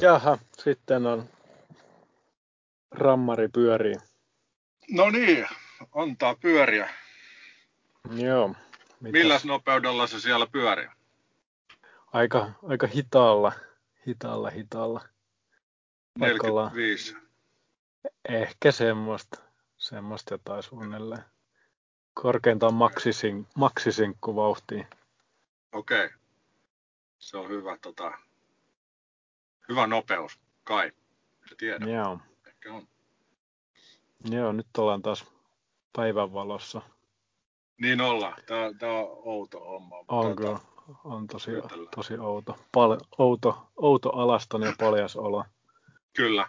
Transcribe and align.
Jaha, 0.00 0.38
sitten 0.58 1.06
on 1.06 1.28
rammari 2.90 3.48
pyörii. 3.48 3.94
No 4.90 5.10
niin, 5.10 5.46
antaa 5.94 6.34
pyöriä. 6.34 6.94
Joo. 8.10 8.48
Mitäs? 8.48 9.12
Milläs 9.12 9.44
nopeudella 9.44 10.06
se 10.06 10.20
siellä 10.20 10.46
pyörii? 10.46 10.88
Aika, 12.12 12.52
aika 12.68 12.86
hitaalla, 12.86 13.52
hitaalla, 14.06 14.50
hitaalla. 14.50 15.08
45. 16.18 17.16
Ehkä 18.28 18.72
semmoista, 18.72 19.40
semmoista 19.78 20.34
jotain 20.34 20.62
suunnilleen. 20.62 21.24
Korkeintaan 22.14 22.74
maksisin, 22.74 23.46
maksisinkku 23.56 24.36
vauhtiin. 24.36 24.86
Okei. 25.72 26.04
Okay. 26.04 26.18
Se 27.18 27.36
on 27.36 27.48
hyvä, 27.48 27.78
tota, 27.82 28.18
hyvä 29.68 29.86
nopeus, 29.86 30.40
kai. 30.64 30.92
Se 31.48 31.54
tiedä. 31.54 31.86
Joo. 31.86 32.18
Ehkä 32.46 32.72
on. 32.72 32.88
Joo, 34.30 34.52
nyt 34.52 34.66
ollaan 34.78 35.02
taas 35.02 35.24
päivänvalossa. 35.96 36.82
Niin 37.80 38.00
ollaan. 38.00 38.34
Tämä, 38.46 38.70
tämä 38.78 38.92
on 38.92 39.06
outo 39.24 39.60
homma. 39.60 39.96
Onko? 40.08 40.60
On 41.04 41.26
tosi, 41.26 41.50
tosi 41.94 42.18
outo. 42.18 42.58
Pal, 42.72 42.98
outo. 43.18 43.66
Outo 43.76 44.10
alaston 44.10 44.62
ja 44.62 44.72
paljas 44.78 45.16
olo. 45.16 45.44
Kyllä. 46.16 46.48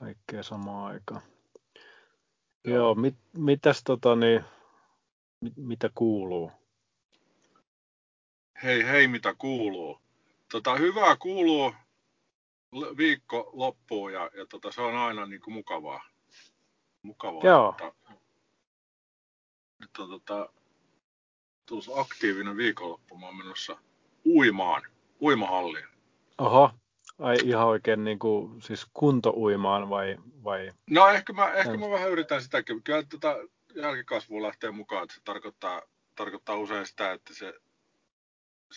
Kaikkea 0.00 0.42
samaan 0.42 0.92
aikaan. 0.92 1.22
Joo, 2.64 2.76
Joo 2.76 2.94
mit, 2.94 3.16
mitäs 3.32 3.82
tota 3.84 4.16
niin, 4.16 4.44
mit, 5.40 5.52
mitä 5.56 5.90
kuuluu? 5.94 6.52
Hei 8.62 8.84
hei, 8.84 9.08
mitä 9.08 9.34
kuuluu? 9.38 10.03
Tota, 10.54 10.76
hyvää 10.76 11.16
kuuluu 11.16 11.74
viikko 12.96 13.50
loppuun 13.52 14.12
ja, 14.12 14.30
ja 14.36 14.46
tota, 14.46 14.72
se 14.72 14.82
on 14.82 14.96
aina 14.96 15.26
niin 15.26 15.40
kuin 15.40 15.54
mukavaa. 15.54 16.04
mukavaa 17.02 17.40
Joo. 17.44 17.76
Että, 19.84 20.02
on 20.02 20.08
tota, 20.08 20.48
tullut 21.66 21.88
aktiivinen 21.96 22.56
viikonloppu. 22.56 23.18
Mä 23.18 23.26
oon 23.26 23.36
menossa 23.36 23.78
uimaan, 24.26 24.82
uimahalliin. 25.20 25.86
Oho, 26.38 26.70
ai 27.18 27.36
ihan 27.44 27.66
oikein 27.66 28.04
niin 28.04 28.18
kuin, 28.18 28.62
siis 28.62 28.86
kuntouimaan 28.92 29.90
vai, 29.90 30.16
vai? 30.44 30.72
No 30.90 31.08
ehkä 31.08 31.32
mä, 31.32 31.52
ehkä 31.52 31.76
mä 31.76 31.90
vähän 31.90 32.10
yritän 32.10 32.42
sitäkin. 32.42 32.82
Kyllä 32.82 33.02
tota 33.02 33.36
jälkikasvu 33.74 34.42
lähtee 34.42 34.70
mukaan, 34.70 35.02
että 35.02 35.14
se 35.14 35.20
tarkoittaa, 35.24 35.82
tarkoittaa 36.14 36.56
usein 36.56 36.86
sitä, 36.86 37.12
että 37.12 37.34
se, 37.34 37.54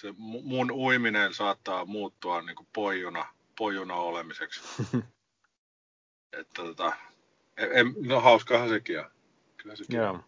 se 0.02 0.14
mun 0.18 0.72
uiminen 0.72 1.34
saattaa 1.34 1.86
muuttua 1.86 2.42
niin 2.42 2.56
kuin 2.56 2.68
pojuna, 2.74 3.34
pojuna 3.58 3.96
olemiseksi. 3.96 4.62
että 6.40 6.64
tota, 6.64 6.94
en, 7.58 7.96
no 8.06 8.22
hauskahan 8.22 8.70
sekin 8.70 9.00
on. 9.00 9.12
Kyllä 9.58 9.76
sekin 9.76 9.98
Joo. 9.98 10.20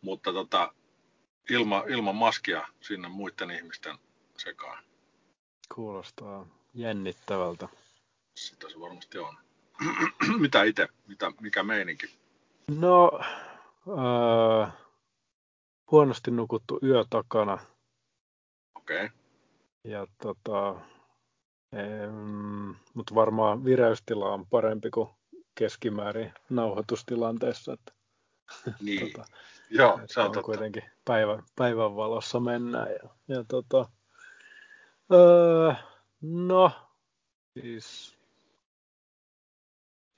Mutta 0.00 0.32
tota, 0.32 0.74
ilma, 1.50 1.84
ilman 1.88 2.16
maskia 2.16 2.66
sinne 2.80 3.08
muiden 3.08 3.50
ihmisten 3.50 3.98
sekaan. 4.38 4.84
Kuulostaa 5.74 6.46
jännittävältä. 6.74 7.68
Sitä 8.36 8.70
se 8.70 8.80
varmasti 8.80 9.18
on. 9.18 9.36
Mitä 10.42 10.62
itse? 10.62 10.88
Mitä, 11.06 11.32
mikä 11.40 11.62
meininki? 11.62 12.18
No, 12.70 13.20
äh, 13.88 14.81
huonosti 15.92 16.30
nukuttu 16.30 16.78
yö 16.82 17.04
takana. 17.10 17.58
Okei. 18.74 19.04
Okay. 19.04 19.18
Ja 19.84 20.06
tota, 20.22 20.80
mutta 22.94 23.14
varmaan 23.14 23.64
vireystila 23.64 24.32
on 24.32 24.46
parempi 24.46 24.90
kuin 24.90 25.08
keskimäärin 25.54 26.32
nauhoitustilanteessa. 26.50 27.72
Että, 27.72 27.92
niin, 28.80 29.12
tota, 29.12 29.24
joo, 29.70 30.00
se 30.06 30.20
on, 30.20 30.26
on 30.26 30.32
totta. 30.32 30.46
kuitenkin 30.46 30.82
päivän, 31.04 31.42
päivän 31.56 31.96
valossa 31.96 32.40
mennään. 32.40 32.88
Ja, 32.90 33.08
ja 33.28 33.44
tota, 33.48 33.88
öö, 35.12 35.72
no, 36.20 36.72
siis 37.54 38.18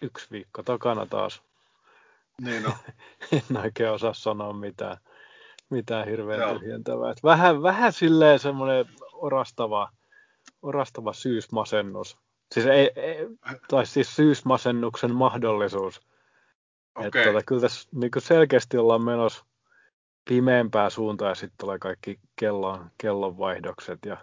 yksi 0.02 0.26
viikko 0.30 0.62
takana 0.62 1.06
taas. 1.06 1.42
Niin 2.40 2.66
on. 2.66 2.72
en 3.32 3.56
oikein 3.56 3.90
osaa 3.90 4.14
sanoa 4.14 4.52
mitään, 4.52 4.96
mitään 5.74 6.08
hirveän 6.08 6.40
Joo. 6.40 6.58
tyhjentävää. 6.58 7.14
vähän, 7.24 7.62
vähän 7.62 7.92
silleen 7.92 8.38
semmoinen 8.38 8.86
orastava, 9.12 9.90
orastava 10.62 11.12
syysmasennus. 11.12 12.18
Siis, 12.52 12.66
ei, 12.66 12.90
ei, 12.96 13.26
tai 13.68 13.86
siis 13.86 14.16
syysmasennuksen 14.16 15.14
mahdollisuus. 15.14 16.00
Okay. 16.94 17.06
Että 17.06 17.24
tota, 17.24 17.42
kyllä 17.46 17.60
tässä 17.60 17.88
niin 17.92 18.10
selkeästi 18.18 18.78
ollaan 18.78 19.02
menossa 19.02 19.44
pimeämpää 20.28 20.90
suuntaan 20.90 21.28
ja 21.28 21.34
sitten 21.34 21.58
tulee 21.60 21.78
kaikki 21.78 22.20
kellon, 22.36 22.90
kellonvaihdokset. 22.98 23.98
Ja 24.06 24.16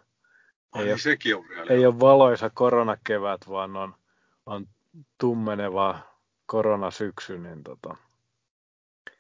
Ai, 0.71 0.81
ei, 0.81 0.85
niin 0.85 0.93
ole, 0.93 0.99
sekin 0.99 1.35
on 1.35 1.47
vielä. 1.49 1.65
ei 1.69 1.85
ole 1.85 1.99
valoisa 1.99 2.49
koronakevät, 2.49 3.41
vaan 3.49 3.75
on, 3.75 3.95
on 4.45 4.67
tummeneva 5.17 5.99
koronasyksy. 6.45 7.37
Niin 7.37 7.63
tota, 7.63 7.97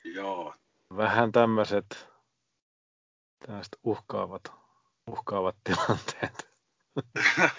Joo. 0.03 0.53
Vähän 0.97 1.31
tämmöiset 1.31 2.10
tämmöiset 3.45 3.79
uhkaavat, 3.83 4.51
uhkaavat 5.07 5.55
tilanteet. 5.65 6.49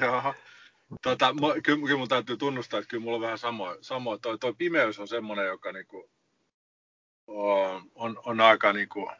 Joo. 0.00 0.34
Tota, 1.02 1.34
kyllä, 1.64 1.82
kyllä 1.86 1.98
mun 1.98 2.08
täytyy 2.08 2.36
tunnustaa, 2.36 2.78
että 2.78 2.88
kyllä 2.88 3.04
mulla 3.04 3.16
on 3.16 3.22
vähän 3.22 3.38
samoin. 3.38 3.78
Samo, 3.80 4.18
toi, 4.18 4.38
toi 4.38 4.54
pimeys 4.54 4.98
on 4.98 5.08
semmoinen, 5.08 5.46
joka 5.46 5.72
niinku, 5.72 6.10
on, 7.26 7.90
on, 7.94 8.20
on 8.24 8.40
aika 8.40 8.72
niinku, 8.72 9.10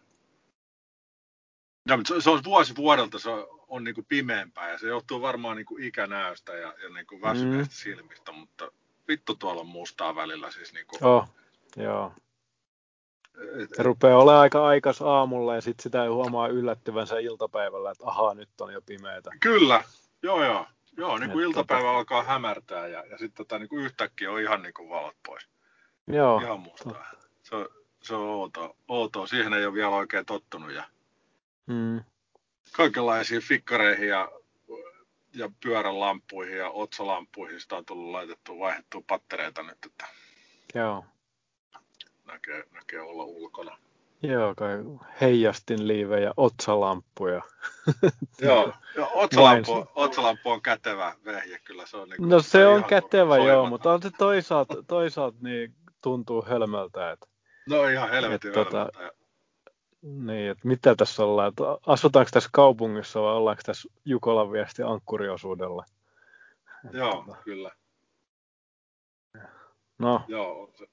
no, 1.88 2.00
se, 2.08 2.20
se 2.20 2.30
on 2.30 2.44
vuosi 2.44 2.76
vuodelta 2.76 3.19
se 3.19 3.30
on, 3.30 3.46
on 3.69 3.84
niinku 3.84 4.02
pimeämpää 4.08 4.70
ja 4.70 4.78
se 4.78 4.86
johtuu 4.86 5.20
varmaan 5.20 5.56
niinku 5.56 5.78
ikänäöstä 5.80 6.52
ja, 6.52 6.74
ja 6.82 6.88
niinku 6.88 7.20
väsyneistä 7.20 7.74
mm. 7.74 7.76
silmistä, 7.76 8.32
mutta 8.32 8.72
vittu 9.08 9.34
tuolla 9.34 9.60
on 9.60 9.66
mustaa 9.66 10.14
välillä 10.14 10.50
siis 10.50 10.72
niinku. 10.72 10.96
Oh, 11.00 11.28
joo. 11.76 12.12
Se 13.76 13.82
rupeaa 13.82 14.19
olemaan 14.19 14.43
aika 14.43 14.66
aikas 14.66 15.03
aamulla 15.03 15.54
ja 15.54 15.60
sitten 15.60 15.82
sitä 15.82 16.03
ei 16.03 16.09
huomaa 16.09 16.48
yllättyvänsä 16.48 17.19
iltapäivällä, 17.19 17.91
että 17.91 18.04
ahaa, 18.06 18.34
nyt 18.34 18.60
on 18.60 18.72
jo 18.72 18.82
pimeätä. 18.82 19.31
Kyllä, 19.41 19.84
joo 20.22 20.44
joo. 20.44 20.66
Joo, 20.97 21.19
niin 21.19 21.31
kuin 21.31 21.44
iltapäivä 21.44 21.82
tota... 21.82 21.97
alkaa 21.97 22.22
hämärtää 22.22 22.87
ja, 22.87 23.04
ja 23.06 23.19
sitten 23.19 23.47
tota, 23.47 23.59
niin 23.59 23.69
kuin 23.69 23.84
yhtäkkiä 23.84 24.32
on 24.32 24.41
ihan 24.41 24.62
niin 24.62 24.75
kuin 24.75 24.88
valot 24.88 25.16
pois. 25.26 25.48
Joo. 26.06 26.41
Ihan 26.41 26.60
mustaa. 26.60 27.10
Se, 27.43 27.56
on, 27.56 27.69
se 28.03 28.15
on 28.15 28.20
outoa. 28.20 28.75
outoa. 28.88 29.26
Siihen 29.26 29.53
ei 29.53 29.66
ole 29.66 29.75
vielä 29.75 29.88
oikein 29.88 30.26
tottunut. 30.26 30.72
Ja 30.72 30.84
mm. 31.66 32.00
Kaikenlaisiin 32.72 33.43
fikkareihin 33.43 34.09
ja, 34.09 34.28
ja 35.34 35.50
pyörälampuihin 35.62 36.56
ja 36.56 36.70
otsalampuihin 36.70 37.60
sitä 37.60 37.76
on 37.76 37.84
tullut 37.84 38.10
laitettu, 38.10 38.59
vaihdettua 38.59 39.03
pattereita 39.06 39.62
nyt, 39.62 39.78
että 39.87 40.06
Joo. 40.75 41.04
Näkee, 42.32 42.65
näkee 42.72 43.00
olla 43.00 43.25
ulkona. 43.25 43.78
Joo, 44.22 44.54
kai 44.54 44.78
heijastin 45.20 45.88
liive 45.88 46.20
ja 46.20 46.34
otsalamppuja. 46.37 47.43
joo, 48.41 48.72
joo 48.97 49.10
otsalampu, 49.15 49.87
otsalampu, 49.94 50.50
on 50.50 50.62
kätevä 50.62 51.15
vehje, 51.25 51.59
kyllä 51.59 51.87
se 51.87 51.97
on. 51.97 52.09
Niin 52.09 52.28
no 52.28 52.41
se 52.41 52.66
on 52.66 52.84
kätevä 52.84 53.37
joo, 53.37 53.66
mutta 53.66 53.93
on 53.93 54.03
se 54.03 54.10
toisaalta, 54.19 54.82
toisaalta 54.82 55.38
niin 55.41 55.75
tuntuu 56.00 56.44
hölmöltä. 56.48 57.10
Että, 57.10 57.26
no 57.69 57.88
ihan 57.88 58.10
helvetin 58.10 58.49
että, 58.49 58.62
tota- 58.62 58.76
hölmöltä. 58.76 58.99
Tota, 58.99 59.22
niin, 60.03 60.50
että 60.50 60.69
mitä 60.69 60.94
tässä 60.94 61.25
ollaan, 61.25 61.49
että 61.49 61.64
asutaanko 61.87 62.31
tässä 62.32 62.50
kaupungissa 62.52 63.23
vai 63.23 63.34
ollaanko 63.34 63.62
tässä 63.67 63.88
Jukolan 64.05 64.52
viesti 64.52 64.82
ankkuriosuudella? 64.82 65.84
Joo, 66.93 67.25
tota, 67.26 67.37
kyllä. 67.44 67.70
No. 69.99 70.23
Joo, 70.29 70.70
se, 70.75 70.87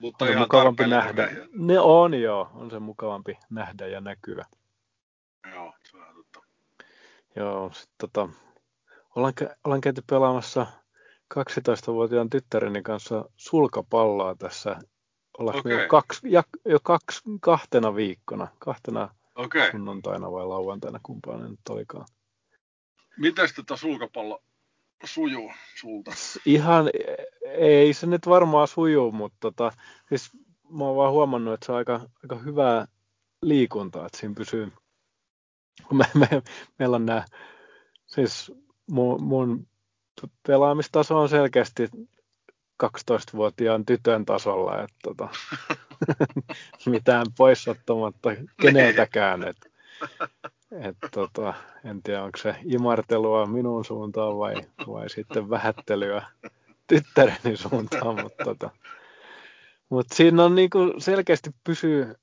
mutta 0.00 0.24
on 0.24 0.38
mukavampi 0.38 0.86
nähdä. 0.86 1.26
nähdä. 1.26 1.46
Ne 1.52 1.80
on 1.80 2.14
joo, 2.14 2.50
on 2.54 2.70
se 2.70 2.78
mukavampi 2.78 3.38
nähdä 3.50 3.86
ja 3.86 4.00
näkyä. 4.00 4.44
Joo, 5.54 5.74
se 5.90 5.96
on 5.96 6.14
totta. 6.14 6.40
Joo, 7.36 7.70
sitten 7.72 7.94
tota, 7.98 8.28
ollaan, 9.16 9.34
ollaan 9.64 9.80
käyty 9.80 10.02
pelaamassa 10.06 10.66
12-vuotiaan 11.34 12.30
tyttäreni 12.30 12.82
kanssa 12.82 13.24
sulkapalloa 13.36 14.34
tässä. 14.34 14.76
Ollaanko 15.38 15.60
okay. 15.60 15.82
jo, 15.82 15.88
kaksi, 15.88 16.20
ja, 16.24 16.42
jo 16.64 16.78
kaksi, 16.82 17.20
kahtena 17.40 17.94
viikkona, 17.94 18.48
kahtena 18.58 19.14
okay. 19.34 19.70
sunnuntaina 19.70 20.32
vai 20.32 20.46
lauantaina, 20.46 21.00
kumpaan 21.02 21.50
nyt 21.50 21.60
olikaan. 21.68 22.06
Mitäs 23.16 23.52
tätä 23.52 23.76
sulkapallo 23.76 24.42
sujuu 25.06 25.52
sulta? 25.80 26.10
Ihan, 26.46 26.90
ei 27.46 27.92
se 27.92 28.06
nyt 28.06 28.26
varmaan 28.26 28.68
sujuu, 28.68 29.12
mutta 29.12 29.36
tota, 29.40 29.72
siis 30.08 30.30
mä 30.70 30.84
oon 30.84 30.96
vaan 30.96 31.12
huomannut, 31.12 31.54
että 31.54 31.66
se 31.66 31.72
on 31.72 31.78
aika, 31.78 32.00
aika 32.22 32.38
hyvää 32.38 32.86
liikuntaa, 33.42 34.06
että 34.06 34.18
siinä 34.18 34.34
pysyy, 34.34 34.72
Me, 35.92 36.04
me, 36.14 36.28
meillä 36.78 36.96
on 36.96 37.06
nämä, 37.06 37.24
siis 38.06 38.52
mun, 38.90 39.22
mun 39.22 39.66
pelaamistaso 40.46 41.18
on 41.18 41.28
selkeästi 41.28 41.88
12-vuotiaan 42.84 43.86
tytön 43.86 44.24
tasolla, 44.24 44.82
että 44.82 44.96
tota, 45.02 45.28
mitään 46.86 47.26
poissottamatta 47.38 48.30
keneltäkään. 48.62 49.48
Et, 49.48 49.56
et, 50.72 50.96
tota, 51.10 51.54
en 51.84 52.02
tiedä, 52.02 52.22
onko 52.22 52.38
se 52.38 52.56
imartelua 52.64 53.46
minun 53.46 53.84
suuntaan 53.84 54.38
vai, 54.38 54.54
vai 54.86 55.10
sitten 55.10 55.50
vähättelyä 55.50 56.26
tyttäreni 56.86 57.56
suuntaan, 57.56 58.22
mutta 58.22 58.44
tota, 58.44 58.70
mut 59.88 60.06
siinä 60.14 60.44
on 60.44 60.54
niinku 60.54 60.78
selkeästi 60.98 61.50
pysyy, 61.64 62.14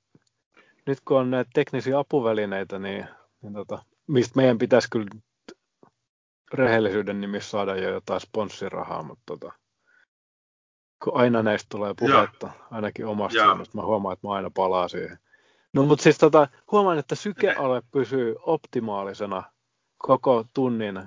nyt 0.86 1.00
kun 1.00 1.18
on 1.20 1.30
näitä 1.30 1.50
teknisiä 1.54 1.98
apuvälineitä, 1.98 2.78
niin, 2.78 3.06
niin 3.42 3.52
tota, 3.52 3.84
mistä 4.06 4.32
meidän 4.36 4.58
pitäisi 4.58 4.88
kyllä 4.90 5.08
rehellisyyden 6.52 7.20
nimissä 7.20 7.50
saada 7.50 7.76
jo 7.76 7.90
jotain 7.90 8.20
sponssirahaa, 8.20 9.02
mutta 9.02 9.22
tota, 9.26 9.52
kun 11.04 11.16
aina 11.16 11.42
näistä 11.42 11.66
tulee 11.70 11.94
puhetta, 11.98 12.46
ja. 12.46 12.52
ainakin 12.70 13.06
omasta 13.06 13.44
suunnasta, 13.44 13.78
mä 13.78 13.82
huomaan, 13.82 14.12
että 14.12 14.26
mä 14.26 14.32
aina 14.32 14.50
palaan 14.50 14.90
siihen. 14.90 15.18
No 15.78 15.84
mutta 15.84 16.02
siis 16.02 16.18
tota, 16.18 16.48
huomaan, 16.72 16.98
että 16.98 17.14
sykealue 17.14 17.82
pysyy 17.90 18.36
optimaalisena 18.42 19.42
koko 19.98 20.44
tunnin 20.54 21.02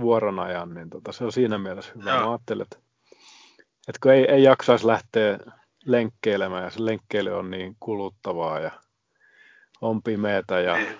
vuoron 0.00 0.38
ajan, 0.38 0.74
niin 0.74 0.90
tota, 0.90 1.12
se 1.12 1.24
on 1.24 1.32
siinä 1.32 1.58
mielessä 1.58 1.92
hyvä. 1.96 2.10
Ja. 2.10 2.20
Mä 2.20 2.30
ajattelin, 2.30 2.62
että, 2.62 2.76
että 3.88 3.98
kun 4.02 4.12
ei, 4.12 4.30
ei 4.30 4.42
jaksaisi 4.42 4.86
lähteä 4.86 5.38
lenkkeilemään 5.84 6.64
ja 6.64 6.70
se 6.70 6.84
lenkkeily 6.84 7.30
on 7.30 7.50
niin 7.50 7.76
kuluttavaa 7.80 8.60
ja 8.60 8.70
on 9.80 10.02
pimeätä 10.02 10.60
ja, 10.60 10.76
niin. 10.76 10.98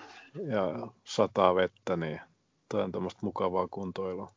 ja 0.51 0.87
sataa 1.03 1.55
vettä, 1.55 1.97
niin 1.97 2.21
toi 2.69 2.83
on 2.83 2.91
tämmöistä 2.91 3.19
mukavaa 3.23 3.67
kuntoilua. 3.71 4.31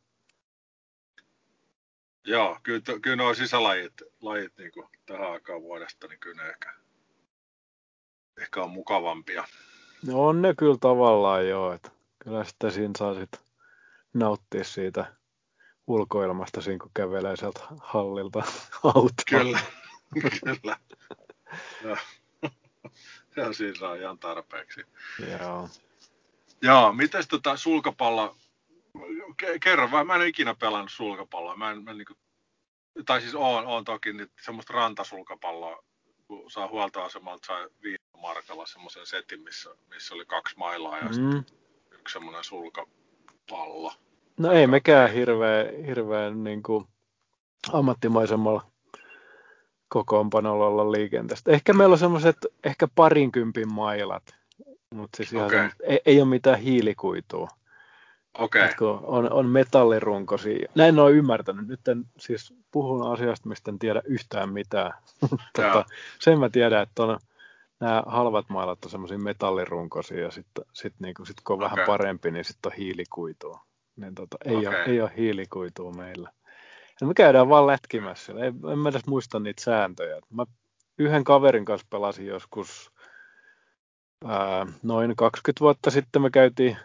Joo, 2.25 2.57
kyllä, 2.63 2.81
kyllä 3.01 3.15
nuo 3.15 3.33
sisälajit 3.33 3.93
lajit, 4.21 4.57
niin 4.57 4.71
kuin 4.71 4.87
tähän 5.05 5.31
aikaan 5.31 5.61
vuodesta, 5.61 6.07
niin 6.07 6.19
kyllä 6.19 6.43
ne 6.43 6.49
ehkä, 6.49 6.80
ehkä 8.41 8.63
on 8.63 8.69
mukavampia. 8.69 9.43
No 10.07 10.27
on 10.27 10.41
ne 10.41 10.53
kyllä 10.57 10.77
tavallaan 10.81 11.47
joo, 11.47 11.73
että 11.73 11.91
kyllä 12.19 12.43
sitten 12.43 12.71
siinä 12.71 12.93
saa 12.97 13.13
sit 13.13 13.41
nauttia 14.13 14.63
siitä 14.63 15.05
ulkoilmasta 15.87 16.61
siinä, 16.61 16.79
kun 16.79 16.91
kävelee 16.93 17.35
sieltä 17.35 17.59
hallilta 17.77 18.39
autoa. 18.83 19.11
Kyllä, 19.29 19.59
kyllä. 20.21 20.77
No. 21.83 21.97
Ja 23.35 23.53
siinä 23.53 23.79
saa 23.79 23.95
ihan 23.95 24.19
tarpeeksi. 24.19 24.81
Joo. 25.39 25.69
Joo, 26.61 26.93
mites 26.93 27.27
tota 27.27 27.57
sulkapallo, 27.57 28.35
kerro 29.63 29.91
vaan, 29.91 30.07
mä 30.07 30.15
en 30.15 30.21
ole 30.21 30.27
ikinä 30.27 30.55
pelannut 30.55 30.91
sulkapalloa. 30.91 31.57
Mä 31.57 31.71
en, 31.71 31.83
mä 31.83 31.91
en 31.91 31.97
niin 31.97 32.05
kuin, 32.05 32.17
tai 33.05 33.21
siis 33.21 33.35
oon, 33.35 33.65
oon 33.65 33.83
toki 33.83 34.13
nyt 34.13 34.31
semmoista 34.41 34.73
rantasulkapalloa, 34.73 35.83
kun 36.31 36.51
saa 36.51 36.67
huoltoasemalta 36.67 37.45
sai 37.45 37.67
viime 37.83 37.97
markalla 38.21 38.65
semmoisen 38.65 39.05
setin, 39.05 39.41
missä, 39.41 39.69
missä 39.89 40.15
oli 40.15 40.25
kaksi 40.25 40.57
mailaa 40.57 40.97
ja 40.97 41.03
mm. 41.03 41.43
yksi 41.91 42.13
semmoinen 42.13 42.43
sulkapallo. 42.43 43.93
No 44.37 44.51
ei 44.51 44.67
mekään 44.67 45.13
hirveän, 45.13 45.85
hirveän 45.85 46.43
niin 46.43 46.63
kuin 46.63 46.85
ammattimaisemmalla 47.73 48.71
kokoonpanolla 49.87 50.67
olla 50.67 50.91
liikenteestä. 50.91 51.51
Ehkä 51.51 51.73
meillä 51.73 51.93
on 51.93 51.99
semmoiset 51.99 52.37
ehkä 52.63 52.87
parinkympin 52.95 53.73
mailat, 53.73 54.35
mutta 54.93 55.17
siis 55.17 55.33
okay. 55.33 55.69
ei, 55.83 55.99
ei 56.05 56.21
ole 56.21 56.29
mitään 56.29 56.59
hiilikuitua. 56.59 57.47
Okei. 58.37 58.65
Okay. 58.65 58.99
On, 59.03 59.31
on 59.31 59.45
metallirunkosia. 59.45 60.71
Näin 60.75 60.99
olen 60.99 61.15
ymmärtänyt. 61.15 61.67
Nyt 61.67 61.87
en 61.87 62.05
siis 62.19 62.53
puhun 62.71 63.11
asiasta, 63.11 63.49
mistä 63.49 63.71
en 63.71 63.79
tiedä 63.79 64.01
yhtään 64.05 64.53
mitään. 64.53 64.93
tota, 65.55 65.85
sen 66.19 66.39
mä 66.39 66.49
tiedän, 66.49 66.83
että 66.83 67.03
on, 67.03 67.19
nämä 67.79 68.03
halvat 68.05 68.49
mailat 68.49 68.85
on 68.85 68.91
semmoisia 68.91 69.17
metallirunkosia 69.17 70.21
ja 70.21 70.31
sitten 70.31 70.65
sit 70.73 70.93
niinku, 70.99 71.25
sit 71.25 71.37
kun 71.43 71.53
on 71.53 71.63
okay. 71.63 71.71
vähän 71.71 71.87
parempi, 71.87 72.31
niin 72.31 72.45
sitten 72.45 72.71
on 72.71 72.77
hiilikuitua. 72.77 73.59
Niin 73.95 74.15
tota, 74.15 74.37
ei, 74.45 74.55
okay. 74.55 74.67
ole, 74.67 74.83
ei 74.83 75.01
ole 75.01 75.11
hiilikuitua 75.17 75.91
meillä. 75.91 76.31
Ja 77.01 77.07
me 77.07 77.13
käydään 77.13 77.49
vaan 77.49 77.67
lätkimässä. 77.67 78.33
Ei, 78.33 78.71
en 78.71 78.79
mä 78.79 78.89
edes 78.89 79.05
muista 79.05 79.39
niitä 79.39 79.63
sääntöjä. 79.63 80.21
Mä 80.29 80.45
yhden 80.97 81.23
kaverin 81.23 81.65
kanssa 81.65 81.87
pelasin 81.89 82.25
joskus 82.25 82.91
ää, 84.25 84.65
noin 84.83 85.15
20 85.15 85.59
vuotta 85.59 85.91
sitten 85.91 86.21
me 86.21 86.29
käytiin 86.29 86.77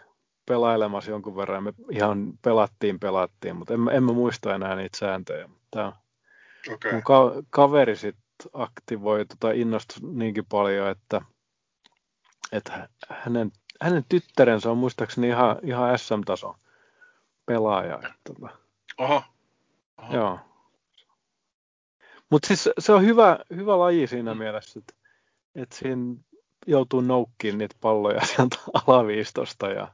pelailemassa 0.47 1.11
jonkun 1.11 1.35
verran. 1.35 1.63
Me 1.63 1.73
ihan 1.91 2.33
pelattiin, 2.41 2.99
pelattiin, 2.99 3.55
mutta 3.55 3.73
en, 3.73 3.79
en 3.91 4.03
mä 4.03 4.13
muista 4.13 4.55
enää 4.55 4.75
niitä 4.75 4.97
sääntöjä. 4.97 5.49
Tämä 5.71 5.93
okay. 6.73 6.91
mun 6.91 7.03
ka- 7.03 7.43
kaveri 7.49 7.95
sitten 7.95 8.23
aktivoi 8.53 9.25
tota 9.25 9.51
innostui 9.51 10.09
niinkin 10.13 10.45
paljon, 10.45 10.89
että, 10.89 11.21
että 12.51 12.89
hänen, 13.09 13.51
hänen 13.81 14.05
tyttärensä 14.09 14.71
on 14.71 14.77
muistaakseni 14.77 15.27
ihan, 15.27 15.57
ihan 15.63 15.99
SM-tason 15.99 16.55
pelaaja. 17.45 17.95
Että, 17.95 18.13
tota. 18.23 18.49
Oho. 18.97 19.23
Oho. 19.97 20.13
Joo. 20.15 20.39
Mutta 22.29 22.47
siis 22.47 22.69
se 22.79 22.93
on 22.93 23.05
hyvä, 23.05 23.39
hyvä 23.55 23.79
laji 23.79 24.07
siinä 24.07 24.33
mm. 24.33 24.37
mielessä, 24.37 24.79
että, 24.79 24.93
että 25.55 25.75
siinä 25.75 26.15
joutuu 26.67 27.01
noukkiin 27.01 27.57
niitä 27.57 27.75
palloja 27.81 28.25
sieltä 28.25 28.57
alaviistosta 28.87 29.67
ja 29.67 29.87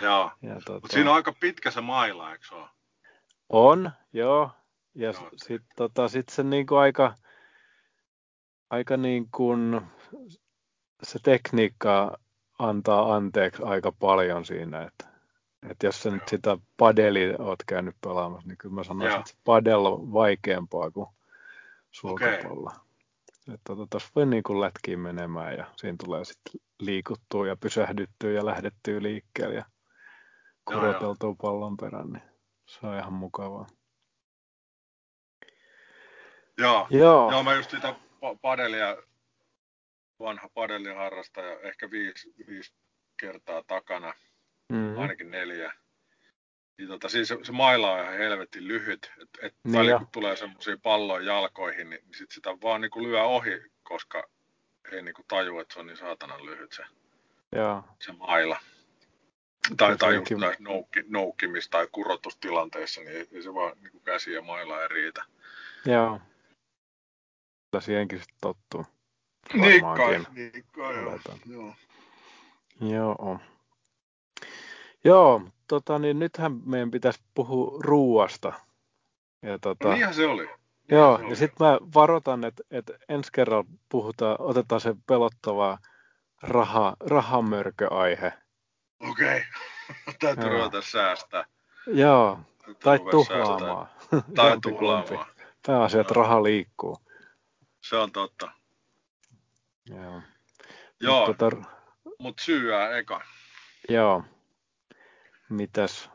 Joo, 0.00 0.30
ja 0.42 0.54
tota... 0.54 0.72
mutta 0.72 0.88
siinä 0.92 1.10
on 1.10 1.16
aika 1.16 1.32
pitkä 1.40 1.70
se 1.70 1.80
maila, 1.80 2.32
eikö 2.32 2.44
se 2.48 2.54
ole? 2.54 2.68
On, 3.48 3.90
joo. 4.12 4.50
Ja 4.94 5.10
joo. 5.10 5.30
sitten 5.36 5.76
tota, 5.76 6.08
sit 6.08 6.28
se 6.28 6.42
niinku 6.42 6.76
aika, 6.76 7.14
aika 8.70 8.96
niin 8.96 9.28
kuin 9.30 9.80
se 11.02 11.18
tekniikka 11.22 12.18
antaa 12.58 13.14
anteeksi 13.14 13.62
aika 13.62 13.92
paljon 13.92 14.44
siinä, 14.44 14.82
että, 14.82 15.06
että 15.70 15.86
jos 15.86 16.02
sä 16.02 16.10
nyt 16.10 16.28
sitä 16.28 16.58
padeli 16.76 17.34
oot 17.38 17.58
käynyt 17.66 17.96
pelaamassa, 18.00 18.48
niin 18.48 18.58
kyllä 18.58 18.74
mä 18.74 18.84
sanoisin, 18.84 19.20
että 19.20 19.34
padel 19.44 19.86
on 19.86 20.12
vaikeampaa 20.12 20.90
kuin 20.90 21.08
sulkapallo. 21.90 22.70
Okay. 22.70 23.54
Että 23.54 23.76
tota, 23.76 23.98
voi 24.16 24.26
niin 24.26 24.42
kuin 24.42 24.60
lätkiin 24.60 24.98
menemään 24.98 25.56
ja 25.56 25.66
siinä 25.76 25.96
tulee 26.04 26.24
sitten 26.24 26.60
liikuttua 26.80 27.46
ja 27.46 27.56
pysähdyttyä 27.56 28.30
ja 28.30 28.46
lähdettyä 28.46 29.02
liikkeelle 29.02 29.54
ja 29.54 29.64
kuroteltua 30.64 31.34
pallon 31.42 31.76
perään, 31.76 32.08
niin 32.08 32.22
se 32.66 32.86
on 32.86 32.98
ihan 32.98 33.12
mukavaa. 33.12 33.66
Joo, 36.58 36.86
joo. 36.90 37.30
joo 37.30 37.42
mä 37.42 37.54
just 37.54 37.70
sitä 37.70 37.94
padelia, 38.42 38.96
vanha 40.20 40.48
padelin 40.54 40.96
harrastaja, 40.96 41.60
ehkä 41.60 41.90
viisi, 41.90 42.34
viisi 42.46 42.74
kertaa 43.20 43.62
takana, 43.66 44.14
mm-hmm. 44.68 44.98
ainakin 44.98 45.30
neljä. 45.30 45.72
Niin 46.78 46.88
tota, 46.88 47.08
siis 47.08 47.28
se, 47.28 47.38
se 47.42 47.52
maila 47.52 47.92
on 47.92 48.00
ihan 48.00 48.18
helvetin 48.18 48.68
lyhyt, 48.68 49.12
että 49.22 49.46
et 49.46 49.54
niin 49.64 49.78
välillä 49.78 49.98
kun 49.98 50.08
tulee 50.12 50.36
semmoisia 50.36 50.76
palloja 50.82 51.26
jalkoihin, 51.26 51.90
niin, 51.90 52.04
niin 52.04 52.14
sit 52.14 52.30
sitä 52.30 52.50
vaan 52.62 52.80
niinku 52.80 53.02
lyö 53.02 53.22
ohi, 53.22 53.62
koska 53.82 54.28
ei 54.92 55.02
niinku 55.02 55.22
taju, 55.28 55.58
että 55.58 55.74
se 55.74 55.80
on 55.80 55.86
niin 55.86 55.96
saatanan 55.96 56.46
lyhyt 56.46 56.72
se, 56.72 56.84
Joo. 57.56 57.84
se 58.00 58.12
maila. 58.12 58.60
Tai, 59.76 59.96
tai 59.96 60.14
just 60.14 60.30
näissä 60.30 60.62
noukki, 60.62 61.00
noukkimis- 61.00 61.68
tai 61.70 61.88
kurotustilanteissa, 61.92 63.00
niin 63.00 63.12
ei, 63.16 63.28
ei 63.32 63.42
se 63.42 63.54
vaan 63.54 63.76
niin 63.80 63.90
kuin 63.90 64.02
käsi 64.04 64.32
ja 64.32 64.42
maila 64.42 64.82
ei 64.82 64.88
riitä. 64.88 65.24
Joo. 65.86 66.20
Kyllä 67.70 67.80
siihenkin 67.80 68.18
sitten 68.18 68.38
tottuu. 68.40 68.86
Niin 69.54 69.82
kai, 69.96 70.24
niin 70.32 70.64
kai 70.72 70.94
joo. 70.94 71.18
joo. 71.46 71.74
Joo. 72.80 73.40
Joo, 75.04 75.42
tota, 75.68 75.98
niin 75.98 76.18
nythän 76.18 76.60
meidän 76.66 76.90
pitäisi 76.90 77.20
puhua 77.34 77.78
ruuasta. 77.80 78.52
Ja, 79.42 79.58
tota, 79.58 79.88
no 79.88 79.94
niinhän 79.94 80.14
se 80.14 80.26
oli. 80.26 80.42
Niinhän 80.42 80.58
joo, 80.88 81.16
se 81.16 81.22
oli. 81.22 81.32
ja 81.32 81.36
sitten 81.36 81.66
mä 81.66 81.78
varoitan, 81.94 82.44
että, 82.44 82.62
että 82.70 82.92
ensi 83.08 83.32
kerralla 83.32 83.70
puhutaan, 83.88 84.36
otetaan 84.38 84.80
se 84.80 84.94
pelottava 85.06 85.78
raha, 86.42 86.96
rahamörköaihe. 87.00 88.32
Okei, 89.10 89.36
okay. 89.36 90.14
täytyy 90.20 90.48
ruveta 90.48 90.82
säästää. 90.82 91.44
Joo, 91.86 92.40
tai 92.82 92.98
tuhlaamaan. 93.10 93.88
Tai 94.34 94.58
tuhlaamaan. 94.62 95.26
Pääasia, 95.66 96.00
että 96.00 96.14
raha 96.14 96.42
liikkuu. 96.42 96.98
Se 97.80 97.96
on 97.96 98.12
totta. 98.12 98.52
Joo. 99.90 100.22
Joo, 101.00 101.26
mutta 101.26 101.50
tota... 101.50 101.68
mut 102.18 102.38
syyää 102.38 102.98
eka. 102.98 103.20
Joo. 103.88 104.24
Mitäs, 105.48 106.10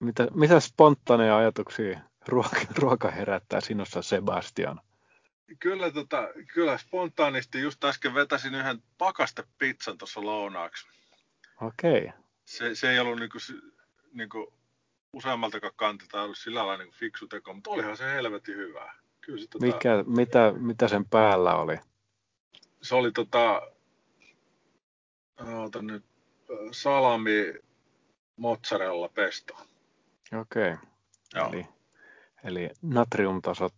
mitä, 0.00 0.28
mitä 0.34 0.60
spontaaneja 0.60 1.36
ajatuksia 1.36 2.00
ruoka, 2.28 2.60
ruoka 2.78 3.10
herättää 3.10 3.60
sinussa, 3.60 4.02
Sebastian? 4.02 4.80
Kyllä, 5.58 5.90
tota, 5.90 6.28
kyllä 6.54 6.78
spontaanisti 6.78 7.60
just 7.60 7.84
äsken 7.84 8.14
vetäsin 8.14 8.54
yhden 8.54 8.82
pakastepizzan 8.98 9.98
tuossa 9.98 10.24
lounaaksi 10.24 10.86
Okei. 11.60 12.10
Se, 12.44 12.74
se 12.74 12.90
ei 12.90 12.98
ollut 12.98 13.18
niinku, 13.18 13.38
niinku 14.12 14.52
useammaltakaan 15.12 15.72
kantilta 15.76 16.22
ollut 16.22 16.38
sillä 16.38 16.58
lailla 16.58 16.76
niinku 16.76 16.94
fiksu 16.98 17.26
teko, 17.26 17.54
mutta 17.54 17.70
olihan 17.70 17.96
se 17.96 18.04
helvetin 18.04 18.56
hyvä. 18.56 18.92
Kyllä 19.20 19.38
se, 19.38 19.46
tota, 19.48 19.66
Mikä, 19.66 20.04
mitä, 20.06 20.52
mitä 20.56 20.88
sen 20.88 21.04
päällä 21.04 21.56
oli? 21.56 21.76
Se 22.82 22.94
oli 22.94 23.12
tota, 23.12 23.62
nyt, 25.82 26.04
salami 26.72 27.54
mozzarella 28.36 29.08
pesto. 29.08 29.54
Okei. 30.40 30.72
Okay. 30.72 31.48
Eli, 31.48 31.66
eli 32.44 32.70
natriumtasot 32.82 33.74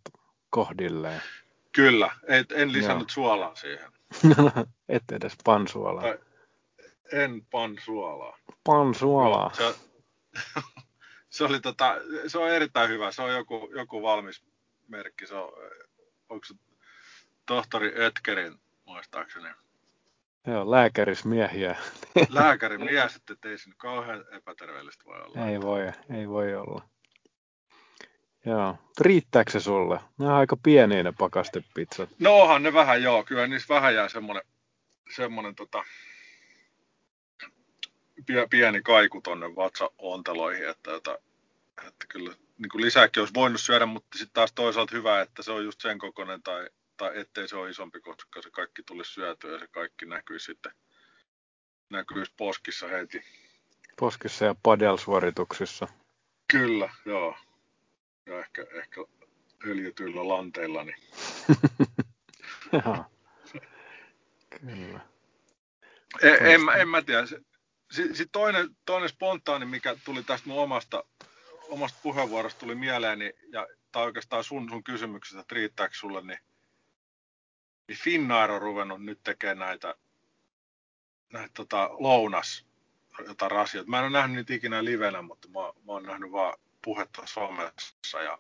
kohdilleen. 0.51 1.23
Kyllä, 1.73 2.11
et, 2.29 2.53
en 2.53 2.73
lisännyt 2.73 3.09
Joo. 3.09 3.15
suolaa 3.15 3.55
siihen. 3.55 3.93
Et 4.89 5.03
edes 5.13 5.37
pansuolaa. 5.45 6.03
Tai, 6.03 6.19
en 7.13 7.47
pansuolaa. 7.51 8.39
Pansuolaa. 8.65 9.55
se, 9.55 9.75
se, 11.31 11.45
oli 11.45 11.61
tota, 11.61 11.97
se 12.27 12.39
on 12.39 12.51
erittäin 12.51 12.89
hyvä. 12.89 13.13
Se 13.13 13.23
on 13.23 13.35
joku, 13.35 13.71
joku 13.77 14.03
valmis 14.03 14.43
merkki. 14.89 15.27
Se 15.27 15.35
on, 15.35 15.53
onko 16.29 16.45
se 16.45 16.55
tohtori 17.47 17.95
Ötkerin 18.05 18.59
muistaakseni. 18.85 19.49
Joo, 20.47 20.71
lääkärismiehiä. 20.71 21.77
Lääkärimies, 22.29 23.17
että 23.17 23.49
ei 23.49 23.59
se 23.59 23.69
nyt 23.69 23.79
kauhean 23.79 24.25
epäterveellistä 24.37 25.05
voi 25.05 25.23
olla. 25.23 25.47
Ei 25.47 25.61
voi, 25.61 25.93
ei 26.19 26.29
voi 26.29 26.55
olla. 26.55 26.83
Joo. 28.47 28.79
Riittääkö 29.01 29.51
se 29.51 29.61
sulle? 29.61 30.01
Ne 30.19 30.27
on 30.27 30.33
aika 30.33 30.57
pieniä 30.57 31.03
ne 31.03 31.13
pakastepizzat. 31.19 32.09
No 32.19 32.41
onhan 32.41 32.63
ne 32.63 32.73
vähän 32.73 33.03
joo. 33.03 33.25
Kyllä 33.25 33.47
niissä 33.47 33.75
vähän 33.75 33.95
jää 33.95 34.09
semmonen, 34.09 34.43
semmonen 35.17 35.55
tota, 35.55 35.85
pieni 38.51 38.83
kaiku 38.83 39.21
tonne 39.21 39.57
vatsaonteloihin, 39.57 40.69
että, 40.69 40.97
että, 40.97 41.19
että 41.87 42.07
kyllä 42.09 42.35
niin 42.59 42.69
kuin 42.73 42.83
lisääkin 42.83 43.21
olisi 43.21 43.35
voinut 43.35 43.61
syödä, 43.61 43.87
mutta 43.87 44.19
sitten 44.19 44.35
taas 44.35 44.53
toisaalta 44.53 44.97
hyvä, 44.97 45.21
että 45.21 45.43
se 45.43 45.53
on 45.53 45.65
just 45.65 45.81
sen 45.81 45.99
kokoinen 45.99 46.43
tai, 46.43 46.69
tai 46.97 47.21
ettei 47.21 47.49
se 47.49 47.57
ole 47.57 47.71
isompi, 47.71 48.01
koska 48.01 48.43
se 48.43 48.51
kaikki 48.51 48.83
tulisi 48.83 49.13
syötyä 49.13 49.53
ja 49.53 49.59
se 49.59 49.67
kaikki 49.67 50.07
näkyy 50.07 50.39
sitten 50.39 50.73
näkyisi 51.91 52.33
poskissa 52.37 52.89
heti. 52.89 53.23
Poskissa 54.01 54.45
ja 54.45 54.55
padel-suorituksissa. 54.63 55.89
Kyllä, 56.53 56.91
joo 57.05 57.37
ja 58.27 58.41
ehkä, 58.41 58.67
ehkä 58.73 59.01
öljytyillä 59.67 60.29
lanteilla. 60.29 60.85
Niin. 60.85 60.97
Joo. 62.73 63.05
Kyllä. 64.61 65.01
En, 66.23 66.37
en, 66.41 66.61
en 66.81 66.89
mä 66.89 67.03
tiedä. 67.03 67.23
Sitten 67.91 68.17
sit 68.17 68.29
toinen, 68.33 68.77
toinen 68.87 69.09
spontaani, 69.09 69.67
mikä 69.67 69.97
tuli 70.05 70.23
tästä 70.23 70.49
mun 70.49 70.63
omasta, 70.63 71.05
omasta 71.69 71.99
puheenvuorosta 72.03 72.61
tuli 72.61 72.75
mieleeni, 72.75 73.33
ja, 73.53 73.67
tai 73.93 74.05
oikeastaan 74.05 74.45
sun, 74.45 74.69
sun 74.69 74.85
kysymyksestä, 74.85 75.41
että 75.41 75.55
riittääkö 75.55 75.95
sulle, 75.95 76.23
niin, 76.23 76.39
niin 77.89 77.99
Finnair 77.99 78.51
on 78.51 78.63
ruvennut 78.63 79.05
nyt 79.05 79.21
tekemään 79.25 79.59
näitä, 79.59 79.95
näitä 81.33 81.51
tota, 81.55 81.91
lounas 81.93 82.67
jotain 83.27 83.51
rasioita. 83.51 83.91
Mä 83.91 83.99
en 83.99 84.05
ole 84.05 84.13
nähnyt 84.13 84.37
niitä 84.37 84.55
ikinä 84.55 84.85
livenä, 84.85 85.23
mutta 85.23 85.49
mä, 85.49 85.61
mä 85.61 85.93
oon 85.93 86.03
nähnyt 86.03 86.33
vaan 86.33 86.59
puhetta 86.85 87.23
somessa 87.27 88.23
ja 88.23 88.39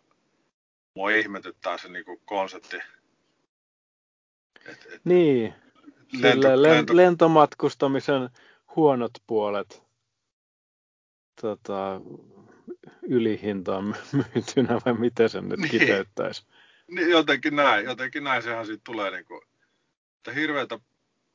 mua 0.95 1.11
ihmetyttää 1.11 1.79
se 1.79 1.89
niinku 1.89 2.23
konsepti. 2.25 2.77
Et, 4.67 4.87
et, 4.93 5.05
niin, 5.05 5.55
lento, 6.13 6.63
lento... 6.63 6.97
lentomatkustamisen 6.97 8.31
huonot 8.77 9.13
puolet 9.27 9.83
tota, 11.41 12.01
ylihintaan 13.03 13.85
myytynä 14.13 14.81
vai 14.87 14.95
miten 14.95 15.29
sen 15.29 15.49
nyt 15.49 15.61
niin. 15.61 15.71
kiteyttäisi? 15.71 16.47
Niin, 16.91 17.11
jotenkin 17.11 17.57
näin, 17.57 17.85
jotenkin 17.85 18.25
näin 18.25 18.43
sehän 18.43 18.67
siitä 18.67 18.83
tulee, 18.85 19.11
niinku, 19.11 19.45
että 20.17 20.33
hirveätä 20.33 20.79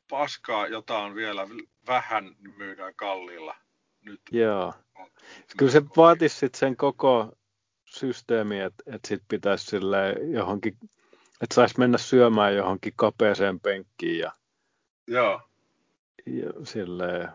paskaa, 0.10 0.68
jota 0.68 0.98
on 0.98 1.16
vielä 1.16 1.48
vähän, 1.88 2.36
myydään 2.58 2.96
kalliilla. 2.96 3.56
Nyt 4.02 4.22
Joo. 4.32 4.74
Kyllä 5.58 5.72
se 5.72 5.82
vaatisi 5.98 6.36
sit 6.36 6.56
sen 6.56 6.78
koko 6.78 7.34
systeemi, 7.86 8.60
että 8.60 8.84
et 8.88 9.02
sit 9.08 9.24
pitäisi 9.28 9.66
sille 9.66 10.16
johonkin, 10.34 10.78
että 11.42 11.56
saisi 11.56 11.80
mennä 11.80 11.98
syömään 11.98 12.56
johonkin 12.56 12.94
kapeeseen 12.96 13.60
penkkiin 13.60 14.20
ja, 14.20 14.32
Joo. 15.08 15.42
Ja 16.26 16.66
sille 16.66 17.30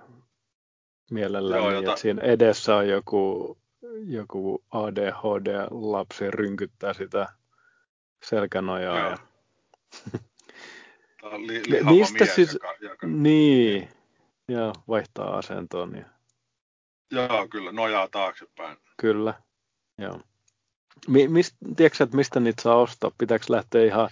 mielellään 1.11 1.61
Joo, 1.61 1.71
niin, 1.71 1.77
jota... 1.77 1.91
että 1.91 2.01
siinä 2.01 2.23
edessä 2.23 2.77
on 2.77 2.89
joku, 2.89 3.59
joku 4.07 4.65
ADHD-lapsi 4.71 6.31
rynkyttää 6.31 6.93
sitä 6.93 7.29
selkänojaa. 8.23 8.99
Joo. 8.99 9.11
Ja... 9.11 9.17
li, 11.47 11.63
Mistä 11.85 12.19
mies, 12.19 12.35
siis, 12.35 12.53
joka, 12.53 12.75
joka... 12.81 13.07
niin, 13.07 13.89
ja 14.49 14.73
vaihtaa 14.89 15.37
asentoon. 15.39 15.93
Niin... 15.93 16.07
Joo, 17.11 17.49
kyllä, 17.51 17.73
nojaa 17.73 18.09
taaksepäin. 18.09 18.77
Kyllä, 18.97 19.35
joo. 19.99 20.21
Mi- 21.09 21.29
mist, 21.29 21.57
tiedätkö, 21.77 22.05
että 22.05 22.17
mistä 22.17 22.41
niitä 22.41 22.63
saa 22.63 22.77
ostaa? 22.77 23.11
Pitääkö 23.19 23.45
lähteä 23.49 23.85
ihan 23.85 24.11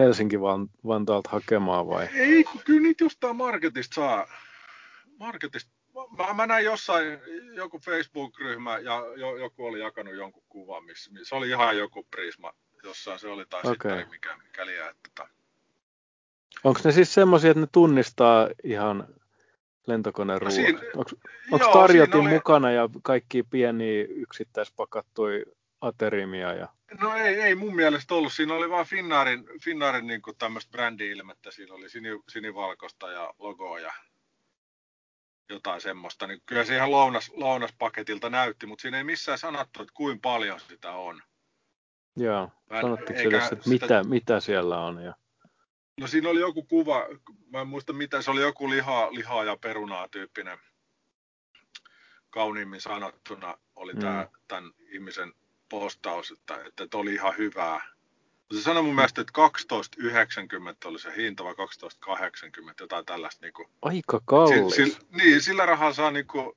Helsinki-Vantaalta 0.00 1.30
hakemaan 1.30 1.88
vai? 1.88 2.08
Ei, 2.14 2.44
kyllä 2.64 2.82
niitä 2.82 3.04
jostain 3.04 3.36
marketista 3.36 3.94
saa. 3.94 4.26
Marketista. 5.18 5.70
Mä, 6.18 6.34
mä 6.34 6.46
näin 6.46 6.64
jossain 6.64 7.18
joku 7.54 7.78
Facebook-ryhmä 7.78 8.78
ja 8.78 9.02
jo, 9.16 9.36
joku 9.36 9.66
oli 9.66 9.80
jakanut 9.80 10.14
jonkun 10.14 10.42
kuvan, 10.48 10.84
missä, 10.84 11.12
missä 11.12 11.36
oli 11.36 11.48
ihan 11.48 11.78
joku 11.78 12.06
Prisma 12.10 12.52
jossain 12.82 13.18
se 13.18 13.28
oli 13.28 13.46
tai 13.46 13.60
okay. 13.60 13.74
sitten 13.74 14.10
mikä, 14.10 14.36
mikä 14.36 14.66
liian, 14.66 14.90
että 14.90 15.10
tota... 15.14 15.30
Onko 16.64 16.80
ne 16.84 16.92
siis 16.92 17.14
semmoisia, 17.14 17.50
että 17.50 17.60
ne 17.60 17.68
tunnistaa 17.72 18.48
ihan 18.64 19.08
lentokoneen 19.86 20.40
no 20.42 20.50
siinä, 20.50 20.80
Onko 21.50 21.72
tarjotin 21.72 22.20
oli... 22.20 22.28
mukana 22.28 22.70
ja 22.70 22.88
kaikki 23.02 23.42
pieniä 23.42 24.04
yksittäispakattuja 24.08 25.44
aterimia? 25.80 26.52
Ja... 26.52 26.68
No 27.00 27.16
ei, 27.16 27.40
ei 27.40 27.54
mun 27.54 27.74
mielestä 27.74 28.14
ollut. 28.14 28.32
Siinä 28.32 28.54
oli 28.54 28.70
vaan 28.70 28.86
Finnaarin, 28.86 29.44
Finnaarin 29.64 30.06
niin 30.06 30.22
tämmöistä 30.38 30.70
brändi-ilmettä. 30.70 31.50
Siinä 31.50 31.74
oli 31.74 31.90
sini, 31.90 32.08
sinivalkoista 32.28 33.10
ja 33.10 33.34
logoa 33.38 33.78
ja 33.78 33.92
jotain 35.48 35.80
semmoista. 35.80 36.26
Niin 36.26 36.42
kyllä 36.46 36.64
se 36.64 36.76
ihan 36.76 36.90
lounas, 36.90 37.32
lounaspaketilta 37.34 38.30
näytti, 38.30 38.66
mutta 38.66 38.82
siinä 38.82 38.98
ei 38.98 39.04
missään 39.04 39.38
sanottu, 39.38 39.82
että 39.82 39.94
kuinka 39.96 40.20
paljon 40.22 40.60
sitä 40.60 40.92
on. 40.92 41.22
Joo, 42.16 42.50
sanottiinko 42.80 43.22
edes, 43.22 43.52
että 43.52 43.64
sitä... 43.64 43.84
mitä, 43.84 44.04
mitä 44.04 44.40
siellä 44.40 44.80
on? 44.80 45.02
Ja... 45.02 45.14
No 46.00 46.06
siinä 46.06 46.28
oli 46.28 46.40
joku 46.40 46.62
kuva, 46.62 47.06
mä 47.52 47.60
en 47.60 47.68
muista 47.68 47.92
mitä, 47.92 48.22
se 48.22 48.30
oli 48.30 48.40
joku 48.40 48.70
liha, 48.70 49.08
lihaa 49.12 49.44
ja 49.44 49.56
perunaa 49.56 50.08
tyyppinen. 50.08 50.58
Kauniimmin 52.30 52.80
sanottuna 52.80 53.58
oli 53.76 53.92
mm. 53.92 54.00
tämä, 54.00 54.28
tämän 54.48 54.72
ihmisen 54.88 55.32
postaus, 55.70 56.30
että, 56.30 56.64
että 56.80 56.98
oli 56.98 57.14
ihan 57.14 57.34
hyvää. 57.38 57.80
Se 58.54 58.62
sanoi 58.62 58.82
mun 58.82 58.94
mielestä, 58.94 59.20
että 59.20 59.32
12,90 60.02 60.08
oli 60.84 60.98
se 60.98 61.16
hinta 61.16 61.44
vai 61.44 61.54
12,80, 61.54 61.58
jotain 62.80 63.06
tällaista. 63.06 63.46
Niin 63.46 63.52
kuin, 63.52 63.68
Aika 63.82 64.20
kallis. 64.24 64.74
Sillä, 64.74 64.98
niin, 65.10 65.42
sillä 65.42 65.66
rahalla 65.66 65.94
saa 65.94 66.10
niin 66.10 66.26
kuin, 66.26 66.52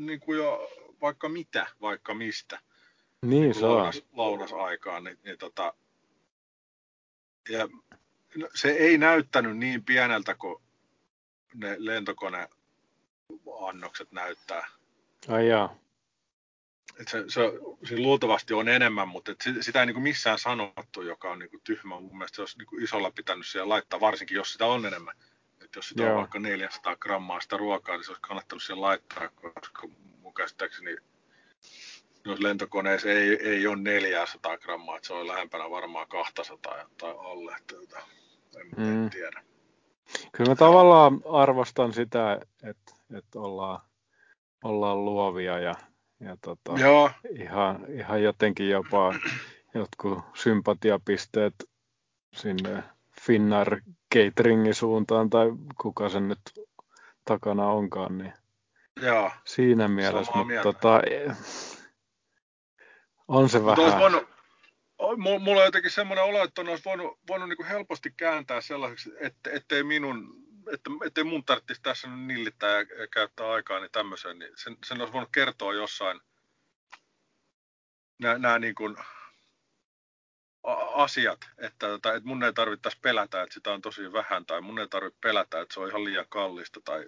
niin 0.00 0.20
kuin 0.20 0.38
jo 0.38 0.70
vaikka 1.00 1.28
mitä, 1.28 1.66
vaikka 1.80 2.14
mistä. 2.14 2.60
Niin, 3.22 3.42
niin 3.42 3.54
saa. 3.54 3.70
Lounas, 3.70 4.02
lounasaikaan, 4.12 5.04
niin, 5.04 5.18
niin 5.24 5.38
tota, 5.38 5.74
ja 7.48 7.68
no, 8.36 8.48
se 8.54 8.68
ei 8.68 8.98
näyttänyt 8.98 9.56
niin 9.56 9.84
pieneltä 9.84 10.34
kuin 10.34 10.62
ne 11.54 11.76
lentokoneannokset 11.78 14.12
näyttää. 14.12 14.66
Ai 15.28 15.48
jaa. 15.48 15.85
Et 17.00 17.08
se, 17.08 17.24
se, 17.28 17.40
se, 17.88 17.96
luultavasti 17.98 18.54
on 18.54 18.68
enemmän, 18.68 19.08
mutta 19.08 19.32
et 19.32 19.44
sitä 19.60 19.80
ei 19.80 19.86
niin 19.86 20.02
missään 20.02 20.38
sanottu, 20.38 21.02
joka 21.02 21.30
on 21.30 21.38
niin 21.38 21.50
tyhmä. 21.64 22.00
Mun 22.00 22.18
mielestä 22.18 22.36
se 22.36 22.42
olisi 22.42 22.58
niin 22.58 22.82
isolla 22.82 23.10
pitänyt 23.10 23.46
siellä 23.46 23.68
laittaa, 23.68 24.00
varsinkin 24.00 24.34
jos 24.34 24.52
sitä 24.52 24.66
on 24.66 24.86
enemmän. 24.86 25.14
Et 25.64 25.76
jos 25.76 25.88
sitä 25.88 26.02
Joo. 26.02 26.12
on 26.12 26.18
vaikka 26.18 26.38
400 26.38 26.96
grammaa 26.96 27.40
sitä 27.40 27.56
ruokaa, 27.56 27.96
niin 27.96 28.04
se 28.04 28.10
olisi 28.10 28.22
kannattanut 28.22 28.62
siellä 28.62 28.86
laittaa, 28.86 29.28
koska 29.28 29.88
mun 30.22 30.34
käsittääkseni 30.34 30.96
jos 32.26 32.40
lentokoneessa 32.40 33.08
ei, 33.08 33.48
ei 33.48 33.66
ole 33.66 33.76
400 33.76 34.58
grammaa, 34.58 34.96
että 34.96 35.06
se 35.06 35.14
on 35.14 35.26
lähempänä 35.26 35.70
varmaan 35.70 36.08
200 36.08 36.74
tai 36.98 37.10
alle. 37.10 37.56
Että, 37.60 37.98
en, 38.60 38.68
mm. 38.76 39.04
en 39.04 39.10
tiedä. 39.10 39.42
Kyllä 40.32 40.50
mä 40.50 40.56
tavallaan 40.56 41.20
arvostan 41.32 41.92
sitä, 41.92 42.40
että, 42.62 42.92
että 43.16 43.40
ollaan, 43.40 43.80
ollaan 44.64 45.04
luovia 45.04 45.58
ja, 45.58 45.74
ja 46.20 46.36
tota, 46.40 46.72
Joo. 46.80 47.10
Ihan, 47.30 47.84
ihan 47.88 48.22
jotenkin 48.22 48.70
jopa 48.70 49.14
jotkut 49.74 50.18
sympatiapisteet 50.34 51.54
sinne 52.32 52.82
Finnar 53.20 53.80
cateringin 54.14 54.74
suuntaan 54.74 55.30
tai 55.30 55.46
kuka 55.80 56.08
sen 56.08 56.28
nyt 56.28 56.40
takana 57.24 57.66
onkaan, 57.66 58.18
niin 58.18 58.32
Joo, 59.02 59.30
siinä 59.44 59.88
mielessä, 59.88 60.32
mutta 60.34 60.62
tota, 60.62 61.00
on 63.28 63.48
se 63.48 63.58
Mut 63.58 63.66
vähän... 63.66 64.00
Voinut, 64.00 64.28
mulla 65.18 65.60
on 65.60 65.66
jotenkin 65.66 65.90
semmoinen 65.90 66.24
olo, 66.24 66.44
että 66.44 66.60
on 66.60 66.68
olisi 66.68 66.84
voinut, 66.84 67.18
voinut 67.28 67.48
niin 67.48 67.56
kuin 67.56 67.66
helposti 67.66 68.14
kääntää 68.16 68.60
sellaiseksi, 68.60 69.12
että, 69.20 69.50
ettei 69.50 69.82
minun 69.82 70.45
että, 70.72 70.90
ettei 71.06 71.24
mun 71.24 71.44
tarvitsisi 71.44 71.82
tässä 71.82 72.08
nyt 72.08 72.26
nillittää 72.26 72.80
ja, 72.80 73.06
käyttää 73.10 73.50
aikaa 73.52 73.80
niin 73.80 73.92
tämmöiseen, 73.92 74.38
niin 74.38 74.52
sen, 74.56 74.76
sen 74.84 75.00
olisi 75.00 75.12
voinut 75.12 75.32
kertoa 75.32 75.74
jossain 75.74 76.20
nämä 78.18 78.58
niin 78.58 78.74
kuin 78.74 78.96
asiat, 80.94 81.40
että, 81.58 81.94
että, 81.94 82.14
että 82.14 82.28
mun 82.28 82.42
ei 82.44 82.52
tarvittaisi 82.52 82.98
pelätä, 83.02 83.42
että 83.42 83.54
sitä 83.54 83.72
on 83.72 83.82
tosi 83.82 84.12
vähän, 84.12 84.46
tai 84.46 84.60
mun 84.60 84.78
ei 84.78 84.88
tarvitse 84.88 85.18
pelätä, 85.20 85.60
että 85.60 85.74
se 85.74 85.80
on 85.80 85.88
ihan 85.88 86.04
liian 86.04 86.26
kallista, 86.28 86.80
tai 86.84 87.04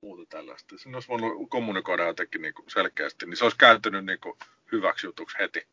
muuta 0.00 0.22
tällaista. 0.28 0.78
Sen 0.78 0.94
olisi 0.94 1.08
voinut 1.08 1.50
kommunikoida 1.50 2.06
jotenkin 2.06 2.42
niin 2.42 2.54
kuin 2.54 2.70
selkeästi, 2.70 3.26
niin 3.26 3.36
se 3.36 3.44
olisi 3.44 3.58
kääntynyt 3.58 4.04
niin 4.04 4.20
kuin 4.20 4.38
hyväksi 4.72 5.06
jutuksi 5.06 5.38
heti. 5.38 5.66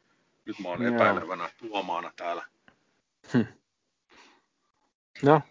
Nyt 0.45 0.59
mä 0.59 0.69
oon 0.69 0.85
epäilevänä 0.85 1.49
tuomaana 1.57 2.13
täällä. 2.15 2.45
Hm. 3.33 3.43
No, 5.21 5.41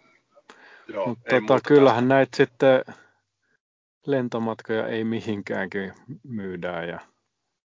Joo, 0.93 1.07
Mutta 1.07 1.41
tota, 1.41 1.59
kyllähän 1.67 2.07
näitä 2.07 2.37
sitten 2.37 2.83
lentomatkoja 4.05 4.87
ei 4.87 5.03
mihinkäänkin 5.03 5.93
myydään. 6.23 6.87
Ja... 6.87 6.99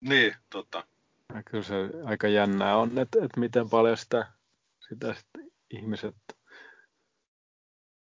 Niin, 0.02 0.36
totta. 0.50 0.84
Ja 1.36 1.44
kyllä 1.44 1.64
se 1.64 1.76
aika 2.06 2.28
jännää 2.28 2.78
on, 2.78 2.98
että, 2.98 3.26
että 3.26 3.40
miten 3.40 3.70
paljon 3.70 3.98
sitä, 3.98 4.28
sitä 4.90 5.14
sitten 5.14 5.52
ihmiset... 5.70 6.16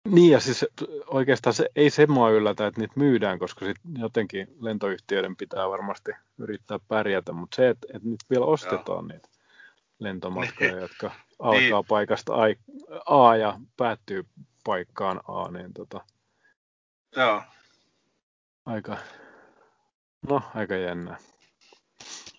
Niin 0.09 0.33
ja 0.33 0.41
siis 0.41 0.67
oikeastaan 1.07 1.55
se, 1.55 1.69
ei 1.77 1.91
se 1.91 2.07
mua 2.07 2.31
yllätä, 2.31 2.67
että 2.67 2.81
niitä 2.81 2.95
myydään, 2.97 3.39
koska 3.39 3.65
sit 3.65 3.77
jotenkin 3.99 4.49
lentoyhtiöiden 4.61 5.37
pitää 5.37 5.71
varmasti 5.71 6.11
yrittää 6.39 6.79
pärjätä, 6.89 7.33
mutta 7.33 7.57
se, 7.57 7.69
että, 7.69 7.87
että 7.95 8.09
nyt 8.09 8.21
vielä 8.31 8.45
ostetaan 8.45 8.85
Joo. 8.89 9.03
niitä 9.03 9.29
lentomatkoja, 9.99 10.71
niin. 10.71 10.81
jotka 10.81 11.11
alkaa 11.39 11.61
niin. 11.61 11.87
paikasta 11.89 12.33
A 13.07 13.37
ja 13.37 13.61
päättyy 13.77 14.25
paikkaan 14.69 15.21
A, 15.29 15.51
niin 15.51 15.75
tota, 15.75 16.01
Joo. 17.17 17.43
Aika, 18.67 18.99
no 20.29 20.43
aika 20.55 20.77
jännää. 20.77 21.19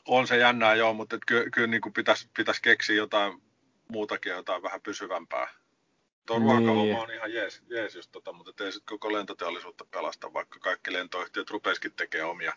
On 0.07 0.27
se 0.27 0.37
jännää 0.37 0.75
joo, 0.75 0.93
mutta 0.93 1.17
kyllä, 1.27 1.49
kyllä 1.49 1.67
niin 1.67 1.81
pitäisi, 1.95 2.29
pitäisi 2.37 2.61
keksiä 2.61 2.95
jotain 2.95 3.41
muutakin, 3.87 4.31
jotain 4.31 4.63
vähän 4.63 4.81
pysyvämpää. 4.81 5.47
Tuo 6.25 6.39
niin. 6.39 6.49
ruokahomma 6.49 7.01
on 7.01 7.13
ihan 7.13 7.33
jees, 7.33 7.63
jees 7.69 7.95
just 7.95 8.11
tota, 8.11 8.33
mutta 8.33 8.63
ei 8.63 8.71
sitten 8.71 8.97
koko 8.97 9.13
lentoteollisuutta 9.13 9.85
pelasta, 9.91 10.33
vaikka 10.33 10.59
kaikki 10.59 10.93
lentoyhtiöt 10.93 11.49
rupesikin 11.49 11.93
tekemään 11.93 12.31
omia 12.31 12.53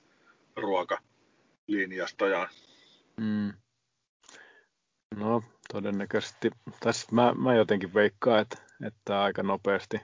ruokalinjastojaan. 0.56 2.48
Mm. 3.16 3.52
No, 5.16 5.42
todennäköisesti. 5.72 6.50
Tässä 6.80 7.06
mä, 7.10 7.34
mä 7.34 7.54
jotenkin 7.54 7.94
veikkaan, 7.94 8.40
että, 8.40 8.58
että 8.86 9.22
aika 9.22 9.42
nopeasti 9.42 10.00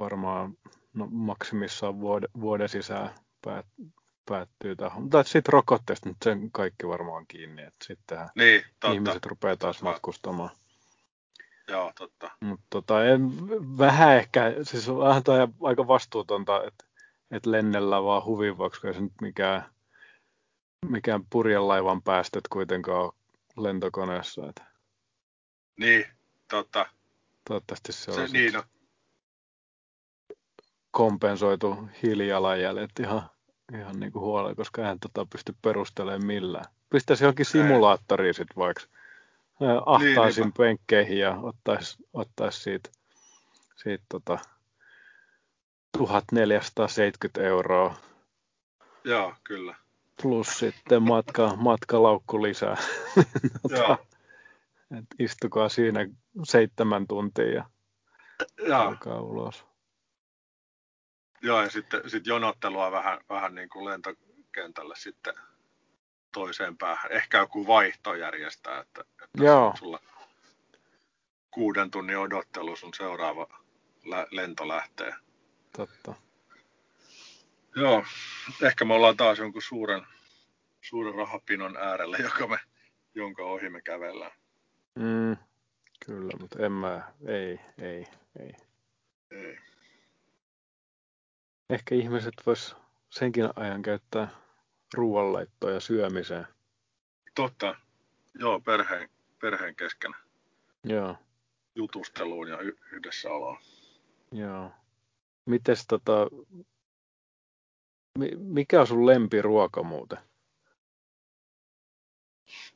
varmaan 0.00 0.56
no, 0.92 1.08
maksimissaan 1.10 2.00
vuode, 2.00 2.28
vuoden 2.40 2.68
sisään 2.68 3.14
päät, 3.44 3.66
päättyy 4.28 4.76
tähän. 4.76 5.02
Mutta 5.02 5.22
sitten 5.22 5.52
rokotteesta 5.52 6.08
nyt 6.08 6.16
sen 6.24 6.50
kaikki 6.52 6.88
varmaan 6.88 7.26
kiinni, 7.26 7.62
että 7.62 7.84
sitten 7.84 8.28
niin, 8.34 8.62
totta. 8.80 8.92
ihmiset 8.94 9.26
rupeaa 9.26 9.56
taas 9.56 9.76
totta. 9.76 9.90
matkustamaan. 9.90 10.50
Joo, 11.68 11.92
totta. 11.98 12.30
Mutta 12.40 12.66
tota, 12.70 13.04
en, 13.04 13.48
vähän 13.78 14.16
ehkä, 14.16 14.54
siis 14.62 14.88
vähän 14.88 15.22
aika 15.62 15.86
vastuutonta, 15.86 16.64
että, 16.64 16.84
että 17.30 17.50
lennellä 17.50 18.02
vaan 18.02 18.24
huvin 18.24 18.58
vuoksi, 18.58 18.86
ei 18.86 18.94
se 18.94 19.00
nyt 19.00 19.20
mikään 19.20 19.64
mikään 20.88 21.24
purjelaivan 21.30 22.02
päästöt 22.02 22.48
kuitenkaan 22.48 23.12
lentokoneessa. 23.56 24.48
Että 24.48 24.64
niin, 25.80 26.04
totta. 26.50 26.86
Toivottavasti 27.48 27.92
se, 27.92 28.12
se 28.12 28.20
on 28.20 28.30
niin 28.32 28.52
no. 28.52 28.64
kompensoitu 30.90 31.88
hiilijalanjäljet 32.02 32.90
ihan, 33.00 33.30
ihan 33.74 34.00
niin 34.00 34.12
kuin 34.12 34.22
huolella, 34.22 34.54
koska 34.54 34.82
eihän 34.82 35.00
tota 35.00 35.26
pysty 35.32 35.54
perustelemaan 35.62 36.26
millään. 36.26 36.64
Pistäisi 36.90 37.24
johonkin 37.24 37.46
simulaattoriin 37.46 38.34
sitten 38.34 38.56
vaikka. 38.56 38.82
Ahtaisin 39.86 40.42
niin, 40.42 40.52
penkkeihin 40.52 41.18
ja 41.18 41.36
ottaisi, 41.42 41.96
ottais 42.12 42.62
siitä, 42.62 42.90
siitä 43.76 44.04
tota 44.08 44.38
1470 45.98 47.42
euroa. 47.42 47.94
Joo, 49.04 49.34
kyllä 49.44 49.74
plus 50.22 50.58
sitten 50.58 51.02
matka, 51.02 51.56
matkalaukku 51.56 52.42
lisää. 52.42 52.76
Joo. 53.76 54.06
Et 54.98 55.04
istukaa 55.18 55.68
siinä 55.68 56.08
seitsemän 56.44 57.06
tuntia 57.06 57.52
ja 57.52 57.64
Joo. 58.66 59.20
ulos. 59.20 59.64
Joo, 61.42 61.62
ja 61.62 61.70
sitten 61.70 62.10
sit 62.10 62.26
jonottelua 62.26 62.90
vähän, 62.92 63.20
vähän 63.28 63.54
niin 63.54 63.68
kuin 63.68 63.84
lentokentällä 63.84 64.94
sitten 64.96 65.34
toiseen 66.32 66.76
päähän. 66.76 67.12
Ehkä 67.12 67.38
joku 67.38 67.66
vaihto 67.66 68.14
järjestää, 68.14 68.80
että, 68.80 69.00
että 69.00 69.44
Joo. 69.44 69.74
sulla 69.78 70.00
kuuden 71.50 71.90
tunnin 71.90 72.18
odottelu 72.18 72.76
sun 72.76 72.94
seuraava 72.94 73.46
lento 74.30 74.68
lähtee. 74.68 75.14
Totta. 75.76 76.14
Joo, 77.76 78.04
ehkä 78.62 78.84
me 78.84 78.94
ollaan 78.94 79.16
taas 79.16 79.38
jonkun 79.38 79.62
suuren, 79.62 80.06
suuren 80.80 81.14
rahapinon 81.14 81.76
äärellä, 81.76 82.16
joka 82.24 82.46
me, 82.46 82.58
jonka 83.14 83.42
ohi 83.42 83.68
me 83.68 83.82
kävellään. 83.82 84.39
Mm, 84.94 85.36
kyllä, 86.06 86.32
mutta 86.40 86.66
en 86.66 86.72
mä, 86.72 87.12
ei, 87.26 87.60
ei, 87.78 88.06
ei. 88.38 88.52
Ei. 89.30 89.58
Ehkä 91.70 91.94
ihmiset 91.94 92.34
vois 92.46 92.76
senkin 93.10 93.48
ajan 93.56 93.82
käyttää 93.82 94.28
ruoanlaittoa 94.94 95.70
ja 95.70 95.80
syömiseen. 95.80 96.46
Totta. 97.34 97.76
Joo, 98.38 98.60
perheen, 98.60 99.10
perheen 99.40 99.76
kesken. 99.76 100.14
Joo. 100.84 101.16
Jutusteluun 101.74 102.48
ja 102.48 102.60
y- 102.60 102.78
yhdessäoloon. 102.92 103.58
Joo. 104.32 104.70
Mites 105.46 105.86
tota, 105.86 106.26
mikä 108.38 108.80
on 108.80 108.86
sun 108.86 109.06
lempiruoka 109.06 109.82
muuten? 109.82 110.18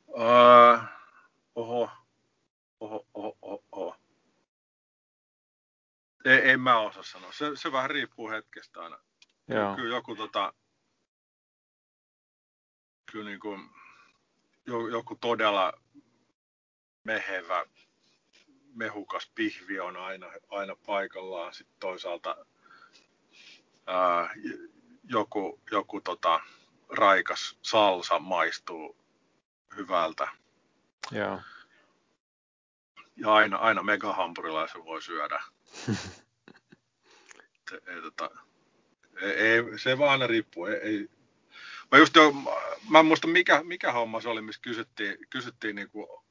Uh, 0.07 0.79
oho. 1.55 1.89
Oho, 2.85 3.07
oho, 3.13 3.37
oho, 3.41 3.63
oho. 3.71 3.95
Ei, 6.25 6.37
ei 6.37 6.57
mä 6.57 6.79
osaa 6.79 7.03
sanoa. 7.03 7.31
Se, 7.31 7.45
se 7.55 7.71
vähän 7.71 7.89
riippuu 7.89 8.29
hetkestä 8.29 8.81
aina. 8.81 8.99
Joo. 9.47 9.75
Kyllä 9.75 9.95
joku 9.95 10.15
tota, 10.15 10.53
kyllä 13.11 13.29
niin 13.29 13.39
kuin, 13.39 13.69
joku 14.91 15.15
todella 15.15 15.73
mehevä, 17.03 17.65
mehukas 18.73 19.31
pihvi 19.35 19.79
on 19.79 19.97
aina, 19.97 20.31
aina 20.49 20.75
paikallaan. 20.85 21.53
Sitten 21.53 21.79
toisaalta 21.79 22.45
ää, 23.87 24.29
joku, 25.03 25.61
joku 25.71 26.01
tota, 26.01 26.39
raikas 26.89 27.59
salsa 27.61 28.19
maistuu 28.19 28.97
hyvältä. 29.75 30.27
Joo. 31.11 31.41
Ja 33.17 33.33
aina, 33.33 33.57
aina 33.57 33.83
megahampurilaisen 33.83 34.85
voi 34.85 35.01
syödä. 35.01 35.43
ei, 37.71 37.79
ei, 37.87 38.01
tota, 38.01 38.29
ei, 39.21 39.31
ei, 39.31 39.79
se 39.79 39.97
vaan 39.97 40.11
aina 40.11 40.27
riippuu. 40.27 40.65
Ei, 40.65 40.75
ei. 40.75 41.09
Mä, 41.91 41.97
just 41.97 42.15
jo, 42.15 42.33
mä 42.89 42.99
en 42.99 43.05
muista 43.05 43.27
mikä, 43.27 43.63
mikä 43.63 43.91
homma 43.91 44.21
se 44.21 44.29
oli, 44.29 44.41
missä 44.41 44.61
kysyttiin, 44.61 45.17
kysyttiin 45.29 45.75
niinku 45.75 46.23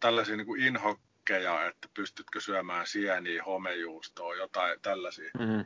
tällaisia 0.00 0.36
niinku 0.36 0.54
inhokkeja, 0.54 1.66
että 1.66 1.88
pystytkö 1.94 2.40
syömään 2.40 2.86
sieniä, 2.86 3.44
homejuustoa, 3.44 4.34
jotain 4.34 4.80
tällaisia. 4.80 5.30
Mm-hmm. 5.38 5.64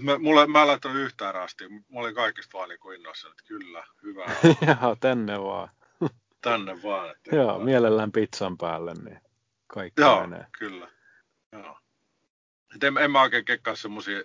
Mä, 0.00 0.18
mulle, 0.18 0.46
mä 0.46 0.62
en 0.62 0.68
laittanut 0.68 0.98
yhtään 0.98 1.34
rastia. 1.34 1.68
Mä 1.68 1.78
olin 1.92 2.14
kaikista 2.14 2.58
vaan 2.58 2.68
niin 2.68 2.94
innoissa, 2.94 3.28
että 3.28 3.42
kyllä, 3.48 3.86
hyvä. 4.02 4.24
Joo, 4.82 4.96
tänne 5.00 5.40
vaan. 5.40 5.68
tänne 6.40 6.82
vaan. 6.82 7.14
Joo, 7.32 7.46
vaan. 7.46 7.64
mielellään 7.64 8.12
pizzan 8.12 8.58
päälle, 8.58 8.94
niin 8.94 9.23
kaikki 9.74 10.00
Joo, 10.00 10.20
menee. 10.20 10.46
kyllä. 10.58 10.90
Joo. 11.52 11.78
Et 12.74 12.84
en, 12.84 12.98
en 12.98 13.10
mä 13.10 13.22
oikein 13.22 13.44
kekkaa 13.44 13.76
semmosia 13.76 14.22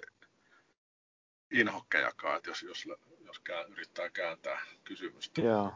inhokkejakaan, 1.51 2.37
että 2.37 2.49
jos, 2.49 2.63
jos, 2.63 2.87
jos 3.19 3.39
kää, 3.39 3.63
yrittää 3.63 4.09
kääntää 4.09 4.59
kysymystä. 4.83 5.41
Joo. 5.41 5.73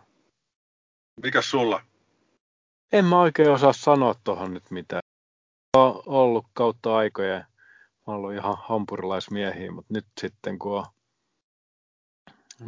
Mikäs 1.24 1.52
sulla? 1.52 1.82
En 2.92 3.06
mä 3.06 3.20
oikein 3.20 3.50
osaa 3.50 3.74
sanoa 3.74 4.16
tuohon 4.24 4.54
nyt 4.54 4.72
mitään. 4.72 5.02
On 5.78 6.04
ollut 6.06 6.46
kautta 6.54 6.98
aikojen 6.98 7.46
mä 8.08 8.14
ollut 8.14 8.34
ihan 8.34 8.58
hampurilaismiehiä, 8.62 9.72
mutta 9.72 9.94
nyt 9.94 10.06
sitten 10.22 10.60
kun 10.60 10.78
on 10.78 10.86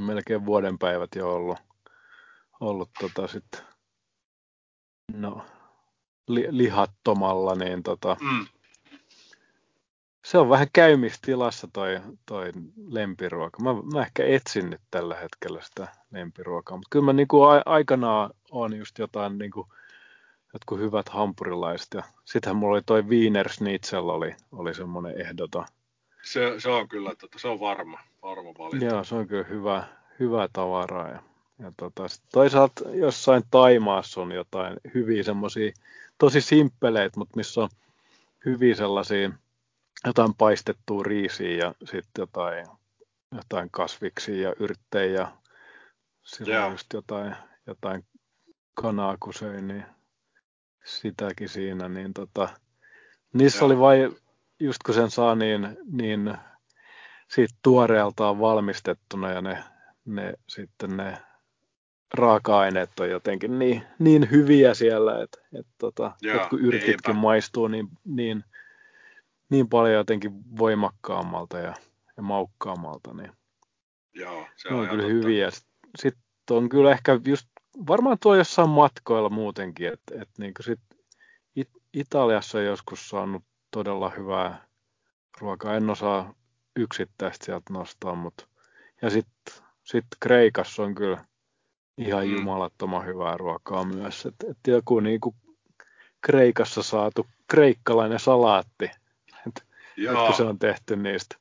melkein 0.01 0.45
vuoden 0.45 0.79
päivät 0.79 1.09
jo 1.15 1.33
ollut, 1.33 1.57
ollut 2.59 2.89
tota 2.99 3.27
sit, 3.27 3.63
no, 5.13 5.45
li, 6.27 6.47
lihattomalla, 6.49 7.55
niin 7.55 7.83
tota, 7.83 8.17
mm. 8.21 8.45
se 10.25 10.37
on 10.37 10.49
vähän 10.49 10.67
käymistilassa 10.73 11.67
toi, 11.73 12.01
toi 12.25 12.51
lempiruoka. 12.87 13.63
Mä, 13.63 13.73
mä 13.93 14.01
ehkä 14.01 14.25
etsin 14.25 14.69
nyt 14.69 14.81
tällä 14.91 15.15
hetkellä 15.15 15.61
sitä 15.61 15.87
lempiruokaa, 16.11 16.77
mutta 16.77 16.89
kyllä 16.89 17.05
mä 17.05 17.13
niinku 17.13 17.43
a, 17.43 17.61
aikanaan 17.65 18.29
on 18.51 18.77
just 18.77 18.99
jotain 18.99 19.37
niinku, 19.37 19.67
jotkut 20.53 20.79
hyvät 20.79 21.09
hampurilaiset. 21.09 21.87
Ja 21.93 22.03
sittenhän 22.25 22.55
mulla 22.55 22.75
oli 22.75 22.81
toi 22.85 23.01
Wiener 23.01 23.49
Schnitzel 23.49 24.09
oli, 24.09 24.35
oli 24.51 24.73
semmoinen 24.73 25.21
ehdoton. 25.21 25.65
Se, 26.23 26.59
se 26.59 26.69
on 26.69 26.87
kyllä, 26.87 27.15
tota, 27.15 27.39
se 27.39 27.47
on 27.47 27.59
varma, 27.59 27.99
varma 28.21 28.49
valinta. 28.59 28.85
Joo, 28.85 29.03
se 29.03 29.15
on 29.15 29.27
kyllä 29.27 29.43
hyvä, 29.43 29.83
hyvä 30.19 30.49
tavaraa. 30.53 31.09
Ja, 31.09 31.19
ja 31.59 31.71
tota, 31.77 32.03
toisaalta 32.31 32.89
jossain 32.89 33.43
Taimaassa 33.51 34.21
on 34.21 34.31
jotain 34.31 34.77
hyviä 34.93 35.23
semmoisia, 35.23 35.71
tosi 36.17 36.41
simppeleitä, 36.41 37.19
mutta 37.19 37.37
missä 37.37 37.61
on 37.61 37.69
hyviä 38.45 38.75
sellaisia, 38.75 39.31
jotain 40.05 40.33
paistettua 40.33 41.03
riisiä 41.03 41.57
ja 41.57 41.73
sitten 41.83 42.21
jotain, 42.21 42.67
jotain 43.31 43.69
kasviksia 43.71 44.49
ja 44.49 44.55
yrttejä 44.59 45.21
ja 45.21 45.31
silloin 46.23 46.71
just 46.71 46.93
jotain, 46.93 47.35
jotain 47.67 48.05
kanaa 48.73 49.17
kun 49.19 49.33
söin, 49.33 49.67
niin 49.67 49.85
sitäkin 50.85 51.49
siinä, 51.49 51.89
niin 51.89 52.13
tota, 52.13 52.49
niissä 53.33 53.59
Joo. 53.59 53.65
oli 53.65 53.79
vain, 53.79 54.17
just 54.59 54.83
kun 54.85 54.95
sen 54.95 55.11
saa 55.11 55.35
niin, 55.35 55.77
niin 55.91 56.37
siitä 57.27 57.55
tuoreeltaan 57.61 58.39
valmistettuna 58.39 59.31
ja 59.31 59.41
ne, 59.41 59.63
ne 60.05 60.33
sitten 60.47 60.97
ne 60.97 61.17
raaka-aineet 62.13 62.99
on 62.99 63.09
jotenkin 63.09 63.59
niin, 63.59 63.83
niin 63.99 64.31
hyviä 64.31 64.73
siellä, 64.73 65.23
että, 65.23 65.37
että 65.59 65.71
tota, 65.77 66.11
Joo, 66.21 66.35
jotkut 66.37 66.59
yrtitkin 66.61 66.87
niinpä. 66.91 67.13
maistuu 67.13 67.67
niin, 67.67 67.87
niin, 68.05 68.43
niin 69.49 69.69
paljon 69.69 69.93
jotenkin 69.95 70.31
voimakkaammalta 70.57 71.57
ja, 71.59 71.73
ja 72.17 72.23
maukkaammalta, 72.23 73.13
niin 73.13 73.31
Joo, 74.13 74.47
se 74.55 74.67
on, 74.67 74.79
on 74.79 74.87
kyllä 74.87 75.01
totta. 75.01 75.13
hyviä. 75.13 75.49
Sitten 75.97 76.23
on 76.49 76.69
kyllä 76.69 76.91
ehkä 76.91 77.19
just 77.25 77.47
varmaan 77.87 78.17
tuo 78.21 78.35
jossain 78.35 78.69
matkoilla 78.69 79.29
muutenkin, 79.29 79.87
että 79.87 80.21
et 80.21 80.29
niin 80.37 80.53
sit 80.61 80.79
It- 81.55 81.81
Italiassa 81.93 82.57
on 82.57 82.65
joskus 82.65 83.09
saanut 83.09 83.43
todella 83.71 84.09
hyvää 84.09 84.65
ruokaa. 85.41 85.75
En 85.75 85.89
osaa 85.89 86.33
yksittäistä 86.75 87.45
sieltä 87.45 87.73
nostaa, 87.73 88.15
mutta 88.15 88.47
ja 89.01 89.09
sitten 89.09 89.53
sit 89.83 90.05
Kreikassa 90.19 90.83
on 90.83 90.95
kyllä 90.95 91.25
ihan 91.97 92.27
mm. 92.27 92.35
jumalattoman 92.35 93.05
hyvää 93.05 93.37
ruokaa 93.37 93.83
myös. 93.83 94.25
Et, 94.25 94.35
et 94.49 94.57
joku 94.67 94.99
niin 94.99 95.19
kuin 95.19 95.35
Kreikassa 96.21 96.83
saatu 96.83 97.27
kreikkalainen 97.47 98.19
salaatti, 98.19 98.91
että 99.47 99.61
et 99.97 100.25
kun 100.27 100.33
se 100.37 100.43
on 100.43 100.59
tehty 100.59 100.95
niistä 100.95 101.35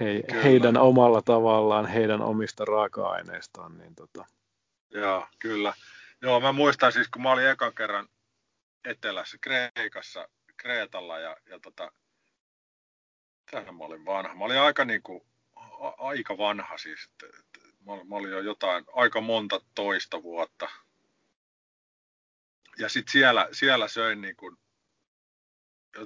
he, 0.00 0.22
heidän 0.44 0.76
omalla 0.76 1.22
tavallaan, 1.22 1.86
heidän 1.86 2.22
omista 2.22 2.64
raaka-aineistaan, 2.64 3.78
niin 3.78 3.94
tota, 3.94 4.24
Joo, 4.90 5.26
kyllä. 5.38 5.72
Joo, 6.22 6.40
mä 6.40 6.52
muistan 6.52 6.92
siis, 6.92 7.08
kun 7.08 7.22
mä 7.22 7.32
olin 7.32 7.48
ekan 7.48 7.74
kerran 7.74 8.08
etelässä 8.84 9.38
Kreikassa, 9.40 10.28
Kreetalla 10.56 11.18
ja, 11.18 11.36
ja 11.50 11.60
tota, 11.60 11.92
tähän 13.50 13.74
mä 13.74 13.84
olin 13.84 14.04
vanha. 14.04 14.34
Mä 14.34 14.44
olin 14.44 14.60
aika 14.60 14.84
niin 14.84 15.02
kuin, 15.02 15.22
a, 15.56 15.88
aika 15.98 16.38
vanha 16.38 16.78
siis. 16.78 17.00
Että, 17.04 17.38
että, 17.40 17.65
mä, 17.86 18.04
mä 18.04 18.16
olin 18.16 18.30
jo 18.30 18.40
jotain, 18.40 18.84
aika 18.92 19.20
monta 19.20 19.60
toista 19.74 20.22
vuotta. 20.22 20.68
Ja 22.78 22.88
sitten 22.88 23.12
siellä, 23.12 23.48
siellä 23.52 23.88
söin 23.88 24.20
niin 24.20 24.36
kuin, 24.36 24.56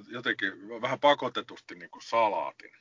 jotenkin 0.07 0.81
vähän 0.81 0.99
pakotetusti 0.99 1.75
niin 1.75 1.89
kuin 1.89 2.03
salaatin. 2.03 2.71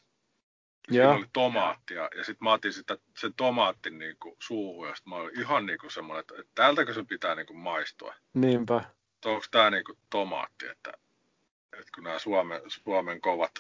Siinä 0.91 1.11
oli 1.11 1.27
tomaattia 1.33 2.09
ja 2.17 2.25
sitten 2.25 2.45
mä 2.45 2.53
otin 2.53 2.73
sitä, 2.73 2.99
sen 3.19 3.35
tomaattin 3.35 3.99
niin 3.99 4.17
kuin 4.21 4.37
suuhun 4.39 4.89
ja 4.89 4.95
sitten 4.95 5.11
mä 5.11 5.17
olin 5.17 5.41
ihan 5.41 5.67
niin 5.67 5.79
kuin 5.79 5.91
semmoinen, 5.91 6.21
että, 6.21 6.35
että 6.39 6.53
täältäkö 6.55 6.95
se 6.95 7.05
pitää 7.05 7.35
niin 7.35 7.47
kuin 7.47 7.59
maistua. 7.59 8.15
Niinpä. 8.35 8.85
Onko 9.25 9.45
tämä 9.51 9.71
niin 9.71 9.85
kuin 9.85 9.99
tomaatti, 10.11 10.67
että, 10.67 10.93
että 11.73 11.91
kun 11.95 12.05
nämä 12.05 12.19
Suomen, 12.19 12.61
Suomen 12.67 13.21
kovat, 13.21 13.53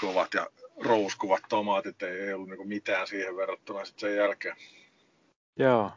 kovat 0.00 0.34
ja 0.34 0.46
rouskuvat 0.84 1.42
tomaatit 1.48 2.02
ei, 2.02 2.20
ei 2.20 2.32
ollut 2.32 2.48
niin 2.48 2.68
mitään 2.68 3.06
siihen 3.06 3.36
verrattuna 3.36 3.84
sitten 3.84 4.10
sen 4.10 4.16
jälkeen. 4.16 4.56
Joo. 5.56 5.92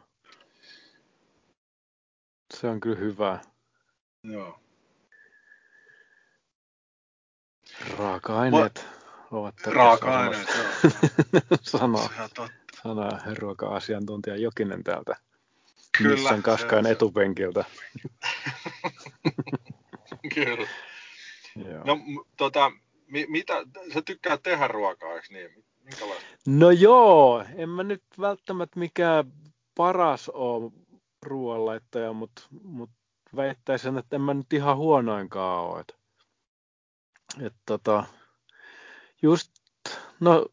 Se 2.54 2.66
on 2.66 2.80
kyllä 2.80 2.98
hyvä. 2.98 3.38
Joo. 4.22 4.58
Raaka-aineet. 7.98 8.86
Ma- 9.30 9.38
ovat 9.38 9.54
Raaka-aineet, 9.66 10.48
sanoo, 11.62 12.08
sanoo 12.82 13.10
ruoka-asiantuntija 13.38 14.36
Jokinen 14.36 14.84
täältä 14.84 15.16
Kyllä, 15.98 16.14
Nissan 16.14 16.42
Kaskain 16.42 16.86
etupenkiltä. 16.86 17.64
Kyllä. 20.34 20.68
Joo. 21.56 21.84
No, 21.84 21.98
tota, 22.36 22.72
mi, 23.12 23.26
mitä, 23.28 23.54
sä 23.94 24.02
tykkää 24.02 24.38
tehdä 24.38 24.68
ruokaa, 24.68 25.14
eikö 25.14 25.26
niin? 25.30 25.64
Minkälaista? 25.84 26.26
No 26.46 26.70
joo, 26.70 27.44
en 27.56 27.68
mä 27.68 27.82
nyt 27.82 28.02
välttämättä 28.20 28.78
mikään 28.78 29.32
paras 29.74 30.28
ole 30.28 30.72
ruoanlaittaja, 31.22 32.12
mutta 32.12 32.42
mut 32.62 32.90
väittäisin, 33.36 33.98
että 33.98 34.16
en 34.16 34.22
mä 34.22 34.34
nyt 34.34 34.52
ihan 34.52 34.76
huonoinkaan 34.76 35.64
ole. 35.64 35.80
Et, 35.80 35.94
et 37.46 37.54
tota, 37.66 38.04
just, 39.22 39.50
no 40.20 40.46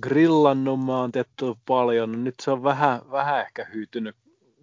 grillannut 0.00 0.84
mä 0.84 1.00
oon 1.00 1.12
tehty 1.12 1.44
paljon, 1.66 2.12
no 2.12 2.18
nyt 2.18 2.34
se 2.42 2.50
on 2.50 2.62
vähän, 2.62 3.10
vähän 3.10 3.40
ehkä 3.40 3.66
hyytynyt 3.74 4.16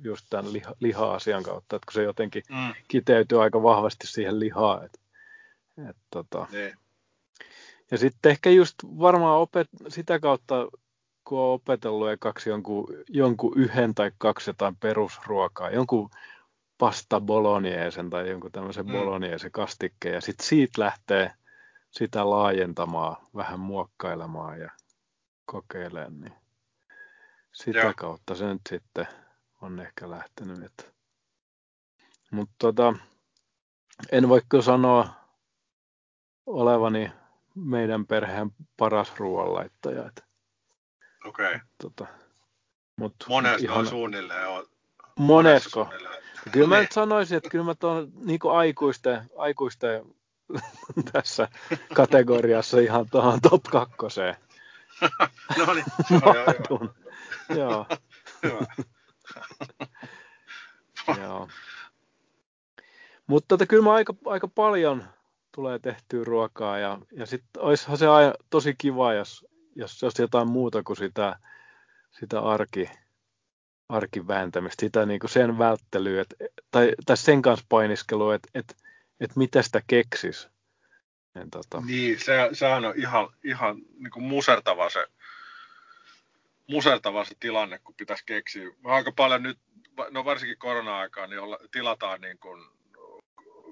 just 0.03 0.25
tämän 0.29 0.53
liha, 0.53 0.75
liha-asian 0.79 1.43
kautta, 1.43 1.75
että 1.75 1.85
kun 1.85 1.93
se 1.93 2.03
jotenkin 2.03 2.43
mm. 2.49 2.73
kiteytyy 2.87 3.43
aika 3.43 3.63
vahvasti 3.63 4.07
siihen 4.07 4.39
lihaan. 4.39 4.85
Et, 4.85 5.01
et, 5.89 5.97
tota. 6.11 6.47
Ne. 6.51 6.73
Ja 7.91 7.97
sitten 7.97 8.29
ehkä 8.29 8.49
just 8.49 8.75
varmaan 8.83 9.39
opet, 9.39 9.67
sitä 9.87 10.19
kautta, 10.19 10.67
kun 11.23 11.39
on 11.39 11.53
opetellut 11.53 12.09
ekaksi 12.09 12.49
jonkun, 12.49 12.87
jonkun 13.09 13.57
yhden 13.57 13.95
tai 13.95 14.11
kaksi 14.17 14.49
jotain 14.49 14.75
perusruokaa, 14.75 15.69
jonkun 15.69 16.09
pasta 16.77 17.21
bolognesen 17.21 18.09
tai 18.09 18.29
jonkun 18.29 18.51
tämmöisen 18.51 18.85
mm. 18.85 18.91
bolognese 18.91 19.49
kastikkeen, 19.49 20.15
ja 20.15 20.21
sitten 20.21 20.47
siitä 20.47 20.81
lähtee 20.81 21.31
sitä 21.91 22.29
laajentamaan, 22.29 23.17
vähän 23.35 23.59
muokkailemaan 23.59 24.59
ja 24.59 24.71
kokeilemaan, 25.45 26.21
niin 26.21 26.33
sitä 27.51 27.79
Joo. 27.79 27.93
kautta 27.97 28.35
se 28.35 28.45
nyt 28.45 28.61
sitten 28.69 29.07
on 29.61 29.79
ehkä 29.79 30.09
lähtenyt. 30.09 30.63
Että... 30.63 30.83
Mutta 32.31 32.55
tota, 32.57 32.93
en 34.11 34.29
voi 34.29 34.41
kyllä 34.49 34.63
sanoa 34.63 35.20
olevani 36.45 37.11
meidän 37.55 38.05
perheen 38.05 38.51
paras 38.77 39.13
ruoanlaittaja. 39.17 40.11
Okei. 41.25 41.47
Okay. 41.47 41.59
Tota, 41.81 42.07
mut, 42.95 43.15
Monesko 43.29 43.63
ihan... 43.63 43.77
on 43.77 43.87
suunnilleen? 43.87 44.47
On... 44.47 44.65
Monesko? 45.19 45.83
Suunnilleen? 45.83 46.23
Kyllä 46.51 46.67
mä 46.67 46.79
nyt 46.79 46.91
sanoisin, 46.91 47.37
että 47.37 47.49
kyllä 47.49 47.65
mä 47.65 47.75
tuon 47.75 48.11
niin 48.15 48.39
aikuisten, 48.51 49.21
aikuisten 49.37 50.05
tässä 51.13 51.47
kategoriassa 51.93 52.79
ihan 52.79 53.09
tuohon 53.11 53.41
top 53.41 53.63
kakkoseen. 53.63 54.35
no 55.57 55.73
niin, 55.73 55.85
joo, 56.11 56.35
joo. 57.59 57.85
joo. 58.43 58.65
joo. 61.17 61.47
Mutta 63.27 63.47
tota, 63.47 63.65
kyllä 63.65 63.83
mä 63.83 63.93
aika, 63.93 64.13
aika 64.25 64.47
paljon 64.47 65.03
tulee 65.55 65.79
tehtyä 65.79 66.23
ruokaa 66.23 66.79
ja, 66.79 66.99
ja 67.11 67.25
sitten 67.25 67.61
olisihan 67.63 67.97
se 67.97 68.07
aina 68.07 68.33
tosi 68.49 68.75
kiva, 68.77 69.13
jos, 69.13 69.45
jos, 69.75 70.01
jos 70.01 70.19
jotain 70.19 70.47
muuta 70.47 70.83
kuin 70.83 70.97
sitä, 70.97 71.39
sitä 72.11 72.41
arki, 72.41 72.89
arkivääntämistä, 73.89 74.79
sitä 74.79 75.05
niin 75.05 75.19
kuin 75.19 75.29
sen 75.29 75.57
välttelyä, 75.57 76.21
et, 76.21 76.35
tai, 76.71 76.91
tai 77.05 77.17
sen 77.17 77.41
kanssa 77.41 77.65
painiskelua, 77.69 78.35
että 78.35 78.49
et, 78.55 78.77
että 79.19 79.39
mitä 79.39 79.61
sitä 79.61 79.81
keksis. 79.87 80.47
Niin, 81.35 81.51
tota... 81.51 81.81
niin 81.85 82.19
se, 82.19 82.49
sehän 82.53 82.85
on 82.85 82.93
ihan, 82.97 83.29
ihan 83.43 83.77
niin 83.77 84.11
kuin 84.11 84.23
musertava 84.23 84.89
se, 84.89 85.07
musertava 86.67 87.25
se 87.25 87.35
tilanne, 87.39 87.79
kun 87.79 87.95
pitäisi 87.95 88.25
keksiä. 88.25 88.69
Aika 88.83 89.11
paljon 89.11 89.43
nyt, 89.43 89.59
no 90.11 90.25
varsinkin 90.25 90.57
korona-aikaan, 90.57 91.29
niin 91.29 91.39
tilataan 91.71 92.21
niin 92.21 92.39
kuin 92.39 92.80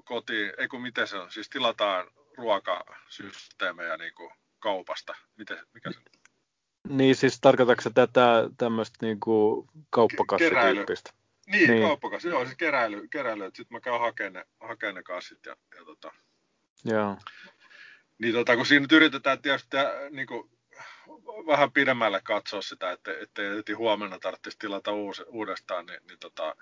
kotiin, 0.10 0.54
ei 0.58 0.68
kun 0.68 0.82
miten 0.82 1.08
se 1.08 1.18
on, 1.18 1.32
siis 1.32 1.50
tilataan 1.50 2.08
ruokasysteemejä 2.38 3.98
niin 3.98 4.14
kuin 4.14 4.32
kaupasta. 4.60 5.16
Miten, 5.38 5.58
mikä 5.74 5.92
se? 5.92 6.00
Niin, 6.88 7.16
siis 7.16 7.42
tarkoitatko 7.42 7.90
tätä 7.90 8.50
tämmöistä 8.58 9.06
niin 9.06 9.20
kuin 9.20 9.68
kauppakassityyppistä? 9.90 11.12
Niin, 11.48 11.70
niin. 11.70 11.84
kauppakassi. 11.84 12.28
Joo, 12.28 12.46
siis 12.46 12.58
keräily. 12.58 13.08
keräily. 13.08 13.46
Sitten 13.46 13.68
mä 13.70 13.80
käyn 13.80 14.00
hakemaan 14.00 14.34
ne, 14.34 14.46
hakemaan 14.60 14.96
ne 14.96 15.04
kassit. 15.04 15.46
Ja, 15.46 15.56
ja 15.78 15.86
tota, 15.86 16.12
Joo. 16.86 17.18
Niin 18.18 18.34
tota, 18.34 18.56
kun 18.56 18.66
siinä 18.66 18.82
nyt 18.82 18.92
yritetään 18.92 19.42
tietysti 19.42 19.78
niin 20.10 20.28
kuin, 20.28 20.50
vähän 21.48 21.72
pidemmälle 21.72 22.22
katsoa 22.24 22.62
sitä, 22.62 22.92
että 22.92 23.12
ettei 23.22 23.58
heti 23.58 23.74
huomenna 23.74 24.20
tarvitsisi 24.20 24.58
tilata 24.60 24.92
uus, 24.92 25.24
uudestaan, 25.28 25.86
niin, 25.86 26.00
niin, 26.08 26.20
tota, 26.20 26.56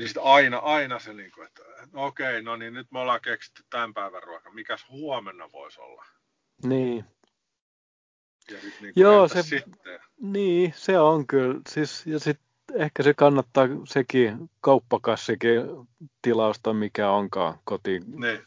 niin 0.00 0.08
sitten 0.08 0.22
aina, 0.22 0.58
aina 0.58 0.98
se, 0.98 1.12
niin 1.12 1.32
kuin, 1.34 1.46
että 1.46 1.62
no 1.92 2.06
okei, 2.06 2.42
no 2.42 2.56
niin 2.56 2.74
nyt 2.74 2.86
me 2.90 2.98
ollaan 2.98 3.20
keksitty 3.20 3.62
tämän 3.70 3.94
päivän 3.94 4.22
ruoka, 4.22 4.50
mikäs 4.50 4.86
huomenna 4.88 5.52
voisi 5.52 5.80
olla? 5.80 6.04
Niin. 6.64 7.04
Ja 8.50 8.60
sit, 8.60 8.80
niin 8.80 8.92
Joo, 8.96 9.28
se, 9.28 9.42
sitten? 9.42 10.00
niin, 10.20 10.72
se 10.76 10.98
on 10.98 11.26
kyllä. 11.26 11.60
Siis, 11.68 12.06
ja 12.06 12.18
sitten 12.18 12.50
ehkä 12.74 13.02
se 13.02 13.14
kannattaa 13.14 13.68
sekin 13.84 14.50
kauppakassikin 14.60 15.62
tilausta, 16.22 16.72
mikä 16.72 17.10
onkaan 17.10 17.58
kotiin. 17.64 18.02
Niin. 18.20 18.42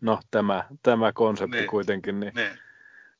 No, 0.00 0.20
tämä, 0.30 0.64
tämä 0.82 1.12
konsepti 1.12 1.56
niin. 1.56 1.70
kuitenkin. 1.70 2.20
Niin 2.20 2.34
Niin. 2.34 2.58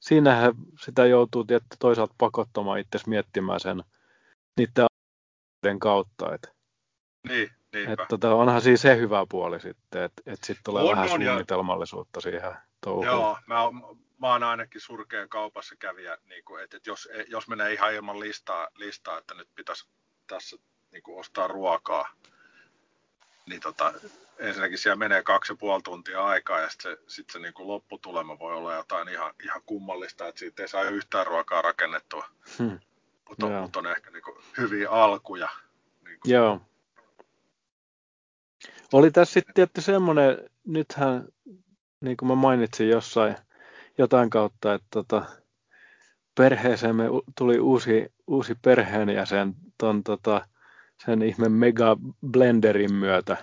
siinähän 0.01 0.55
sitä 0.85 1.07
joutuu 1.07 1.45
tietty 1.45 1.77
toisaalta 1.79 2.15
pakottamaan 2.19 2.79
itse 2.79 2.99
miettimään 3.07 3.61
sen 3.61 3.83
niiden 4.57 5.79
kautta. 5.81 6.35
Että, 6.35 6.49
Niin, 7.29 7.51
niinpä. 7.73 7.93
että 7.93 8.07
tota, 8.09 8.35
onhan 8.35 8.63
siis 8.63 8.83
se 8.83 8.97
hyvä 8.97 9.27
puoli 9.29 9.61
sitten, 9.61 10.03
että, 10.03 10.23
että 10.27 10.47
sitten 10.47 10.65
tulee 10.65 10.83
On, 10.83 10.91
vähän 10.91 11.11
on, 11.11 11.23
ja- 11.23 11.31
suunnitelmallisuutta 11.31 12.21
siihen 12.21 12.53
touhuun. 12.81 13.07
Joo, 13.07 13.39
mä, 13.47 13.63
oon- 13.63 13.99
mä 14.19 14.33
oon 14.33 14.43
ainakin 14.43 14.81
surkea 14.81 15.29
kaupassa 15.29 15.77
kävijä, 15.77 16.19
niin 16.29 16.45
kuin, 16.45 16.65
että, 16.65 16.77
että 16.77 16.91
jos, 16.91 17.09
jos 17.29 17.49
menee 17.49 17.73
ihan 17.73 17.95
ilman 17.95 18.21
listaa, 18.21 18.69
listaa 18.75 19.19
että 19.19 19.35
nyt 19.35 19.49
pitäisi 19.55 19.89
tässä 20.27 20.57
niin 20.93 21.03
kuin 21.03 21.21
ostaa 21.21 21.49
ruokaa, 21.49 22.09
niin 23.47 23.61
tota, 23.61 23.93
ensinnäkin 24.39 24.79
siellä 24.79 24.97
menee 24.97 25.23
kaksi 25.23 25.53
ja 25.53 25.57
puoli 25.57 25.83
tuntia 25.83 26.25
aikaa 26.25 26.61
ja 26.61 26.69
sitten 26.69 26.93
se, 26.93 27.03
sit 27.07 27.31
se 27.31 27.39
niin 27.39 27.55
kuin 27.55 27.69
lopputulema 27.69 28.39
voi 28.39 28.55
olla 28.55 28.75
jotain 28.75 29.09
ihan, 29.09 29.35
ihan 29.45 29.63
kummallista, 29.67 30.29
että 30.29 30.39
siitä 30.39 30.63
ei 30.63 30.69
saa 30.69 30.83
yhtään 30.83 31.27
ruokaa 31.27 31.63
rakennettua, 31.63 32.29
Hmm. 32.59 32.81
mutta 33.29 33.47
on, 33.47 33.53
mut 33.53 33.77
on 33.77 33.87
ehkä 33.87 34.11
niin 34.11 34.23
kuin 34.23 34.37
hyviä 34.59 34.91
alkuja. 34.91 35.49
Niin 36.05 36.21
kuin, 36.21 36.33
Joo. 36.33 36.61
Oli 38.93 39.11
tässä 39.11 39.33
sitten 39.33 39.55
tietty 39.55 39.81
semmoinen, 39.81 40.39
nythän, 40.67 41.29
niin 42.01 42.17
kuin 42.17 42.29
mä 42.29 42.35
mainitsin 42.35 42.89
jossain 42.89 43.37
jotain 43.99 44.31
kautta, 44.31 44.75
että 44.75 44.87
tota, 44.91 45.25
perheeseemme 46.35 47.05
tuli 47.39 47.59
uusi, 47.59 48.13
uusi 48.27 48.55
perheenjäsen 48.63 49.55
ton, 49.79 50.05
tota, 50.05 50.47
sen 51.07 51.23
ihme 51.23 51.49
mega 51.49 51.97
blenderin 52.31 52.95
myötä. 52.95 53.37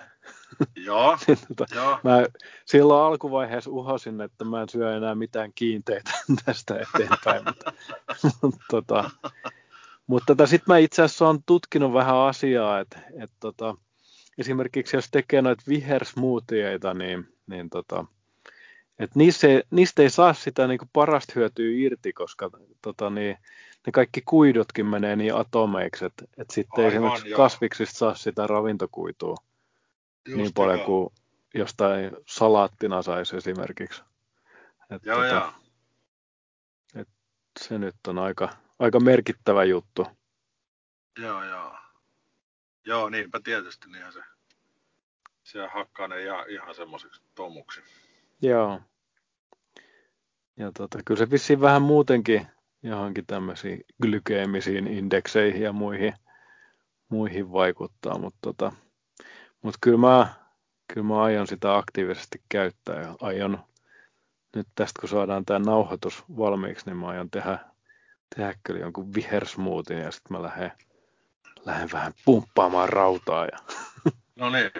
Joo, 0.76 1.18
Niin 1.26 1.38
tota, 1.48 1.74
joo, 1.74 1.98
mä 2.04 2.26
silloin 2.64 3.04
alkuvaiheessa 3.04 3.70
uhosin, 3.70 4.20
että 4.20 4.44
mä 4.44 4.62
en 4.62 4.68
syö 4.68 4.96
enää 4.96 5.14
mitään 5.14 5.52
kiinteitä 5.54 6.10
tästä 6.44 6.74
eteenpäin. 6.74 7.44
mutta, 7.44 7.72
mutta, 8.42 8.64
tota, 8.70 9.10
mutta 10.06 10.26
tota, 10.26 10.46
sitten 10.46 10.74
mä 10.74 10.78
itse 10.78 11.02
asiassa 11.02 11.28
olen 11.28 11.42
tutkinut 11.46 11.92
vähän 11.92 12.16
asiaa, 12.16 12.80
että, 12.80 13.00
että 13.22 13.36
tota, 13.40 13.76
esimerkiksi 14.40 14.96
jos 14.96 15.08
tekee 15.10 15.42
noita 15.42 15.62
vihersmoothieita, 15.68 16.94
niin, 16.94 17.28
niin 17.46 17.70
tota, 17.70 18.04
että 18.98 19.18
niistä, 19.18 19.46
ei, 19.46 19.62
niistä 19.70 20.02
ei 20.02 20.10
saa 20.10 20.34
sitä 20.34 20.66
niin 20.66 20.78
parasta 20.92 21.32
hyötyä 21.36 21.70
irti, 21.70 22.12
koska 22.12 22.50
tota, 22.82 23.10
niin, 23.10 23.36
ne 23.86 23.92
kaikki 23.92 24.22
kuidutkin 24.24 24.86
menee 24.86 25.16
niin 25.16 25.34
atomeiksi, 25.34 26.04
että, 26.04 26.24
että 26.38 26.54
sitten 26.54 26.84
ei 26.84 26.90
Aivan, 26.90 26.96
esimerkiksi 26.96 27.30
joo. 27.30 27.36
kasviksista 27.36 27.98
saa 27.98 28.14
sitä 28.14 28.46
ravintokuitua 28.46 29.34
just 30.28 30.36
niin 30.36 30.52
paljon 30.54 30.78
joo. 30.78 30.86
kuin 30.86 31.12
jostain 31.54 32.16
salaattina 32.26 33.02
saisi 33.02 33.36
esimerkiksi. 33.36 34.02
Et 34.90 35.06
Joo, 35.06 35.22
tota, 35.22 35.34
joo. 35.34 35.52
Se 37.60 37.78
nyt 37.78 37.96
on 38.08 38.18
aika, 38.18 38.48
aika 38.78 39.00
merkittävä 39.00 39.64
juttu. 39.64 40.06
Joo, 41.18 41.44
joo. 41.44 41.79
Joo, 42.86 43.08
niinpä 43.10 43.40
tietysti, 43.44 43.90
niinhän 43.90 44.12
se, 44.12 44.20
se 45.42 45.66
hakkaa 45.66 46.08
ne 46.08 46.22
ihan, 46.22 46.50
ihan 46.50 46.74
semmoiseksi 46.74 47.22
tomuksi. 47.34 47.82
Joo. 48.42 48.80
Ja 50.56 50.72
tota, 50.78 50.98
kyllä 51.04 51.18
se 51.18 51.30
vissiin 51.30 51.60
vähän 51.60 51.82
muutenkin 51.82 52.46
johonkin 52.82 53.26
tämmöisiin 53.26 53.84
glykeemisiin 54.02 54.86
indekseihin 54.86 55.62
ja 55.62 55.72
muihin, 55.72 56.14
muihin 57.08 57.52
vaikuttaa, 57.52 58.18
mutta 58.18 58.38
tota, 58.42 58.72
mut 59.62 59.74
kyllä, 59.80 59.98
mä, 59.98 60.34
kyllä 60.94 61.06
mä 61.06 61.22
aion 61.22 61.46
sitä 61.46 61.76
aktiivisesti 61.76 62.42
käyttää 62.48 63.02
ja 63.02 63.16
aion 63.20 63.64
nyt 64.56 64.68
tästä 64.74 65.00
kun 65.00 65.08
saadaan 65.08 65.44
tämä 65.44 65.58
nauhoitus 65.58 66.24
valmiiksi, 66.36 66.86
niin 66.86 66.96
mä 66.96 67.08
aion 67.08 67.30
tehdä, 67.30 67.58
tehdä 68.36 68.54
kyllä 68.62 68.80
jonkun 68.80 69.14
vihersmoothien 69.14 70.02
ja 70.02 70.10
sitten 70.10 70.36
mä 70.36 70.42
lähden, 70.42 70.72
lähden 71.64 71.88
vähän 71.92 72.12
pumppaamaan 72.24 72.88
rautaa 72.88 73.44
ja 73.44 73.58
No 74.36 74.50
niin, 74.50 74.70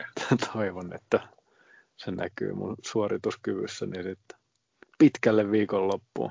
toivon, 0.52 0.92
että 0.94 1.20
se 1.96 2.10
näkyy 2.10 2.52
mun 2.52 2.76
suorituskyvyssäni 2.86 4.02
sitten 4.02 4.38
pitkälle 4.98 5.50
viikonloppuun. 5.50 6.30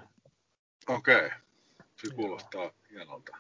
okei. 0.88 1.30
Se 1.96 2.16
kuulostaa 2.16 2.72
hienolta. 2.90 3.38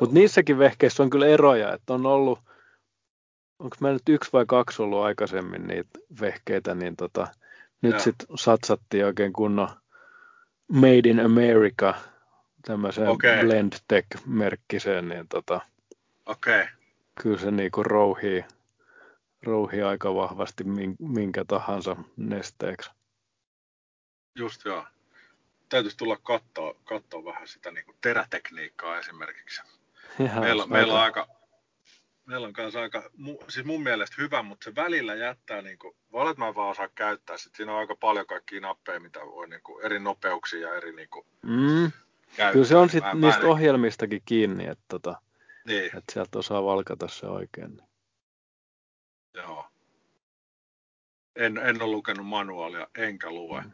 Mutta 0.00 0.14
niissäkin 0.14 0.58
vehkeissä 0.58 1.02
on 1.02 1.10
kyllä 1.10 1.26
eroja, 1.26 1.72
että 1.72 1.94
on 1.94 2.06
ollut, 2.06 2.38
onko 3.58 3.76
meillä 3.80 3.94
nyt 3.94 4.08
yksi 4.08 4.32
vai 4.32 4.46
kaksi 4.46 4.82
ollut 4.82 5.02
aikaisemmin 5.04 5.66
niitä 5.66 5.98
vehkeitä, 6.20 6.74
niin 6.74 6.96
tota, 6.96 7.26
nyt 7.82 7.92
Joo. 7.92 8.00
sitten 8.00 8.26
satsattiin 8.38 9.06
oikein 9.06 9.32
kunnon 9.32 9.68
Made 10.72 11.08
in 11.08 11.20
America 11.20 11.94
tämmöiseen 12.66 13.08
Okei. 13.08 13.42
Blendtech-merkkiseen, 13.42 15.08
niin 15.08 15.28
tota, 15.28 15.60
Okei, 16.26 16.64
kyllä 17.22 17.38
se 17.38 17.50
niinku 17.50 17.82
rouhii, 17.82 18.44
rouhii 19.42 19.82
aika 19.82 20.14
vahvasti 20.14 20.64
min- 20.64 20.96
minkä 20.98 21.44
tahansa 21.44 21.96
nesteeksi. 22.16 22.90
just 24.38 24.64
joo. 24.64 24.84
Täytyisi 25.68 25.96
tulla 25.96 26.16
katsoa, 26.16 26.74
katsoa 26.84 27.24
vähän 27.24 27.48
sitä 27.48 27.70
niin 27.70 27.84
kuin 27.84 27.96
terätekniikkaa 28.00 28.98
esimerkiksi. 28.98 29.62
Ihan 30.20 30.40
Meillä, 30.44 30.66
meillä 30.66 30.94
on 30.94 31.00
aika- 31.00 31.28
meillä 32.26 32.46
on 32.46 32.52
kanssa 32.52 32.80
aika, 32.80 33.10
siis 33.48 33.66
mun 33.66 33.82
mielestä 33.82 34.16
hyvä, 34.18 34.42
mutta 34.42 34.64
se 34.64 34.74
välillä 34.74 35.14
jättää, 35.14 35.62
niin 35.62 35.78
kuin, 35.78 35.94
että 36.30 36.38
mä 36.44 36.54
vaan 36.54 36.70
osaa 36.70 36.88
käyttää, 36.94 37.36
sit 37.38 37.54
siinä 37.54 37.72
on 37.72 37.78
aika 37.78 37.96
paljon 37.96 38.26
kaikkia 38.26 38.60
nappeja, 38.60 39.00
mitä 39.00 39.20
voi 39.20 39.48
niin 39.48 39.62
kuin, 39.62 39.84
eri 39.86 39.98
nopeuksia 40.00 40.60
ja 40.68 40.74
eri 40.74 40.92
niin 40.96 41.08
kuin, 41.08 41.26
Mm, 41.42 41.92
käyttää. 42.26 42.52
kyllä 42.52 42.64
se 42.64 42.76
on 42.76 42.88
mä- 43.02 43.14
mä 43.14 43.26
niistä 43.26 43.46
ohjelmistakin 43.46 44.22
kiinni, 44.24 44.66
että, 44.66 44.84
tota, 44.88 45.20
Niin, 45.66 45.84
että 45.84 46.12
sieltä 46.12 46.38
osaa 46.38 46.64
valkata 46.64 47.08
se 47.08 47.26
oikein. 47.26 47.82
joo. 49.34 49.66
En, 51.36 51.58
en 51.58 51.82
ole 51.82 51.90
lukenut 51.90 52.26
manuaalia, 52.26 52.88
enkä 52.98 53.30
lue. 53.30 53.60
Mm. 53.62 53.70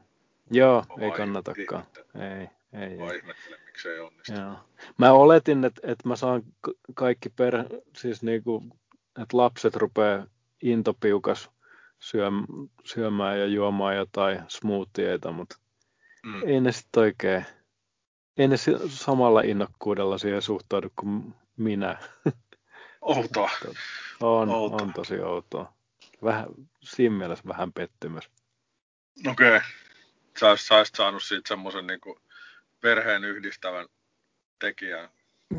Joo, 0.51 0.85
Vaan 0.89 1.03
ei 1.03 1.11
kannatakaan. 1.11 1.85
Ei, 2.15 2.49
ei, 2.83 2.99
Vaan 2.99 3.11
ei. 3.13 3.19
ihmettelen, 3.19 3.61
miksi 3.67 3.89
ei 3.89 3.99
onnistu. 3.99 4.33
Joo. 4.33 4.55
Mä 4.99 5.13
oletin, 5.13 5.65
että, 5.65 5.81
että 5.85 6.09
mä 6.09 6.17
saan 6.17 6.43
kaikki 6.95 7.29
per, 7.31 7.55
siis 7.97 8.23
niinku, 8.23 8.63
että 9.23 9.37
lapset 9.37 9.77
rupeaa 9.77 10.27
intopiukas 10.63 11.51
syöm, 11.99 12.47
syömään 12.85 13.41
ja 13.41 13.47
juomaan 13.47 13.97
jotain 13.97 14.41
smoothieita, 14.49 15.33
mutta 15.33 15.57
Mm. 16.27 16.43
ei 16.49 16.61
ne 16.61 16.73
sitten 16.73 17.01
oikein, 17.01 17.45
ei 18.37 18.49
ne 18.49 18.57
samalla 18.89 19.41
innokkuudella 19.41 20.19
siihen 20.19 20.43
suhtaudu 20.43 20.89
kuin 20.97 21.35
minä. 21.61 21.99
Outoa. 23.01 23.51
On, 24.21 24.49
Outoa. 24.49 24.83
on 24.83 24.93
tosi 24.93 25.21
outoa. 25.21 25.73
Vähän, 26.25 26.47
siinä 26.83 27.17
mielessä 27.17 27.45
vähän 27.49 27.73
pettymys. 27.73 28.31
Okei. 29.27 29.57
Okay. 29.57 29.61
Sä 30.41 30.49
olisit 30.79 30.95
saanut 30.95 31.23
siitä 31.23 31.49
semmoisen 31.49 31.87
niin 31.87 32.01
perheen 32.81 33.25
yhdistävän 33.25 33.87
tekijän. 34.59 35.09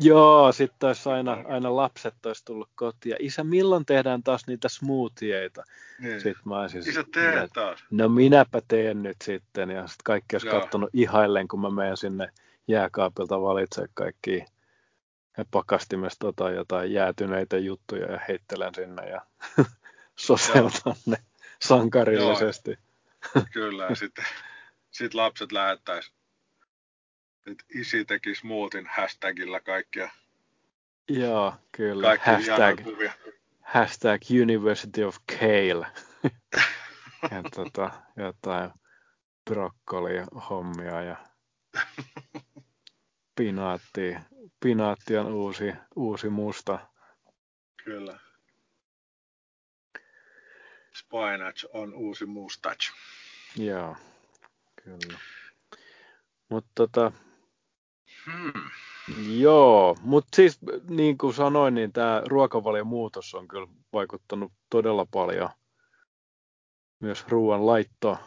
Joo, 0.00 0.52
sitten 0.52 0.86
olisi 0.86 1.08
aina, 1.08 1.44
aina 1.48 1.76
lapset 1.76 2.26
olisi 2.26 2.44
tullut 2.44 2.70
kotiin. 2.74 3.10
Ja 3.10 3.16
isä, 3.20 3.44
milloin 3.44 3.86
tehdään 3.86 4.22
taas 4.22 4.46
niitä 4.46 4.68
smoothieita? 4.68 5.64
Niin. 5.98 6.20
Sitten 6.20 6.42
mä 6.44 6.60
olisin 6.60 6.88
Isä 6.88 7.04
tee 7.12 7.32
että 7.32 7.48
taas. 7.54 7.84
no 7.90 8.08
minäpä 8.08 8.62
teen 8.68 9.02
nyt 9.02 9.16
sitten. 9.22 9.70
Ja 9.70 9.86
sitten 9.86 10.04
kaikki 10.04 10.36
olisi 10.36 10.46
katsonut 10.46 10.90
ihaillen, 10.92 11.48
kun 11.48 11.60
mä 11.60 11.70
menen 11.70 11.96
sinne 11.96 12.28
jääkaapilta 12.68 13.40
valitsemaan 13.40 13.90
kaikki 13.94 14.44
pakastimesta 15.50 16.26
otan 16.26 16.54
jotain 16.54 16.92
jäätyneitä 16.92 17.58
juttuja 17.58 18.12
ja 18.12 18.20
heittelen 18.28 18.74
sinne 18.74 19.08
ja 19.08 19.26
soseutan 20.16 20.96
ne 21.06 21.16
sankarillisesti. 21.62 22.78
Joo, 23.34 23.44
kyllä, 23.52 23.84
ja 23.84 23.94
sitten 23.94 24.24
sit 24.90 25.14
lapset 25.14 25.52
lähettäisi, 25.52 26.12
että 27.46 27.64
isi 27.74 28.04
teki 28.04 28.34
smootin 28.34 28.86
hashtagilla 28.90 29.60
kaikkia. 29.60 30.10
Joo, 31.08 31.54
kyllä. 31.72 32.06
Kaikki 32.06 32.30
hashtag, 32.30 32.80
hashtag 33.60 34.22
University 34.42 35.04
of 35.04 35.16
Kale. 35.26 35.86
ja 37.30 37.42
tota, 37.54 37.90
jotain 38.16 38.70
brokkoli-hommia 39.50 41.02
ja 41.02 41.16
pinaatti, 43.36 44.16
pinaatti 44.62 45.16
on 45.16 45.32
uusi, 45.32 45.72
uusi 45.96 46.28
musta. 46.28 46.78
Kyllä. 47.84 48.18
Spinach 50.94 51.66
on 51.72 51.94
uusi 51.94 52.26
mustache. 52.26 52.92
Joo, 53.56 53.96
kyllä. 54.84 55.18
Mutta 56.48 56.70
tota, 56.74 57.12
hmm. 58.26 58.52
joo, 59.40 59.96
mutta 60.00 60.36
siis 60.36 60.58
niin 60.88 61.18
kuin 61.18 61.34
sanoin, 61.34 61.74
niin 61.74 61.92
tämä 61.92 62.22
ruokavalion 62.26 62.86
muutos 62.86 63.34
on 63.34 63.48
kyllä 63.48 63.68
vaikuttanut 63.92 64.52
todella 64.70 65.06
paljon 65.10 65.50
myös 67.00 67.28
ruoan 67.28 67.66
laitto 67.66 68.18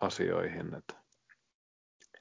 asioihin. 0.00 0.70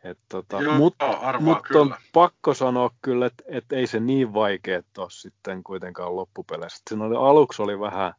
Et, 0.08 0.18
et 0.18 0.24
tota, 0.30 0.62
Joo, 0.62 0.78
mutta 0.78 1.40
mut 1.40 1.72
on 1.76 1.96
pakko 2.14 2.54
sanoa 2.54 2.92
kyllä, 3.02 3.26
että 3.26 3.44
et 3.48 3.72
ei 3.72 3.88
se 3.88 4.00
niin 4.00 4.34
vaikea 4.34 4.82
ole 4.98 5.10
sitten 5.10 5.64
kuitenkaan 5.64 6.16
loppupeleissä. 6.16 6.84
Siinä 6.90 7.06
oli, 7.06 7.16
aluksi 7.16 7.62
oli 7.62 7.80
vähän, 7.80 8.14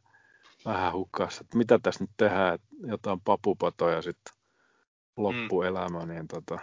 vähän 0.65 0.93
hukkaassa, 0.93 1.41
että 1.41 1.57
mitä 1.57 1.79
tässä 1.83 2.03
nyt 2.03 2.11
tehdään, 2.17 2.55
että 2.55 2.67
jotain 2.87 3.21
papupatoja 3.21 4.01
sitten 4.01 4.33
loppuelämä, 5.17 5.99
mm. 5.99 6.07
niin 6.07 6.27
tota, 6.27 6.59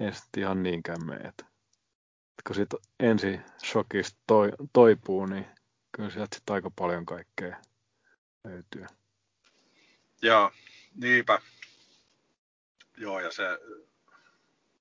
ei 0.00 0.12
sitten 0.12 0.42
ihan 0.42 0.62
niinkään 0.62 1.06
mene. 1.06 1.20
Et, 1.28 1.46
kun 2.46 2.56
sitten 2.56 2.80
ensi 3.00 3.40
shokista 3.64 4.18
toi, 4.26 4.50
toipuu, 4.72 5.26
niin 5.26 5.46
kyllä 5.92 6.10
sieltä 6.10 6.36
sitten 6.36 6.54
aika 6.54 6.70
paljon 6.76 7.06
kaikkea 7.06 7.56
löytyy. 8.44 8.86
Joo, 10.22 10.50
niinpä. 10.94 11.38
Joo, 12.96 13.20
ja 13.20 13.32
se, 13.32 13.44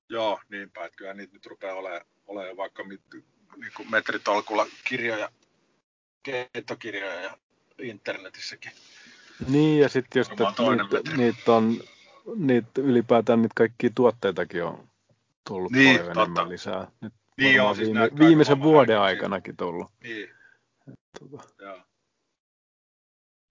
joo, 0.10 0.39
niinpä, 0.50 0.86
että 0.86 0.95
kyllä 0.95 1.13
niitä 1.13 1.34
nyt 1.34 1.45
rupeaa 1.45 1.76
olemaan, 1.76 2.02
olemaan 2.28 2.58
vaikka 2.58 2.84
mit, 2.84 3.02
niin 3.58 3.72
kuin 3.76 3.91
metritolkulla 3.91 4.67
kirjoja, 4.84 5.30
keittokirjoja 6.24 7.22
ja 7.22 7.38
internetissäkin. 7.82 8.72
Niin, 9.48 9.80
ja 9.80 9.89
sitten 9.89 10.19
jos 10.19 10.30
niitä, 10.30 11.17
niitä 11.17 11.52
on, 11.52 11.84
niitä 12.36 12.82
ylipäätään 12.82 13.41
niitä 13.41 13.54
kaikkia 13.56 13.89
tuotteitakin 13.95 14.63
on 14.63 14.89
tullut 15.48 15.72
niin, 15.72 15.88
paljon 15.88 16.06
totta. 16.06 16.22
enemmän 16.22 16.50
lisää. 16.50 16.91
Nyt 17.02 17.13
niin 17.38 17.62
on, 17.62 17.76
siis 17.76 17.88
viime, 17.88 18.10
viimeisen 18.19 18.62
vuoden 18.62 19.00
aikanakin 19.00 19.58
tullut. 19.58 19.91
Niin. 20.04 20.30
Tuota. 21.19 21.50
Joo. 21.63 21.82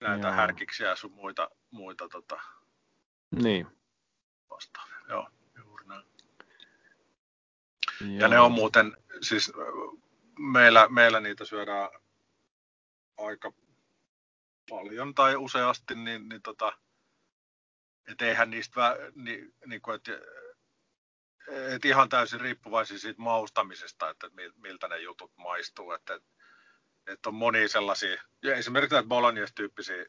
Näitä 0.01 0.27
Joo. 0.27 0.37
härkiksiä 0.37 0.89
ja 0.89 0.97
sun 0.97 1.13
muita, 1.13 1.51
muita 1.71 2.09
tota, 2.09 2.41
niin. 3.43 3.67
vastaavia. 4.51 4.97
Joo. 5.09 5.29
Joo. 8.01 8.21
Ja 8.21 8.29
ne 8.29 8.41
on 8.41 8.53
muuten, 8.53 8.97
siis 9.21 9.53
meillä, 10.39 10.89
meillä 10.89 11.21
niitä 11.21 11.45
syödään 11.45 11.89
aika 13.19 13.53
paljon 14.71 15.15
tai 15.15 15.37
useasti, 15.37 15.95
niin, 15.95 16.29
niin 16.29 16.43
tota, 16.43 16.79
et 18.09 18.23
eihän 18.23 18.51
niistä, 18.51 18.81
vä, 18.81 18.97
ni, 19.15 19.53
niin 19.67 19.83
kuin, 19.83 19.95
et, 19.95 20.09
et 21.75 21.85
ihan 21.85 22.09
täysin 22.09 22.41
riippuvaisia 22.41 22.99
siitä 22.99 23.23
maustamisesta, 23.23 24.11
että 24.11 24.31
miltä 24.57 24.89
ne 24.89 24.99
jutut 24.99 25.33
maistuu. 25.37 25.93
Että, 25.93 26.15
et, 26.15 26.25
et 27.07 27.27
on 27.27 27.35
monia 27.35 27.69
sellaisia, 27.69 28.23
ja 28.43 28.57
esimerkiksi 28.57 28.95
näitä 28.95 29.09
bolognese-tyyppisiä 29.09 30.07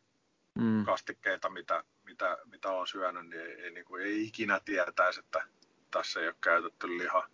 mm. 0.56 0.86
kastikkeita, 0.86 1.49
mitä, 1.49 1.84
mitä, 2.04 2.38
mitä 2.45 2.71
on 2.71 2.88
syönyt, 2.88 3.30
niin 3.30 3.41
ei, 3.41 3.62
ei, 3.62 3.71
niin 3.71 3.86
kuin, 3.86 4.04
ei 4.04 4.23
ikinä 4.28 4.60
tietäisi, 4.65 5.19
että 5.19 5.47
tässä 5.91 6.19
ei 6.19 6.28
ole 6.28 6.36
käytetty 6.41 6.97
liha, 6.97 7.30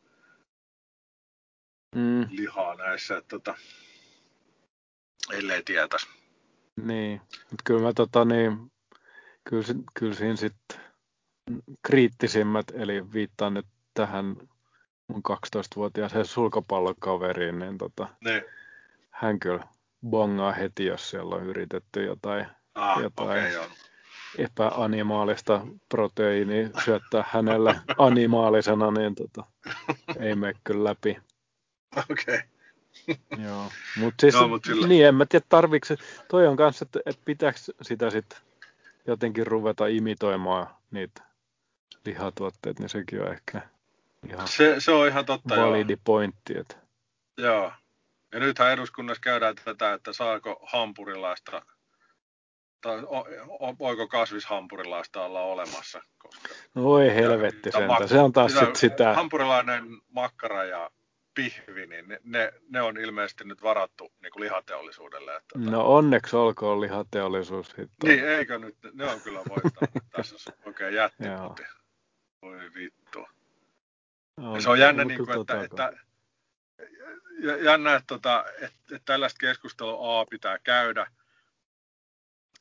mm. 1.96 2.28
lihaa 2.30 2.76
näissä, 2.76 3.18
että 3.18 3.30
tota, 3.30 3.56
ellei 5.32 5.64
tietäisi. 5.64 6.08
Niin, 6.76 7.22
mutta 7.28 7.64
kyllä 7.64 7.82
mä 7.82 7.94
tota 7.94 8.26
niin, 8.26 8.72
kyllä, 9.50 9.64
kyllä 10.00 10.16
siinä 10.16 10.36
sitten 10.36 10.80
kriittisimmät, 11.88 12.66
eli 12.74 13.14
viittaan 13.14 13.54
nyt 13.54 13.66
tähän 13.94 14.36
mun 15.08 15.22
12-vuotiaaseen 15.30 16.26
sulkapallokaveriin, 16.26 17.60
niin 17.60 17.78
tota, 17.78 18.08
ne. 18.22 18.46
hän 19.10 19.40
kyllä 19.40 19.68
bongaa 20.10 20.52
heti, 20.52 20.86
jos 20.86 21.10
siellä 21.10 21.36
on 21.36 21.46
yritetty 21.46 22.04
jotain, 22.04 22.48
ah, 22.76 23.02
jotain 23.02 23.56
okay, 23.56 23.70
epäanimaalista 24.38 25.68
proteiiniä 25.90 26.70
syöttää 26.86 27.26
hänelle 27.28 27.76
animaalisena, 27.98 28.92
niin 28.92 29.16
tota, 29.16 29.44
ei 30.20 30.36
mene 30.36 30.54
kyllä 30.64 30.84
läpi. 30.84 31.18
Okei. 32.12 32.36
Okay. 32.36 33.46
Joo, 33.46 33.72
mutta 33.98 34.22
siis, 34.22 34.36
no, 34.36 34.48
mut 34.48 34.64
niin 34.88 35.06
en 35.06 35.16
mä 35.16 35.26
tiedä 35.26 35.46
tarviiko 35.50 35.88
toi 36.28 36.48
on 36.48 36.58
kanssa, 36.58 36.86
että, 36.86 37.00
että 37.06 37.22
pitääkö 37.26 37.60
sitä 37.82 38.10
sitten 38.10 38.40
jotenkin 39.08 39.48
ruveta 39.48 39.88
imitoimaan 39.88 40.68
niitä 40.92 41.24
lihatuotteita, 42.06 42.84
niin 42.84 42.90
sekin 42.90 43.22
on 43.22 43.32
ehkä 43.32 43.62
ihan 44.30 44.48
se, 44.48 44.76
se 44.80 44.92
on 44.92 45.08
ihan 45.08 45.26
totta, 45.26 45.56
validi 45.56 45.94
joo. 45.94 46.02
pointti. 46.04 46.58
Että... 46.58 46.76
Joo. 47.38 47.72
Ja 48.32 48.40
nythän 48.40 48.72
eduskunnassa 48.72 49.22
käydään 49.22 49.56
tätä, 49.66 49.94
että 49.94 50.14
saako 50.14 50.60
hampurilaista 50.64 51.62
tai 52.82 53.02
voiko 53.80 54.08
kasvishampurilaista 54.08 55.26
olla 55.26 55.42
olemassa. 55.42 56.02
Koska, 56.18 56.50
no 56.76 56.84
voi 56.84 57.16
helvetti 57.16 57.72
sentä, 57.72 58.08
se 58.08 58.20
on 58.20 58.34
taas 58.34 58.60
sit 58.60 58.76
sitä. 58.76 59.14
Hampurilainen 59.14 59.84
makkara 60.10 60.64
ja 60.64 60.92
pihvi, 61.36 61.88
niin 61.88 62.08
ne, 62.08 62.20
ne, 62.24 62.54
ne 62.70 62.82
on 62.82 62.98
ilmeisesti 62.98 63.44
nyt 63.44 63.64
varattu 63.64 64.14
niin 64.22 64.32
kuin 64.32 64.44
lihateollisuudelle. 64.44 65.36
Että, 65.36 65.60
no 65.60 65.96
onneksi 65.96 66.36
olkoon 66.36 66.82
lihateollisuus. 66.82 67.68
Sitten. 67.68 67.88
Niin, 68.04 68.26
eikö 68.26 68.60
nyt, 68.60 68.78
ne 68.94 69.06
on 69.06 69.22
kyllä 69.22 69.40
voittanut. 69.50 70.04
Tässä 70.16 70.36
on 70.52 70.54
oikein 70.66 70.96
jättiputi. 70.96 71.64
Voi 72.42 72.74
vittu. 72.74 73.28
Ja 74.54 74.62
se 74.62 74.70
on 74.70 74.80
jännä, 74.80 75.06
niin 75.06 75.26
kuin, 75.26 75.42
että, 75.42 75.62
että, 75.62 75.94
jännä, 77.64 77.96
että, 77.96 78.08
tota, 78.08 78.46
että, 78.54 78.66
että, 78.66 78.96
että 78.96 79.06
tällaista 79.06 79.38
keskustelua 79.38 80.20
A 80.20 80.26
pitää 80.26 80.60
käydä, 80.60 81.08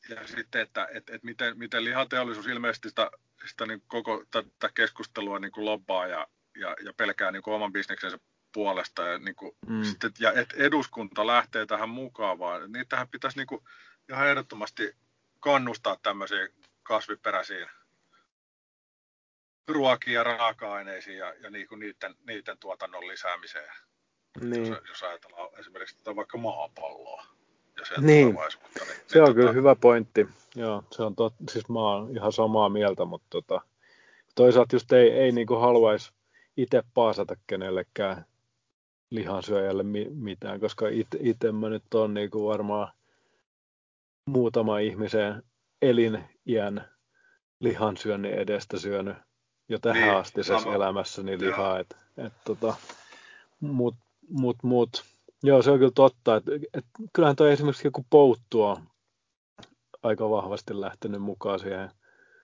ja 0.09 0.27
sitten, 0.27 0.61
että, 0.61 0.87
että, 0.91 1.15
että 1.15 1.25
miten, 1.25 1.57
miten 1.57 1.83
lihateollisuus 1.83 2.47
ilmeisesti 2.47 2.89
sitä, 2.89 3.11
sitä 3.45 3.65
niin 3.65 3.83
koko 3.87 4.23
tätä 4.31 4.69
keskustelua 4.73 5.39
niin 5.39 5.51
kuin 5.51 5.65
lobbaa 5.65 6.07
ja, 6.07 6.27
ja, 6.55 6.75
ja 6.85 6.93
pelkää 6.93 7.31
niin 7.31 7.43
kuin 7.43 7.53
oman 7.53 7.73
bisneksensä 7.73 8.19
puolesta 8.55 9.01
ja, 9.01 9.17
niin 9.17 9.35
kuin, 9.35 9.55
mm. 9.67 9.83
sitten, 9.83 10.11
ja 10.19 10.31
et 10.31 10.53
eduskunta 10.53 11.27
lähtee 11.27 11.65
tähän 11.65 11.89
mukaan, 11.89 12.39
vaan 12.39 12.71
niitähän 12.71 13.07
pitäisi 13.07 13.37
niin 13.37 13.47
kuin, 13.47 13.61
ihan 14.09 14.27
ehdottomasti 14.27 14.95
kannustaa 15.39 15.97
tämmöisiin 16.03 16.49
kasviperäisiin 16.83 17.67
ruokiin 19.67 20.13
ja 20.13 20.23
raaka-aineisiin 20.23 21.17
ja, 21.17 21.33
ja 21.33 21.49
niin 21.49 21.67
kuin 21.67 21.79
niiden, 21.79 22.15
niiden 22.27 22.57
tuotannon 22.57 23.07
lisäämiseen. 23.07 23.73
Niin. 24.41 24.65
Jos, 24.65 24.79
jos 24.89 25.03
ajatellaan 25.03 25.49
esimerkiksi 25.59 25.97
tätä 25.97 26.15
vaikka 26.15 26.37
maapalloa 26.37 27.25
ja 27.77 27.85
sen 27.85 28.05
niin. 28.05 28.27
Niin, 28.27 28.37
se 29.07 29.21
on 29.21 29.25
tota... 29.27 29.33
kyllä 29.33 29.51
hyvä 29.51 29.75
pointti. 29.75 30.27
Joo, 30.55 30.83
se 30.91 31.03
on 31.03 31.15
tot... 31.15 31.33
siis 31.51 31.69
mä 31.69 31.79
oon 31.79 32.11
ihan 32.11 32.31
samaa 32.31 32.69
mieltä, 32.69 33.05
mutta 33.05 33.27
tota, 33.29 33.61
toisaalta 34.35 34.75
just 34.75 34.91
ei, 34.91 35.11
ei 35.11 35.31
niin 35.31 35.47
kuin 35.47 35.61
haluaisi 35.61 36.13
itse 36.57 36.83
paasata 36.93 37.35
kenellekään 37.47 38.25
lihansyöjälle 39.09 39.83
mi- 39.83 40.09
mitään, 40.09 40.59
koska 40.59 40.85
itse 41.19 41.51
mä 41.51 41.69
nyt 41.69 41.93
on 41.93 42.13
niin 42.13 42.29
kuin 42.29 42.45
varmaan 42.45 42.93
muutama 44.25 44.79
ihmisen 44.79 45.43
eliniän 45.81 46.89
lihansyönnin 47.59 48.33
edestä 48.33 48.79
syönyt 48.79 49.17
jo 49.69 49.79
tähän 49.79 50.03
niin, 50.03 50.15
asti 50.15 50.41
elämässäni 50.75 51.39
lihaa. 51.39 51.79
Et, 51.79 51.97
et, 52.17 52.33
tota, 52.45 52.75
mut, 53.59 53.95
mut, 54.29 54.57
mut, 54.63 55.03
joo, 55.43 55.61
se 55.61 55.71
on 55.71 55.79
kyllä 55.79 55.91
totta. 55.95 56.35
Et, 56.35 56.43
et, 56.73 56.85
kyllähän 57.13 57.35
toi 57.35 57.51
esimerkiksi 57.51 57.87
joku 57.87 58.05
pouttu 58.09 58.63
on 58.63 58.77
aika 60.03 60.29
vahvasti 60.29 60.81
lähtenyt 60.81 61.21
mukaan 61.21 61.59
siihen, 61.59 61.91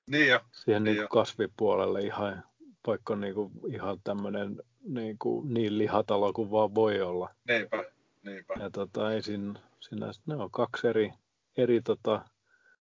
niin 0.08 0.28
jo, 0.28 0.40
siihen 0.52 0.84
niin 0.84 0.98
niin 0.98 1.10
kasvipuolelle 1.10 2.02
ihan, 2.02 2.44
vaikka 2.88 3.16
niin 3.16 3.34
kuin, 3.34 3.52
ihan 3.74 3.98
tämmöinen 4.04 4.62
niin, 4.84 5.18
kuin, 5.20 5.54
niin 5.54 5.78
lihatalo 5.78 6.34
kuin 6.34 6.52
vaan 6.52 6.76
voi 6.76 7.02
olla. 7.02 7.30
Niinpä, 7.48 7.84
niinpä. 8.26 8.54
Ja 8.60 8.70
tota, 8.70 9.14
ei 9.14 9.22
siinä, 9.22 9.60
siinä, 9.80 10.12
ne 10.26 10.36
on 10.36 10.52
kaksi 10.52 10.88
eri, 10.88 11.12
eri 11.58 11.82
tota, 11.82 12.22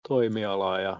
toimialaa 0.07 0.79
ja 0.79 0.99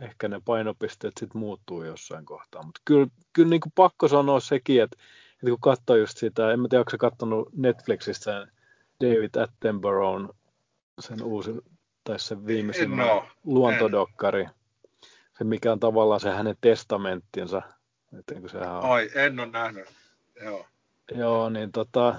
ehkä 0.00 0.28
ne 0.28 0.40
painopisteet 0.44 1.12
sitten 1.20 1.40
muuttuu 1.40 1.82
jossain 1.82 2.26
kohtaa. 2.26 2.62
Mutta 2.62 2.80
kyllä, 2.84 3.06
kyllä 3.32 3.50
niin 3.50 3.60
kuin 3.60 3.72
pakko 3.74 4.08
sanoa 4.08 4.40
sekin, 4.40 4.82
että, 4.82 4.96
että 5.32 5.46
kun 5.50 5.60
katsoo 5.60 5.96
just 5.96 6.18
sitä, 6.18 6.52
en 6.52 6.60
mä 6.60 6.68
tiedä, 6.68 6.80
onko 6.80 6.92
katsonut 6.98 7.48
Netflixistä 7.56 8.46
David 9.00 9.34
Attenborough, 9.42 10.36
sen 11.00 11.22
uusi, 11.22 11.52
tai 12.04 12.18
sen 12.18 12.46
viimeisimmän 12.46 13.06
no, 13.06 13.24
luontodokkari, 13.44 14.46
se 15.38 15.44
mikä 15.44 15.72
on 15.72 15.80
tavallaan 15.80 16.20
se 16.20 16.30
hänen 16.30 16.56
testamenttinsa. 16.60 17.62
Että 18.18 18.34
sehän 18.48 18.76
on... 18.76 18.84
Ai, 18.84 19.10
en 19.14 19.40
ole 19.40 19.48
nähnyt, 19.50 19.88
joo. 20.44 20.66
Joo, 21.14 21.48
niin 21.48 21.72
tota, 21.72 22.14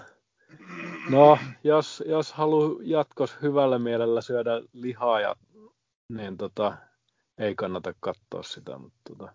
no, 1.10 1.38
jos, 1.64 2.04
jos 2.08 2.34
haluaa 2.34 2.80
jatkos 2.82 3.38
hyvällä 3.42 3.80
mielellä 3.80 4.22
syödä 4.22 4.52
lihaa, 4.74 5.22
ja, 5.22 5.36
niin 6.10 6.38
tota, 6.38 6.78
ei 7.38 7.56
kannata 7.56 7.94
katsoa 8.00 8.44
sitä, 8.44 8.78
mutta 8.78 9.00
tota, 9.10 9.34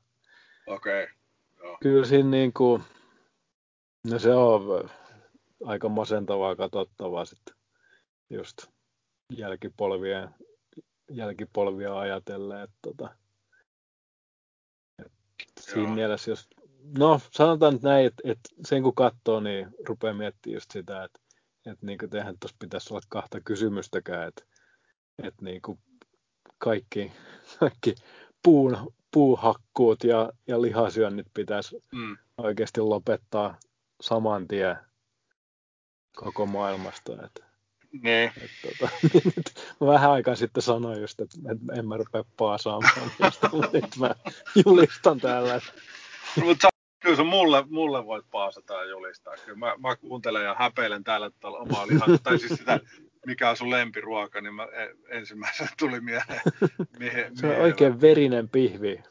Okei. 0.66 1.04
Okay. 1.04 1.76
Kyllä 1.80 2.06
siinä 2.06 2.30
niin 2.30 2.52
kuin, 2.52 2.82
no 4.10 4.18
se 4.18 4.34
on 4.34 4.90
aika 5.64 5.88
masentavaa 5.88 6.56
katsottavaa 6.56 7.24
sitten 7.24 7.54
just 8.30 8.66
jälkipolvien, 9.36 10.28
jälkipolvia 11.10 11.98
ajatellen, 11.98 12.62
että 12.62 12.76
tota, 12.82 13.14
siinä 15.72 15.94
mielessä, 15.94 16.30
jos, 16.30 16.48
no 16.98 17.20
sanotaan 17.30 17.72
nyt 17.72 17.82
näin, 17.82 18.06
että, 18.06 18.22
että 18.24 18.50
sen 18.66 18.82
kun 18.82 18.94
katsoo, 18.94 19.40
niin 19.40 19.68
rupeaa 19.88 20.14
miettimään 20.14 20.54
just 20.54 20.70
sitä, 20.70 21.04
että, 21.04 21.20
että 21.66 21.86
niin 21.86 21.98
kuin 21.98 22.10
tehän 22.10 22.36
tuossa 22.40 22.56
pitäisi 22.58 22.94
olla 22.94 23.02
kahta 23.08 23.40
kysymystäkään, 23.40 24.28
että, 24.28 24.44
että 25.22 25.44
niin 25.44 25.62
kuin 25.62 25.78
kaikki, 26.58 27.12
kaikki 27.60 27.94
puun, 28.42 28.92
puuhakkuut 29.10 30.04
ja, 30.04 30.32
ja 30.46 30.62
lihasyönnit 30.62 31.26
pitäisi 31.34 31.82
mm. 31.92 32.16
oikeasti 32.38 32.80
lopettaa 32.80 33.58
saman 34.00 34.48
tien 34.48 34.76
koko 36.16 36.46
maailmasta. 36.46 37.12
Että, 37.12 37.47
niin. 37.92 38.32
Et, 38.36 38.50
tota, 38.62 38.92
niin 39.14 39.34
mä 39.80 39.86
vähän 39.86 40.10
aikaa 40.10 40.34
sitten 40.34 40.62
sanoin 40.62 41.00
just, 41.00 41.20
että, 41.20 41.38
että 41.52 41.72
en 41.78 41.88
mä 41.88 41.96
rupea 41.96 42.24
paasaamaan 42.36 43.10
mutta 43.52 43.70
nyt 43.72 43.96
mä 43.98 44.14
julistan 44.66 45.20
täällä. 45.20 45.54
Että... 45.54 45.72
Mutta 46.44 46.68
kyllä 47.00 47.16
sä 47.16 47.24
mulle, 47.24 47.64
mulle 47.70 48.06
voit 48.06 48.26
paasata 48.30 48.74
ja 48.74 48.84
julistaa. 48.84 49.34
Kyllä 49.44 49.58
mä, 49.58 49.74
mä 49.78 49.96
kuuntelen 49.96 50.44
ja 50.44 50.56
häpeilen 50.58 51.04
täällä 51.04 51.30
omaa 51.42 51.86
lihaa, 51.86 52.08
tai 52.22 52.38
siis 52.38 52.58
sitä 52.58 52.80
mikä 53.28 53.50
on 53.50 53.56
sun 53.56 53.70
lempiruoka, 53.70 54.40
niin 54.40 54.54
mä 54.54 54.62
e, 54.62 54.88
ensimmäisenä 55.08 55.70
tuli 55.78 56.00
mieleen. 56.00 56.40
Mihin, 56.98 57.36
se 57.36 57.46
on 57.46 57.62
oikein 57.62 58.00
verinen 58.00 58.48
pihvi, 58.48 59.02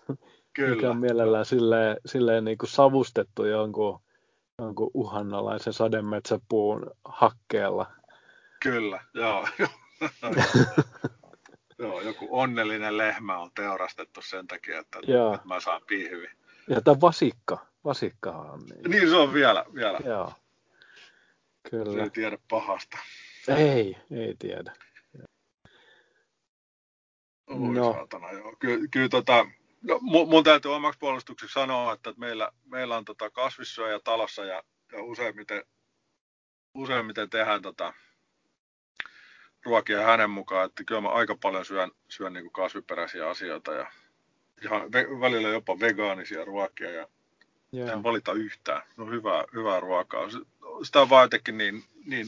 Kyllä. 0.54 0.76
mikä 0.76 0.90
on 0.90 0.98
mielellään 0.98 1.46
silleen, 1.46 1.98
silleen 2.06 2.46
niin 2.46 2.58
kuin 2.58 2.70
savustettu 2.70 3.46
jonkun, 3.46 4.00
jonkun 4.60 4.92
uhannalaisen 4.94 5.74
sademetsäpuun 5.74 6.92
hakkeella. 7.06 7.88
Kyllä, 8.64 9.02
joo. 9.14 9.48
joo, 11.80 12.02
joku 12.02 12.28
onnellinen 12.32 12.98
lehmä 12.98 13.38
on 13.38 13.52
teurastettu 13.56 14.22
sen 14.22 14.48
takia, 14.48 14.80
että, 14.80 15.00
että 15.00 15.48
mä 15.48 15.60
saan 15.60 15.82
pihvi. 15.88 16.28
Ja 16.70 16.82
tämä 16.82 17.02
vasikka, 17.02 17.66
vasikkahan 17.86 18.50
on 18.50 18.60
niin. 18.60 18.92
Niin 18.92 19.10
se 19.10 19.16
on 19.16 19.34
vielä, 19.34 19.66
vielä. 19.74 20.00
Joo. 20.06 20.34
Kyllä. 21.72 21.94
Se 21.94 22.04
ei 22.04 22.10
tiedä 22.10 22.38
pahasta. 22.50 22.98
Ei, 23.48 23.98
ei 24.12 24.36
tiedä. 24.40 24.74
Oi 27.48 27.60
no. 27.60 27.94
saatana, 27.94 28.32
joo. 28.32 28.56
Ky- 28.60 28.88
kyllä 28.92 29.10
tota, 29.10 29.46
no, 29.82 30.00
mun, 30.02 30.30
mun 30.30 30.44
täytyy 30.44 30.76
omaksi 30.76 31.00
puolustukseksi 31.00 31.54
sanoa, 31.54 31.94
että 31.94 32.14
meillä, 32.18 32.52
meillä 32.66 32.98
on 32.98 33.06
tota 33.06 33.30
kasvissyöjä 33.30 34.00
talossa 34.04 34.46
ja, 34.46 34.64
ja 34.92 35.04
useimmiten, 35.04 35.64
useimmiten 36.74 37.30
tehdään 37.30 37.62
tota, 37.62 37.94
ruokia 39.66 40.02
hänen 40.02 40.30
mukaan, 40.30 40.66
että 40.66 40.84
kyllä 40.84 41.02
mä 41.02 41.10
aika 41.10 41.38
paljon 41.42 41.66
syön, 41.66 41.92
syön 42.10 42.34
niin 42.34 42.52
kasviperäisiä 42.52 43.30
asioita 43.30 43.74
ja 43.74 43.92
ihan 44.64 44.92
ve, 44.92 45.08
välillä 45.22 45.50
jopa 45.50 45.80
vegaanisia 45.80 46.46
ruokia 46.46 46.92
ja 46.92 47.08
yeah. 47.74 47.90
en 47.90 48.04
valita 48.04 48.34
yhtään. 48.34 48.82
No 48.98 49.06
hyvää, 49.06 49.44
hyvää 49.54 49.80
ruokaa. 49.80 50.30
Sitä 50.84 51.02
on 51.02 51.10
vaan 51.10 51.24
jotenkin 51.24 51.58
niin, 51.58 51.84
niin 52.06 52.28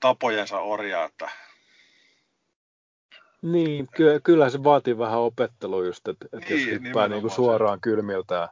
tapojensa 0.00 0.58
orja, 0.58 1.04
että 1.04 1.30
niin, 3.42 3.88
ky- 3.96 4.20
kyllä 4.22 4.50
se 4.50 4.64
vaatii 4.64 4.98
vähän 4.98 5.18
opettelua 5.18 5.84
just, 5.84 6.08
että, 6.08 6.26
että 6.32 6.54
niin, 6.54 6.70
jos 6.70 6.82
hyppää 6.82 7.08
niin 7.08 7.20
kuin 7.20 7.30
suoraan 7.30 7.80
kylmiltä, 7.80 8.48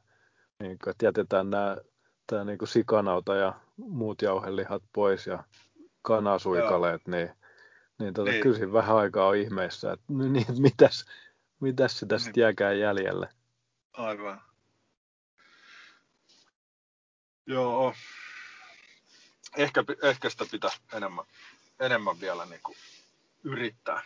niin 0.61 0.79
kuin, 0.85 0.91
että 0.91 1.07
jätetään 1.07 1.51
nämä 1.51 1.77
tämä 2.27 2.45
niin 2.45 2.59
kuin 2.59 2.69
sikanauta 2.69 3.37
ja 3.37 3.55
muut 3.77 4.23
jauhelihat 4.23 4.83
pois 4.93 5.27
ja 5.27 5.45
kanasuikaleet, 6.09 7.03
Joo. 7.07 7.17
niin, 7.17 7.31
niin, 7.99 8.15
tota, 8.15 8.31
niin. 8.31 8.43
kyllä 8.43 8.57
siinä 8.57 8.73
vähän 8.73 8.97
aikaa 8.97 9.27
on 9.27 9.37
ihmeissä, 9.37 9.93
että 9.93 10.05
niin, 10.33 10.63
mitäs, 10.63 11.05
mitäs 11.61 11.99
sitä 11.99 12.15
niin. 12.15 12.21
sitten 12.21 12.41
jääkään 12.41 12.79
jäljelle. 12.79 13.29
Aivan. 13.93 14.41
Joo, 17.47 17.95
ehkä, 19.57 19.85
ehkä 20.03 20.31
sitä 20.31 20.45
pitäisi 20.51 20.81
enemmän, 20.93 21.25
enemmän 21.81 22.21
vielä 22.21 22.45
niin 22.45 22.61
kuin 22.63 22.77
yrittää. 23.45 24.03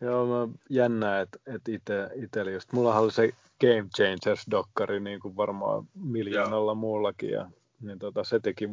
Joo, 0.00 0.26
mä 0.26 0.54
jännää, 0.70 1.20
että 1.20 1.38
et 1.46 1.68
ite, 1.68 2.10
itse 2.14 2.52
just, 2.52 2.72
mulla 2.72 2.98
oli 2.98 3.12
se 3.12 3.32
Game 3.60 3.88
Changers-dokkari 3.96 5.00
niin 5.00 5.20
kuin 5.20 5.36
varmaan 5.36 5.88
miljoonalla 5.94 6.70
Joo. 6.70 6.74
muullakin, 6.74 7.30
ja 7.30 7.50
niin 7.80 7.98
tota, 7.98 8.24
se 8.24 8.40
teki 8.40 8.68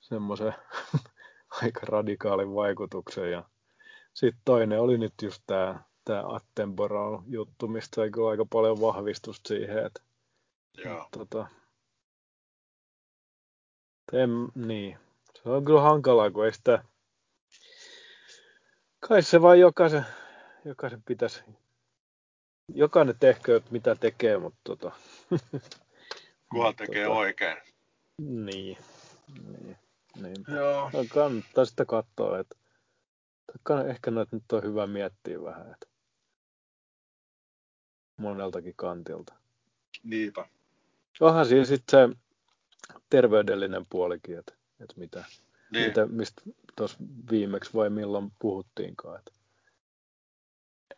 semmoisen 0.00 0.54
aika 1.62 1.80
radikaalin 1.82 2.54
vaikutuksen, 2.54 3.30
ja 3.30 3.44
sitten 4.14 4.42
toinen 4.44 4.80
oli 4.80 4.98
nyt 4.98 5.14
just 5.22 5.42
tämä 5.46 5.80
tää 6.04 6.22
Attenborough 6.34 7.24
juttu, 7.26 7.68
mistä 7.68 7.96
sai 7.96 8.10
kyllä 8.10 8.30
aika 8.30 8.46
paljon 8.52 8.80
vahvistusta 8.80 9.48
siihen, 9.48 9.86
että 9.86 10.00
Joo. 10.84 11.08
Tota, 11.10 11.46
en, 14.12 14.30
niin. 14.54 14.98
Se 15.42 15.48
on 15.48 15.64
kyllä 15.64 15.80
hankalaa, 15.80 16.30
kun 16.30 16.44
ei 16.44 16.52
sitä... 16.52 16.84
Kai 19.00 19.22
se 19.22 19.42
vaan 19.42 19.60
jokaisen, 19.60 20.06
jokaisen 20.64 21.02
pitäisi... 21.02 21.42
Jokainen 22.74 23.16
tehkö, 23.20 23.60
mitä 23.70 23.94
tekee, 23.94 24.38
mutta 24.38 24.60
tota... 24.64 24.92
Kunhan 26.50 26.76
tekee 26.76 27.04
tota, 27.04 27.18
oikein. 27.18 27.56
Niin. 28.18 28.78
niin. 29.62 29.78
Niin. 30.22 30.36
Joo. 30.48 30.90
No, 30.92 31.04
kannattaa 31.14 31.64
sitä 31.64 31.84
katsoa, 31.84 32.38
että 32.38 32.56
ehkä 33.88 34.10
noita 34.10 34.36
nyt 34.36 34.52
on 34.52 34.62
hyvä 34.62 34.86
miettiä 34.86 35.42
vähän, 35.42 35.70
että 35.70 35.86
moneltakin 38.16 38.74
kantilta. 38.76 39.34
Niinpä. 40.04 40.48
Onhan 41.20 41.46
siinä 41.46 41.64
sitten 41.64 42.08
se 42.10 42.16
terveydellinen 43.10 43.86
puolikin, 43.90 44.38
että, 44.38 44.54
että 44.80 44.94
mitä, 44.96 45.24
niin. 45.70 45.86
mitä, 45.86 46.06
mistä 46.06 46.42
tuossa 46.76 46.98
viimeksi 47.30 47.74
vai 47.74 47.90
milloin 47.90 48.32
puhuttiinkaan. 48.38 49.18
Että, 49.18 49.32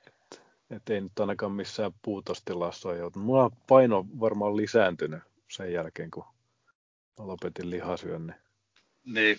että, 0.06 0.36
että 0.70 0.94
ei 0.94 1.00
nyt 1.00 1.20
ainakaan 1.20 1.52
missään 1.52 1.92
puutostilassa 2.02 2.88
ole 2.88 2.98
joutunut. 2.98 3.26
Mulla 3.26 3.44
on 3.44 3.56
paino 3.68 4.06
varmaan 4.20 4.56
lisääntynyt 4.56 5.22
sen 5.48 5.72
jälkeen, 5.72 6.10
kun 6.10 6.24
mä 7.18 7.26
lopetin 7.26 7.70
lihasyönnin. 7.70 8.41
Niin. 9.04 9.38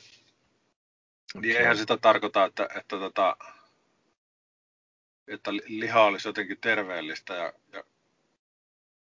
Niin 1.41 1.57
eihän 1.57 1.77
sitä 1.77 1.97
tarkoita, 1.97 2.45
että, 2.45 2.69
että, 2.75 2.97
tota, 2.97 3.37
että 5.27 5.53
liha 5.53 6.03
olisi 6.03 6.27
jotenkin 6.27 6.57
terveellistä 6.61 7.33
ja, 7.33 7.53
ja 7.73 7.83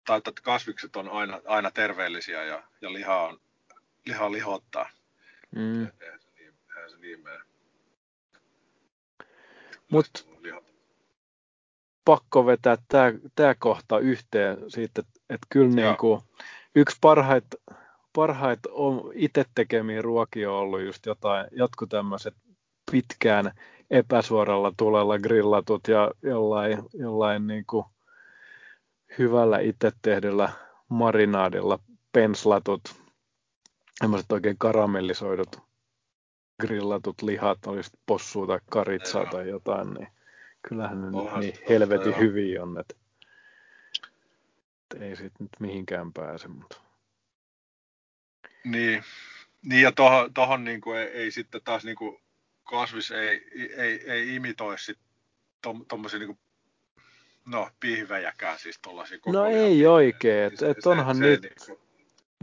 tai 0.05 0.17
että 0.17 0.41
kasvikset 0.43 0.95
on 0.95 1.09
aina, 1.09 1.41
aina 1.45 1.71
terveellisiä 1.71 2.43
ja, 2.43 2.63
ja 2.81 2.93
liha, 2.93 3.23
on, 3.23 3.39
liha 4.05 4.31
lihottaa. 4.31 4.89
Mm. 5.55 5.87
Eihän 6.01 6.19
se 6.19 6.29
niin, 6.37 6.53
eihän 6.75 6.89
se 6.89 6.97
niin 6.97 7.23
mene. 7.23 7.39
Mut 9.91 10.35
pakko 12.05 12.45
vetää 12.45 12.77
tämä 12.87 13.13
tää 13.35 13.55
kohta 13.59 13.99
yhteen 13.99 14.57
siitä, 14.67 15.01
että 15.01 15.19
et 15.29 15.41
kyllä 15.49 15.75
niinku, 15.75 16.23
yksi 16.75 16.97
parhait, 17.01 17.45
parhait 18.15 18.59
on 18.71 19.11
itse 19.13 19.45
tekemiä 19.55 20.01
ruokia 20.01 20.51
on 20.51 20.57
ollut 20.57 20.81
just 20.81 21.05
jotain, 21.05 21.47
jotkut 21.51 21.89
tämmöiset 21.89 22.33
pitkään 22.91 23.51
epäsuoralla 23.89 24.73
tulella 24.77 25.19
grillatut 25.19 25.87
ja 25.87 26.11
jollain, 26.21 26.83
jollain 26.93 27.47
niinku 27.47 27.85
hyvällä 29.17 29.59
itse 29.59 29.91
tehdyllä 30.01 30.49
marinaadilla 30.89 31.79
penslatut, 32.11 32.81
tämmöiset 33.99 34.31
oikein 34.31 34.57
karamellisoidut 34.57 35.59
grillatut 36.61 37.21
lihat, 37.21 37.67
olisi 37.67 37.91
possua 38.05 38.47
tai 38.47 38.59
karitsaa 38.71 39.25
tai 39.25 39.49
jotain, 39.49 39.93
niin 39.93 40.07
kyllähän 40.69 41.01
ne 41.01 41.17
Onhan 41.17 41.39
niin 41.39 41.53
helvetin 41.69 42.11
joo. 42.11 42.19
hyviä 42.19 42.63
on, 42.63 42.79
että 42.79 42.95
ei 44.99 45.15
siitä 45.15 45.35
nyt 45.39 45.51
mihinkään 45.59 46.13
pääse. 46.13 46.47
Mutta. 46.47 46.84
Niin, 48.65 49.03
niin 49.61 49.81
ja 49.81 49.91
tohon, 49.91 50.33
tohon 50.33 50.63
niin 50.63 50.81
kuin 50.81 50.99
ei, 50.99 51.07
ei, 51.07 51.31
sitten 51.31 51.61
taas 51.63 51.83
niin 51.83 51.95
kuin 51.95 52.17
kasvis 52.63 53.11
ei, 53.11 53.41
ei, 53.77 54.11
ei 54.11 54.35
imitoi 54.35 54.79
sit 54.79 54.99
tommosia 55.87 56.19
niin 56.19 56.39
no 57.45 57.69
pihvejäkään 57.79 58.59
siis 58.59 58.79
tollasia 58.81 59.19
koko 59.19 59.37
No 59.37 59.45
ei 59.45 59.87
oikein, 59.87 60.43
että 60.53 60.69
et 60.69 60.85
onhan 60.85 61.19
niitä, 61.19 61.47
niin 61.47 61.55
kuin, 61.65 61.79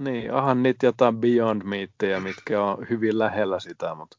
niin, 0.00 0.32
onhan 0.32 0.62
niitä 0.62 0.86
jotain 0.86 1.16
Beyond 1.16 1.62
Meatia, 1.62 2.20
mitkä 2.20 2.62
on 2.62 2.86
hyvin 2.90 3.18
lähellä 3.18 3.60
sitä, 3.60 3.94
mutta 3.94 4.18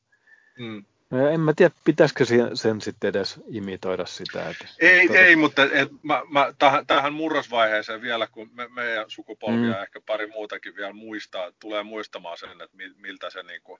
mm. 0.59 0.85
No, 1.13 1.27
en 1.29 1.39
mä 1.39 1.53
tiedä, 1.53 1.75
pitäisikö 1.85 2.25
sen, 2.25 2.57
sen 2.57 2.81
sitten 2.81 3.09
edes 3.09 3.39
imitoida 3.47 4.05
sitä. 4.05 4.49
Että, 4.49 4.67
Ei, 4.79 5.05
että, 5.05 5.19
ei, 5.19 5.35
mutta 5.35 5.63
et, 5.63 5.89
mä, 6.03 6.21
mä, 6.29 6.53
tähän, 6.59 6.87
tähän 6.87 7.13
murrosvaiheeseen 7.13 8.01
vielä, 8.01 8.27
kun 8.27 8.49
me, 8.53 8.67
meidän 8.67 9.05
sukupolvi 9.09 9.57
Mm. 9.57 9.69
ja 9.69 9.83
ehkä 9.83 10.01
pari 10.05 10.27
muutakin 10.27 10.75
vielä 10.75 10.93
muistaa, 10.93 11.51
tulee 11.59 11.83
muistamaan 11.83 12.37
sen, 12.37 12.61
että 12.61 12.77
mi- 12.77 12.93
miltä 12.97 13.29
se 13.29 13.43
niinku, 13.43 13.79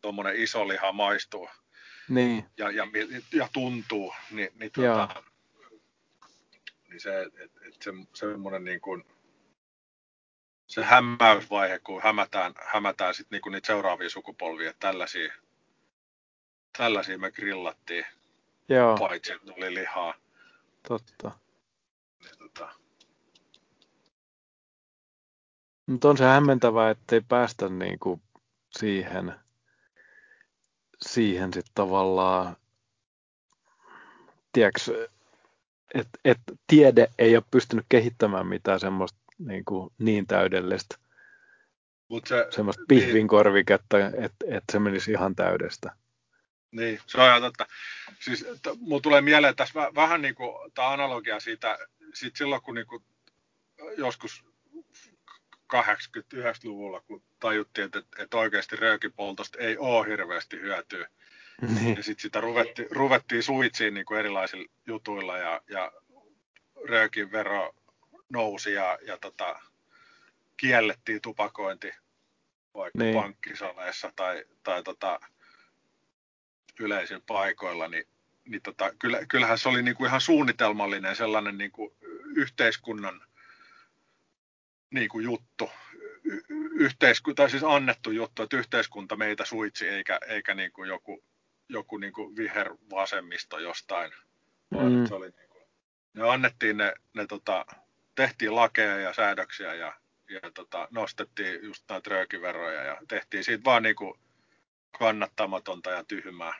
tuommoinen 0.00 0.36
iso 0.36 0.68
liha 0.68 0.92
maistuu 0.92 1.50
Niin, 2.08 2.44
ja, 2.58 2.70
ja, 2.70 2.86
ja 3.32 3.48
tuntuu, 3.52 4.14
niin, 4.30 4.50
niin, 4.54 4.72
tota, 4.72 5.22
niin 6.88 7.00
se, 7.00 7.22
et, 7.22 7.52
et 7.68 7.82
se, 7.82 7.92
semmoinen 8.14 8.64
niin 8.64 8.80
kuin, 8.80 9.04
se 10.66 10.84
hämmäysvaihe, 10.84 11.78
kun 11.78 12.02
hämätään, 12.02 12.54
hämätään 12.66 13.14
sit 13.14 13.30
niinku 13.30 13.48
niitä 13.48 13.66
seuraavia 13.66 14.10
sukupolvia, 14.10 14.70
että 14.70 14.88
tällaisia, 14.88 15.32
tällaisia 16.78 17.18
me 17.18 17.30
grillattiin, 17.30 18.06
joo, 18.68 18.96
paitsi 18.98 19.32
että 19.32 19.52
oli 19.52 19.74
lihaa. 19.74 20.14
totta. 20.88 21.30
Niin, 22.24 22.38
tota, 22.38 22.68
Mutta 25.86 26.08
on 26.08 26.16
se 26.16 26.24
hämmentävää, 26.24 26.90
ettei 26.90 27.20
päästä 27.20 27.68
niinku 27.68 28.20
siihen, 28.78 29.34
siihen 31.06 31.52
sitten 31.52 31.74
tavallaan, 31.74 32.56
tiedätkö, 34.52 35.08
että 35.94 36.18
et 36.24 36.38
tiede 36.66 37.08
ei 37.18 37.36
ole 37.36 37.44
pystynyt 37.50 37.86
kehittämään 37.88 38.46
mitään 38.46 38.80
semmoista 38.80 39.18
niinku 39.38 39.92
niin 39.98 40.26
täydellistä, 40.26 40.96
mut 42.08 42.26
se, 42.26 42.46
semmoista 42.50 42.82
niin, 42.88 43.04
pihvinkorviketta, 43.04 43.98
että 43.98 44.46
et 44.48 44.64
se 44.72 44.78
menisi 44.78 45.10
ihan 45.10 45.36
täydestä. 45.36 45.92
Niin, 46.70 47.00
se 47.06 47.20
on 47.20 47.28
ihan 47.28 47.42
totta. 47.42 47.66
Siis 48.20 48.46
t- 48.62 48.80
mulla 48.80 49.00
tulee 49.00 49.20
mieleen 49.20 49.56
tässä 49.56 49.80
vä- 49.80 49.94
vähän 49.94 50.22
niin 50.22 50.34
kuin 50.34 50.72
tämä 50.72 50.88
analogia 50.88 51.40
siitä, 51.40 51.78
siitä 52.14 52.38
silloin 52.38 52.62
kun 52.62 52.74
niin 52.74 52.86
kuin 52.86 53.04
joskus 53.96 54.44
80-90-luvulla, 55.74 57.00
kun 57.00 57.22
tajuttiin, 57.40 57.84
että, 57.84 58.02
että 58.18 58.36
oikeasti 58.36 58.76
röökipoltosta 58.76 59.58
ei 59.58 59.78
ole 59.78 60.06
hirveästi 60.06 60.60
hyötyä. 60.60 61.08
Niin, 61.74 61.96
Ja 61.96 62.02
sitten 62.02 62.22
sitä 62.22 62.40
ruvettiin, 62.40 62.88
ruvettiin 62.90 63.42
suitsiin 63.42 63.94
niin 63.94 64.06
kuin 64.06 64.18
erilaisilla 64.18 64.68
jutuilla 64.86 65.38
ja, 65.38 65.60
ja 65.68 65.92
röökin 66.88 67.32
vero 67.32 67.74
nousi 68.28 68.72
ja, 68.72 68.98
ja 69.02 69.18
tota, 69.18 69.60
kiellettiin 70.56 71.20
tupakointi 71.20 71.90
vaikka 72.74 72.98
niin. 72.98 73.14
pankkisaleissa 73.14 74.12
tai, 74.16 74.44
tai 74.62 74.82
tota, 74.82 75.20
yleisillä 76.80 77.22
paikoilla, 77.26 77.88
niin, 77.88 78.04
niin 78.44 78.62
tota, 78.62 78.92
kyllä, 78.98 79.26
kyllähän 79.28 79.58
se 79.58 79.68
oli 79.68 79.82
niin 79.82 79.96
kuin 79.96 80.08
ihan 80.08 80.20
suunnitelmallinen 80.20 81.16
sellainen 81.16 81.58
niin 81.58 81.70
kuin 81.72 81.94
yhteiskunnan 82.36 83.20
niin 84.90 85.08
kuin 85.08 85.24
juttu, 85.24 85.70
y- 86.24 86.42
yhteisku, 86.72 87.34
tai 87.34 87.50
siis 87.50 87.64
annettu 87.64 88.10
juttu, 88.10 88.42
että 88.42 88.56
yhteiskunta 88.56 89.16
meitä 89.16 89.44
suitsi 89.44 89.88
eikä, 89.88 90.20
eikä 90.28 90.54
niin 90.54 90.72
kuin 90.72 90.88
joku, 90.88 91.24
joku 91.68 91.98
niin 91.98 92.12
kuin 92.12 92.36
vihervasemmisto 92.36 93.58
jostain, 93.58 94.12
vaan 94.74 94.92
Mm. 94.92 95.06
se 95.06 95.14
oli 95.14 95.30
niin 95.30 95.48
kuin, 95.48 95.62
ne 96.14 96.30
annettiin 96.30 96.76
ne, 96.76 96.94
ne 97.14 97.26
tota, 97.26 97.66
tehtiin 98.14 98.54
lakeja 98.54 98.98
ja 98.98 99.12
säädöksiä 99.14 99.74
ja, 99.74 99.94
ja 100.28 100.50
tota, 100.54 100.88
nostettiin 100.90 101.64
just 101.64 101.84
näitä 101.88 102.10
röökiveroja 102.10 102.82
ja 102.82 102.96
tehtiin 103.08 103.44
siitä 103.44 103.64
vaan 103.64 103.82
niin 103.82 103.96
kuin 103.96 104.14
kannattamatonta 104.98 105.90
ja 105.90 106.04
tyhmää 106.04 106.54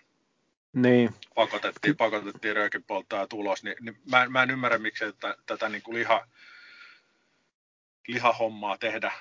niin, 0.72 1.10
pakotettiin, 1.34 1.96
pakotettiin 1.96 2.56
röökin 2.56 2.84
polttaa 2.84 3.26
tulos, 3.26 3.64
niin, 3.64 3.76
niin 3.80 3.96
mä, 4.10 4.22
en- 4.22 4.32
mä 4.32 4.42
en 4.42 4.50
ymmärrä, 4.50 4.78
miksi 4.78 5.04
tätä, 5.04 5.36
tätä 5.46 5.68
niin 5.68 5.82
kuin 5.82 5.94
liha, 5.94 6.26
lihahommaa 8.08 8.78
tehdä 8.78 9.12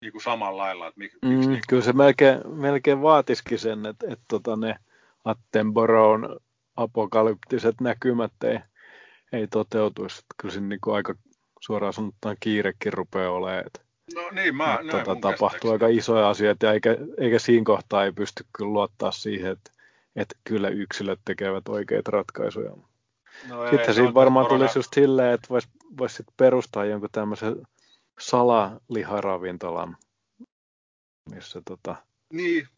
niin 0.00 0.12
kuin 0.12 0.22
samalla 0.22 0.62
lailla. 0.62 0.86
Että 0.86 0.98
mik, 0.98 1.12
miksi, 1.12 1.48
mm, 1.48 1.52
niin 1.52 1.62
kyllä 1.68 1.82
se 1.82 1.92
melkein, 1.92 2.40
melkein 2.48 3.02
vaatisikin 3.02 3.58
sen, 3.58 3.86
että, 3.86 4.06
että 4.12 4.24
tota 4.28 4.56
ne 4.56 4.76
Attenborough 5.24 6.42
apokalyptiset 6.76 7.80
näkymät 7.80 8.32
ei, 8.44 8.58
ei 9.32 9.46
toteutuisi. 9.46 10.22
Kyllä 10.36 10.52
siinä 10.52 10.68
niin 10.68 10.80
kuin 10.80 10.94
aika 10.94 11.14
suoraan 11.60 11.92
sanottuna 11.92 12.34
kiirekin 12.40 12.92
rupeaa 12.92 13.32
olemaan. 13.32 13.64
No 14.14 14.30
niin, 14.30 14.56
mä, 14.56 14.64
näin 14.66 14.90
tota, 14.90 15.16
tapahtuu 15.20 15.70
aika 15.70 15.88
isoja 15.88 16.28
asioita, 16.28 16.66
ja 16.66 16.72
eikä, 16.72 16.96
eikä 17.18 17.38
siinä 17.38 17.64
kohtaa 17.64 18.04
ei 18.04 18.12
pysty 18.12 18.44
kyllä 18.56 18.72
luottaa 18.72 19.10
siihen, 19.10 19.52
että, 19.52 19.70
että 20.16 20.36
kyllä 20.44 20.68
yksilöt 20.68 21.20
tekevät 21.24 21.68
oikeita 21.68 22.10
ratkaisuja. 22.10 22.70
No 23.48 23.64
ei, 23.64 23.94
siinä 23.94 24.14
varmaan 24.14 24.46
korona- 24.46 24.58
tulisi 24.58 24.78
just 24.78 24.94
silleen, 24.94 25.34
että 25.34 25.48
voisi 25.50 25.68
vois 25.98 26.16
sit 26.16 26.26
perustaa 26.36 26.84
jonkun 26.84 27.08
tämmöisen 27.12 27.56
salaliharavintolan, 28.20 29.96
missä 31.30 31.62
tota, 31.64 31.96
Niin. 32.32 32.68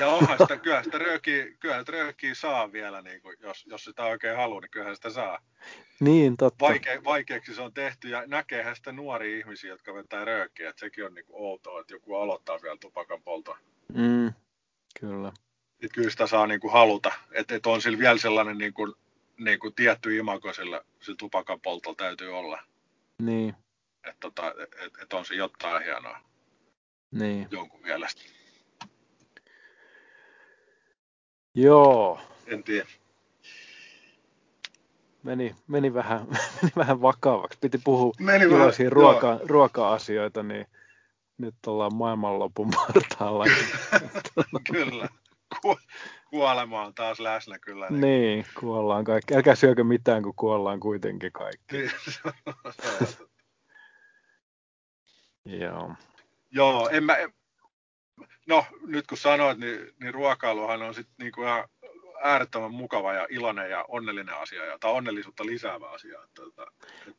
Ja 0.00 0.08
onhan 0.08 0.38
sitä, 0.38 0.56
kyllä 0.56 0.82
sitä 0.82 0.98
röökiä, 0.98 1.46
kyllä 1.60 1.78
sitä 1.78 1.92
röökiä 1.92 2.34
saa 2.34 2.72
vielä, 2.72 3.02
niin 3.02 3.22
kuin, 3.22 3.36
jos, 3.40 3.66
jos 3.66 3.84
sitä 3.84 4.04
oikein 4.04 4.36
haluaa, 4.36 4.60
niin 4.60 4.70
kyllähän 4.70 4.96
sitä 4.96 5.10
saa. 5.10 5.38
niin 6.00 6.36
totta, 6.36 6.64
Vaike, 6.64 7.00
vaikeaksi 7.04 7.54
se 7.54 7.62
on 7.62 7.74
tehty 7.74 8.08
ja 8.08 8.22
näkeehän 8.26 8.76
sitä 8.76 8.92
nuoria 8.92 9.38
ihmisiä, 9.38 9.70
jotka 9.70 9.94
vetää 9.94 10.24
röökiä. 10.24 10.70
Että 10.70 10.80
sekin 10.80 11.04
on 11.06 11.14
niin 11.14 11.26
kuin 11.26 11.36
outoa, 11.42 11.80
että 11.80 11.94
joku 11.94 12.14
aloittaa 12.16 12.58
vielä 12.62 12.76
tupakan 12.80 13.22
polton. 13.22 13.56
mm, 13.94 14.32
kyllä, 15.00 15.32
että 15.82 15.94
kyllä 15.94 16.10
sitä 16.10 16.26
saa 16.26 16.46
niin 16.46 16.60
kuin 16.60 16.72
haluta. 16.72 17.12
Että 17.32 17.54
et 17.54 17.66
on 17.66 17.82
sillä 17.82 17.98
vielä 17.98 18.18
sellainen 18.18 18.58
niin 18.58 18.74
kuin, 18.74 18.94
niin 19.38 19.58
kuin 19.58 19.74
tietty 19.74 20.16
imago 20.16 20.52
sillä, 20.52 20.80
sillä 21.00 21.16
tupakan 21.16 21.60
poltolla 21.60 21.96
täytyy 21.96 22.38
olla. 22.38 22.62
niin, 23.22 23.54
Että 24.04 24.16
tota, 24.20 24.54
et, 24.86 24.92
et 25.02 25.12
on 25.12 25.24
se 25.24 25.34
jotain 25.34 25.84
hienoa 25.84 26.18
niin, 27.10 27.48
jonkun 27.50 27.82
mielestä. 27.82 28.22
joo, 31.54 32.20
En 32.46 32.64
tiedä. 32.64 32.86
meni, 35.22 35.56
meni, 35.66 35.94
vähän, 35.94 36.26
meni 36.62 36.72
vähän 36.76 37.02
vakavaksi, 37.02 37.58
piti 37.60 37.78
puhua 37.78 38.12
Meni 38.20 38.50
vähän, 38.50 38.72
ruoka, 38.88 39.40
ruoka-asioita, 39.44 40.42
niin 40.42 40.66
nyt 41.38 41.54
ollaan 41.66 41.94
maailmanlopun 41.94 42.70
partaalla. 42.76 43.44
Kyllä. 44.72 45.08
Ku, 45.62 45.78
kuolema 46.30 46.82
on 46.82 46.94
taas 46.94 47.20
läsnä 47.20 47.58
kyllä. 47.58 47.86
Niin. 47.90 48.00
niin, 48.00 48.46
kuollaan 48.60 49.04
kaikki. 49.04 49.34
Älkää 49.34 49.54
syökö 49.54 49.84
mitään, 49.84 50.22
kun 50.22 50.34
kuollaan 50.36 50.80
kuitenkin 50.80 51.32
kaikki. 51.32 51.76
Niin. 51.76 51.90
Joo. 55.60 55.94
Joo, 56.50 56.88
en 56.88 57.04
mä, 57.04 57.16
no 58.46 58.64
nyt 58.86 59.06
kun 59.06 59.18
sanoit, 59.18 59.58
niin, 59.58 59.94
niin 60.00 60.14
ruokailuhan 60.14 60.82
on 60.82 60.94
sitten 60.94 61.14
niinku 61.18 61.42
ihan 61.42 61.68
äärettömän 62.22 62.74
mukava 62.74 63.12
ja 63.12 63.26
iloinen 63.30 63.70
ja 63.70 63.84
onnellinen 63.88 64.34
asia, 64.34 64.64
ja, 64.64 64.78
tai 64.78 64.92
onnellisuutta 64.92 65.46
lisäävä 65.46 65.90
asia. 65.90 66.22
Että, 66.24 66.42
että, 66.48 66.66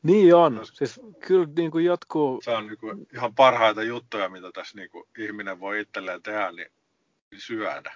Niin 0.02 0.34
on. 0.34 0.60
Siis 0.72 1.00
kyllä 1.26 1.48
niin 1.56 1.70
kuin 1.70 1.84
jotkut, 1.84 2.44
se 2.44 2.50
on 2.50 2.66
niinku 2.66 3.06
ihan 3.12 3.34
parhaita 3.34 3.82
juttuja, 3.82 4.28
mitä 4.28 4.52
tässä 4.52 4.76
niinku 4.76 5.08
ihminen 5.18 5.60
voi 5.60 5.80
itselleen 5.80 6.22
tehdä, 6.22 6.52
niin, 6.52 6.72
niin 7.30 7.40
syödä. 7.40 7.94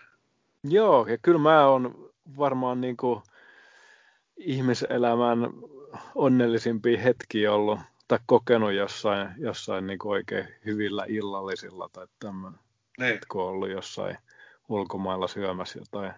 Joo, 0.64 1.06
ja 1.06 1.18
kyllä 1.18 1.38
mä 1.38 1.66
oon 1.66 2.12
varmaan 2.36 2.80
niin 2.80 2.96
kuin 2.96 3.22
ihmiselämän 4.36 5.38
onnellisimpia 6.14 7.00
hetkiä 7.00 7.52
ollut, 7.52 7.80
tai 8.08 8.18
kokenut 8.26 8.72
jossain, 8.72 9.28
jossain 9.38 9.86
niin 9.86 9.98
kuin 9.98 10.12
oikein 10.12 10.48
hyvillä 10.64 11.04
illallisilla 11.08 11.88
tai 11.92 12.06
tämmöinen, 12.18 12.60
Niin, 12.98 13.20
kun 13.28 13.42
on 13.42 13.48
ollut 13.48 13.70
jossain 13.70 14.18
ulkomailla 14.68 15.28
syömässä 15.28 15.78
jotain, 15.78 16.12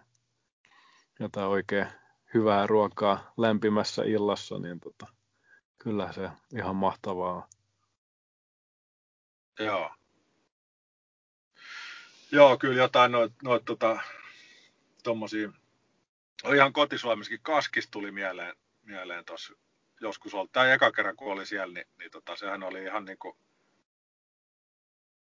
jotain 1.21 1.47
oikein 1.47 1.87
hyvää 2.35 2.67
ruokaa 2.67 3.33
lämpimässä 3.37 4.03
illassa, 4.05 4.59
niin 4.59 4.81
tota, 4.81 5.07
kyllä 5.79 6.13
se 6.13 6.31
ihan 6.57 6.77
mahtavaa 6.77 7.35
on. 7.35 7.43
joo. 9.59 9.91
Joo, 12.33 12.59
kyllä 12.59 12.83
jotain 12.83 13.13
noita 13.13 13.35
noit, 13.45 13.65
tota, 13.65 13.99
tommosia 15.05 15.53
ihan 16.55 16.73
kotisuomessakin 16.73 17.41
Kaskis 17.43 17.89
tuli 17.91 18.11
mieleen, 18.11 18.57
mieleen 18.83 19.25
tuossa 19.25 19.53
joskus 20.01 20.35
ollut. 20.35 20.53
Tämä 20.53 20.73
eka 20.73 20.93
kerran, 20.93 21.17
kun 21.17 21.33
oli 21.33 21.47
siellä, 21.47 21.75
niin, 21.75 21.87
niin 21.99 22.11
tota, 22.11 22.37
sehän 22.37 22.63
oli 22.63 22.83
ihan 22.83 23.05
niin 23.05 23.19
kuin, 23.19 23.37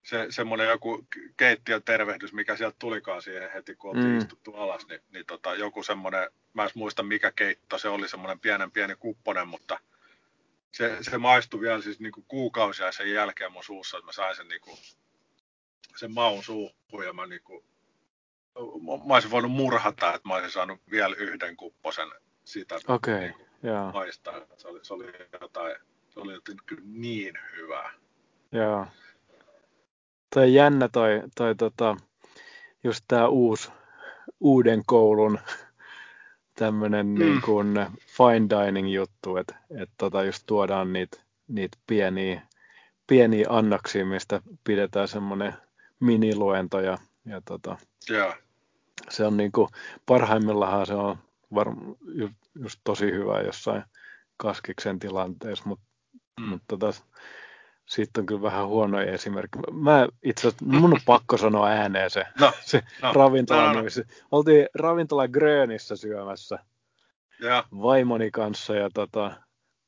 se, 0.03 0.27
semmoinen 0.29 0.67
joku 0.67 1.07
keittiön 1.38 1.84
tervehdys, 1.84 2.34
mikä 2.34 2.55
sieltä 2.55 2.75
tulikaan 2.79 3.21
siihen 3.21 3.51
heti, 3.51 3.75
kun 3.75 3.89
oltiin 3.89 4.11
mm. 4.11 4.17
istuttu 4.17 4.53
alas, 4.53 4.88
niin, 4.88 5.01
niin 5.11 5.25
tota, 5.25 5.55
joku 5.55 5.84
semmoinen, 5.84 6.29
mä 6.53 6.63
en 6.63 6.69
muista 6.75 7.03
mikä 7.03 7.31
keitto, 7.31 7.77
se 7.77 7.89
oli 7.89 8.09
semmoinen 8.09 8.39
pienen 8.39 8.71
pieni 8.71 8.95
kupponen, 8.95 9.47
mutta 9.47 9.79
se, 10.71 10.97
se 11.01 11.17
maistui 11.17 11.61
vielä 11.61 11.81
siis 11.81 11.99
niin 11.99 12.11
kuin 12.11 12.25
kuukausia 12.27 12.91
sen 12.91 13.11
jälkeen 13.11 13.51
mun 13.51 13.63
suussa, 13.63 13.97
että 13.97 14.05
mä 14.05 14.11
sain 14.11 14.36
sen, 14.36 14.47
niin 14.47 14.61
kuin, 14.61 14.77
sen 15.95 16.11
maun 16.11 16.43
suuhun 16.43 17.05
ja 17.05 17.13
mä, 17.13 17.25
niin 17.25 17.43
kuin, 17.43 17.65
mä 19.07 19.13
olisin 19.13 19.31
voinut 19.31 19.51
murhata, 19.51 20.13
että 20.13 20.27
mä 20.27 20.33
olisin 20.33 20.51
saanut 20.51 20.79
vielä 20.91 21.15
yhden 21.15 21.57
kupposen 21.57 22.07
sitä 22.43 22.75
okay, 22.87 23.19
niin 23.19 23.33
kuin, 23.61 23.93
maistaa. 23.93 24.41
Se 24.57 24.67
oli, 24.67 24.79
se 24.81 24.93
oli 24.93 25.05
jotain, 25.41 25.75
se 26.09 26.19
oli 26.19 26.33
jotenkin 26.33 26.77
niin 27.01 27.37
hyvää. 27.57 27.93
Joo. 28.51 28.87
Toi 30.33 30.53
jännä 30.53 30.87
toi, 30.87 31.21
toi 31.35 31.55
tota, 31.55 31.97
just 32.83 33.05
tää 33.07 33.27
uusi, 33.27 33.71
uuden 34.39 34.81
koulun 34.85 35.39
tämmönen 36.55 37.07
mm. 37.07 37.19
niin 37.19 37.41
kuin 37.41 37.67
fine 38.07 38.49
dining 38.49 38.93
juttu, 38.93 39.37
että 39.37 39.55
et 39.77 39.89
tota 39.97 40.23
just 40.23 40.43
tuodaan 40.45 40.93
niitä 40.93 41.17
niit 41.47 41.71
pieniä, 41.87 42.41
pieniä 43.07 43.47
annoksia, 43.49 44.05
mistä 44.05 44.41
pidetään 44.63 45.07
semmoinen 45.07 45.53
miniluento 45.99 46.79
ja, 46.79 46.97
ja 47.25 47.41
tota, 47.41 47.77
yeah. 48.09 48.37
se 49.09 49.25
on 49.25 49.37
niin 49.37 49.51
kuin, 49.51 49.67
parhaimmillaan 50.05 50.85
se 50.85 50.93
on 50.93 51.17
varm, 51.53 51.95
just, 52.13 52.33
just, 52.55 52.79
tosi 52.83 53.11
hyvä 53.11 53.41
jossain 53.41 53.83
kaskiksen 54.37 54.99
tilanteessa, 54.99 55.63
mutta 55.65 55.85
mm. 56.39 56.45
mut 56.45 56.61
tota, 56.67 56.93
siitä 57.85 58.19
on 58.19 58.25
kyllä 58.25 58.41
vähän 58.41 58.67
huono 58.67 59.01
esimerkki. 59.01 59.59
Mä 59.71 60.07
itse 60.23 60.47
asiassa, 60.47 60.65
mun 60.65 60.93
on 60.93 60.99
pakko 61.05 61.37
sanoa 61.37 61.67
ääneen 61.67 62.09
se, 62.09 62.25
no, 62.39 62.51
se 62.61 62.83
no, 63.01 63.13
ravintola 63.13 63.73
no, 63.73 63.81
no. 63.81 63.87
Oltiin 64.31 64.67
ravintola 64.75 65.27
Grönissä 65.27 65.95
syömässä 65.95 66.59
ja. 67.39 67.63
vaimoni 67.81 68.31
kanssa 68.31 68.75
ja 68.75 68.89
tota, 68.93 69.31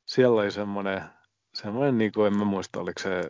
siellä 0.06 0.40
oli 0.40 0.50
semmoinen, 0.50 1.02
semmoinen 1.54 1.98
niin 1.98 2.12
kuin 2.12 2.26
en 2.26 2.38
mä 2.38 2.44
muista, 2.44 2.80
oliko 2.80 3.00
se 3.02 3.22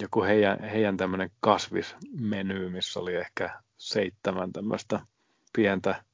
joku 0.00 0.22
heidän, 0.22 0.62
heidän 0.62 0.96
tämmöinen 0.96 1.30
kasvismeny, 1.40 2.68
missä 2.68 3.00
oli 3.00 3.14
ehkä 3.14 3.60
seitsemän 3.80 4.52
tämmöistä 4.52 5.00
pientä, 5.52 6.04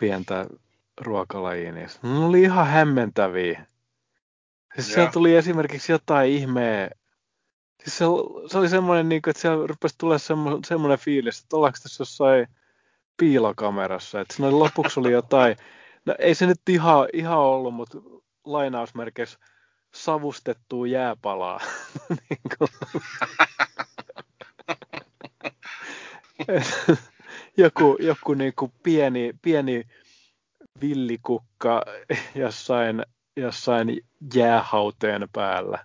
pientä 0.00 0.46
ruokalajia, 1.00 1.72
niin 1.72 1.88
ne 2.02 2.18
oli 2.18 2.42
ihan 2.42 2.66
hämmentäviä. 2.66 3.66
Siis 4.74 4.92
siellä 4.92 5.10
tuli 5.10 5.36
esimerkiksi 5.36 5.92
jotain 5.92 6.30
ihmeä. 6.30 6.90
Siis 7.84 7.98
se, 7.98 8.04
se 8.46 8.58
oli 8.58 8.68
semmoinen, 8.68 9.08
niin 9.08 9.22
kuin, 9.22 9.30
että 9.30 9.40
siellä 9.40 9.66
rupesi 9.66 9.94
tulla 9.98 10.18
semmo, 10.18 10.58
semmoinen 10.66 10.98
fiilis, 10.98 11.40
että 11.42 11.56
ollaanko 11.56 11.78
tässä 11.82 12.02
jossain 12.02 12.46
piilokamerassa. 13.16 14.20
Että 14.20 14.34
siinä 14.34 14.58
lopuksi 14.58 15.00
oli 15.00 15.12
jotain, 15.12 15.56
no 16.06 16.14
ei 16.18 16.34
se 16.34 16.46
nyt 16.46 16.68
ihan, 16.68 17.08
ihan 17.12 17.38
ollut, 17.38 17.74
mutta 17.74 17.98
lainausmerkeissä 18.44 19.38
savustettua 19.94 20.86
jääpalaa. 20.86 21.60
niin 22.08 22.40
joku 27.56 27.96
joku 28.00 28.34
niin 28.34 28.52
kuin 28.56 28.72
pieni, 28.82 29.32
pieni 29.42 29.84
villikukka 30.80 31.82
jossain 32.34 33.02
jossain 33.36 34.00
jäähauteen 34.34 35.28
päällä. 35.32 35.84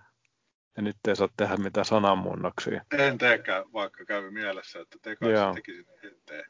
Ja 0.76 0.82
nyt 0.82 0.96
ei 1.08 1.16
saa 1.16 1.28
tehdä 1.36 1.56
mitään 1.56 1.84
sananmunnoksia. 1.84 2.84
En 2.92 3.18
teekään, 3.18 3.64
vaikka 3.72 4.04
kävi 4.04 4.30
mielessä, 4.30 4.80
että 4.80 4.98
te 5.02 5.16
kanssa 5.16 5.52
tekisin 5.54 5.86
eteen. 6.02 6.44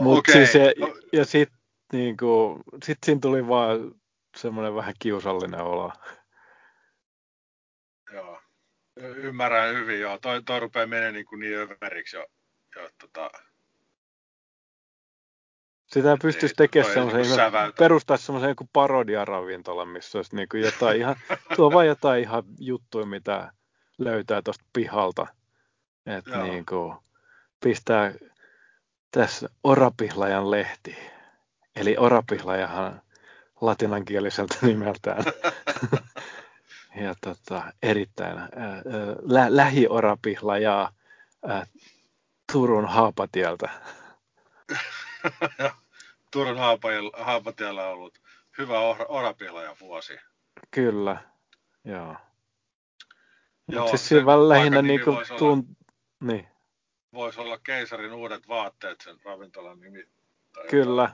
Mut 0.00 0.18
okay. 0.18 0.34
siis 0.34 0.76
no. 0.78 0.94
ja 1.12 1.24
sitten 1.24 1.58
niinku, 1.92 2.60
sit 2.84 2.98
siinä 3.04 3.20
tuli 3.20 3.48
vaan 3.48 3.94
semmoinen 4.36 4.74
vähän 4.74 4.94
kiusallinen 4.98 5.60
olo. 5.60 5.92
Ymmärrän 9.16 9.74
hyvin 9.74 10.00
joo. 10.00 10.18
Toi, 10.18 10.42
toi 10.42 10.60
rupeaa 10.60 10.86
menemään 10.86 11.14
niin, 11.14 11.26
niin 11.38 11.58
överiksi 11.58 12.16
jo, 12.16 12.26
jo 12.76 12.90
tota, 13.00 13.30
sitä 15.86 16.16
pystyisi 16.22 16.54
tekemään 16.54 16.94
semmoisen, 16.94 17.38
perustaa 17.78 18.16
semmoisen 18.16 18.48
joku 18.48 18.68
parodiaravintola, 18.72 19.84
missä 19.84 20.18
olisi 20.18 20.36
niin 20.36 20.48
kuin 20.48 20.62
jotain 20.62 21.00
ihan, 21.00 21.16
tuo 21.56 21.72
vain 21.72 21.88
jotain 21.88 22.22
ihan 22.22 22.42
juttuja, 22.58 23.06
mitä 23.06 23.52
löytää 23.98 24.42
tuosta 24.42 24.64
pihalta. 24.72 25.26
Että 26.06 26.42
niin 26.42 26.66
kuin 26.66 26.94
pistää 27.64 28.14
tässä 29.10 29.48
orapihlajan 29.64 30.50
lehti. 30.50 30.96
Eli 31.76 31.96
orapihlajahan 31.98 33.02
latinankieliseltä 33.60 34.54
nimeltään. 34.62 35.24
ja 36.94 37.14
tota, 37.20 37.72
erittäin 37.82 38.38
äh, 38.38 38.48
lä- 39.22 39.56
lähi-orapihlajaa 39.56 40.92
äh, 41.50 41.68
Turun 42.52 42.88
Haapatieltä. 42.88 43.68
Turun 46.32 46.56
Haapatiellä 47.18 47.86
on 47.86 47.92
ollut 47.92 48.18
hyvä 48.58 48.80
orapihlaja 49.08 49.76
vuosi. 49.80 50.18
Kyllä, 50.70 51.16
joo. 51.84 52.16
joo 53.68 53.88
siis 53.88 54.08
siinä 54.08 54.48
lähinnä 54.48 54.82
niin 54.82 55.00
kuin 55.04 55.18
tuun... 55.38 55.58
Olla, 55.58 55.64
niin. 56.20 56.48
Voisi 57.12 57.40
olla 57.40 57.58
keisarin 57.58 58.12
uudet 58.12 58.48
vaatteet 58.48 59.00
sen 59.00 59.16
ravintolan 59.24 59.80
nimi. 59.80 60.08
Tai 60.52 60.66
Kyllä. 60.70 61.10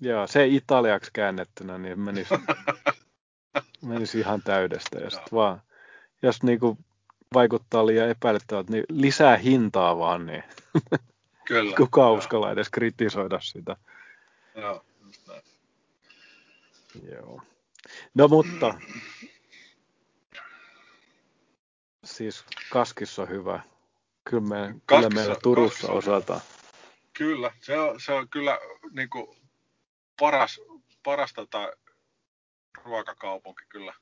Joo, 0.00 0.26
se 0.26 0.46
italiaksi 0.46 1.10
käännettynä, 1.12 1.78
niin 1.78 2.00
menisi, 2.00 2.34
menisi 3.82 4.18
ihan 4.18 4.42
täydestä. 4.42 4.98
Ja 4.98 5.10
sit 5.10 5.32
vaan, 5.32 5.62
jos 6.22 6.42
niinku 6.42 6.78
vaikuttaa 7.34 7.86
liian 7.86 8.08
epäilyttävältä, 8.08 8.72
niin 8.72 8.84
lisää 8.88 9.36
hintaa 9.36 9.98
vaan, 9.98 10.26
niin 10.26 10.44
Kyllä. 11.46 11.76
Kuka 11.76 12.12
uskalla 12.12 12.52
edes 12.52 12.70
kritisoida 12.70 13.40
sitä. 13.40 13.76
Joo, 14.54 14.84
just 15.04 15.26
näin. 15.28 15.42
Joo. 17.12 17.42
No 18.14 18.28
mutta, 18.28 18.74
siis 22.04 22.44
Kaskissa 22.70 23.22
on 23.22 23.28
hyvä. 23.28 23.60
Kyllä, 24.24 24.42
me, 24.42 24.56
Kaskissa, 24.56 24.84
kyllä 24.86 25.08
meillä 25.08 25.36
Turussa 25.42 25.92
osataan. 25.92 26.40
Kyllä, 27.12 27.52
se 27.60 27.78
on, 27.78 28.00
se 28.00 28.12
on 28.12 28.28
kyllä 28.28 28.58
niin 28.90 29.10
kuin 29.10 29.36
paras, 30.20 30.60
paras 31.02 31.32
tota, 31.32 31.72
ruokakaupunki 32.84 33.62
kyllä 33.68 33.94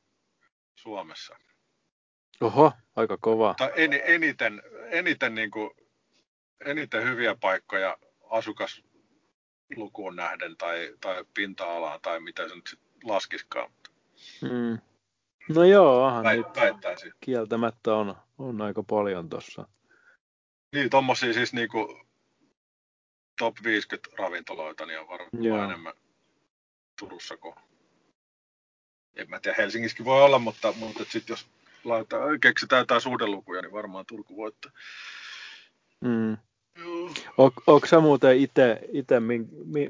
Suomessa. 0.74 1.36
Oho, 2.40 2.72
aika 2.96 3.16
kova. 3.16 3.54
Tai 3.58 3.72
en, 3.76 3.90
eniten, 4.04 4.62
eniten 4.90 5.34
niin 5.34 5.50
kuin 5.50 5.70
eniten 6.64 7.04
hyviä 7.04 7.36
paikkoja 7.40 7.98
asukaslukuun 8.30 10.16
nähden 10.16 10.56
tai, 10.56 10.94
tai 11.00 11.24
pinta-alaa 11.34 11.98
tai 11.98 12.20
mitä 12.20 12.48
se 12.48 12.54
nyt 12.54 12.66
sit 12.66 12.80
laskiskaan. 13.04 13.72
Mm. 14.42 14.78
No 15.48 15.64
joo, 15.64 16.04
aha, 16.04 16.22
Väit, 16.22 16.46
kieltämättä 17.20 17.94
on, 17.94 18.16
on 18.38 18.62
aika 18.62 18.82
paljon 18.82 19.28
tuossa. 19.28 19.68
Niin, 20.72 20.90
tommosia 20.90 21.32
siis 21.32 21.52
niinku 21.52 22.00
top 23.38 23.56
50 23.64 24.10
ravintoloita, 24.18 24.86
niin 24.86 25.00
on 25.00 25.08
varmaan 25.08 25.44
joo. 25.44 25.64
enemmän 25.64 25.94
Turussa 26.98 27.36
kuin... 27.36 27.54
En 29.16 29.30
mä 29.30 29.40
tiedä, 29.40 29.56
Helsingissäkin 29.58 30.04
voi 30.04 30.22
olla, 30.22 30.38
mutta, 30.38 30.72
mutta 30.72 31.04
sitten 31.08 31.32
jos 31.32 31.46
laitetaan, 31.84 32.40
keksitään 32.40 32.80
jotain 32.80 33.00
suhdelukuja, 33.00 33.62
niin 33.62 33.72
varmaan 33.72 34.06
Turku 34.06 34.36
voittaa. 34.36 34.72
Mm. 36.00 36.36
On, 37.38 37.50
onko 37.66 37.86
sä 37.86 38.00
muuten 38.00 38.38
itse, 38.38 38.80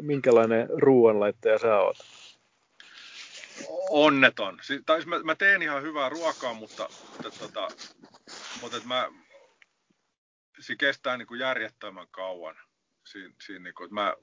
minkälainen 0.01 0.69
ruoanlaittaja 0.71 1.59
sä 1.59 1.81
oot? 1.81 1.97
Onneton. 3.91 4.59
Tai 4.87 4.97
siis 4.97 5.07
mä, 5.07 5.23
mä, 5.23 5.35
teen 5.35 5.63
ihan 5.63 5.83
hyvää 5.83 6.09
ruokaa, 6.09 6.55
mutta, 6.55 6.89
mutta, 7.13 7.31
tota, 7.39 7.69
mutta 8.61 8.77
että 8.77 8.89
mä, 8.89 9.09
se 10.61 10.77
kestää 10.77 11.17
niin 11.17 11.27
kuin 11.27 11.41
järjettömän 11.41 12.09
kauan. 12.11 12.57
Siin, 13.05 13.35
siinä, 13.41 13.65
niin 13.65 13.75
kuin, 13.75 13.85
että 13.85 13.95
mä, 13.95 14.15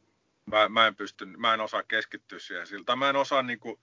mä, 0.45 0.69
mä, 0.69 0.87
en 0.87 0.95
pysty, 0.95 1.25
mä 1.25 1.53
en 1.53 1.61
osaa 1.61 1.83
keskittyä 1.83 2.39
siihen 2.39 2.67
siltä. 2.67 2.95
Mä 2.95 3.09
en 3.09 3.15
osaa 3.15 3.41
niin 3.43 3.59
kuin, 3.59 3.79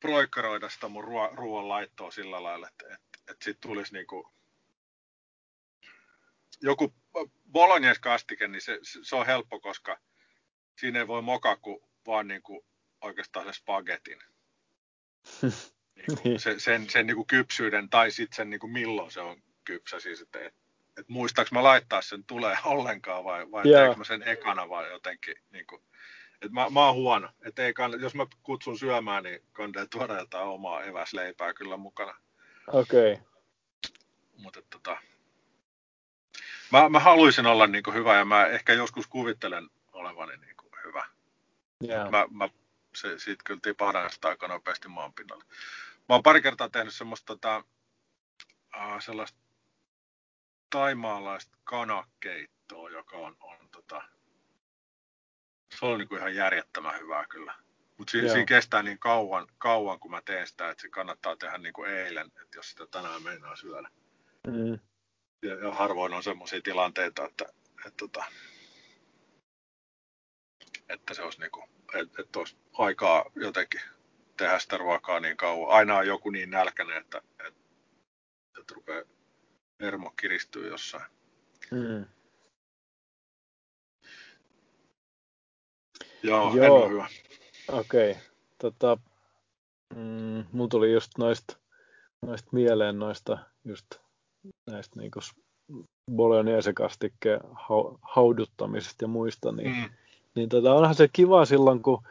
proikkaroida 0.00 0.68
sitä 0.68 0.88
mun 0.88 1.04
ruo, 1.04 1.30
ruoanlaittoa 1.34 2.10
sillä 2.10 2.42
lailla, 2.42 2.68
että, 2.68 2.84
että, 2.94 3.18
että 3.30 3.44
sit 3.44 3.60
tulisi 3.60 3.92
niin 3.92 4.06
kuin, 4.06 4.24
joku 6.60 6.94
Bolognes 7.52 7.98
kastike, 7.98 8.48
niin 8.48 8.60
se, 8.60 8.78
se 8.82 9.16
on 9.16 9.26
helppo, 9.26 9.60
koska 9.60 9.98
siinä 10.80 10.98
ei 10.98 11.06
voi 11.06 11.22
mokaa 11.22 11.56
kuin 11.56 11.80
vaan 12.06 12.28
niin 12.28 12.42
kuin 12.42 12.64
oikeastaan 13.00 13.46
se 13.46 13.52
spagetin. 13.52 14.18
niin 16.24 16.40
se, 16.40 16.58
sen, 16.58 16.90
sen 16.90 17.06
niin 17.06 17.16
kuin 17.16 17.26
kypsyyden 17.26 17.88
tai 17.90 18.10
sitten 18.10 18.36
sen 18.36 18.50
niin 18.50 18.60
kuin 18.60 18.72
milloin 18.72 19.10
se 19.10 19.20
on 19.20 19.42
kypsä. 19.64 20.00
Siis, 20.00 20.20
että, 20.20 20.40
et, 20.40 20.54
et 20.98 21.08
muistaaks 21.08 21.52
mä 21.52 21.62
laittaa 21.62 22.02
sen 22.02 22.24
tulee 22.24 22.56
ollenkaan 22.64 23.24
vai, 23.24 23.50
vai 23.50 23.62
teekö 23.62 23.96
mä 23.96 24.04
sen 24.04 24.28
ekana 24.28 24.68
vai 24.68 24.90
jotenkin. 24.90 25.34
Niin 25.50 25.66
kuin, 25.66 25.82
et 26.42 26.52
mä, 26.52 26.70
mä 26.70 26.86
oon 26.86 26.94
huono. 26.94 27.28
Et 27.42 27.58
ei 27.58 27.74
kann, 27.74 28.00
jos 28.00 28.14
mä 28.14 28.26
kutsun 28.42 28.78
syömään, 28.78 29.22
niin 29.22 29.42
kannattaa 29.52 29.86
tuoda 29.86 30.18
jotain 30.18 30.48
omaa 30.48 30.82
eväsleipää 30.82 31.54
kyllä 31.54 31.76
mukana. 31.76 32.14
Okei. 32.66 33.12
Okay. 33.12 33.24
Mutta 34.36 34.62
tota, 34.70 34.96
mä, 36.72 36.88
mä 36.88 37.00
haluaisin 37.00 37.46
olla 37.46 37.66
niin 37.66 37.84
kuin 37.84 37.94
hyvä 37.94 38.16
ja 38.16 38.24
mä 38.24 38.46
ehkä 38.46 38.72
joskus 38.72 39.06
kuvittelen 39.06 39.70
olevani 39.92 40.36
niin 40.36 40.56
kuin 40.56 40.72
hyvä. 40.84 41.06
Yeah. 41.84 42.10
Mä, 42.10 42.26
mä 42.30 42.48
se, 42.94 43.18
siitä 43.18 43.42
kyllä 43.44 43.60
tipahdan 43.62 44.10
sitä 44.10 44.28
aika 44.28 44.48
nopeasti 44.48 44.88
maan 44.88 45.12
pinnalle. 45.12 45.44
Mä 46.08 46.14
oon 46.14 46.22
pari 46.22 46.42
kertaa 46.42 46.68
tehnyt 46.68 46.94
semmoista 46.94 47.26
tota, 47.26 47.64
uh, 48.76 49.02
sellaista 49.02 49.38
taimaalaista 50.70 51.56
kanakeittoa, 51.64 52.90
joka 52.90 53.16
on, 53.16 53.36
on 53.40 53.68
tota, 53.72 54.02
se 55.78 55.86
on 55.86 55.98
niin 55.98 56.08
kuin 56.08 56.18
ihan 56.18 56.34
järjettömän 56.34 57.00
hyvää 57.00 57.26
kyllä. 57.26 57.54
Mutta 57.98 58.10
si- 58.10 58.20
siinä 58.20 58.44
kestää 58.44 58.82
niin 58.82 58.98
kauan, 58.98 59.46
kauan, 59.58 60.00
kun 60.00 60.10
mä 60.10 60.22
teen 60.24 60.46
sitä, 60.46 60.70
että 60.70 60.82
se 60.82 60.88
kannattaa 60.88 61.36
tehdä 61.36 61.58
niin 61.58 61.72
kuin 61.72 61.90
eilen, 61.90 62.26
että 62.26 62.58
jos 62.58 62.70
sitä 62.70 62.86
tänään 62.86 63.22
meinaa 63.22 63.56
syödä. 63.56 63.88
Mm. 64.46 64.78
Ja, 65.42 65.54
ja 65.54 65.72
harvoin 65.72 66.12
on 66.12 66.22
semmoisia 66.22 66.60
tilanteita, 66.62 67.24
että, 67.24 67.44
että, 67.44 67.58
että, 67.86 67.96
tota, 67.96 68.24
että 70.88 71.14
se 71.14 71.22
olisi, 71.22 71.40
niin 71.40 71.50
kuin, 71.50 71.70
että, 71.94 72.22
että 72.22 72.38
olisi 72.38 72.56
aikaa 72.72 73.24
jotenkin 73.34 73.80
tehdä 74.36 74.58
sitä 74.58 74.76
ruokaa 74.76 75.20
niin 75.20 75.36
kauan. 75.36 75.70
Aina 75.70 75.96
on 75.96 76.06
joku 76.06 76.30
niin 76.30 76.50
nälkäinen, 76.50 76.96
että, 76.96 77.18
että, 77.46 77.60
että 78.60 78.74
rupeaa 78.74 79.02
hermo 79.80 80.10
kiristyy 80.10 80.68
jossain. 80.68 81.04
Mm. 81.70 82.06
Joo, 86.22 86.54
Joo. 86.54 86.84
en 86.84 86.90
hyvä. 86.90 87.06
Okei. 87.68 88.10
Okay. 88.10 88.22
Tota, 88.58 88.98
mm, 89.96 90.44
mun 90.52 90.68
tuli 90.68 90.92
just 90.92 91.12
noista, 91.18 91.56
noista 92.22 92.48
mieleen 92.52 92.98
noista 92.98 93.38
just 93.64 93.86
näistä 94.70 95.00
niinku 95.00 95.20
bolognese-kastikkeen 96.10 97.40
hauduttamisesta 98.02 99.04
ja 99.04 99.08
muista, 99.08 99.52
niin, 99.52 99.76
mm. 99.76 99.90
niin 100.34 100.48
tota, 100.48 100.74
onhan 100.74 100.94
se 100.94 101.08
kiva 101.12 101.44
silloin, 101.44 101.82
kun 101.82 102.02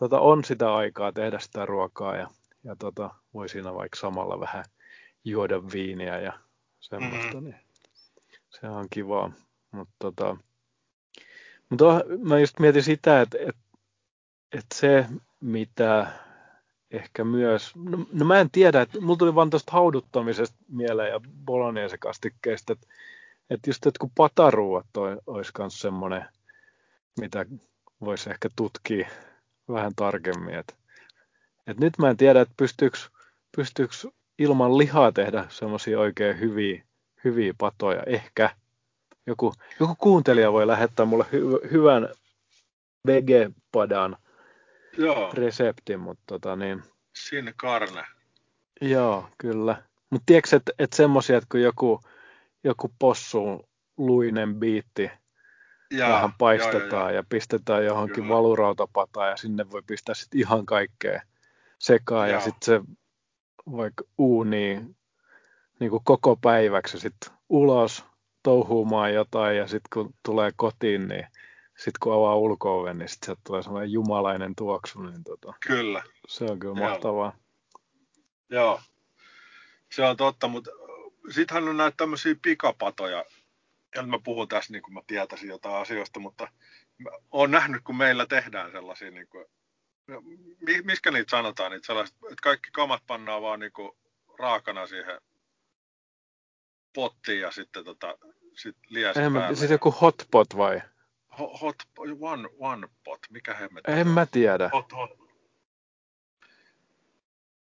tota, 0.00 0.20
on 0.20 0.44
sitä 0.44 0.74
aikaa 0.74 1.12
tehdä 1.12 1.38
sitä 1.38 1.66
ruokaa 1.66 2.16
ja, 2.16 2.30
ja 2.64 2.76
tota, 2.76 3.10
voi 3.34 3.48
siinä 3.48 3.74
vaikka 3.74 3.98
samalla 3.98 4.40
vähän 4.40 4.64
juoda 5.24 5.62
viiniä 5.72 6.20
ja 6.20 6.32
semmoista, 6.80 7.40
mm. 7.40 7.44
niin 7.44 7.56
se 8.50 8.68
on 8.68 8.86
kivaa. 8.90 9.32
Mutta 9.72 9.94
tota, 9.98 10.36
mutta 11.72 12.00
mä 12.18 12.38
just 12.38 12.58
mietin 12.58 12.82
sitä, 12.82 13.20
että, 13.20 13.38
että, 13.40 13.62
että 14.52 14.74
se, 14.74 15.06
mitä 15.40 16.06
ehkä 16.90 17.24
myös, 17.24 17.72
no, 17.76 18.06
no 18.12 18.24
mä 18.24 18.40
en 18.40 18.50
tiedä, 18.50 18.80
että 18.80 19.00
mulla 19.00 19.16
tuli 19.16 19.34
vaan 19.34 19.50
tuosta 19.50 19.72
hauduttamisesta 19.72 20.56
mieleen 20.68 21.10
ja 21.10 21.20
bolognese-kastikkeesta, 21.44 22.72
että, 22.72 22.86
että 23.50 23.70
just 23.70 23.86
että 23.86 23.98
kun 23.98 24.10
pataruuat 24.14 24.86
olisi 25.26 25.52
myös 25.58 25.80
semmoinen, 25.80 26.24
mitä 27.20 27.46
voisi 28.00 28.30
ehkä 28.30 28.48
tutkia 28.56 29.08
vähän 29.68 29.92
tarkemmin. 29.96 30.54
Että, 30.54 30.74
että 31.66 31.84
nyt 31.84 31.98
mä 31.98 32.10
en 32.10 32.16
tiedä, 32.16 32.40
että 32.40 32.54
pystyykö, 32.56 32.98
pystyykö 33.56 33.94
ilman 34.38 34.78
lihaa 34.78 35.12
tehdä 35.12 35.46
semmoisia 35.48 36.00
oikein 36.00 36.40
hyviä, 36.40 36.84
hyviä 37.24 37.54
patoja. 37.58 38.02
Ehkä, 38.06 38.50
joku, 39.26 39.52
joku 39.80 39.94
kuuntelija 39.98 40.52
voi 40.52 40.66
lähettää 40.66 41.06
mulle 41.06 41.26
hy, 41.32 41.40
hyvän 41.70 42.08
vegepadan 43.06 44.16
Joo. 44.98 45.30
reseptin, 45.34 46.00
mutta 46.00 46.22
tota 46.26 46.56
niin. 46.56 46.82
Sinne 47.14 47.54
karne. 47.56 48.04
Joo, 48.80 49.28
kyllä. 49.38 49.82
Mutta 50.10 50.24
tiedätkö, 50.26 50.56
että 50.56 50.72
et 50.78 50.92
semmoisia, 50.92 51.36
että 51.36 51.48
kun 51.50 51.60
joku, 51.60 52.00
joku 52.64 52.92
possu 52.98 53.68
luinen 53.96 54.54
biitti 54.54 55.10
ja, 55.90 56.08
vähän 56.08 56.32
paistetaan 56.38 56.90
ja, 56.90 56.98
ja, 56.98 57.10
ja. 57.10 57.16
ja 57.16 57.24
pistetään 57.28 57.84
johonkin 57.84 58.14
kyllä. 58.14 58.28
valurautapataan 58.28 59.30
ja 59.30 59.36
sinne 59.36 59.70
voi 59.70 59.82
pistää 59.86 60.14
sitten 60.14 60.40
ihan 60.40 60.66
kaikkea 60.66 61.22
sekaan 61.78 62.28
ja, 62.28 62.34
ja 62.34 62.40
sitten 62.40 62.66
se 62.66 62.80
vaikka 63.72 64.04
uuniin 64.18 64.96
niin 65.80 65.90
kuin 65.90 66.04
koko 66.04 66.36
päiväksi 66.36 67.00
sitten 67.00 67.32
ulos 67.48 68.04
touhuumaan 68.42 69.14
jotain 69.14 69.56
ja 69.56 69.66
sitten 69.66 69.88
kun 69.92 70.14
tulee 70.22 70.52
kotiin, 70.56 71.08
niin 71.08 71.26
sitten 71.68 71.98
kun 72.02 72.14
avaa 72.14 72.36
ulko 72.36 72.92
niin 72.92 73.08
sitten 73.08 73.36
tulee 73.46 73.62
sellainen 73.62 73.92
jumalainen 73.92 74.54
tuoksu. 74.54 75.02
Niin 75.02 75.24
tota, 75.24 75.54
kyllä. 75.66 76.02
Se 76.28 76.44
on 76.44 76.58
kyllä 76.58 76.80
Joo. 76.80 76.88
mahtavaa. 76.88 77.36
Joo, 78.50 78.80
se 79.92 80.04
on 80.04 80.16
totta, 80.16 80.48
mutta 80.48 80.70
sittenhän 81.30 81.68
on 81.68 81.76
näitä 81.76 81.96
tämmöisiä 81.96 82.34
pikapatoja, 82.42 83.24
ja 83.94 84.02
mä 84.02 84.18
puhun 84.24 84.48
tässä 84.48 84.72
niin 84.72 84.82
kuin 84.82 84.94
mä 84.94 85.00
tietäisin 85.06 85.48
jotain 85.48 85.76
asioista, 85.76 86.20
mutta 86.20 86.48
olen 87.30 87.50
nähnyt, 87.50 87.82
kun 87.84 87.96
meillä 87.96 88.26
tehdään 88.26 88.72
sellaisia, 88.72 89.10
niin 89.10 89.28
kuin, 89.28 89.44
miskä 90.84 91.10
niitä 91.10 91.30
sanotaan, 91.30 91.72
niitä 91.72 91.86
sellaiset, 91.86 92.16
että 92.16 92.42
kaikki 92.42 92.70
kamat 92.70 93.02
pannaan 93.06 93.42
vaan 93.42 93.60
niin 93.60 93.72
kuin 93.72 93.92
raakana 94.38 94.86
siihen 94.86 95.20
pottiin 96.92 97.40
ja 97.40 97.50
sitten 97.50 97.84
tota, 97.84 98.18
sit 98.56 98.76
liäsi 98.88 99.20
en 99.20 99.32
päälle. 99.32 99.56
Siis 99.56 99.70
joku 99.70 99.90
hotpot 99.90 100.56
vai? 100.56 100.82
Hot, 101.38 101.60
hot 101.60 101.76
one, 102.20 102.48
one 102.58 102.88
pot, 103.04 103.20
mikä 103.30 103.54
hemmet? 103.54 103.88
En 103.88 104.08
mä 104.08 104.26
tiedä. 104.26 104.70
Hot, 104.72 104.92
hot. 104.92 105.10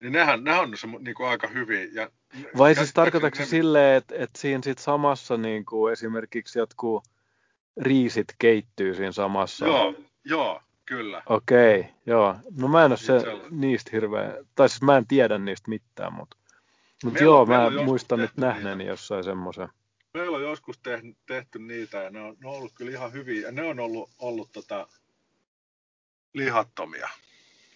Niin 0.00 0.12
nehän, 0.12 0.44
nehän 0.44 0.60
on 0.60 0.76
se, 0.76 0.86
niin 0.86 1.14
kuin 1.14 1.28
aika 1.28 1.48
hyvin. 1.48 1.94
Ja, 1.94 2.10
vai 2.58 2.74
siis 2.74 2.92
tarkoitatko 2.94 3.38
ne... 3.38 3.46
silleen, 3.46 3.96
että, 3.96 4.14
että 4.18 4.40
siinä 4.40 4.62
sit 4.64 4.78
samassa 4.78 5.36
niin 5.36 5.64
kuin 5.64 5.92
esimerkiksi 5.92 6.58
jotkut 6.58 7.04
riisit 7.76 8.26
keittyy 8.38 8.94
siinä 8.94 9.12
samassa? 9.12 9.66
Joo, 9.66 9.94
joo, 10.24 10.62
kyllä. 10.86 11.22
Okei, 11.26 11.80
okay, 11.80 11.92
joo. 12.06 12.36
No 12.56 12.68
mä 12.68 12.84
en 12.84 12.92
ole 12.92 12.96
se, 12.96 13.20
niistä 13.50 13.90
hirveän, 13.92 14.32
tai 14.54 14.68
siis 14.68 14.82
mä 14.82 14.96
en 14.96 15.06
tiedä 15.06 15.38
niistä 15.38 15.68
mitään, 15.68 16.12
mutta 16.12 16.36
mutta 17.05 17.24
joo, 17.24 17.46
mä 17.46 17.70
muistan 17.84 18.18
nyt 18.18 18.36
nähneeni 18.36 18.86
jossain 18.86 19.24
semmoisen. 19.24 19.68
Meillä 20.14 20.36
on 20.36 20.42
joskus 20.42 20.78
tehty, 20.78 21.16
tehty 21.26 21.59
niitä 21.59 22.03
ja 22.03 22.11
ne 22.11 22.20
on, 22.20 22.36
ne 22.40 22.49
on 22.49 22.55
ollut 22.55 22.72
kyllä 22.74 22.90
ihan 22.90 23.12
hyviä. 23.12 23.46
Ja 23.46 23.53
ne 23.53 23.62
on 23.62 23.80
ollut, 23.80 24.11
ollut 24.18 24.53
tota, 24.53 24.88
lihattomia. 26.34 27.09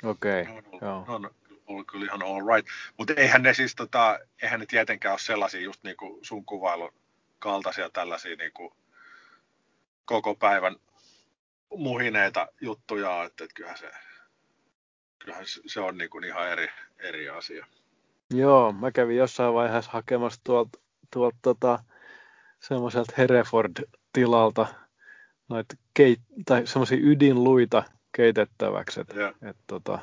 Okei, 0.03 0.43
okay, 0.43 0.55
ne 0.55 0.62
joo. 0.81 1.05
Ne 1.09 1.14
on 1.14 1.31
ollut 1.66 1.87
kyllä 1.87 2.05
ihan 2.05 2.23
all 2.23 2.57
right. 2.57 2.68
Mutta 2.99 3.14
eihän 3.16 3.43
ne 3.43 3.55
siis, 3.55 3.75
tota, 3.75 4.18
eihän 4.43 4.61
ne 4.61 4.66
tietenkään 4.66 5.12
ole 5.12 5.18
sellaisia 5.18 5.61
just 5.61 5.85
niinku 5.85 6.18
sun 6.23 6.45
kuvailun 6.45 6.93
kaltaisia 7.39 7.91
tällaisia 7.91 8.37
niinku 8.37 8.77
koko 10.05 10.35
päivän 10.35 10.77
muhineita 11.77 12.49
juttuja, 12.61 13.25
että, 13.25 13.45
että 13.45 13.55
kyllähän 13.55 13.79
se, 13.79 13.91
kyllähän 15.18 15.45
se 15.66 15.81
on 15.81 15.99
niinku 15.99 16.18
ihan 16.18 16.49
eri, 16.49 16.68
eri 16.99 17.29
asia. 17.29 17.66
Joo, 18.35 18.72
mä 18.72 18.91
kävin 18.91 19.16
jossain 19.16 19.55
vaiheessa 19.55 19.91
hakemassa 19.91 20.41
tuolta, 20.45 20.78
tuolta 21.12 21.37
tota, 21.43 21.78
semmoiselta 22.61 23.12
Hereford-tilalta 23.18 24.66
noita 25.49 25.76
keit, 25.95 26.20
tai 26.47 26.66
semmoisia 26.66 26.99
ydinluita 27.01 27.83
keitettäväksi, 28.16 29.01
että 29.01 29.14
yeah. 29.14 29.35
et, 29.43 29.57
tota, 29.66 29.99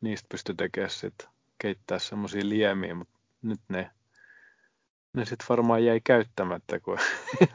niistä 0.00 0.26
pystyi 0.28 0.54
tekemään 0.54 0.90
sit, 0.90 1.28
keittää 1.58 1.98
semmoisia 1.98 2.48
liemiä, 2.48 2.94
mutta 2.94 3.18
nyt 3.42 3.60
ne, 3.68 3.90
ne 5.12 5.24
sitten 5.24 5.46
varmaan 5.48 5.84
jäi 5.84 6.00
käyttämättä, 6.04 6.80
kun 6.80 6.98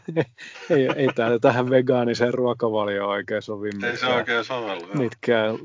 ei, 0.70 0.90
ei 0.96 1.08
täällä 1.16 1.40
tähän 1.40 1.70
vegaaniseen 1.70 2.34
ruokavalioon 2.34 3.10
oikein 3.10 3.42
sovi 3.42 3.70
ei 3.84 3.98
se 3.98 4.06
oikein 4.06 4.44
sovellu, 4.44 4.88
mitkään 4.94 5.56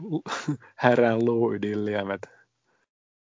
härän 0.76 1.24
luuydinliemet 1.24 2.41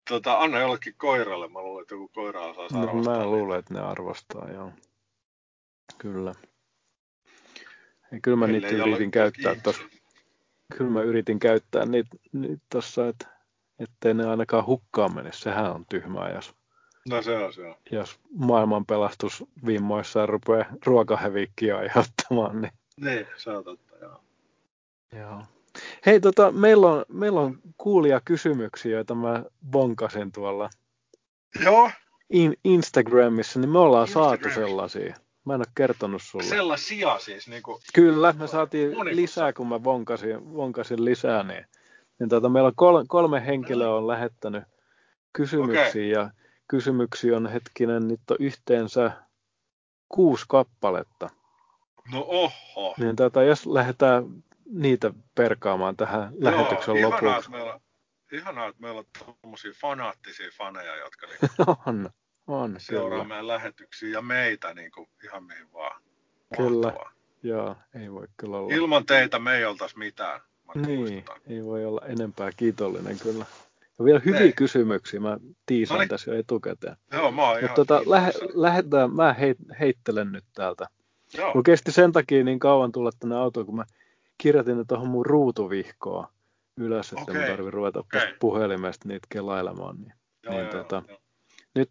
tota, 0.09 0.39
anna 0.39 0.59
jollekin 0.59 0.95
koiralle. 0.97 1.49
Mä 1.49 1.63
luulen, 1.63 1.83
että 1.83 1.95
joku 1.95 2.09
koira 2.09 2.45
osaa 2.45 2.69
no, 2.73 2.83
arvostaa. 2.83 3.19
Mä 3.19 3.27
luulen, 3.27 3.59
että 3.59 3.75
ne 3.75 3.81
arvostaa, 3.81 4.51
joo. 4.51 4.73
Kyllä. 5.99 6.35
Ja 8.13 8.21
kyllä 8.23 8.37
mä 8.37 8.47
niitä 8.47 8.69
yritin 8.69 9.11
käyttää 9.11 9.55
tuossa. 9.55 9.83
Kyllä 10.77 10.91
mä 10.91 11.03
yritin 11.03 11.39
käyttää 11.39 11.87
niitä, 11.87 12.17
niitä 12.33 12.65
tuossa, 12.73 13.09
että 13.09 13.27
ettei 13.79 14.15
ne 14.15 14.27
ainakaan 14.27 14.67
hukkaan 14.67 15.15
mene. 15.15 15.33
Sehän 15.33 15.73
on 15.73 15.87
tyhmää, 15.89 16.31
jos 16.31 16.55
No 17.09 17.23
se 17.23 17.37
on, 17.37 17.53
se 17.53 17.67
on. 17.67 17.75
Jos 17.91 18.21
maailmanpelastus 18.39 19.45
vimmoissaan 19.67 20.29
rupeaa 20.29 20.65
ruokahävikkiä 20.87 21.79
aiheuttamaan, 21.79 22.61
niin... 22.61 22.73
Niin, 23.01 23.27
se 23.37 23.51
on 23.51 23.65
totta, 23.65 23.97
joo. 23.97 24.21
Joo. 25.13 25.43
Hei, 26.07 26.21
tota, 26.21 26.53
meillä, 26.53 26.87
on, 26.87 27.05
meillä 27.09 27.41
on 27.41 27.59
kuulia 27.79 28.21
kysymyksiä, 28.25 28.93
joita 28.93 29.15
mä 29.15 29.45
bonkasin 29.71 30.33
tuolla 30.33 30.71
Joo. 31.65 31.91
in, 32.31 32.55
Instagramissa, 32.65 33.61
niin 33.61 33.71
me 33.71 33.79
ollaan 33.79 34.09
saatu 34.09 34.49
sellaisia. 34.55 35.15
Mä 35.45 35.55
en 35.55 35.61
ole 35.61 35.67
kertonut 35.75 36.23
sulle. 36.23 36.45
Sellaisia 36.45 37.19
siis. 37.19 37.49
Niin 37.49 37.63
kuin... 37.63 37.83
Kyllä, 37.95 38.35
me 38.39 38.47
saatiin 38.47 38.91
lisää, 39.17 39.53
kun 39.53 39.69
mä 39.69 39.85
vonkasin, 39.85 40.55
vonkasin 40.55 41.05
lisää. 41.05 41.43
Niin, 41.43 41.67
niin 42.19 42.29
tota, 42.29 42.49
meillä 42.49 42.67
on 42.67 42.75
kolme, 42.77 43.05
kolme 43.09 43.47
henkilöä 43.47 43.95
on 43.95 44.07
lähettänyt 44.07 44.65
kysymyksiä 45.33 45.89
okay. 45.91 46.03
ja 46.03 46.31
kysymyksiä 46.69 47.37
on 47.37 47.47
hetkinen, 47.47 48.09
niitä 48.09 48.35
on 48.35 48.37
yhteensä 48.41 49.11
kuusi 50.09 50.45
kappaletta. 50.49 51.31
No 52.13 52.25
oho. 52.29 52.95
Niin 52.99 53.17
tota, 53.17 53.43
jos 53.43 53.67
lähdetään 53.67 54.25
niitä 54.67 55.13
perkaamaan 55.35 55.97
tähän 55.97 56.33
Joo, 56.39 56.53
lähetyksen 56.53 56.97
ihanaa, 56.97 57.21
lopuksi. 57.21 57.39
Että 57.39 57.51
meillä, 57.51 57.81
ihanaa, 58.33 58.69
että 58.69 58.83
meillä 58.83 58.99
on 58.99 59.07
tuommoisia 59.19 59.73
fanaattisia 59.81 60.51
faneja, 60.59 60.97
jotka 60.97 61.27
niin 61.27 61.39
on, 61.87 62.11
on, 62.47 62.75
seuraa 62.79 63.11
kyllä. 63.11 63.25
meidän 63.25 63.49
lähetyksiä 63.49 64.09
ja 64.09 64.23
meitä 64.23 64.75
niin 64.75 64.91
kuin, 64.91 65.09
ihan 65.25 65.45
mihin 65.45 65.73
vaan. 65.73 66.03
Kyllä, 66.57 66.95
joo, 67.43 67.77
ei 68.01 68.13
voi 68.13 68.27
kyllä 68.37 68.57
olla. 68.57 68.75
Ilman 68.75 69.07
teitä 69.07 69.39
me 69.39 69.57
ei 69.57 69.65
oltaisi 69.65 69.99
mitään. 69.99 70.41
Niin, 70.75 70.99
muistutan. 70.99 71.41
ei 71.47 71.65
voi 71.65 71.85
olla 71.85 72.01
enempää 72.07 72.51
kiitollinen 72.57 73.19
kyllä. 73.19 73.45
Ja 73.99 74.05
vielä 74.05 74.21
hyviä 74.25 74.41
ei. 74.41 74.53
kysymyksiä, 74.53 75.21
mä 75.21 75.39
tiisaan 75.67 75.97
Noniin. 75.97 76.09
tässä 76.09 76.31
jo 76.31 76.39
etukäteen. 76.39 76.97
Joo, 77.13 77.31
mä 77.31 77.49
oon 77.49 77.61
Mutta 77.61 77.75
tota, 77.75 78.03
lähe, 78.07 78.33
lähdetään, 78.55 79.15
mä 79.15 79.33
heit, 79.33 79.59
heittelen 79.81 80.33
nyt 80.33 80.45
täältä. 80.55 80.87
Joo. 81.37 81.49
Mulla 81.49 81.63
kesti 81.63 81.93
sen 81.93 82.13
takia 82.13 82.45
niin 82.45 82.59
kauan 82.59 82.93
tulla 82.93 83.11
tänne 83.19 83.37
autoon, 83.37 83.67
kun 83.67 83.77
mä 83.77 83.85
kirjoitin 84.39 84.79
ne 84.79 84.85
tuohon 84.89 85.09
mun 85.09 85.27
ruutuvihkoon 85.27 86.27
ylös, 86.77 87.13
että 87.13 87.23
okay. 87.23 87.35
mä 87.35 87.41
tarvitsen 87.41 87.73
ruveta 87.73 88.01
okay. 88.01 88.35
puhelimesta 88.41 89.09
niitä 89.09 89.27
kelailemaan. 89.29 89.97
Niin, 89.97 90.13
joo, 90.43 90.55
niin, 90.55 90.65
joo, 90.65 90.73
tota, 90.73 91.03
joo. 91.09 91.19
Nyt 91.75 91.91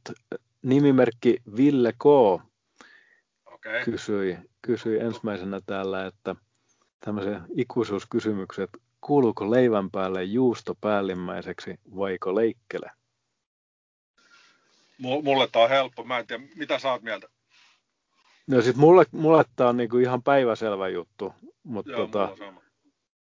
nimimerkki 0.62 1.38
Ville 1.58 1.94
K. 1.94 2.06
Okay. 2.06 3.84
Kysyi, 3.86 4.38
kysyi 4.62 5.00
ensimmäisenä 5.00 5.62
täällä, 5.66 6.06
että 6.06 6.36
tämmöisen 7.06 7.42
ikuisuuskysymyksen, 7.58 8.64
että 8.64 8.78
kuuluuko 9.02 9.52
leivän 9.52 9.92
päälle 9.92 10.24
juusto 10.24 10.76
päällimmäiseksi 10.82 11.80
vaiko 11.96 12.36
leikkele? 12.36 12.92
Mulle 15.00 15.48
tämä 15.48 15.64
on 15.64 15.70
helppo. 15.70 16.04
Mä 16.04 16.20
en 16.20 16.28
tiedä, 16.28 16.44
mitä 16.56 16.80
sä 16.80 16.92
oot 16.92 17.02
mieltä? 17.02 17.28
No 18.48 18.62
sit 18.62 18.76
mulle, 18.76 19.06
mulle 19.12 19.44
tämä 19.56 19.70
on 19.70 19.78
niinku 19.78 19.98
ihan 19.98 20.24
päiväselvä 20.24 20.88
juttu, 20.88 21.34
mutta 21.64 21.92
tota, 21.94 22.30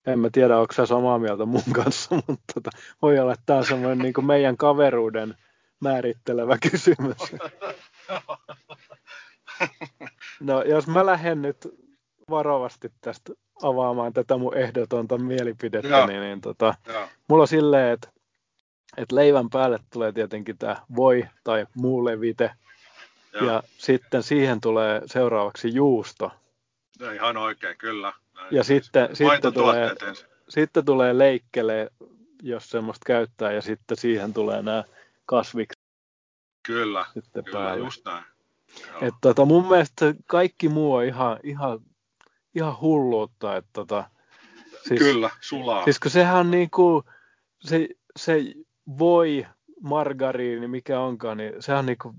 en 0.07 0.19
mä 0.19 0.29
tiedä, 0.33 0.59
onko 0.59 0.73
sä 0.73 0.87
samaa 0.87 1.19
mieltä 1.19 1.45
mun 1.45 1.63
kanssa, 1.73 2.15
mutta 2.29 2.45
tota, 2.55 2.71
voi 3.03 3.19
olla, 3.19 3.33
että 3.33 3.43
tämä 3.47 3.59
on 3.59 3.67
semmoinen 3.67 3.99
niinku 3.99 4.23
meidän 4.23 4.57
kaveruuden 4.57 5.35
määrittelevä 5.81 6.59
kysymys. 6.71 7.17
No 10.41 10.63
jos 10.63 10.87
mä 10.87 11.07
lähden 11.07 11.43
nyt 11.43 11.69
varovasti 12.31 12.93
tästä 13.01 13.33
avaamaan 13.63 14.13
tätä 14.13 14.37
mun 14.37 14.57
ehdotonta 14.57 15.19
mielipidettä, 15.19 15.89
ja. 15.89 16.07
niin, 16.07 16.21
niin 16.21 16.41
tota, 16.41 16.75
mulla 17.29 17.43
on 17.43 17.49
silleen, 17.49 17.93
että, 17.93 18.09
että 18.97 19.17
leivän 19.17 19.51
päälle 19.51 19.79
tulee 19.93 20.13
tietenkin 20.13 20.59
tämä 20.59 20.77
voi 20.97 21.25
tai 21.45 21.67
muu 21.75 22.05
levite, 22.05 22.51
ja. 23.33 23.45
ja 23.45 23.63
sitten 23.79 24.23
siihen 24.23 24.61
tulee 24.61 25.03
seuraavaksi 25.07 25.75
juusto. 25.75 26.33
Ja 27.01 27.13
ihan 27.13 27.37
oikein, 27.37 27.79
kyllä. 27.79 28.13
Näin 28.35 28.49
ja 28.51 28.65
siis 28.65 28.85
sitten, 28.85 29.17
sitten, 29.17 29.55
tulee, 29.55 29.91
sitten 30.49 30.85
tulee 30.85 31.19
leikkele, 31.19 31.91
jos 32.43 32.71
semmoista 32.71 33.05
käyttää, 33.07 33.53
ja 33.53 33.63
sitten 33.63 33.97
siihen 33.97 34.33
tulee 34.33 34.63
nämä 34.63 34.85
kasvikset. 35.27 35.83
Kyllä, 36.63 37.07
sitten 37.15 37.45
kyllä 37.45 37.59
päälle. 37.59 37.85
just 37.85 38.05
näin. 38.05 38.25
Et 39.01 39.15
tota, 39.21 39.45
mun 39.45 39.69
mielestä 39.69 40.15
kaikki 40.27 40.69
muu 40.69 40.95
on 40.95 41.05
ihan, 41.05 41.39
ihan, 41.43 41.81
ihan 42.55 42.81
hulluutta. 42.81 43.57
Et 43.57 43.67
tota, 43.73 44.05
siis, 44.89 45.01
kyllä, 45.01 45.31
sulaa. 45.41 45.85
Siis 45.85 46.01
kun 46.01 46.11
sehän 46.11 46.37
on 46.37 46.51
niinku, 46.51 47.05
se, 47.61 47.89
se 48.17 48.45
voi 48.99 49.47
margariini, 49.81 50.69
mikä 50.69 51.01
onkaan, 51.01 51.37
niin 51.37 51.53
sehän 51.61 51.79
on 51.79 51.87
niinku 51.87 52.15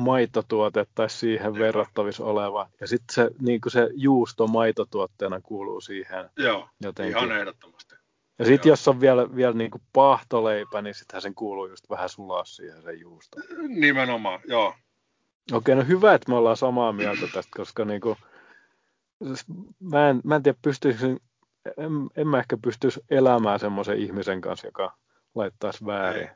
maitotuote 0.00 0.86
tai 0.94 1.10
siihen 1.10 1.54
verrattavissa 1.54 2.24
oleva. 2.24 2.68
Ja 2.80 2.86
sitten 2.86 3.14
se, 3.14 3.30
niin 3.40 3.60
se 3.68 3.88
juusto 3.94 4.46
maitotuotteena 4.46 5.40
kuuluu 5.40 5.80
siihen. 5.80 6.30
Joo, 6.36 6.68
jotenkin. 6.80 7.16
ihan 7.16 7.32
ehdottomasti. 7.32 7.94
Ja 8.38 8.44
sitten 8.46 8.70
jos 8.70 8.88
on 8.88 9.00
vielä, 9.00 9.36
vielä 9.36 9.52
niin 9.52 9.70
kuin 9.70 9.82
pahtoleipä, 9.92 10.82
niin 10.82 10.94
sittenhän 10.94 11.22
sen 11.22 11.34
kuuluu 11.34 11.66
just 11.66 11.90
vähän 11.90 12.08
sulaa 12.08 12.44
siihen 12.44 12.82
se 12.82 12.92
juusto. 12.92 13.40
Nimenomaan, 13.68 14.40
joo. 14.48 14.74
Okei, 15.52 15.74
no 15.74 15.84
hyvä, 15.84 16.14
että 16.14 16.32
me 16.32 16.36
ollaan 16.36 16.56
samaa 16.56 16.92
mieltä 16.92 17.26
tästä, 17.32 17.56
koska 17.56 17.84
niin 17.84 18.00
kuin, 18.00 18.16
mä, 19.80 20.10
en, 20.10 20.20
mä 20.24 20.36
en 20.36 20.42
tiedä, 20.42 20.58
pystyisin, 20.62 21.20
en, 21.76 21.92
en 22.16 22.28
mä 22.28 22.38
ehkä 22.38 22.56
pystyisi 22.56 23.00
elämään 23.10 23.60
semmoisen 23.60 23.98
ihmisen 23.98 24.40
kanssa, 24.40 24.66
joka 24.66 24.94
laittaisi 25.34 25.86
väärin. 25.86 26.22
Ei 26.22 26.34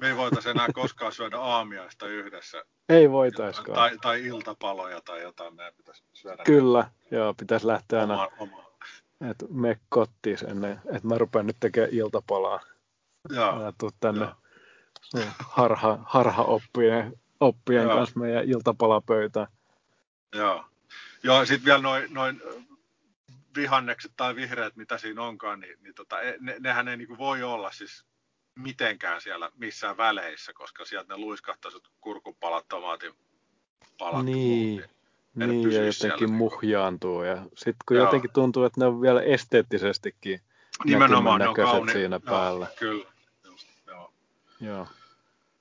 me 0.00 0.08
ei 0.08 0.16
voitaisi 0.16 0.48
enää 0.48 0.68
koskaan 0.74 1.12
syödä 1.12 1.38
aamiaista 1.38 2.06
yhdessä. 2.06 2.64
Ei 2.88 3.10
voitaisikaan. 3.10 3.74
Tai, 3.74 3.98
tai 4.02 4.26
iltapaloja 4.26 5.00
tai 5.00 5.22
jotain, 5.22 5.56
meidän 5.56 5.74
pitäisi 5.74 6.04
syödä. 6.12 6.42
Kyllä, 6.44 6.80
näin. 6.80 6.92
joo, 7.10 7.34
pitäisi 7.34 7.66
lähteä 7.66 8.00
aina, 8.00 8.14
oma, 8.14 8.28
oma. 8.38 8.64
että 9.30 9.46
me 9.50 9.80
kottiin 9.88 10.38
ennen, 10.50 10.80
että 10.84 11.08
mä 11.08 11.18
rupean 11.18 11.46
nyt 11.46 11.56
tekemään 11.60 11.92
iltapalaa. 11.92 12.60
Joo. 13.30 13.72
Tuu 13.78 13.90
tänne 14.00 14.28
joo. 15.14 15.24
harha, 15.38 15.98
harha 16.04 16.42
oppien, 16.42 17.12
oppien 17.40 17.82
joo. 17.82 17.94
kanssa 17.96 18.20
meidän 18.20 18.44
iltapalapöytään. 18.44 19.46
Joo. 20.34 20.64
Joo, 21.22 21.44
sitten 21.44 21.64
vielä 21.64 21.82
noin 21.82 22.14
noin 22.14 22.42
vihannekset 23.56 24.12
tai 24.16 24.36
vihreät, 24.36 24.76
mitä 24.76 24.98
siinä 24.98 25.22
onkaan, 25.22 25.60
niin, 25.60 25.78
niin 25.82 25.94
tota, 25.94 26.20
e, 26.20 26.36
ne, 26.40 26.56
nehän 26.60 26.88
ei 26.88 26.96
niin 26.96 27.18
voi 27.18 27.42
olla 27.42 27.70
siis 27.70 28.04
mitenkään 28.54 29.20
siellä 29.20 29.50
missään 29.56 29.96
väleissä, 29.96 30.52
koska 30.52 30.84
sieltä 30.84 31.14
ne 31.14 31.20
luiskahtaisivat 31.20 31.88
kurkupalat, 32.00 32.68
tomaatin 32.68 33.12
palat. 33.98 34.24
Niin, 34.24 34.84
niin 35.34 35.72
ja 35.72 35.84
jotenkin 35.86 36.26
niinku- 36.26 36.32
muhjaantuu. 36.32 37.22
Ja 37.22 37.36
sitten 37.36 37.84
kun 37.88 37.96
Joo. 37.96 38.06
jotenkin 38.06 38.32
tuntuu, 38.32 38.64
että 38.64 38.80
ne 38.80 38.86
on 38.86 39.00
vielä 39.00 39.22
esteettisestikin 39.22 40.40
Nimenomaan 40.84 41.40
ne 41.40 41.48
on 41.48 41.54
kauni... 41.54 41.92
siinä 41.92 42.20
Joo, 42.24 42.34
päällä. 42.34 42.66
Kyllä, 42.78 43.04
just, 43.44 43.68
joo. 43.86 44.12
Joo. 44.60 44.86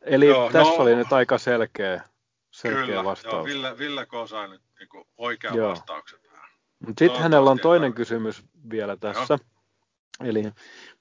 Eli 0.02 0.28
joo, 0.28 0.52
tässä 0.52 0.74
no, 0.74 0.80
oli 0.80 0.96
nyt 0.96 1.14
aika 1.14 1.38
selkeä, 1.38 2.04
selkeä 2.52 2.86
kyllä, 2.86 3.04
vastaus. 3.04 3.34
Joo, 3.34 3.46
Ville, 3.46 3.78
Ville 3.78 4.06
K. 4.06 4.12
sai 4.30 4.50
nyt 4.50 4.62
niin 4.80 5.06
oikean 5.18 5.56
joo. 5.56 5.70
vastauksen. 5.70 6.20
Sitten 7.00 7.22
hänellä 7.22 7.52
on 7.52 7.60
toinen 7.60 7.94
kysymys 7.94 8.44
vielä 8.72 8.98
tässä. 8.98 9.34
Joo. 9.34 9.51
Eli 10.26 10.44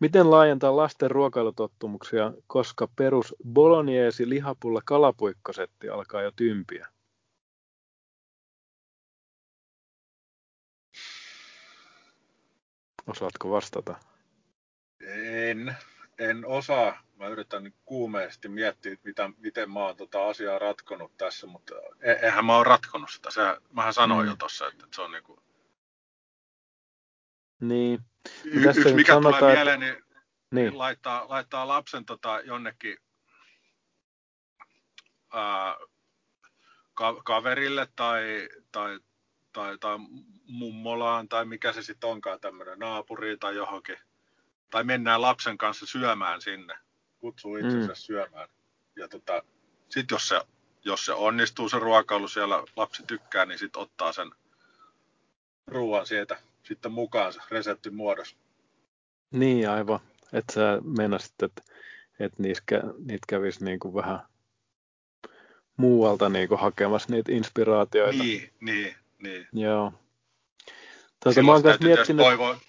miten 0.01 0.31
laajentaa 0.31 0.77
lasten 0.77 1.11
ruokailutottumuksia, 1.11 2.33
koska 2.47 2.89
perus 2.97 3.35
bolognese 3.53 4.29
lihapulla 4.29 4.81
kalapuikkosetti 4.85 5.89
alkaa 5.89 6.23
jo 6.23 6.31
tympiä? 6.31 6.87
Osaatko 13.07 13.51
vastata? 13.51 13.97
En, 15.01 15.77
en 16.19 16.47
osaa. 16.47 17.03
Mä 17.17 17.29
yritän 17.29 17.73
kuumeesti 17.85 18.49
miettiä, 18.49 18.97
mitä, 19.05 19.31
miten 19.39 19.71
mä 19.71 19.81
oon 19.87 19.97
tota 19.97 20.29
asiaa 20.29 20.59
ratkonut 20.59 21.17
tässä, 21.17 21.47
mutta 21.47 21.75
e, 22.01 22.13
eihän 22.13 22.45
mä 22.45 22.57
oon 22.57 22.67
ratkonut 22.67 23.11
sitä. 23.11 23.31
Se, 23.31 23.41
mähän 23.73 23.95
sanoin 23.95 24.27
mm. 24.27 24.31
jo 24.31 24.37
tuossa, 24.37 24.67
että 24.67 24.87
se 24.95 25.03
on 25.03 25.13
niinku... 25.13 25.43
Niin. 27.61 28.10
Y- 28.45 28.69
yksi 28.69 28.95
mikä 28.95 29.13
sanotaan, 29.13 29.39
tulee 29.39 29.55
mieleen, 29.55 29.81
niin, 29.81 30.05
niin. 30.51 30.79
Laittaa, 30.79 31.29
laittaa 31.29 31.69
lapsen 31.69 32.05
tota 32.05 32.41
jonnekin 32.41 32.99
ää, 35.33 35.77
ka- 36.95 37.23
kaverille 37.25 37.89
tai, 37.97 38.49
tai, 38.73 39.01
tai, 39.53 39.79
tai 39.79 39.97
mummolaan 40.47 41.29
tai 41.29 41.45
mikä 41.45 41.73
se 41.73 41.83
sitten 41.83 42.11
onkaan 42.11 42.41
tämmöinen 42.41 42.79
naapuriin 42.79 43.39
tai 43.39 43.57
johonkin. 43.57 43.97
Tai 44.71 44.85
mennään 44.85 45.23
lapsen 45.23 45.59
kanssa 45.59 45.87
syömään 45.87 46.41
sinne, 46.41 46.75
kutsuu 47.19 47.57
itsensä 47.57 47.93
mm. 47.93 47.97
syömään. 47.97 48.49
Ja 48.97 49.09
tota, 49.09 49.43
sitten 49.89 50.15
jos 50.15 50.29
se, 50.29 50.41
jos 50.85 51.05
se 51.05 51.13
onnistuu 51.13 51.69
se 51.69 51.79
ruokailu 51.79 52.29
siellä, 52.29 52.65
lapsi 52.77 53.03
tykkää, 53.03 53.47
niin 53.47 53.59
sitten 53.59 53.83
ottaa 53.83 54.13
sen 54.13 54.31
ruoan 55.67 56.07
sieltä 56.07 56.39
sitten 56.71 56.93
mukaansa 56.93 57.43
reseptin 57.51 57.95
muodossa. 57.95 58.37
Niin, 59.31 59.71
aivan. 59.71 60.01
Että 60.33 60.53
sä 60.53 60.79
meinasit, 60.85 61.43
että, 61.43 61.63
että 62.21 62.43
niitä, 62.43 62.63
niitä 62.99 63.27
kävisi 63.29 63.65
niin 63.65 63.79
kuin 63.79 63.95
vähän 63.95 64.21
muualta 65.77 66.29
niin 66.29 66.49
kuin 66.49 66.61
hakemassa 66.61 67.13
niitä 67.13 67.33
inspiraatioita. 67.33 68.23
Niin, 68.23 68.51
niin, 68.61 68.95
niin. 69.23 69.49
Joo. 69.53 69.93
Tuota, 71.23 71.43
mä 71.43 71.53
oon 71.53 71.63
miettinyt... 71.85 72.27
Toivoa, 72.27 72.61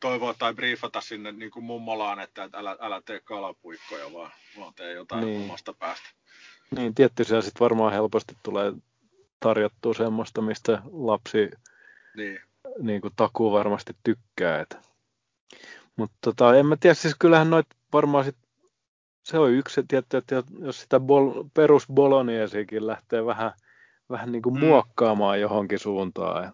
toivoa 0.00 0.34
tai 0.34 0.54
briefata 0.54 1.00
sinne 1.00 1.32
niin 1.32 1.50
kuin 1.50 1.64
mummolaan, 1.64 2.20
että 2.20 2.48
älä, 2.52 2.76
älä 2.80 3.02
tee 3.04 3.20
kalapuikkoja, 3.20 4.12
vaan, 4.12 4.30
vaan 4.58 4.74
tee 4.74 4.92
jotain 4.92 5.26
niin. 5.26 5.42
omasta 5.42 5.74
päästä. 5.74 6.08
Niin, 6.76 6.94
tietty 6.94 7.24
siellä 7.24 7.42
sitten 7.42 7.60
varmaan 7.60 7.92
helposti 7.92 8.34
tulee 8.42 8.72
tarjottua 9.40 9.94
semmoista, 9.94 10.42
mistä 10.42 10.82
lapsi 10.92 11.50
niin. 12.16 12.40
Niin 12.82 13.00
kuin 13.00 13.12
takuu 13.16 13.52
varmasti 13.52 13.92
tykkää. 14.04 14.60
Että. 14.60 14.78
Mutta 15.96 16.16
tota, 16.20 16.56
en 16.56 16.66
mä 16.66 16.76
tiedä, 16.76 16.94
siis 16.94 17.14
kyllähän 17.18 17.50
noit 17.50 17.66
varmaan 17.92 18.24
sit, 18.24 18.36
se 19.22 19.38
on 19.38 19.50
yksi, 19.50 19.82
tietty, 19.88 20.16
että 20.16 20.42
jos 20.60 20.80
sitä 20.80 21.00
bol, 21.00 21.44
perus 21.54 21.86
bolognesiakin 21.92 22.86
lähtee 22.86 23.24
vähän, 23.26 23.52
vähän 24.10 24.32
niin 24.32 24.42
kuin 24.42 24.54
mm. 24.54 24.60
muokkaamaan 24.60 25.40
johonkin 25.40 25.78
suuntaan. 25.78 26.44
Ja, 26.44 26.52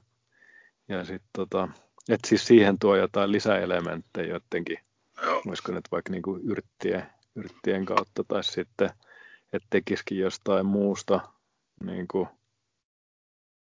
ja 0.96 1.04
sitten 1.04 1.30
tota, 1.32 1.68
että 2.08 2.28
siis 2.28 2.46
siihen 2.46 2.78
tuo 2.78 2.96
jotain 2.96 3.32
lisäelementtejä 3.32 4.34
jotenkin, 4.34 4.78
Joo. 5.22 5.42
olisiko 5.46 5.72
nyt 5.72 5.84
vaikka 5.92 6.10
niin 6.10 6.22
kuin 6.22 6.42
yrttien, 6.44 7.06
yrttien 7.34 7.84
kautta 7.84 8.24
tai 8.28 8.44
sitten, 8.44 8.90
että 9.52 9.68
tekisikin 9.70 10.18
jostain 10.18 10.66
muusta, 10.66 11.20
niin 11.84 12.08
kuin, 12.08 12.28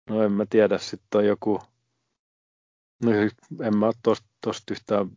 no 0.10 0.24
en 0.24 0.32
mä 0.32 0.46
tiedä, 0.50 0.78
sitten 0.78 1.20
on 1.20 1.26
joku, 1.26 1.60
no 3.04 3.12
en 3.64 3.78
mä 3.78 3.92
tosta, 4.04 4.28
tosta 4.42 4.74
yhtään, 4.74 5.10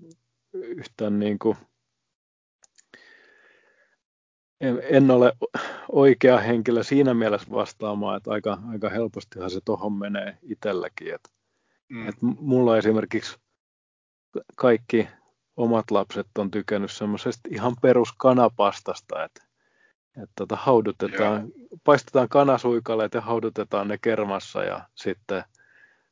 yhtään 0.53 1.19
niin 1.19 1.39
kuin, 1.39 1.57
en, 4.61 4.83
en 4.91 5.11
ole 5.11 5.33
oikea 5.89 6.39
henkilö 6.39 6.83
siinä 6.83 7.15
mielessä 7.15 7.51
vastaamaan, 7.51 8.17
että 8.17 8.31
aika, 8.31 8.59
aika 8.69 8.89
helpostihan 8.89 9.51
se 9.51 9.61
tuohon 9.65 9.93
menee 9.93 10.39
itselläkin, 10.43 11.15
että 11.15 11.31
Mm. 11.93 12.09
Et 12.09 12.17
mulla 12.23 12.79
esimerkiksi 12.79 13.39
kaikki 14.57 15.09
omat 15.57 15.91
lapset 15.91 16.27
on 16.39 16.51
tykännyt 16.51 16.93
semmoisesta 16.93 17.49
ihan 17.53 17.77
peruskanapastasta, 17.83 19.25
että 19.25 19.43
et 20.23 20.31
tota, 20.37 20.57
haudutetaan, 20.57 21.41
Joo. 21.41 21.79
paistetaan 21.85 22.29
kanasuikaleet 22.29 23.15
ja 23.15 23.21
haudutetaan 23.21 23.89
ne 23.89 23.99
kermassa 23.99 24.65
ja 24.65 24.89
sitten, 24.95 25.45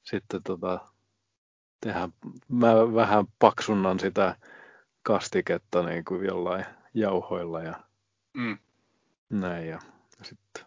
sitten 0.02 0.42
tota, 0.42 0.92
tehdään, 1.80 2.12
mä 2.48 2.94
vähän 2.94 3.24
paksunnan 3.38 4.00
sitä 4.00 4.36
kastiketta 5.02 5.82
niin 5.82 6.04
kuin 6.04 6.26
jollain 6.26 6.64
jauhoilla 6.94 7.62
ja 7.62 7.74
mm. 8.34 8.58
näin. 9.30 9.68
Ja 9.68 9.78
sitten 10.22 10.64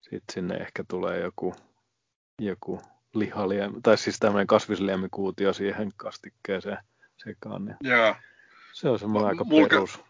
sit 0.00 0.24
sinne 0.32 0.54
ehkä 0.54 0.84
tulee 0.88 1.20
joku, 1.20 1.54
joku 2.38 2.82
lihaliemi, 3.14 3.80
tai 3.82 3.98
siis 3.98 4.18
tämmöinen 4.18 4.46
kasvisliemikuutio 4.46 5.52
siihen 5.52 5.92
kastikkeeseen 5.96 6.78
sekaan. 7.16 7.64
Niin 7.64 7.76
Joo. 7.80 8.14
Se 8.72 8.88
on 8.88 8.98
semmoinen 8.98 9.28
aika 9.28 9.44
Mulka, 9.44 9.68
perus. 9.68 10.00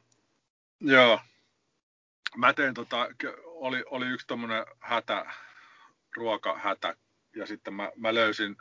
Joo. 0.81 1.21
Mä 2.37 2.53
tein 2.53 2.75
tota, 2.75 3.09
oli, 3.45 3.85
oli 3.91 4.07
yksi 4.07 4.27
tommonen 4.27 4.65
hätä, 4.81 5.27
ruokahätä, 6.17 6.97
ja 7.37 7.47
sitten 7.47 7.75
mä, 7.75 7.93
mä 7.97 8.15
löysin 8.15 8.57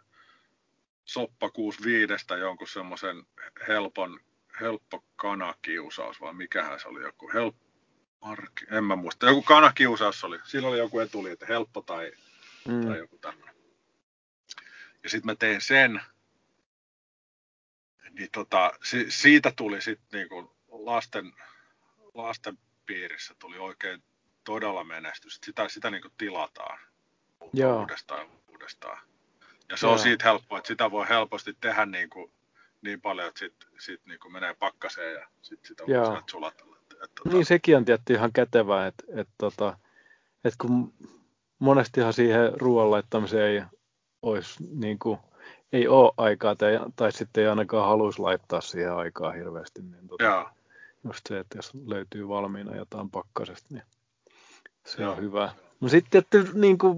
Soppa 1.06 1.50
65 1.50 2.14
jonkun 2.40 2.68
semmoisen 2.68 3.24
helpon, 3.68 4.20
helppo 4.62 5.04
kanakiusaus, 5.16 6.22
vai 6.22 6.34
mikähän 6.34 6.80
se 6.80 6.88
oli 6.88 7.02
joku 7.02 7.32
helppo, 7.34 7.66
en 8.72 8.84
mä 8.84 8.96
muista, 8.96 9.26
joku 9.26 9.42
kanakiusaus 9.42 10.24
oli. 10.24 10.40
Siinä 10.44 10.68
oli 10.68 10.78
joku 10.78 11.00
etuli, 11.00 11.30
että 11.30 11.46
helppo 11.46 11.82
tai, 11.82 12.12
mm. 12.68 12.88
tai 12.88 12.98
joku 12.98 13.18
tämmöinen. 13.18 13.56
Ja 15.04 15.10
sitten 15.10 15.26
mä 15.26 15.36
tein 15.36 15.62
sen, 15.62 16.02
niin 18.10 18.30
tota, 18.32 18.72
si, 18.84 19.12
siitä 19.12 19.54
tuli 19.56 19.82
sitten 19.82 20.20
niinku 20.20 20.56
lasten, 20.68 21.34
lasten 22.14 22.58
piirissä 22.86 23.36
tuli 23.40 23.58
oikein 23.58 24.04
todella 24.44 24.84
menestys. 24.84 25.40
Sitä, 25.46 25.70
sitä 25.70 25.90
niinku 25.90 26.10
tilataan 26.18 26.80
Joo. 27.54 27.80
uudestaan 27.80 28.28
uudestaan. 28.48 29.15
Ja 29.70 29.78
se 29.78 29.86
Joo. 29.86 29.94
on 29.94 30.00
siitä 30.00 30.24
helppoa, 30.24 30.58
että 30.58 30.68
sitä 30.68 30.92
voi 30.92 31.10
helposti 31.10 31.54
tehdä 31.62 31.86
niinku, 31.86 32.32
niin 32.82 33.02
paljon, 33.02 33.28
että 33.28 33.40
sitten 33.40 33.70
sit 33.80 34.02
niinku 34.06 34.30
menee 34.30 34.54
pakkaseen 34.54 35.14
ja 35.14 35.28
sit 35.42 35.66
sitä 35.66 35.84
Joo. 35.88 36.12
voi 36.12 36.22
sulatella. 36.30 36.76
Et, 36.76 36.98
et, 37.04 37.12
tota... 37.16 37.30
Niin 37.30 37.46
sekin 37.46 37.78
on 37.78 37.86
tietty 37.86 38.14
ihan 38.14 38.34
kätevää, 38.34 38.88
että 38.88 39.04
et, 39.16 39.28
tota, 39.38 39.78
et 40.44 40.54
kun 40.62 40.94
monestihan 41.60 42.14
siihen 42.14 42.52
ruoan 42.62 42.92
laittamiseen 42.92 43.44
ei 43.44 43.62
olisi 44.22 44.64
niin 44.76 45.00
kuin, 45.00 45.20
ei 45.74 45.88
ole 45.88 46.12
aikaa 46.18 46.56
tai, 46.56 46.80
tai 46.96 47.12
sitten 47.12 47.44
ei 47.44 47.50
ainakaan 47.50 47.88
haluaisi 47.88 48.20
laittaa 48.20 48.62
siihen 48.62 48.94
aikaa 48.94 49.32
hirveästi. 49.32 49.82
Niin 49.82 50.08
tota, 50.08 50.24
Joo. 50.24 50.50
just 51.04 51.28
se, 51.30 51.40
että 51.40 51.58
jos 51.58 51.72
löytyy 51.86 52.28
valmiina 52.28 52.76
jotain 52.76 53.10
pakkasesta, 53.10 53.68
niin 53.70 53.84
se 54.86 55.04
Joo. 55.04 55.12
on 55.12 55.22
hyvä. 55.22 55.54
No 55.82 55.90
sitten 55.90 56.20
että 56.20 56.38
niin 56.54 56.78
kuin, 56.78 56.98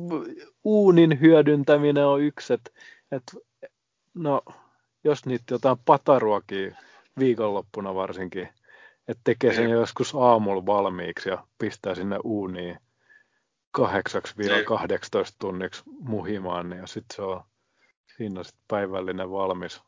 uunin 0.63 1.21
hyödyntäminen 1.21 2.05
on 2.05 2.21
yksi, 2.21 2.53
että, 2.53 2.71
että 3.11 3.31
no, 4.13 4.41
jos 5.03 5.25
niitä 5.25 5.53
jotain 5.53 5.77
pataruokia 5.85 6.77
viikonloppuna 7.19 7.95
varsinkin, 7.95 8.49
että 9.07 9.21
tekee 9.23 9.53
sen 9.53 9.69
joskus 9.69 10.15
aamulla 10.15 10.65
valmiiksi 10.65 11.29
ja 11.29 11.47
pistää 11.57 11.95
sinne 11.95 12.19
uuniin 12.23 12.79
8-18 13.77 13.81
tunniksi 15.39 15.83
muhimaan, 15.99 16.69
niin 16.69 16.79
ja 16.79 16.87
sitten 16.87 17.15
se 17.15 17.21
on 17.21 17.43
siinä 18.17 18.39
on 18.39 18.45
sit 18.45 18.55
päivällinen 18.67 19.31
valmis. 19.31 19.81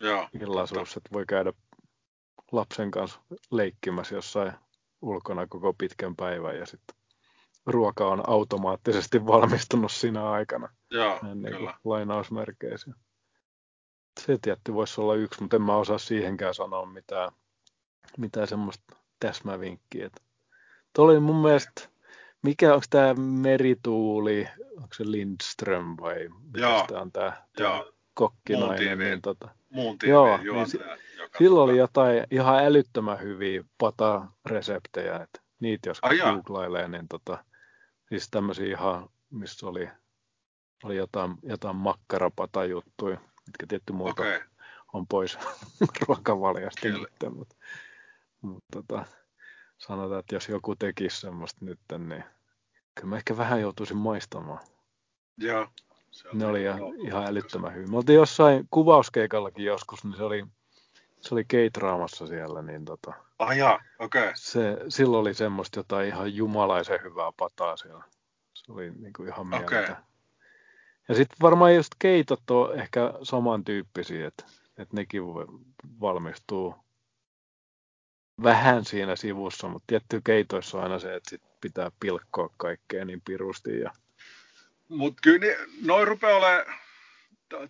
Joo, 0.00 0.28
illaisuus, 0.40 0.96
että 0.96 1.10
voi 1.12 1.26
käydä 1.26 1.52
lapsen 2.52 2.90
kanssa 2.90 3.20
leikkimässä 3.50 4.14
jossain 4.14 4.52
ulkona 5.02 5.46
koko 5.46 5.74
pitkän 5.78 6.16
päivän 6.16 6.56
ja 6.56 6.66
sitten 6.66 6.96
ruoka 7.66 8.08
on 8.08 8.22
automaattisesti 8.26 9.26
valmistunut 9.26 9.92
siinä 9.92 10.30
aikana. 10.30 10.68
Joo, 10.90 11.18
ennen 11.30 11.56
kuin 11.56 11.72
lainausmerkeissä. 11.84 12.90
Se 14.20 14.38
tietty 14.42 14.74
voisi 14.74 15.00
olla 15.00 15.14
yksi, 15.14 15.40
mutta 15.40 15.56
en 15.56 15.62
mä 15.62 15.76
osaa 15.76 15.98
siihenkään 15.98 16.54
sanoa 16.54 16.86
mitään, 16.86 17.30
mitään 18.18 18.46
semmoista 18.46 18.96
täsmävinkkiä. 19.20 20.10
Tuo 20.92 21.04
oli 21.04 21.20
mun 21.20 21.42
mielestä 21.42 21.88
mikä 22.46 22.74
onko 22.74 22.86
tämä 22.90 23.14
merituuli, 23.14 24.48
onko 24.76 24.94
se 24.94 25.10
Lindström 25.10 25.96
vai 26.00 26.28
mikä 26.52 26.84
tämä 26.88 27.00
on 27.00 27.12
tämä, 27.12 27.32
kokkinainen? 28.14 28.98
Niin, 28.98 29.22
tota, 29.22 29.48
joo, 30.06 30.36
niin 30.36 30.66
si- 30.66 30.80
silloin 31.38 31.70
oli 31.70 31.78
jotain 31.78 32.24
ihan 32.30 32.64
älyttömän 32.64 33.20
hyviä 33.20 33.64
pata-reseptejä, 33.78 35.16
että 35.22 35.40
niitä 35.60 35.90
jos 35.90 35.98
ah, 36.02 36.12
googlailee, 36.34 36.88
niin 36.88 37.08
tota, 37.08 37.44
siis 38.08 38.28
tämmöisiä 38.30 38.66
ihan, 38.66 39.08
missä 39.30 39.66
oli, 39.66 39.88
oli 40.84 40.96
jotain, 40.96 41.34
jotain 41.42 41.76
makkarapata-juttuja, 41.76 43.20
mitkä 43.46 43.66
tietty 43.68 43.92
muuta 43.92 44.22
okay. 44.22 44.40
on 44.92 45.06
pois 45.06 45.38
ruokavaliosta 46.08 46.88
nyt, 46.88 47.08
mutta, 47.38 47.56
mutta 48.40 48.66
tota, 48.72 49.04
sanotaan, 49.78 50.20
että 50.20 50.34
jos 50.34 50.48
joku 50.48 50.76
tekisi 50.76 51.20
semmoista 51.20 51.64
nyt, 51.64 51.80
niin 51.98 52.24
Kyllä 52.96 53.08
mä 53.08 53.16
ehkä 53.16 53.36
vähän 53.36 53.60
joutuisin 53.60 53.96
maistamaan. 53.96 54.60
Joo. 55.38 55.68
Ne 56.32 56.46
oli 56.46 56.62
ihan, 56.62 56.80
ihan 57.00 57.26
älyttömän 57.26 57.74
hyvin. 57.74 57.90
Me 57.90 57.96
oltiin 57.96 58.16
jossain 58.16 58.68
kuvauskeikallakin 58.70 59.64
joskus, 59.64 60.04
niin 60.04 60.16
se 60.16 60.22
oli, 60.22 60.46
se 61.20 61.34
oli 61.34 61.44
keitraamassa 61.44 62.26
siellä. 62.26 62.62
Niin 62.62 62.84
tota, 62.84 63.12
ah 63.38 63.56
jaa, 63.56 63.80
okei. 63.98 64.22
Okay. 64.22 64.32
Se, 64.36 64.76
silloin 64.88 65.20
oli 65.20 65.34
semmoista 65.34 65.78
jotain 65.78 66.08
ihan 66.08 66.34
jumalaisen 66.34 67.00
hyvää 67.04 67.32
pataa 67.36 67.76
siellä. 67.76 68.04
Se 68.54 68.72
oli 68.72 68.90
niin 68.90 69.12
kuin 69.12 69.28
ihan 69.28 69.46
mieltä. 69.46 69.66
Okay. 69.66 69.94
Ja 71.08 71.14
sitten 71.14 71.36
varmaan 71.42 71.74
just 71.74 71.92
keitot 71.98 72.50
on 72.50 72.80
ehkä 72.80 73.14
samantyyppisiä, 73.22 74.28
että, 74.28 74.44
että 74.78 74.96
nekin 74.96 75.22
valmistuu 76.00 76.74
vähän 78.42 78.84
siinä 78.84 79.16
sivussa, 79.16 79.68
mutta 79.68 79.84
tietty 79.86 80.20
keitoissa 80.24 80.78
on 80.78 80.84
aina 80.84 80.98
se, 80.98 81.14
että 81.14 81.30
sit 81.30 81.42
pitää 81.60 81.90
pilkkoa 82.00 82.50
kaikkea 82.56 83.04
niin 83.04 83.22
pirusti. 83.24 83.80
Ja... 83.80 83.90
Mutta 84.88 85.20
kyllä 85.22 85.38
niin, 85.38 85.56
noin 85.84 86.08
rupeaa 86.08 86.38
olemaan 86.38 86.78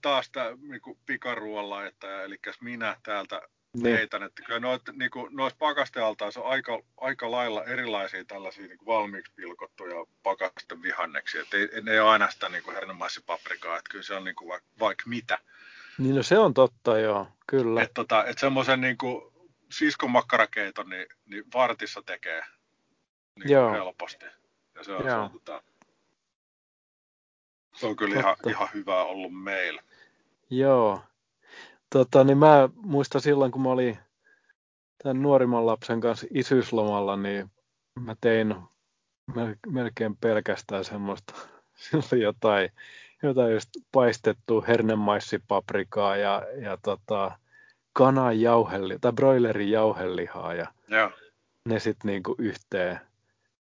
taas 0.03 0.31
tämä 0.31 0.51
niinku 0.61 0.99
pikaruoalla, 1.07 1.87
että 1.87 2.23
eli 2.23 2.39
minä 2.61 2.97
täältä 3.03 3.43
niin. 3.83 3.97
heitän, 3.97 4.23
että 4.23 4.43
kyllä 4.43 4.61
noit, 4.61 4.83
niinku, 4.93 5.29
noissa 5.31 5.57
pakastealtaissa 5.59 6.41
on 6.41 6.51
aika, 6.51 6.83
aika 6.97 7.31
lailla 7.31 7.65
erilaisia 7.65 8.25
tällaisia 8.25 8.67
niinku 8.67 8.87
valmiiksi 8.87 9.33
pilkottuja 9.37 10.07
pakasten 10.23 10.83
vihanneksia, 10.83 11.43
että 11.43 11.57
ei, 11.57 11.69
ne 11.83 11.93
ei 11.93 12.01
ole 12.01 12.11
aina 12.11 12.31
sitä 12.31 12.49
niinku 12.49 12.71
paprikaa, 13.27 13.79
että 13.79 13.91
kyllä 13.91 14.05
se 14.05 14.15
on 14.15 14.25
niinku 14.25 14.49
vaikka 14.49 14.69
vaik 14.81 15.03
mitä. 15.07 15.39
Niin 15.99 16.15
no 16.15 16.23
se 16.23 16.39
on 16.39 16.55
totta, 16.55 16.99
joo, 16.99 17.29
kyllä. 17.47 17.83
Että 17.83 17.95
tota, 17.95 18.25
et 18.25 18.39
semmoisen 18.39 18.81
niinku 18.81 19.33
siskon 19.73 20.11
makkarakeiton 20.11 20.89
niin, 20.89 21.07
niin 21.27 21.45
vartissa 21.55 22.03
tekee 22.03 22.43
niin 23.39 23.51
Joo. 23.51 23.73
helposti. 23.73 24.27
Ja 24.75 24.85
se 24.85 24.93
on, 24.93 25.03
se 25.03 25.15
on, 25.15 25.31
tota, 25.31 25.63
se 27.77 27.87
on 27.87 27.97
kyllä 27.97 28.21
ihan, 28.21 28.37
ihan 28.47 28.69
hyvä 28.75 29.03
ollut 29.03 29.43
meillä. 29.43 29.83
Joo. 30.51 31.01
Tota, 31.91 32.25
niin 32.25 32.39
mä 32.39 32.69
muistan 32.75 33.21
silloin, 33.21 33.53
kun 33.53 33.63
mä 33.63 33.69
olin 33.69 33.99
tämän 35.03 35.23
nuorimman 35.23 35.67
lapsen 35.67 36.01
kanssa 36.01 36.27
isyyslomalla, 36.31 37.17
niin 37.17 37.51
mä 38.01 38.17
tein 38.21 38.55
melkein 39.67 40.17
pelkästään 40.17 40.85
semmoista, 40.85 41.35
silloin 41.91 42.23
jotain, 42.23 42.71
jotain 43.23 43.53
just 43.53 43.71
paistettua 43.93 44.65
hernemaisspaprikaa 44.69 46.17
ja, 46.17 46.43
ja 46.63 46.79
tota, 46.83 47.39
kanan 47.93 48.41
jauheli, 48.41 48.99
tai 49.01 49.13
broilerin 49.13 49.71
jauhelihaa 49.71 50.55
ja 50.55 50.67
Joo. 50.89 51.11
ne 51.65 51.79
sitten 51.79 52.09
niinku 52.09 52.35
yhteen, 52.39 53.01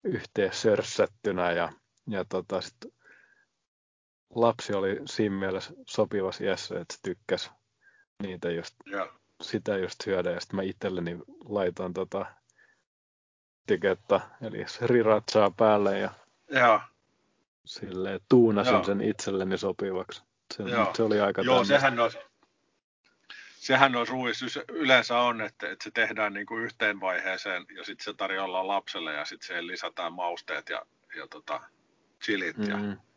yhteen 0.05 0.55
sörssättynä 0.55 1.53
ja, 1.53 1.73
ja 2.07 2.25
tota 2.29 2.61
sit 2.61 2.77
lapsi 4.35 4.75
oli 4.75 5.01
siinä 5.05 5.37
mielessä 5.37 5.75
sopivassa 5.89 6.45
iässä, 6.45 6.81
että 6.81 6.95
se 6.95 7.01
tykkäsi 7.03 7.51
niitä 8.23 8.51
just, 8.51 8.75
Joo. 8.87 9.09
sitä 9.43 9.77
just 9.77 10.01
syödä 10.05 10.31
ja 10.31 10.41
sitten 10.41 10.57
mä 10.57 10.63
itselleni 10.63 11.19
laitoin 11.45 11.95
tota 11.95 12.27
tiketta, 13.67 14.21
eli 14.43 14.69
sriratsaa 14.69 15.51
päälle 15.51 15.99
ja 15.99 16.11
Joo. 16.51 16.81
silleen 17.65 18.21
tuunasin 18.29 18.73
Joo. 18.73 18.85
sen 18.85 19.01
itselleni 19.01 19.59
sopivaksi. 19.59 20.23
Se, 20.55 20.65
se 20.97 21.03
oli 21.03 21.21
aika 21.21 21.43
Joo, 21.43 21.55
tämmöistä. 21.55 21.75
sehän 21.75 22.01
olisi, 22.01 22.19
sehän 23.55 23.97
olisi 23.97 24.13
ruuissa 24.13 24.47
yleensä 24.69 25.19
on, 25.19 25.41
että, 25.41 25.71
että 25.71 25.85
se 25.85 25.91
tehdään 25.91 26.33
niin 26.33 26.47
kuin 26.47 26.63
yhteen 26.63 27.01
vaiheeseen 27.01 27.67
ja 27.77 27.85
sitten 27.85 28.05
se 28.05 28.15
tarjolla 28.15 28.67
lapselle 28.67 29.13
ja 29.13 29.25
sitten 29.25 29.47
siihen 29.47 29.67
lisätään 29.67 30.13
mausteet 30.13 30.69
ja, 30.69 30.87
ja 31.17 31.27
tota, 31.27 31.61
chilit 32.25 32.57
ja, 32.59 32.77
Mm, 32.77 32.91
ja 32.91 32.91
sitten 32.91 33.14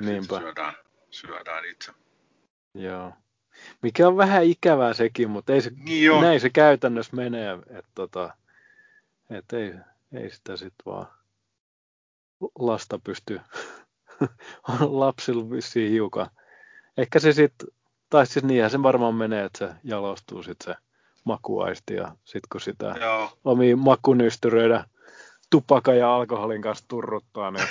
niinpä. 0.00 0.38
syödään, 0.40 0.74
syödään 1.10 1.64
itse. 1.64 1.92
joo. 2.74 3.12
Mikä 3.82 4.08
on 4.08 4.16
vähän 4.16 4.44
ikävää 4.44 4.94
sekin, 4.94 5.30
mutta 5.30 5.52
ei 5.52 5.60
se, 5.60 5.70
Niin 5.84 6.20
näin 6.20 6.40
se 6.40 6.50
käytännössä 6.50 7.16
menee, 7.16 7.58
että 7.66 7.90
tota, 7.94 8.34
et 9.30 9.52
ei, 9.52 9.74
ei 10.12 10.30
sitä 10.30 10.56
sitten 10.56 10.86
vaan 10.86 11.06
lasta 12.58 12.98
pysty 12.98 13.40
lapsilla 14.80 15.50
vissiin 15.50 15.90
hiukan. 15.90 16.30
Ehkä 16.96 17.18
se 17.18 17.32
sitten, 17.32 17.68
tai 18.10 18.26
siis 18.26 18.44
niinhän 18.44 18.70
se 18.70 18.82
varmaan 18.82 19.14
menee, 19.14 19.44
että 19.44 19.58
se 19.58 19.74
jalostuu 19.84 20.42
sitten 20.42 20.74
se 20.74 20.80
makuaisti 21.24 21.94
ja 21.94 22.16
sitten 22.24 22.48
kun 22.52 22.60
sitä 22.60 22.94
Joo, 23.00 23.38
omia 23.44 23.76
makunystyröidä 23.76 24.84
tupakan 25.50 25.98
ja 25.98 26.14
alkoholin 26.14 26.62
kanssa 26.62 26.84
turruttaa, 26.88 27.50
niin 27.50 27.68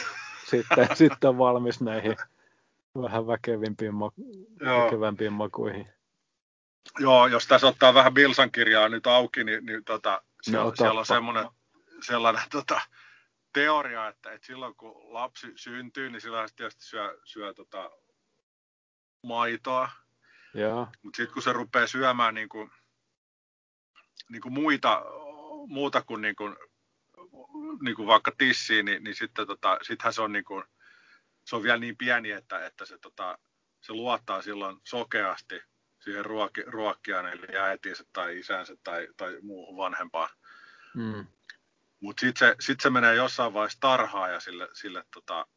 sitten, 0.50 0.88
sitten 0.98 1.30
on 1.30 1.38
valmis 1.38 1.82
näihin 1.82 2.16
vähän 3.02 3.28
väkevimpiin, 3.28 3.96
ma- 3.96 4.12
joo. 4.62 4.86
väkevämpiin 4.86 5.34
makuihin. 5.34 5.90
Joo, 7.00 7.28
jos 7.28 7.48
tässä 7.48 7.68
ottaa 7.68 7.94
vähän 7.94 8.14
Bilsan 8.14 8.52
kirjaa 8.52 8.90
nyt 8.90 9.08
auki, 9.08 9.44
niin, 9.44 9.66
niin 9.66 9.84
tota, 9.84 10.22
siellä, 10.42 10.64
No, 10.64 10.76
siellä 10.76 11.00
on 11.00 11.06
semmoinen 11.06 11.48
sellainen 12.02 12.44
tota, 12.52 12.82
teoria, 13.54 14.08
että, 14.08 14.32
että 14.32 14.48
silloin 14.48 14.76
kun 14.76 15.14
lapsi 15.14 15.48
syntyy, 15.56 16.10
niin 16.10 16.22
silloin 16.22 16.50
tietysti 16.56 16.86
syö, 16.86 17.20
syö 17.24 17.54
tota, 17.54 17.92
maitoa, 19.24 19.90
mutta 21.04 21.18
sitten 21.18 21.34
kun 21.34 21.44
se 21.44 21.54
rupeaa 21.54 21.88
syömään 21.88 22.36
niin 22.36 22.50
kuin, 22.50 22.72
niin 24.30 24.42
kuin 24.42 24.54
muita, 24.54 25.02
muuta 25.68 26.02
kuin, 26.02 26.22
niin 26.22 26.36
kuin, 26.36 26.56
niin 27.82 27.96
kuin 27.96 28.08
vaikka 28.08 28.32
tissiin, 28.38 28.86
niin, 28.86 29.04
niin 29.04 29.16
sitten 29.16 29.48
tota, 29.48 29.78
sittenhän 29.82 30.14
se 30.14 30.22
on, 30.22 30.32
niin 30.32 30.46
kuin, 30.46 30.64
se 31.46 31.56
on 31.56 31.64
vielä 31.64 31.78
niin 31.78 31.98
pieni, 31.98 32.32
että, 32.32 32.66
että 32.66 32.86
se, 32.86 32.98
tota, 32.98 33.38
se 33.82 33.94
luottaa 33.94 34.42
silloin 34.42 34.78
sokeasti 34.84 35.62
siihen 36.00 36.26
ruoki, 36.26 36.62
ruokkiaan, 36.62 37.28
eli 37.28 37.58
äitinsä 37.58 38.04
tai 38.14 38.40
isänsä 38.40 38.76
tai, 38.84 39.08
tai 39.18 39.38
muuhun 39.42 39.78
vanhempaan. 39.78 40.30
mm, 40.96 41.28
Mutta 42.00 42.22
sitten 42.22 42.50
se, 42.50 42.56
sit 42.60 42.80
se 42.80 42.90
menee 42.90 43.16
jossain 43.16 43.54
vaiheessa 43.54 43.80
tarhaan 43.80 44.34
ja 44.34 44.40
sille, 44.40 44.70
sille, 44.74 45.04
tota, 45.14 45.48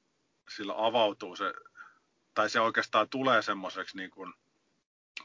sillä 0.57 0.74
avautuu 0.76 1.36
se, 1.36 1.55
tai 2.34 2.51
se 2.51 2.61
oikeastaan 2.61 3.09
tulee 3.09 3.43
semmoiseksi 3.43 3.97
niin 3.97 4.11
kuin 4.11 4.34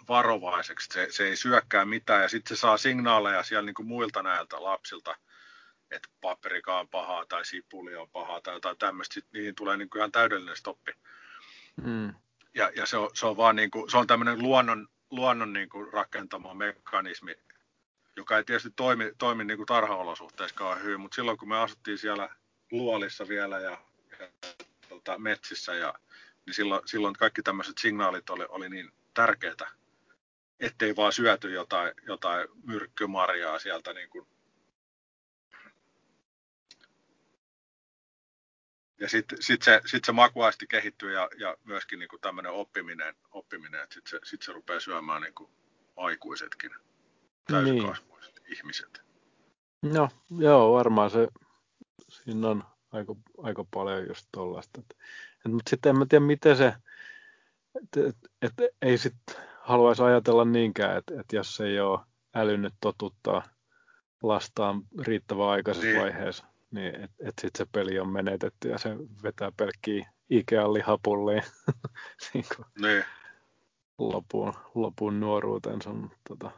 varovaiseksi. 0.07 0.88
Se, 0.93 1.07
se 1.09 1.28
ei 1.28 1.36
syökkää 1.36 1.86
mitään 1.86 2.22
ja 2.22 2.30
sitten 2.30 2.57
se 2.57 2.59
saa 2.59 2.78
signaaleja 2.78 3.43
siellä 3.43 3.66
niin 3.66 3.74
kuin 3.74 3.88
muilta 3.88 4.24
näiltä 4.24 4.63
lapsilta, 4.63 5.16
että 5.92 6.10
paprika 6.22 6.80
on 6.80 6.88
pahaa 6.88 7.26
tai 7.26 7.46
sipuli 7.46 7.96
on 7.96 8.10
pahaa 8.10 8.42
tai 8.42 8.54
jotain 8.54 8.78
tämmöistä. 8.78 9.20
Niihin 9.34 9.56
tulee 9.56 9.78
niin 9.78 9.90
kuin 9.90 10.00
ihan 10.00 10.12
täydellinen 10.12 10.56
stoppi. 10.56 10.92
mm, 11.84 12.14
Ja, 12.54 12.72
ja 12.76 12.86
se, 12.86 12.98
on, 12.98 13.10
se 13.14 13.26
on 13.26 13.38
vaan 13.38 13.56
niin 13.56 13.72
kuin, 13.72 13.90
se 13.92 13.98
on 13.98 14.08
tämmöinen 14.08 14.40
luonnon, 14.40 14.88
luonnon 15.10 15.54
niin 15.54 15.70
kuin 15.70 15.94
rakentama 15.94 16.54
mekanismi, 16.54 17.36
joka 18.16 18.38
ei 18.38 18.44
tietysti 18.44 18.74
toimi, 18.76 19.12
toimi 19.18 19.44
niin 19.44 19.58
kuin 19.58 19.68
tarhaolosuhteissa 19.68 20.76
hyvin, 20.76 21.00
mutta 21.00 21.16
silloin 21.16 21.38
kun 21.38 21.50
me 21.50 21.58
asuttiin 21.58 21.98
siellä 21.98 22.30
luolissa 22.72 23.28
vielä 23.28 23.60
ja, 23.60 23.78
ja 24.20 24.28
tota, 24.90 25.18
metsissä, 25.18 25.76
ja, 25.76 25.94
niin 26.46 26.54
silloin, 26.54 26.82
silloin 26.86 27.14
kaikki 27.14 27.42
tämmöiset 27.44 27.78
signaalit 27.78 28.30
oli, 28.30 28.46
oli 28.50 28.70
niin 28.70 28.92
tärkeitä, 29.14 29.68
ettei 30.60 30.96
vaan 30.96 31.14
syöty 31.14 31.52
jotain, 31.52 31.94
jotain 32.08 32.48
myrkkymarjaa 32.64 33.60
sieltä 33.60 33.94
niin 33.94 34.10
kuin 34.10 34.28
ja 39.00 39.10
sitten 39.10 39.41
sit 39.41 39.62
se, 39.62 39.82
sit 39.86 40.06
se 40.06 40.12
makuaisti 40.12 40.68
kehittyy 40.68 41.14
ja, 41.14 41.30
ja 41.38 41.58
myöskin 41.64 42.00
niin 42.00 42.10
tämmöinen 42.22 42.52
oppiminen, 42.52 43.16
oppiminen 43.32 43.84
että 43.84 43.93
sitten 43.93 44.10
se, 44.10 44.20
sit 44.24 44.41
se 44.41 44.54
rupeaa 44.54 44.80
syömään 44.80 45.22
niin 45.22 45.34
kuin 45.34 45.50
aikuisetkin, 45.96 46.72
täysikasvuiset 47.48 48.41
ihmiset. 48.46 49.02
No, 49.82 50.10
joo, 50.38 50.74
varmaan 50.74 51.10
se, 51.10 51.28
siinä 52.10 52.48
on 52.48 52.64
aika, 52.91 53.16
aika 53.38 53.66
paljon 53.74 54.08
just 54.08 54.28
et, 54.78 54.98
mutta 55.48 55.70
sitten 55.70 55.89
en 55.89 55.98
mä 55.98 56.06
tiedä, 56.10 56.26
miten 56.26 56.58
se, 56.58 56.74
että 57.84 58.00
et, 58.08 58.16
et, 58.41 58.54
ei 58.82 58.98
sitten 58.98 59.36
haluaisi 59.62 60.04
ajatella 60.04 60.46
niinkään, 60.46 60.98
että 60.98 61.22
et 61.22 61.34
jos 61.34 61.62
ei 61.62 61.80
ole 61.80 62.00
älynyt 62.36 62.74
totuttaa 62.82 63.43
lastaan 64.24 64.82
riittävän 65.02 65.48
aikaisessa 65.48 65.88
Niin. 65.88 66.02
vaiheessa, 66.02 66.45
niin 66.72 66.96
että 66.96 67.16
et 67.20 67.34
sitten 67.42 67.58
se 67.66 67.72
peli 67.72 68.00
on 68.00 68.10
menetetty 68.10 68.70
ja 68.70 68.78
se 68.78 68.90
vetää 69.24 69.52
pelkkiä 69.58 70.10
Ikean 70.30 70.74
lihapulliin 70.74 71.44
niin 72.34 72.46
Niin. 72.82 73.04
lopun, 73.98 74.54
lopun 74.76 75.20
nuoruutensa. 75.20 75.90
Mutta, 75.90 76.18
tota, 76.28 76.52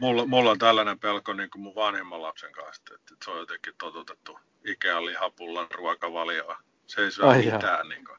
Mulla, 0.00 0.26
mulla 0.26 0.50
on 0.50 0.58
tällainen 0.58 0.98
pelko 0.98 1.32
niin 1.32 1.50
kuin 1.50 1.62
mun 1.62 1.74
vanhimman 1.74 2.22
lapsen 2.22 2.52
kanssa, 2.52 2.82
että, 2.94 2.94
että 2.94 3.24
se 3.24 3.30
on 3.30 3.38
jotenkin 3.38 3.74
totutettu 3.78 4.38
Ikean 4.64 5.06
lihapullan 5.06 5.66
ruokavalioa. 5.74 6.58
Se 6.86 7.00
ei 7.04 7.10
syö 7.10 7.26
Ai 7.26 7.42
mitään. 7.44 7.88
Niin 7.88 8.04
kuin. 8.04 8.18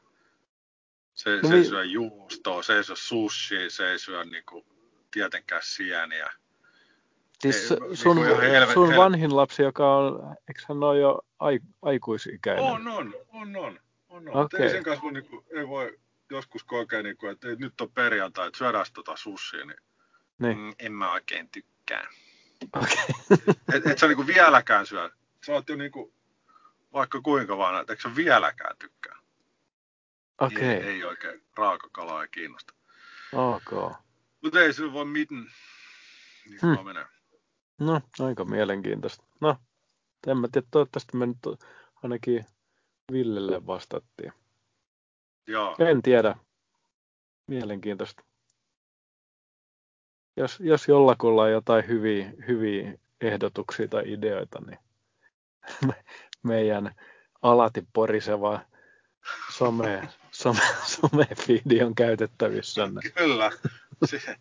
Se, 1.14 1.36
No 1.42 1.48
se 1.48 1.54
ei 1.54 1.60
mi- 1.60 1.66
syö 1.66 1.84
juustoa, 1.84 2.62
se 2.62 2.76
ei 2.76 2.84
syö 2.84 2.96
sushi, 2.96 3.70
se 3.70 3.90
ei 3.90 3.98
syö 3.98 4.24
niin 4.24 4.44
kuin, 4.48 4.64
tietenkään 5.10 5.62
sieniä. 5.64 6.32
Siis 7.42 7.56
Ei, 7.56 7.66
sun, 7.66 7.78
niin 7.88 7.96
sun, 7.96 8.16
kuin 8.16 8.28
ihan 8.28 8.42
helve- 8.42 8.72
sun 8.72 8.96
vanhin 8.96 9.36
lapsi, 9.36 9.62
joka 9.62 9.96
on, 9.96 10.36
eikö 10.48 10.62
hän 10.68 10.82
ole 10.82 10.98
jo 10.98 11.20
ai, 11.38 11.60
aikuisikäinen? 11.82 12.64
On, 12.64 12.88
on, 12.88 13.14
on, 13.32 13.56
on. 13.56 13.80
on, 14.08 14.28
on. 14.28 14.48
Ei 14.58 14.70
sen 14.70 14.82
kanssa 14.82 15.02
voi, 15.02 15.12
niin 15.12 15.26
kuin, 15.26 15.44
ei 15.50 15.68
voi 15.68 15.98
joskus 16.30 16.64
kokea, 16.64 17.02
niin 17.02 17.16
kuin, 17.16 17.32
että 17.32 17.48
nyt 17.48 17.80
on 17.80 17.90
perjantai, 17.90 18.46
että 18.46 18.58
syödään 18.58 18.86
tota 18.94 19.16
sushia, 19.16 19.64
niin, 19.64 19.80
Niin. 20.38 20.58
mm, 20.58 20.72
en 20.78 20.92
mä 20.92 21.12
oikein 21.12 21.48
tykkää. 21.48 22.08
Okei. 22.76 23.04
Et, 23.74 23.86
et 23.86 23.98
sä 23.98 24.06
niinku 24.06 24.26
vieläkään 24.26 24.86
syö. 24.86 25.10
Sä 25.46 25.52
oot 25.52 25.68
jo 25.68 25.76
niinku, 25.76 26.14
vaikka 26.92 27.20
kuinka 27.20 27.58
vaan, 27.58 27.80
että 27.80 27.92
eikö 27.92 28.02
sä 28.02 28.16
vieläkään 28.16 28.76
tykkää. 28.78 29.16
Okei. 30.40 30.68
Ei, 30.68 30.82
ei 30.82 31.04
oikein 31.04 31.42
raakakalaa 31.56 32.22
ei 32.22 32.28
kiinnosta. 32.28 32.74
Ok. 33.32 33.92
Mutta 34.42 34.60
ei 34.60 34.72
sillä 34.72 34.92
voi 34.92 35.04
mitään. 35.04 35.46
Niin 36.48 36.60
hmm. 36.62 36.86
menee. 36.86 37.06
No, 37.86 38.00
aika 38.20 38.44
mielenkiintoista. 38.44 39.24
No, 39.40 39.56
en 40.26 40.38
mä 40.38 40.48
tiedä, 40.52 40.66
toivottavasti 40.70 41.16
me 41.16 41.26
nyt 41.26 41.38
ainakin 42.02 42.46
Villelle 43.12 43.66
vastattiin. 43.66 44.32
Joo. 45.46 45.76
En 45.78 46.02
tiedä. 46.02 46.36
Mielenkiintoista. 47.46 48.22
Jos, 50.36 50.60
jos 50.60 50.88
jollakulla 50.88 51.42
on 51.42 51.52
jotain 51.52 51.88
hyviä, 51.88 52.32
hyviä 52.48 52.98
ehdotuksia 53.20 53.88
tai 53.88 54.12
ideoita, 54.12 54.58
niin 54.66 54.78
me- 55.86 56.04
meidän 56.42 56.94
alati 57.42 57.86
poriseva 57.92 58.60
some, 59.52 60.08
some, 60.30 60.60
some 60.86 61.26
on 61.84 61.94
käytettävissä. 61.94 62.88
Kyllä. 63.14 63.50
Se, 64.04 64.36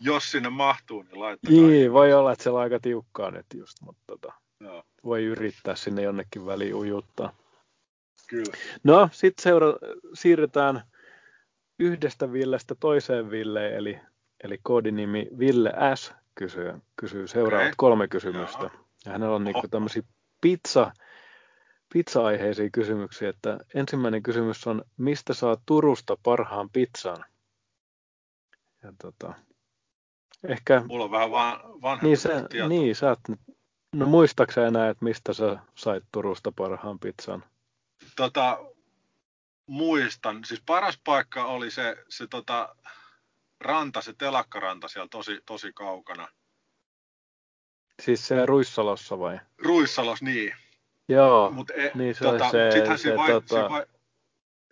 jos 0.00 0.30
sinne 0.30 0.48
mahtuu, 0.48 1.02
niin 1.02 1.20
laittakaa. 1.20 1.56
Niin, 1.56 1.92
voi 1.92 2.12
olla, 2.12 2.32
että 2.32 2.42
se 2.44 2.50
on 2.50 2.60
aika 2.60 2.80
tiukkaa 2.80 3.30
nyt 3.30 3.46
just, 3.54 3.80
mutta 3.80 4.02
tota, 4.06 4.32
Joo. 4.60 4.84
voi 5.04 5.24
yrittää 5.24 5.76
sinne 5.76 6.02
jonnekin 6.02 6.46
väliin 6.46 6.74
ujuttaa. 6.74 7.32
Kyllä. 8.28 8.52
No, 8.84 9.08
sitten 9.12 9.42
seura- 9.42 9.78
siirrytään 10.14 10.82
yhdestä 11.78 12.32
Villestä 12.32 12.74
toiseen 12.74 13.30
Villeen, 13.30 13.74
eli, 13.74 14.00
eli 14.44 14.58
koodinimi 14.62 15.28
Ville 15.38 15.72
S. 15.94 16.12
kysyy, 16.34 16.72
kysyy 16.96 17.26
seuraavat 17.26 17.66
okay. 17.66 17.74
kolme 17.76 18.08
kysymystä. 18.08 18.62
Jaa. 18.62 18.84
Ja 19.04 19.12
hänellä 19.12 19.36
on 19.36 19.44
niinku 19.44 19.68
tämmöisiä 19.68 20.02
pizza, 20.40 20.92
pizza-aiheisia 21.92 22.70
kysymyksiä, 22.72 23.28
että 23.28 23.58
ensimmäinen 23.74 24.22
kysymys 24.22 24.66
on, 24.66 24.84
mistä 24.96 25.34
saa 25.34 25.56
Turusta 25.66 26.16
parhaan 26.22 26.70
pizzan? 26.70 27.24
Ja 28.82 28.92
tota, 29.02 29.34
ehkä... 30.48 30.82
Mulla 30.86 31.04
on 31.04 31.10
vähän 31.10 31.30
van, 31.30 31.60
vanha 31.82 32.06
niin, 32.06 32.18
sä, 32.18 32.28
niin, 32.68 32.96
sä 32.96 33.08
oot, 33.08 33.20
no 33.94 34.06
muistaaksä 34.06 34.66
enää, 34.66 34.88
että 34.88 35.04
mistä 35.04 35.32
sä 35.32 35.58
sait 35.74 36.04
Turusta 36.12 36.52
parhaan 36.52 36.98
pizzan? 36.98 37.44
Tota, 38.16 38.58
muistan. 39.66 40.44
Siis 40.44 40.62
paras 40.66 41.00
paikka 41.04 41.44
oli 41.44 41.70
se, 41.70 42.04
se 42.08 42.26
tota, 42.26 42.76
ranta, 43.60 44.00
se 44.00 44.12
telakkaranta 44.12 44.88
siellä 44.88 45.08
tosi, 45.08 45.40
tosi 45.46 45.72
kaukana. 45.72 46.28
Siis 48.02 48.28
se 48.28 48.46
Ruissalossa 48.46 49.18
vai? 49.18 49.40
Ruissalos, 49.58 50.22
niin. 50.22 50.54
Joo, 51.08 51.50
Mut 51.50 51.70
e, 51.70 51.90
niin 51.94 52.14
se 52.14 52.24
tota, 52.24 52.50
se, 52.50 52.70
sittenhän 52.70 52.98
se, 52.98 53.02
siinä, 53.02 53.16
vai, 53.16 53.30
tota... 53.30 53.48
siinä, 53.48 53.68
vai, 53.68 53.86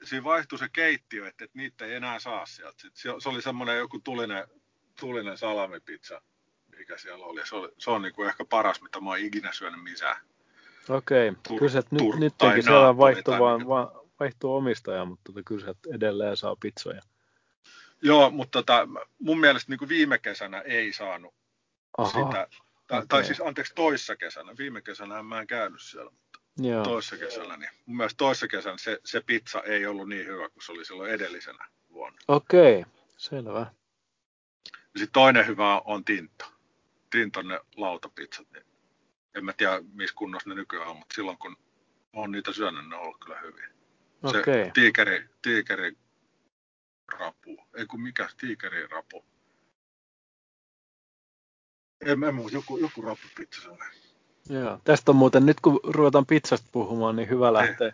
siinä 0.02 0.24
vaihtui 0.24 0.58
se 0.58 0.68
keittiö, 0.68 1.28
että, 1.28 1.44
että 1.44 1.58
niitä 1.58 1.84
ei 1.84 1.94
enää 1.94 2.18
saa 2.18 2.46
sieltä. 2.46 2.74
Sitten 2.82 3.02
se, 3.02 3.20
se 3.22 3.28
oli 3.28 3.42
semmoinen 3.42 3.78
joku 3.78 4.00
tulinen, 4.04 4.48
tulinen 5.00 5.38
salamipizza, 5.38 6.20
mikä 6.78 6.98
siellä 6.98 7.26
oli. 7.26 7.46
Se, 7.46 7.56
oli, 7.56 7.68
se 7.78 7.90
on 7.90 8.02
niin 8.02 8.14
kuin 8.14 8.28
ehkä 8.28 8.44
paras, 8.44 8.82
mitä 8.82 9.00
mä 9.00 9.10
oon 9.10 9.18
ikinä 9.18 9.52
syönyt 9.52 9.82
missään. 9.82 10.16
Okei, 10.88 11.28
okay. 11.28 11.58
kyllä 11.58 11.72
se 11.72 11.82
nyt, 11.90 12.02
nytkin 12.18 12.62
siellä 12.62 12.96
vaihtuu, 12.96 13.34
vaan, 13.38 13.68
vaan, 13.68 13.88
vaihtuu 14.20 14.54
omistaja, 14.54 15.04
mutta 15.04 15.32
tota, 15.32 15.42
kyllä 15.46 15.64
se 15.64 15.74
edelleen 15.94 16.36
saa 16.36 16.56
pizzoja. 16.60 17.02
Joo, 18.02 18.30
mutta 18.30 18.58
tota, 18.58 18.88
mun 19.18 19.40
mielestä 19.40 19.72
niin 19.72 19.78
kuin 19.78 19.88
viime 19.88 20.18
kesänä 20.18 20.60
ei 20.60 20.92
saanut 20.92 21.34
Aha. 21.98 22.10
sitä. 22.10 22.48
Tai, 22.86 22.98
okay. 22.98 23.06
tai 23.08 23.24
siis 23.24 23.40
anteeksi, 23.40 23.74
toissa 23.74 24.16
kesänä. 24.16 24.52
Viime 24.58 24.82
kesänä 24.82 25.22
mä 25.22 25.40
en 25.40 25.46
käynyt 25.46 25.82
siellä, 25.82 26.10
mutta 26.10 26.40
Joo. 26.56 26.84
toissa 26.84 27.16
kesänä. 27.16 27.56
Niin 27.56 27.70
mun 27.86 27.96
mielestä 27.96 28.16
toissa 28.16 28.48
kesänä 28.48 28.78
se, 28.78 29.00
se 29.04 29.20
pizza 29.20 29.62
ei 29.62 29.86
ollut 29.86 30.08
niin 30.08 30.26
hyvä 30.26 30.48
kuin 30.48 30.62
se 30.62 30.72
oli 30.72 30.84
silloin 30.84 31.10
edellisenä 31.10 31.68
vuonna. 31.90 32.18
Okei, 32.28 32.80
okay. 32.80 32.92
selvä. 33.16 33.66
Sitten 34.98 35.12
toinen 35.12 35.46
hyvä 35.46 35.80
on 35.84 36.04
Tinto. 36.04 36.44
Tinton 37.10 37.48
ne 37.48 37.60
lautapizzat. 37.76 38.46
Niin 38.52 38.64
en 39.34 39.44
mä 39.44 39.52
tiedä, 39.52 39.80
missä 39.92 40.14
kunnossa 40.16 40.48
ne 40.48 40.54
nykyään 40.54 40.88
on, 40.88 40.96
mutta 40.96 41.14
silloin 41.14 41.38
kun 41.38 41.56
on 42.12 42.30
niitä 42.30 42.52
syönyt, 42.52 42.88
ne 42.88 42.96
on 42.96 43.02
ollut 43.02 43.24
kyllä 43.24 43.40
hyviä. 43.40 43.68
Se 44.30 44.38
okay. 44.38 44.70
tiikeri, 44.74 45.28
tiikeri 45.42 45.96
rapu. 47.18 47.56
Ei 47.74 47.86
kun 47.86 48.02
mikä 48.02 48.28
tiikeri 48.40 48.86
rapu. 48.86 49.24
En, 52.00 52.24
en 52.24 52.34
muuta, 52.34 52.56
joku, 52.56 52.78
joku 52.78 53.02
rappupizza 53.02 53.62
se 53.62 53.68
oli. 53.68 53.84
Joo, 54.48 54.80
tästä 54.84 55.10
on 55.10 55.16
muuten, 55.16 55.46
nyt 55.46 55.60
kun 55.60 55.80
ruvetaan 55.84 56.26
pizzasta 56.26 56.68
puhumaan, 56.72 57.16
niin 57.16 57.28
hyvä 57.28 57.52
lähteä, 57.52 57.86
Ei. 57.86 57.92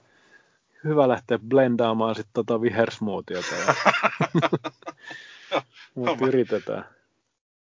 hyvä 0.84 1.08
lähteä 1.08 1.38
blendaamaan 1.38 2.14
sitten 2.14 2.32
tota 2.34 2.60
vihersmoothiota. 2.60 3.54
Mutta 5.94 6.26
yritetään. 6.26 6.93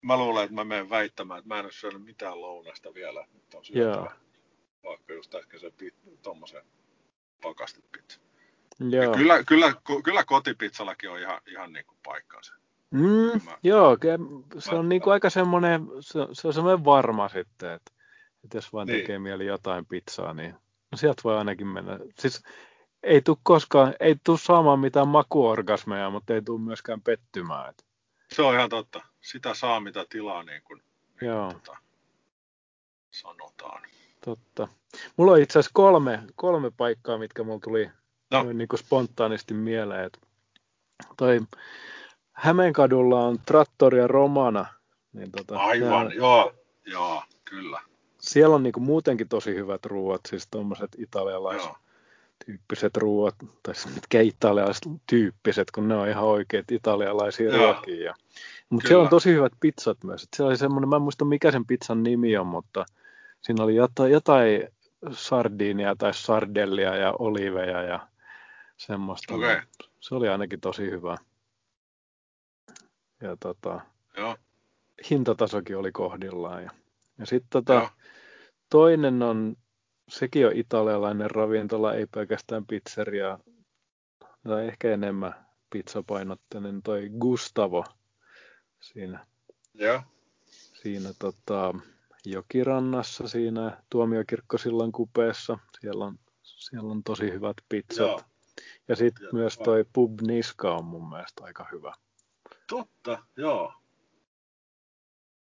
Mä 0.02 0.16
luulen, 0.16 0.44
että 0.44 0.54
mä 0.54 0.64
menen 0.64 0.90
väittämään, 0.90 1.38
että 1.38 1.48
mä 1.48 1.58
en 1.58 1.64
ole 1.64 1.72
syönyt 1.72 2.04
mitään 2.04 2.40
lounasta 2.40 2.94
vielä. 2.94 3.26
Nyt 3.34 3.54
on 3.54 3.64
syötävä. 3.64 4.12
Vaikka 4.84 5.12
just 5.12 5.34
äsken 5.34 5.60
se 5.60 5.72
tuommoisen 6.22 6.62
pakastepizza. 7.42 8.20
Joo. 8.90 9.14
kyllä, 9.14 9.44
kyllä, 9.44 9.74
kyllä 10.04 10.24
kotipizzallakin 10.24 11.10
on 11.10 11.18
ihan, 11.18 11.40
ihan 11.46 11.72
niin 11.72 11.86
kuin 11.86 11.98
paikkansa. 12.04 12.54
Mm, 12.90 13.44
mä, 13.44 13.58
joo, 13.62 13.98
se 14.58 14.74
on 14.74 14.88
niin 14.88 15.02
kuin 15.02 15.12
aika 15.12 15.30
semmoinen, 15.30 15.86
se, 16.00 16.20
se 16.32 16.46
on 16.48 16.54
semmoinen 16.54 16.84
varma 16.84 17.28
sitten, 17.28 17.70
että, 17.70 17.92
että 18.44 18.56
jos 18.56 18.72
vaan 18.72 18.86
niin. 18.86 19.00
tekee 19.00 19.18
mieli 19.18 19.46
jotain 19.46 19.86
pizzaa, 19.86 20.34
niin 20.34 20.54
no 20.92 20.98
sieltä 20.98 21.20
voi 21.24 21.38
ainakin 21.38 21.66
mennä. 21.66 21.98
Siis 22.18 22.42
ei 23.02 23.22
tule 23.22 23.36
koskaan, 23.42 23.94
ei 24.00 24.16
tule 24.24 24.38
saamaan 24.38 24.80
mitään 24.80 25.08
makuorgasmeja, 25.08 26.10
mutta 26.10 26.34
ei 26.34 26.42
tule 26.42 26.60
myöskään 26.60 27.00
pettymään. 27.00 27.70
Että. 27.70 27.84
Se 28.32 28.42
on 28.42 28.54
ihan 28.54 28.68
totta. 28.68 29.02
Sitä 29.20 29.54
saa 29.54 29.80
mitä 29.80 30.06
tilaa, 30.10 30.42
niin 30.42 30.62
kuin, 30.62 30.82
niin 31.20 31.28
Joo. 31.28 31.52
Tota, 31.52 31.76
sanotaan. 33.10 33.82
Totta. 34.24 34.68
Mulla 35.16 35.32
on 35.32 35.40
itse 35.40 35.58
asiassa 35.58 35.70
kolme, 35.74 36.22
kolme 36.34 36.70
paikkaa, 36.70 37.18
mitkä 37.18 37.42
mulla 37.42 37.60
tuli 37.64 37.90
no. 38.30 38.42
niin 38.42 38.68
kuin 38.68 38.80
spontaanisti 38.80 39.54
mieleen. 39.54 40.04
Että 40.04 40.18
toi 41.16 41.40
Hämeenkadulla 42.32 43.24
on 43.26 43.38
Trattori 43.46 43.98
ja 43.98 44.06
Romana. 44.06 44.66
Niin 45.12 45.32
tota, 45.32 45.58
Aivan, 45.58 45.90
nämä, 45.90 46.14
joo, 46.14 46.54
joo, 46.86 47.22
kyllä. 47.44 47.80
Siellä 48.20 48.56
on 48.56 48.62
niin 48.62 48.72
kuin 48.72 48.84
muutenkin 48.84 49.28
tosi 49.28 49.54
hyvät 49.54 49.86
ruuat, 49.86 50.20
siis 50.28 50.48
tuommoiset 50.50 50.90
italialaiset 50.98 51.66
joo. 51.66 51.76
Tyyppiset 52.46 52.96
ruuat, 52.96 53.34
tai 53.62 53.74
siis 53.74 53.94
mitkä 53.94 54.20
italialaiset 54.20 54.82
tyyppiset, 55.06 55.70
kun 55.70 55.88
ne 55.88 55.96
on 55.96 56.08
ihan 56.08 56.24
oikeat 56.24 56.70
italialaisia 56.70 57.56
ruokia. 57.56 58.14
Mutta 58.70 58.88
siellä 58.88 59.02
on 59.02 59.08
tosi 59.08 59.30
hyvät 59.30 59.52
pizzat 59.60 60.04
myös. 60.04 60.22
Et 60.22 60.28
siellä 60.36 60.48
oli 60.48 60.56
semmoinen, 60.56 60.88
mä 60.88 60.96
en 60.96 61.02
muista 61.02 61.24
mikä 61.24 61.50
sen 61.50 61.66
pizzan 61.66 62.02
nimi 62.02 62.36
on, 62.36 62.46
mutta 62.46 62.84
siinä 63.42 63.64
oli 63.64 63.74
jotain, 63.74 64.12
jotain 64.12 64.68
sardiinia 65.10 65.96
tai 65.96 66.14
sardellia 66.14 66.96
ja 66.96 67.14
oliveja 67.18 67.82
ja 67.82 68.06
semmoista. 68.76 69.34
Okay. 69.34 69.60
Se 70.00 70.14
oli 70.14 70.28
ainakin 70.28 70.60
tosi 70.60 70.90
hyvä. 70.90 71.16
Ja 73.20 73.36
tota, 73.40 73.80
Joo. 74.16 74.36
hintatasokin 75.10 75.76
oli 75.76 75.92
kohdillaan. 75.92 76.62
Ja, 76.62 76.70
ja 77.18 77.26
sitten 77.26 77.50
tota, 77.50 77.90
toinen 78.70 79.22
on, 79.22 79.56
sekin 80.12 80.46
on 80.46 80.52
italialainen 80.56 81.30
ravintola, 81.30 81.94
ei 81.94 82.06
pelkästään 82.06 82.66
pizzeria, 82.66 83.38
tai 84.48 84.68
ehkä 84.68 84.92
enemmän 84.92 85.46
pizzapainotteinen, 85.70 86.82
toi 86.82 87.10
Gustavo 87.18 87.84
siinä. 88.80 89.26
Joo. 89.74 90.02
Siinä 90.82 91.12
tota, 91.18 91.74
Jokirannassa 92.24 93.28
siinä 93.28 93.82
Tuomiokirkkosillan 93.90 94.92
kupeessa. 94.92 95.58
Siellä 95.80 96.04
on, 96.04 96.18
siellä 96.42 96.90
on 96.90 97.02
tosi 97.02 97.32
hyvät 97.32 97.56
pizzat. 97.68 97.98
Joo. 97.98 98.20
Ja 98.88 98.96
sitten 98.96 99.28
myös 99.32 99.58
toi 99.58 99.84
Pub 99.92 100.20
Niska 100.20 100.74
on 100.74 100.84
mun 100.84 101.08
mielestä 101.08 101.44
aika 101.44 101.66
hyvä. 101.72 101.94
Totta, 102.68 103.18
joo. 103.36 103.74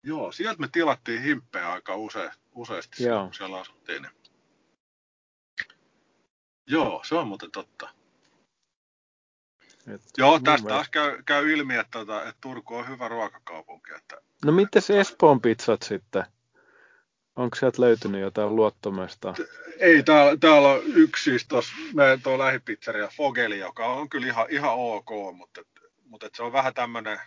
Joo, 0.03 0.31
sieltä 0.31 0.59
me 0.59 0.67
tilattiin 0.71 1.21
himppejä 1.21 1.71
aika 1.71 1.95
use, 1.95 2.29
useasti 2.55 3.03
joo. 3.03 3.23
kun 3.23 3.33
siellä 3.33 3.59
asuttiin. 3.59 4.01
Niin. 4.01 4.16
Joo, 6.67 7.01
se 7.05 7.15
on 7.15 7.27
muuten 7.27 7.51
totta. 7.51 7.89
Et 9.93 10.01
joo, 10.17 10.39
tästä 10.39 10.67
taas 10.67 10.89
käy, 10.89 11.23
käy 11.25 11.51
ilmi, 11.51 11.75
että, 11.75 11.99
tota, 11.99 12.21
että 12.23 12.37
Turku 12.41 12.75
on 12.75 12.87
hyvä 12.87 13.07
ruokakaupunki. 13.07 13.93
Että, 13.93 14.17
no 14.45 14.51
miten 14.51 14.81
se 14.81 14.99
Espoon 14.99 15.41
pizzat 15.41 15.81
sitten? 15.81 16.23
Onko 17.35 17.55
sieltä 17.55 17.81
löytynyt 17.81 18.21
jotain 18.21 18.55
luottomesta? 18.55 19.33
Ei, 19.79 20.03
täällä, 20.03 20.37
täällä 20.37 20.67
on 20.67 20.81
yksi 20.85 21.23
siis 21.23 21.47
tuossa, 21.47 21.73
meidän 21.93 22.21
tuo 22.21 22.37
lähipizzeria 22.37 23.07
Fogeli, 23.07 23.59
joka 23.59 23.85
on 23.85 24.09
kyllä 24.09 24.27
ihan, 24.27 24.45
ihan 24.49 24.73
ok, 24.73 25.09
mutta, 25.33 25.61
mutta 26.05 26.29
se 26.33 26.43
on 26.43 26.53
vähän 26.53 26.73
tämmöinen, 26.73 27.19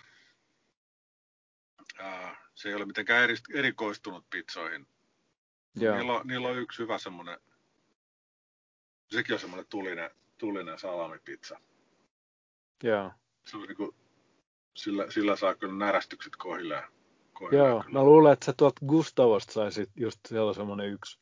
se 2.54 2.68
ei 2.68 2.74
ole 2.74 2.84
mitenkään 2.84 3.24
eri, 3.24 3.34
erikoistunut 3.54 4.24
pizzoihin. 4.30 4.86
Joo. 5.74 5.96
Niillä, 5.96 6.12
on, 6.12 6.26
niillä 6.26 6.48
on 6.48 6.58
yksi 6.58 6.82
hyvä 6.82 6.98
semmoinen, 6.98 7.38
sekin 9.10 9.34
on 9.34 9.40
semmoinen 9.40 9.66
tulinen, 9.66 10.10
tulinen 10.38 10.78
salamipizza. 10.78 11.60
Joo. 12.82 13.12
Se 13.46 13.56
on 13.56 13.62
niin 13.62 13.76
kuin, 13.76 13.94
sillä, 14.76 15.10
sillä 15.10 15.36
saa 15.36 15.54
kyllä 15.54 15.74
närästykset 15.74 16.36
kohdilleen. 16.36 16.84
Joo, 17.52 17.84
mä 17.92 18.04
luulen, 18.04 18.32
että 18.32 18.46
sä 18.46 18.52
tuolta 18.56 18.86
Gustavosta 18.86 19.52
saisit 19.52 19.90
just 19.96 20.20
siellä 20.28 20.54
semmoinen 20.54 20.86
yksi, 20.92 21.20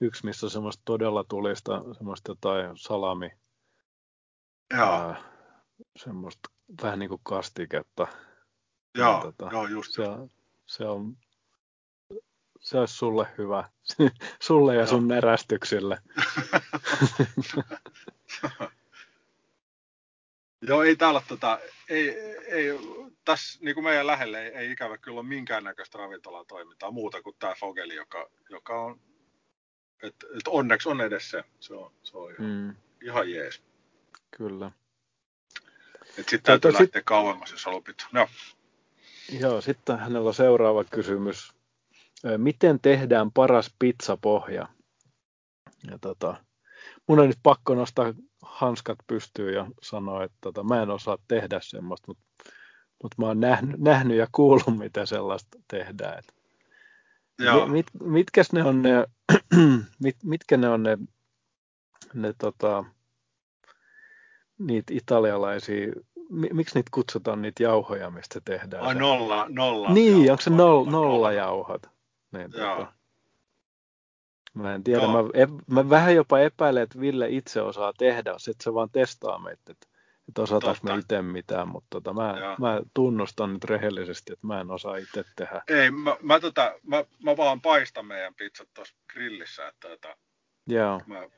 yksi, 0.00 0.24
missä 0.24 0.46
on 0.46 0.50
semmoista 0.50 0.82
todella 0.84 1.24
tulista, 1.24 1.94
semmoista 1.94 2.30
jotain 2.30 2.76
salami. 2.76 3.30
Joo. 4.76 4.86
Ää, 4.86 5.24
semmoista 5.96 6.50
vähän 6.82 6.98
niin 6.98 7.08
kuin 7.08 7.20
kastiketta. 7.22 8.06
Joo, 8.98 9.14
ja, 9.14 9.20
tota, 9.20 9.48
joo 9.52 9.66
just. 9.66 9.92
Se, 9.92 10.02
se 10.66 10.84
on, 10.84 11.16
se 12.60 12.78
olisi 12.78 12.94
sulle 12.94 13.26
hyvä. 13.38 13.70
sulle 14.40 14.74
ja 14.74 14.86
sun 14.86 15.12
erästyksille. 15.12 15.98
Joo, 20.62 20.82
ei 20.82 20.96
täällä 20.96 21.22
tota, 21.28 21.58
ei, 21.88 22.10
ei, 22.46 22.78
tässä 23.24 23.58
niin 23.62 23.74
kuin 23.74 23.84
meidän 23.84 24.06
lähelle 24.06 24.42
ei, 24.42 24.54
ei 24.54 24.70
ikävä 24.70 24.98
kyllä 24.98 25.20
ole 25.20 25.28
minkäännäköistä 25.28 25.98
ravintolatoimintaa 25.98 26.90
muuta 26.90 27.22
kuin 27.22 27.36
tämä 27.38 27.54
Fogeli, 27.54 27.94
joka, 27.94 28.30
joka 28.50 28.80
on, 28.80 29.00
että 30.02 30.26
et 30.36 30.48
onneksi 30.48 30.88
on 30.88 31.00
edes 31.00 31.30
se. 31.30 31.44
Se 31.60 31.74
on, 31.74 31.92
se 32.02 32.16
on 32.16 32.32
ihan, 32.32 32.46
mm. 32.46 32.74
ihan 33.02 33.30
jees. 33.30 33.62
Kyllä. 34.30 34.70
Sitten 36.16 36.42
täytyy 36.42 36.70
sit... 36.70 36.80
lähteä 36.80 37.02
kauemmas, 37.04 37.52
jos 37.52 37.64
haluaa 37.64 37.82
pitää. 37.82 38.06
No. 38.12 38.28
Joo, 39.40 39.60
sitten 39.60 39.98
hänellä 39.98 40.28
on 40.28 40.34
seuraava 40.34 40.84
kysymys. 40.84 41.59
Miten 42.36 42.80
tehdään 42.80 43.32
paras 43.32 43.74
pizzapohja? 43.78 44.68
Ja 45.90 45.98
tota, 46.00 46.44
mun 47.06 47.20
on 47.20 47.26
nyt 47.26 47.38
pakko 47.42 47.74
nostaa 47.74 48.14
hanskat 48.42 48.98
pystyyn 49.06 49.54
ja 49.54 49.66
sanoa, 49.82 50.24
että 50.24 50.38
tota, 50.40 50.62
mä 50.62 50.82
en 50.82 50.90
osaa 50.90 51.18
tehdä 51.28 51.60
semmoista, 51.62 52.04
mutta, 52.08 52.24
mutta 53.02 53.14
mä 53.18 53.26
oon 53.26 53.40
nähnyt, 53.40 53.80
nähnyt 53.80 54.16
ja 54.16 54.26
kuullut, 54.32 54.78
mitä 54.78 55.06
sellaista 55.06 55.58
tehdään. 55.68 56.18
Et 56.18 56.34
Joo. 57.40 57.66
Mit, 57.66 57.86
mitkäs 58.02 58.52
ne 58.52 58.64
on 58.64 58.82
ne, 58.82 58.90
mit, 60.04 60.16
mitkä 60.24 60.56
ne 60.56 60.68
on 60.68 60.82
ne, 60.82 60.98
ne 62.14 62.34
tota, 62.38 62.84
niitä 64.58 64.94
italialaisia, 64.94 65.92
miksi 66.30 66.74
niitä 66.74 66.90
kutsutaan 66.94 67.42
niitä 67.42 67.62
jauhoja, 67.62 68.10
mistä 68.10 68.40
tehdään? 68.44 68.82
Ai 68.82 68.94
nolla, 68.94 69.46
nolla. 69.48 69.92
Niin, 69.92 70.12
jauho, 70.12 70.32
onko 70.32 70.42
se 70.42 70.50
nolla, 70.50 70.90
nolla 70.90 71.32
jauhot? 71.32 71.99
Niin, 72.32 72.50
Joo. 72.54 72.76
Tota, 72.76 72.92
mä 74.54 74.74
en 74.74 74.84
tiedä, 74.84 75.06
mä, 75.06 75.18
mä, 75.66 75.90
vähän 75.90 76.14
jopa 76.14 76.38
epäilen, 76.40 76.82
että 76.82 77.00
Ville 77.00 77.28
itse 77.28 77.60
osaa 77.62 77.92
tehdä, 77.98 78.30
että 78.30 78.64
se 78.64 78.74
vaan 78.74 78.90
testaa 78.90 79.38
meitä, 79.38 79.62
että, 79.72 79.86
että 80.28 80.42
osataanko 80.42 80.80
me 80.82 80.98
itse 80.98 81.22
mitään, 81.22 81.68
mutta 81.68 81.86
tota, 81.90 82.12
mä, 82.12 82.34
mä, 82.58 82.80
tunnustan 82.94 83.52
nyt 83.52 83.64
rehellisesti, 83.64 84.32
että 84.32 84.46
mä 84.46 84.60
en 84.60 84.70
osaa 84.70 84.96
itse 84.96 85.24
tehdä. 85.36 85.62
Ei, 85.68 85.90
mä, 85.90 86.16
mä, 86.22 86.40
tota, 86.40 86.74
mä, 86.82 87.04
mä 87.24 87.36
vaan 87.36 87.60
paistan 87.60 88.06
meidän 88.06 88.34
pizzat 88.34 88.68
tuossa 88.74 88.94
grillissä, 89.12 89.68
että 89.68 89.88
tota, 89.88 90.16
Joo. 90.66 91.00
Mä, 91.06 91.28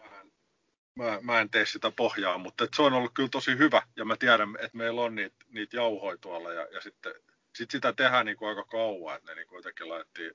mä, 0.95 1.19
mä 1.23 1.41
en 1.41 1.51
tee 1.51 1.67
sitä 1.67 1.91
pohjaa, 1.91 2.39
mutta 2.39 2.67
se 2.77 2.83
on 2.83 2.93
ollut 2.93 3.15
kyllä 3.15 3.29
tosi 3.29 3.59
hyvä 3.59 3.83
ja 3.97 4.05
mä 4.05 4.17
tiedän, 4.17 4.57
että 4.61 4.77
meillä 4.79 5.01
on 5.01 5.15
niitä, 5.15 5.37
niitä 5.49 5.77
jauhoja 5.77 6.19
tuolla 6.19 6.53
ja, 6.53 6.69
ja 6.73 6.81
sitten 6.81 7.13
sit 7.55 7.71
sitä 7.71 7.93
tehdään 7.93 8.27
niin 8.27 8.37
kuin 8.37 8.49
aika 8.49 8.65
kauan, 8.65 9.17
että 9.17 9.31
ne 9.31 9.35
niin 9.35 9.49
kuin 9.49 9.57
jotenkin 9.57 9.89
laitettiin 9.89 10.33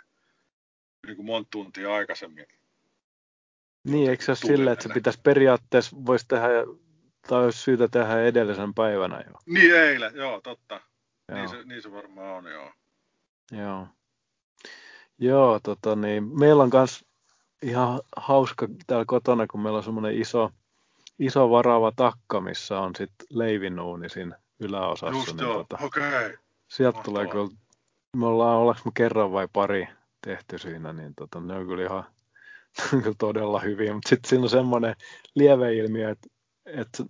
niin 1.07 1.15
kuin 1.15 1.25
monta 1.25 1.47
tuntia 1.51 1.93
aikaisemmin. 1.93 2.45
Niin, 3.83 4.09
eikö 4.09 4.23
se 4.23 4.31
ole 4.31 4.37
silleen, 4.37 4.73
että 4.73 4.83
se 4.87 4.93
pitäisi 4.93 5.19
periaatteessa, 5.23 5.97
voisi 6.05 6.25
tehdä, 6.27 6.47
tai 7.27 7.43
olisi 7.43 7.59
syytä 7.59 7.87
tehdä 7.87 8.21
edellisen 8.21 8.73
päivänä 8.73 9.23
jo? 9.27 9.33
Niin, 9.45 9.75
eilen, 9.75 10.15
joo, 10.15 10.41
totta. 10.41 10.75
Niin 10.75 11.37
joo. 11.37 11.37
Niin, 11.37 11.49
se, 11.49 11.63
niin 11.63 11.81
se 11.81 11.91
varmaan 11.91 12.37
on, 12.37 12.51
joo. 12.51 12.71
Joo. 13.51 13.87
Joo, 15.19 15.59
tota 15.63 15.95
niin, 15.95 16.39
meillä 16.39 16.63
on 16.63 16.69
myös 16.73 17.05
ihan 17.61 18.01
hauska 18.17 18.67
täällä 18.87 19.05
kotona, 19.07 19.47
kun 19.47 19.61
meillä 19.61 19.77
on 19.77 19.83
semmoinen 19.83 20.21
iso, 20.21 20.51
iso 21.19 21.49
varava 21.49 21.91
takka, 21.95 22.41
missä 22.41 22.79
on 22.79 22.95
sitten 22.95 23.27
leivinuuni 23.29 24.09
siinä 24.09 24.39
yläosassa. 24.59 25.19
Just 25.19 25.35
niin, 25.35 25.47
joo, 25.47 25.53
tota, 25.53 25.77
okei. 25.85 26.07
Okay. 26.07 26.37
Sieltä 26.67 26.97
Mahtavaa. 26.97 27.03
tulee 27.03 27.31
kyllä, 27.31 27.59
me 28.17 28.25
ollaan, 28.25 28.57
ollaanko 28.57 28.81
me 28.85 28.91
kerran 28.95 29.31
vai 29.31 29.47
pari 29.53 29.87
tehty 30.27 30.57
siinä, 30.57 30.93
niin 30.93 31.15
tota, 31.15 31.39
ne 31.39 31.53
on 31.53 31.67
kyllä 31.67 31.83
ihan 31.83 32.03
kyllä 32.89 33.15
todella 33.27 33.59
hyviä, 33.59 33.93
mutta 33.93 34.09
sitten 34.09 34.29
siinä 34.29 34.43
on 34.43 34.49
semmoinen 34.49 34.95
lieveilmiö, 35.35 36.09
että, 36.09 36.27
että 36.65 37.03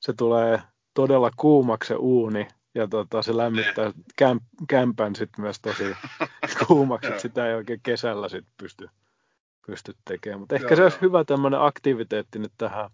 se 0.00 0.12
tulee 0.12 0.62
todella 0.94 1.30
kuumaksi 1.36 1.88
se 1.88 1.94
uuni, 1.94 2.48
ja 2.74 2.88
tota, 2.88 3.22
se 3.22 3.36
lämmittää 3.36 3.92
kämp, 4.16 4.42
kämpän 4.68 5.16
sitten 5.16 5.42
myös 5.42 5.60
tosi 5.60 5.84
kuumaksi, 6.66 7.08
että 7.08 7.22
sitä 7.22 7.48
ei 7.48 7.54
oikein 7.54 7.80
kesällä 7.82 8.28
sitten 8.28 8.52
pysty 8.56 8.88
pysty 9.66 9.96
tekemään. 10.04 10.40
Mutta 10.40 10.54
ehkä 10.54 10.68
joo, 10.68 10.76
se 10.76 10.82
olisi 10.82 11.00
hyvä 11.00 11.24
tämmöinen 11.24 11.60
aktiviteetti 11.60 12.38
nyt 12.38 12.52
tähän 12.58 12.90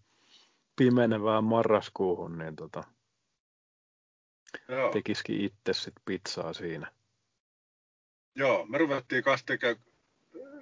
pimenevään 0.76 1.44
marraskuuhun, 1.44 2.38
niin 2.38 2.56
tota, 2.56 2.84
joo. 4.68 4.90
tekisikin 4.90 5.40
itse 5.40 5.72
sit 5.72 5.94
pizzaa 6.04 6.52
siinä. 6.52 6.92
Joo, 8.34 8.66
me 8.66 8.78
ruvettiin 8.78 9.24
kanssa 9.24 9.46
tekemään 9.46 9.84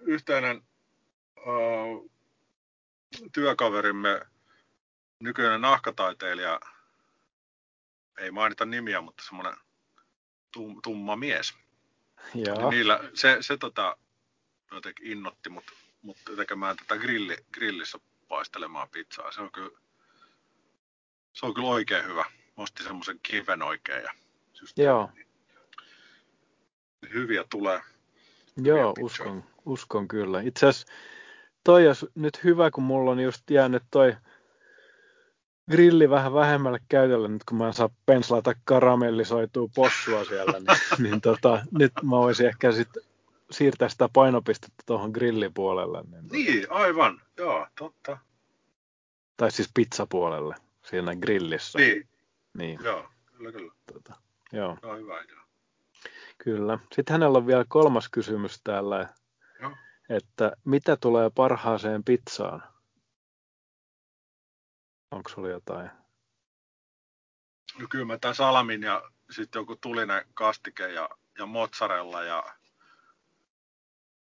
yhteinen 0.03 0.63
uh, 1.37 2.11
työkaverimme, 3.33 4.21
nykyinen 5.21 5.61
nahkataiteilija, 5.61 6.61
ei 8.19 8.31
mainita 8.31 8.65
nimiä, 8.65 9.01
mutta 9.01 9.23
semmoinen 9.27 9.55
tum, 10.53 10.83
tumma 10.83 11.17
mies. 11.17 11.55
Joo. 12.35 12.57
Niin 12.57 12.71
niillä, 12.71 13.01
se, 13.15 13.37
se 13.41 13.57
tota, 13.57 13.97
jotenkin 14.71 15.07
innotti 15.07 15.49
mut 15.49 15.65
mutta 16.03 16.37
tekemään 16.37 16.77
tätä 16.77 16.97
grilli, 16.97 17.37
grillissä 17.53 17.99
paistelemaan 18.29 18.89
pizzaa. 18.89 19.33
Se 19.33 19.41
on 19.41 19.53
kyllä, 19.53 19.79
se 21.33 21.47
on 21.47 21.55
kyllä 21.55 21.69
oikein 21.69 22.05
hyvä. 22.05 22.25
Osti 22.57 22.83
semmoisen 22.83 23.21
kiven 23.23 23.63
oikein 23.63 24.03
ja 24.03 24.13
Joo. 24.77 25.11
Hyviä 27.15 27.45
tulee. 27.51 27.81
Joo, 28.57 28.95
uskon, 29.01 29.45
uskon 29.67 30.09
kyllä. 30.09 30.41
Itse 30.41 30.67
asiassa 30.67 30.93
toi 31.65 31.87
olisi 31.87 32.07
nyt 32.15 32.45
hyvä, 32.45 32.71
kun 32.71 32.85
mulla 32.85 33.11
on 33.11 33.21
just 33.21 33.51
jäänyt 33.51 33.83
toi 33.91 34.17
grilli 35.71 36.11
vähän 36.11 36.35
vähemmälle 36.35 36.79
käytölle, 36.89 37.29
nyt 37.29 37.45
kun 37.45 37.59
mä 37.59 37.67
en 37.67 37.73
saa 37.73 37.91
penslata 38.07 38.55
karamellisoitua 38.65 39.69
possua 39.75 40.25
siellä, 40.25 40.53
niin, 40.53 40.79
niin 41.11 41.21
tota, 41.21 41.67
nyt 41.79 41.93
mä 42.03 42.17
voisin 42.17 42.47
ehkä 42.47 42.73
sitten 42.73 43.03
siirtää 43.51 43.89
sitä 43.89 44.09
painopistettä 44.13 44.83
tuohon 44.87 45.11
grillipuolelle. 45.11 46.03
Niin, 46.03 46.29
niin 46.31 46.67
aivan, 46.71 47.21
joo, 47.37 47.67
totta. 47.79 48.19
Tai 49.37 49.51
siis 49.51 49.71
pizzapuolelle, 49.75 50.55
siinä 50.83 51.17
grillissä. 51.17 51.79
Niin, 51.79 52.09
niin. 52.59 52.79
joo, 52.85 53.09
kyllä, 53.37 53.53
kyllä. 53.53 53.73
Tota, 53.93 54.15
joo. 54.53 54.77
No, 54.83 54.97
hyvä 54.97 55.21
idea. 55.21 55.41
Kyllä. 56.45 56.79
Sitten 56.93 57.15
hänellä 57.15 57.39
on 57.39 57.47
vielä 57.47 57.65
kolmas 57.69 58.09
kysymys 58.09 58.61
täällä, 58.65 59.09
joo. 59.61 59.77
että 60.09 60.53
mitä 60.65 60.97
tulee 60.97 61.31
parhaaseen 61.31 62.05
pizzaan? 62.05 62.63
Onko 65.11 65.31
sulla 65.31 65.49
jotain? 65.49 65.91
No 67.79 67.87
kyllä 67.91 68.05
mä 68.05 68.19
tämän 68.19 68.35
salamin 68.35 68.83
ja 68.83 69.03
sitten 69.31 69.61
joku 69.61 69.77
tulinen 69.77 70.25
kastike 70.35 70.89
ja, 70.89 71.09
ja 71.39 71.47
mozzarella 71.47 72.23
ja 72.23 72.45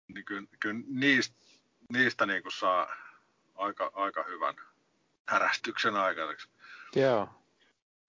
niin 0.08 0.26
kyllä, 0.26 0.48
kyllä 0.60 0.84
niistä, 0.88 1.36
niistä 1.94 2.26
niin 2.26 2.44
kuin 2.44 2.54
saa 2.54 2.96
aika, 3.56 3.92
aika 3.94 4.24
hyvän 4.24 4.56
härästyksen 5.28 5.96
aikaiseksi. 5.96 6.50
Joo. 6.96 7.30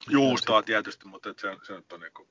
Juustoa 0.09 0.63
tietysti, 0.63 1.09
mutta 1.09 1.35
se, 1.39 1.57
se 1.63 1.73
nyt 1.73 1.93
on 1.93 2.01
niin 2.01 2.13
kuin 2.13 2.29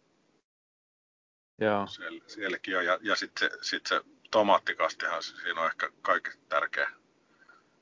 Joo. 1.59 1.87
Sel, 1.87 2.19
selkeä. 2.27 2.81
Ja, 2.81 2.99
ja 3.01 3.15
sitten 3.15 3.49
se, 3.51 3.57
sit 3.61 3.85
se 3.85 4.01
tomaattikastihan 4.31 5.23
siinä 5.23 5.61
on 5.61 5.67
ehkä 5.67 5.89
kaikkein 6.01 6.39
tärkeä. 6.49 6.91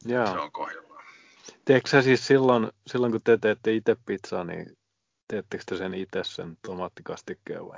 Joo. 0.06 0.28
Se 0.28 0.40
on 0.40 0.52
kohdallaan. 0.52 1.06
Teekö 1.66 1.90
sä 1.90 2.02
siis 2.02 2.28
silloin, 2.28 2.72
silloin 2.88 3.12
kun 3.12 3.22
te 3.24 3.38
teette 3.38 3.74
itse 3.74 3.96
pizzaa, 4.06 4.44
niin 4.44 4.78
teettekö 5.28 5.64
te 5.66 5.78
sen 5.78 5.94
itse 5.94 6.24
sen 6.24 6.58
tomaattikastikkeen 6.62 7.68
vai? 7.68 7.78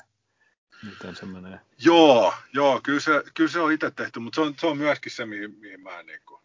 Miten 0.83 1.15
se 1.15 1.25
menee? 1.25 1.59
Joo, 1.77 2.33
joo 2.53 2.81
kyllä, 2.83 2.99
se, 2.99 3.23
kyllä 3.33 3.49
se 3.49 3.59
on 3.59 3.71
itse 3.71 3.91
tehty, 3.91 4.19
mutta 4.19 4.35
se 4.35 4.41
on, 4.41 4.55
se 4.59 4.67
on 4.67 4.77
myöskin 4.77 5.11
se, 5.11 5.25
mihin, 5.25 5.59
mihin 5.59 5.81
mä 5.81 5.99
en, 5.99 6.05
niin 6.05 6.21
kuin, 6.25 6.41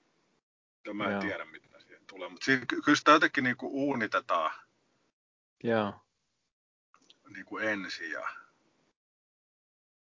mä 0.93 1.05
en 1.05 1.13
joo. 1.13 1.21
tiedä, 1.21 1.45
mitä 1.45 1.81
siihen 1.81 2.03
tulee. 2.07 2.29
Mutta 2.29 2.45
siinä, 2.45 2.67
kyllä 2.85 2.97
sitä 2.97 3.11
jotenkin 3.11 3.45
niin 3.45 3.57
kuin 3.57 3.73
uunitetaan 3.73 4.51
joo. 5.65 5.95
Niin 7.29 7.47
kuin 7.47 7.65
ensin 7.69 8.11
ja 8.11 8.29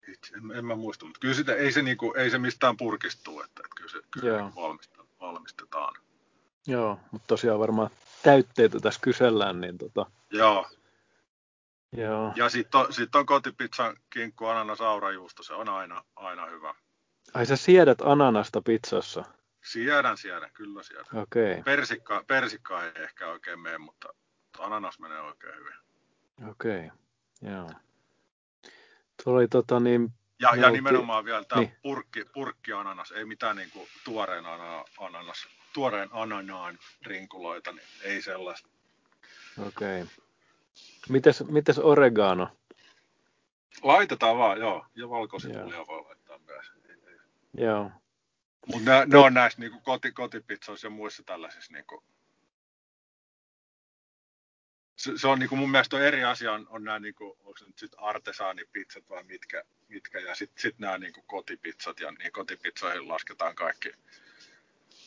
itse, 0.08 0.36
en, 0.36 0.58
en, 0.58 0.64
mä 0.64 0.74
muista, 0.74 1.04
mutta 1.04 1.20
kyllä 1.20 1.34
sitä, 1.34 1.54
ei, 1.54 1.72
se, 1.72 1.82
niin 1.82 1.96
kuin, 1.96 2.18
ei 2.18 2.30
se 2.30 2.38
mistään 2.38 2.76
purkistuu, 2.76 3.40
että, 3.40 3.62
että 3.64 3.74
kyllä 3.76 3.90
se, 3.90 3.98
kyllä 4.10 4.28
joo. 4.28 4.48
Se 4.48 4.54
valmistetaan, 4.54 5.08
valmistetaan. 5.20 5.94
Joo, 6.66 7.00
mutta 7.10 7.26
tosiaan 7.26 7.60
varmaan 7.60 7.90
täytteitä 8.22 8.80
tässä 8.80 9.00
kysellään, 9.02 9.60
niin 9.60 9.78
tota... 9.78 10.06
Joo, 10.30 10.66
Joo. 11.96 12.32
Ja 12.36 12.48
sitten 12.48 12.80
on, 12.80 12.92
sit 12.92 13.14
on 13.14 13.26
kotipizzan 13.26 13.96
kinkku, 14.10 14.46
ananas, 14.46 14.80
aurajuusto, 14.80 15.42
se 15.42 15.54
on 15.54 15.68
aina, 15.68 16.04
aina 16.16 16.46
hyvä. 16.46 16.74
Ai 17.34 17.46
sä 17.46 17.56
siedät 17.56 18.00
ananasta 18.00 18.62
pizzassa? 18.62 19.24
Siedän, 19.64 20.16
siedän, 20.16 20.50
kyllä 20.54 20.82
siedän. 20.82 21.04
Okei. 21.14 21.52
Okay. 21.52 21.62
Persikka, 21.62 22.24
persikka 22.26 22.84
ei 22.84 22.92
ehkä 22.96 23.26
oikein 23.26 23.60
mene, 23.60 23.78
mutta 23.78 24.08
ananas 24.58 24.98
menee 24.98 25.20
oikein 25.20 25.54
hyvin. 25.56 25.74
Okei, 26.50 26.86
okay. 26.86 27.52
joo. 27.52 27.70
Tuo 29.24 29.34
oli 29.34 29.48
tota 29.48 29.80
niin... 29.80 30.12
Ja, 30.40 30.56
ja 30.56 30.70
nimenomaan 30.70 31.24
vielä 31.24 31.44
tämä 31.44 31.60
niin. 31.60 31.76
purkki, 31.82 32.24
purkki 32.24 32.72
ananas, 32.72 33.12
ei 33.12 33.24
mitään 33.24 33.56
niinku 33.56 33.88
tuoreen 34.04 34.44
ananas, 34.98 35.48
tuoreen 35.72 36.08
ananaan 36.12 36.78
rinkuloita, 37.06 37.72
niin 37.72 37.86
ei 38.02 38.22
sellaista. 38.22 38.68
Okei. 39.66 40.02
Okay. 40.02 40.14
Mites, 41.08 41.44
mites 41.44 41.78
oregano? 41.78 42.48
Laitetaan 43.82 44.38
vaan, 44.38 44.58
joo. 44.58 44.86
Ja 44.94 45.10
valkosipulia 45.10 45.86
voi 45.86 46.02
laittaa 46.02 46.38
myös. 46.46 46.72
Joo. 47.56 47.90
Mutta 48.66 48.90
ne, 48.90 49.06
ne, 49.06 49.18
on 49.18 49.34
näissä 49.34 49.60
niinku 49.60 49.80
koti, 49.80 50.12
kotipizzoissa 50.12 50.86
ja 50.86 50.90
muissa 50.90 51.22
tällaisissa 51.22 51.72
niinku 51.72 52.04
se, 55.00 55.12
se 55.16 55.28
on 55.28 55.38
niin 55.38 55.48
kuin 55.48 55.58
mun 55.58 55.70
mielestä 55.70 55.96
on 55.96 56.02
eri 56.02 56.24
asia, 56.24 56.52
on, 56.52 56.66
on 56.70 56.84
nämä 56.84 56.98
niin 56.98 57.14
kuin, 57.14 57.30
onko 57.44 57.58
se 57.58 57.64
nyt 57.64 57.78
sitten 57.78 58.00
artesaanipizzat 58.00 59.04
vai 59.08 59.24
mitkä, 59.24 59.62
mitkä 59.88 60.18
ja 60.18 60.34
sitten 60.34 60.62
sit 60.62 60.78
nämä 60.78 60.98
niin 60.98 61.12
kuin 61.12 61.24
kotipizzat 61.26 62.00
ja 62.00 62.10
niin 62.10 62.32
kotipizzoihin 62.32 63.08
lasketaan 63.08 63.54
kaikki, 63.54 63.92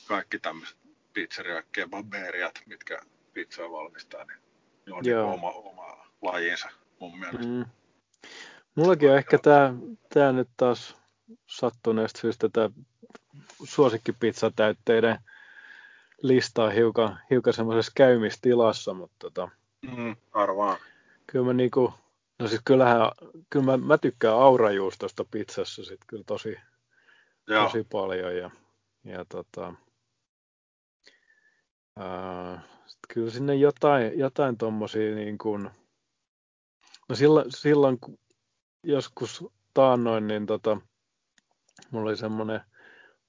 kaikki 0.07 0.39
tämmöiset 0.39 0.77
pizzeria 1.13 1.63
kebaberiat, 1.71 2.61
mitkä 2.65 2.99
pizzoja 3.33 3.71
valmistaa, 3.71 4.25
niin 4.25 4.37
ne 4.85 4.93
on 4.93 5.03
niin 5.03 5.17
oma, 5.17 5.51
oma 5.51 6.07
lajinsa 6.21 6.69
mun 6.99 7.19
mielestä. 7.19 7.47
Mm. 7.47 7.65
Mullakin 8.75 9.11
on 9.11 9.17
ehkä 9.17 9.37
tämä 9.37 9.73
tää 10.13 10.31
nyt 10.31 10.49
taas 10.57 10.95
sattuneesta 11.47 12.21
syystä 12.21 12.49
tämä 12.49 12.69
suosikkipizzatäytteiden 13.63 15.19
listaa 16.21 16.69
hiukan, 16.69 17.19
hiukan 17.29 17.53
semmoisessa 17.53 17.91
käymistilassa, 17.95 18.93
mutta 18.93 19.15
tota, 19.19 19.49
mm, 19.83 20.15
arvaan. 20.33 20.77
Kyllä 21.27 21.45
mä 21.45 21.53
niinku, 21.53 21.93
no 22.39 22.47
siis 22.47 22.61
kyllähän, 22.65 23.11
kyllä 23.49 23.65
mä, 23.65 23.77
mä 23.77 23.97
tykkään 23.97 24.35
aurajuustosta 24.35 25.25
pizzassa 25.31 25.83
sit 25.83 25.99
kyllä 26.07 26.23
tosi, 26.27 26.55
Joo. 27.47 27.65
tosi 27.65 27.87
paljon 27.91 28.37
ja, 28.37 28.51
ja 29.03 29.25
tota, 29.29 29.73
ää, 31.99 32.61
sit 32.85 32.99
kyllä 33.13 33.31
sinne 33.31 33.55
jotain, 33.55 34.19
jotain 34.19 34.57
tommosia 34.57 35.15
niin 35.15 35.37
kuin, 35.37 35.69
no 37.09 37.15
silloin, 37.15 37.45
silloin 37.49 37.97
joskus 38.83 39.45
taannoin, 39.73 40.27
niin 40.27 40.45
tota, 40.45 40.77
mulla 41.91 42.09
oli 42.09 42.17
semmoinen 42.17 42.61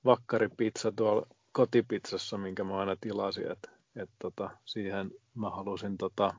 vakkaripizza 0.05 0.93
tuolla 0.93 1.27
kotipizzassa, 1.53 2.39
minkä 2.39 2.65
mä 2.65 2.79
aina 2.79 2.97
tilasin, 3.01 3.53
että 3.53 3.71
et 3.97 4.11
tota, 4.19 4.51
siihen 4.65 5.11
mä 5.35 5.51
halusin 5.51 5.99
tota, 5.99 6.35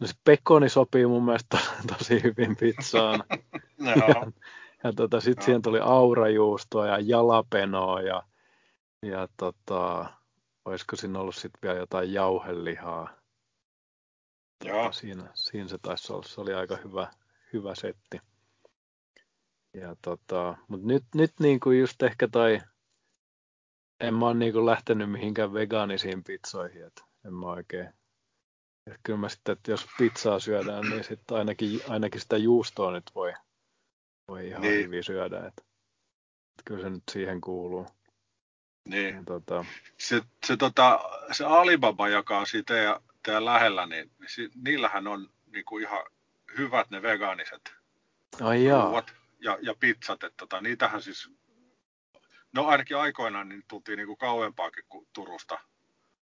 no 0.00 0.06
se 0.06 0.14
pekoni 0.24 0.68
sopii 0.68 1.06
mun 1.06 1.24
mielestä 1.24 1.58
tosi 1.98 2.22
hyvin 2.22 2.56
pizzaan. 2.56 3.24
ja, 3.96 4.32
ja 4.84 4.92
tota, 4.96 5.20
sitten 5.20 5.44
siihen 5.44 5.62
tuli 5.62 5.80
aurajuustoa 5.82 6.86
ja 6.86 6.98
jalapenoa 7.00 8.00
ja, 8.00 8.22
ja 9.02 9.28
tota, 9.36 10.06
olisiko 10.64 10.96
siinä 10.96 11.18
ollut 11.18 11.34
sitten 11.34 11.58
vielä 11.62 11.78
jotain 11.78 12.12
jauhelihaa. 12.12 13.16
Tota, 14.64 14.92
siinä, 14.92 15.30
siinä 15.34 15.68
se 15.68 15.78
taisi 15.82 16.12
olla, 16.12 16.22
se 16.22 16.40
oli 16.40 16.54
aika 16.54 16.76
hyvä, 16.76 17.10
hyvä 17.52 17.74
setti. 17.74 18.20
Ja 19.74 19.96
tota, 20.02 20.56
mutta 20.68 20.86
nyt, 20.86 21.04
nyt 21.14 21.32
niin 21.40 21.60
kuin 21.60 21.80
just 21.80 22.02
ehkä 22.02 22.28
tai 22.28 22.60
en 24.00 24.14
mä 24.14 24.26
ole 24.26 24.34
niin 24.34 24.52
kuin 24.52 24.66
lähtenyt 24.66 25.10
mihinkään 25.10 25.52
vegaanisiin 25.52 26.24
pizzoihin, 26.24 26.86
että 26.86 27.02
en 27.24 27.34
mä 27.34 27.46
oikein. 27.46 27.88
Et 28.86 29.00
kyllä 29.02 29.18
mä 29.18 29.28
sitten, 29.28 29.52
että 29.52 29.70
jos 29.70 29.86
pizzaa 29.98 30.40
syödään, 30.40 30.90
niin 30.90 31.04
sitten 31.04 31.36
ainakin, 31.36 31.80
ainakin 31.88 32.20
sitä 32.20 32.36
juustoa 32.36 32.92
nyt 32.92 33.10
voi, 33.14 33.32
voi 34.28 34.48
ihan 34.48 34.62
niin. 34.62 34.84
hyvin 34.84 35.04
syödä. 35.04 35.36
Että, 35.36 35.62
että 36.50 36.62
kyllä 36.64 36.82
se 36.82 36.90
nyt 36.90 37.02
siihen 37.10 37.40
kuuluu. 37.40 37.86
Niin. 38.88 39.14
Ja, 39.14 39.22
tota... 39.24 39.64
Se, 39.98 40.22
se, 40.46 40.56
tota, 40.56 41.00
se 41.32 41.44
Alibaba, 41.44 42.08
joka 42.08 42.38
on 42.38 42.46
siitä 42.46 42.74
teidän, 42.74 43.00
teidän 43.22 43.44
lähellä, 43.44 43.86
niin, 43.86 44.10
si, 44.26 44.50
niillähän 44.64 45.06
on 45.06 45.30
niin 45.52 45.64
kuin 45.64 45.82
ihan 45.82 46.04
hyvät 46.58 46.90
ne 46.90 47.02
vegaaniset 47.02 47.72
Ai 48.40 48.68
ruuat 48.68 49.14
ja, 49.40 49.58
ja 49.62 49.74
pizzat. 49.80 50.24
Että 50.24 50.36
tota, 50.36 50.60
niitähän 50.60 51.02
siis, 51.02 51.30
no 52.52 52.66
ainakin 52.66 52.96
aikoinaan 52.96 53.48
niin 53.48 53.64
tultiin 53.68 53.96
niin 53.96 54.06
kuin 54.06 54.18
kauempaakin 54.18 54.84
kuin 54.88 55.08
Turusta 55.12 55.58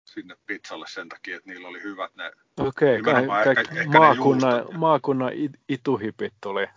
sinne 0.06 0.36
pizzalle 0.46 0.86
sen 0.90 1.10
takia, 1.10 1.38
että 1.38 1.50
niillä 1.50 1.68
oli 1.68 1.84
hyvät 1.84 2.16
ne. 2.16 2.32
Okei, 2.58 3.00
okay, 3.00 3.24
ehkä, 3.24 3.62
ehkä 3.62 4.00
maakunnan, 4.00 4.66
maakunnan 4.78 5.32
ituhipit 5.70 6.34
tuli 6.42 6.68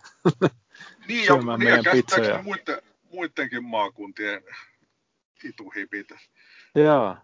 niin, 1.07 1.25
ja, 1.25 1.35
niin, 1.35 1.63
meidän 1.63 1.83
ja 1.85 1.91
pizzoja. 1.91 2.43
Muiden, 2.43 2.81
muidenkin 3.11 3.63
maakuntien 3.63 4.43
ituhipit. 5.43 6.07
Joo. 6.75 7.17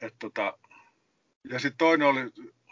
Et 0.00 0.14
tota, 0.18 0.58
ja 1.50 1.58
sitten 1.58 1.78
toinen 1.78 2.08
oli, 2.08 2.20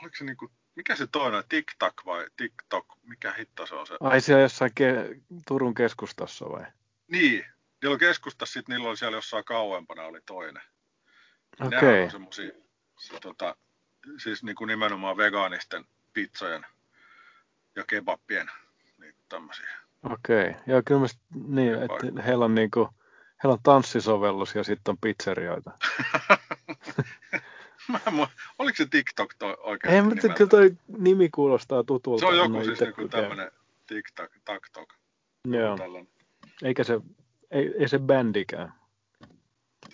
oliko 0.02 0.16
se 0.18 0.24
niinku, 0.24 0.50
mikä 0.74 0.96
se 0.96 1.06
toinen, 1.06 1.44
TikTok 1.48 1.94
vai 2.06 2.26
TikTok, 2.36 2.86
mikä 3.02 3.32
hitto 3.32 3.66
se 3.66 3.74
on 3.74 3.86
se? 3.86 3.96
Ai 4.00 4.20
siellä 4.20 4.42
jossain 4.42 4.70
ke- 4.80 5.20
Turun 5.48 5.74
keskustassa 5.74 6.44
vai? 6.44 6.64
Niin, 7.09 7.44
niillä 7.82 7.92
on 7.92 7.98
keskustassa, 7.98 8.52
sitten 8.52 8.74
niillä 8.74 8.88
oli 8.88 8.96
siellä 8.96 9.16
jossain 9.16 9.44
kauempana 9.44 10.02
oli 10.02 10.20
toinen. 10.26 10.62
Okei. 11.60 11.78
Okay. 11.78 12.02
on 12.02 12.10
semmosia, 12.10 12.50
se, 12.99 13.20
tota, 13.20 13.57
siis 14.23 14.43
niinku 14.43 14.65
nimenomaan 14.65 15.16
vegaanisten 15.16 15.85
pizzojen 16.12 16.66
ja 17.77 17.85
kebappien 17.87 18.51
niin 18.99 19.15
tämmöisiä. 19.29 19.79
Okei, 20.03 20.51
okay. 20.51 20.62
joo 20.66 20.83
kyllä 20.85 21.01
mä 21.01 21.07
niin, 21.49 21.75
että 21.75 22.23
heillä 22.23 22.45
on 22.45 22.55
niinku, 22.55 22.89
heillä 23.45 23.53
on 23.53 23.62
tanssisovellus 23.62 24.55
ja 24.55 24.65
sitten 24.65 24.93
on 24.93 24.99
pizzerioita. 25.01 25.70
Mä, 27.89 28.27
oliko 28.59 28.77
se 28.77 28.87
TikTok 28.87 29.35
toi 29.39 29.57
oikeasti 29.59 29.97
Ei, 29.97 30.03
mutta 30.03 30.29
kyllä 30.29 30.51
toi 30.51 30.77
nimi 30.99 31.29
kuulostaa 31.29 31.85
tutulta. 31.85 32.20
Se 32.20 32.27
on 32.27 32.37
joku 32.37 32.65
siis 32.65 32.81
niinku 32.81 33.09
tämmönen 33.09 33.51
TikTok, 33.87 34.31
TikTok. 34.33 34.95
Joo. 35.45 35.77
Tällainen. 35.77 36.12
Eikä 36.62 36.85
se, 36.85 37.01
ei, 37.51 37.75
ei 37.79 37.89
se 37.89 37.99
bändikään. 37.99 38.73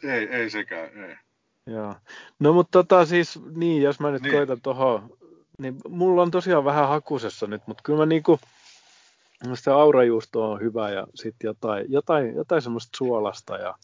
Ei, 0.02 0.28
ei 0.28 0.50
sekään, 0.50 1.04
ei. 1.04 1.16
Joo. 1.66 1.94
No 2.38 2.52
mutta 2.52 2.70
tota 2.78 3.06
siis, 3.06 3.40
niin 3.54 3.82
jos 3.82 4.00
mä 4.00 4.10
nyt 4.10 4.22
niin. 4.22 4.34
koitan 4.34 4.60
tuohon, 4.60 5.10
niin 5.58 5.76
mulla 5.88 6.22
on 6.22 6.30
tosiaan 6.30 6.64
vähän 6.64 6.88
hakusessa 6.88 7.46
nyt, 7.46 7.62
mutta 7.66 7.82
kyllä 7.82 7.98
mä 7.98 8.06
niinku, 8.06 8.40
se 9.54 9.70
aurajuusto 9.70 10.52
on 10.52 10.60
hyvä 10.60 10.90
ja 10.90 11.06
sitten 11.14 11.48
jotain, 11.48 11.92
jotain, 11.92 12.34
jotain 12.34 12.62
semmoista 12.62 12.96
suolasta 12.96 13.56
ja 13.56 13.74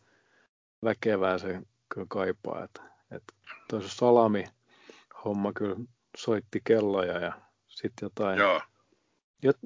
väkevää 0.84 1.38
se 1.38 1.60
kyllä 1.88 2.06
kaipaa. 2.10 2.64
Että, 2.64 2.82
että 3.10 3.34
tuossa 3.70 3.96
salami 3.96 4.44
homma 5.24 5.52
kyllä 5.52 5.76
soitti 6.16 6.60
kelloja 6.64 7.18
ja 7.18 7.32
sitten 7.66 8.06
jotain. 8.06 8.38
Joo. 8.38 8.60
Jot, 9.42 9.56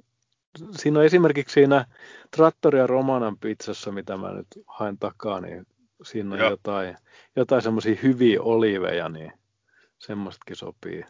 siinä 0.76 0.98
on 0.98 1.04
esimerkiksi 1.04 1.54
siinä 1.54 1.86
Trattori 2.30 2.78
ja 2.78 2.86
Romanan 2.86 3.38
pizzassa, 3.38 3.92
mitä 3.92 4.16
mä 4.16 4.32
nyt 4.32 4.46
haen 4.66 4.98
takaa, 4.98 5.40
niin 5.40 5.66
siinä 6.04 6.34
on 6.34 6.40
Joo. 6.40 6.50
jotain, 6.50 6.96
jotain 7.36 7.62
semmoisia 7.62 7.96
hyviä 8.02 8.42
oliveja, 8.42 9.08
niin 9.08 9.32
semmoistakin 9.98 10.56
sopii 10.56 11.04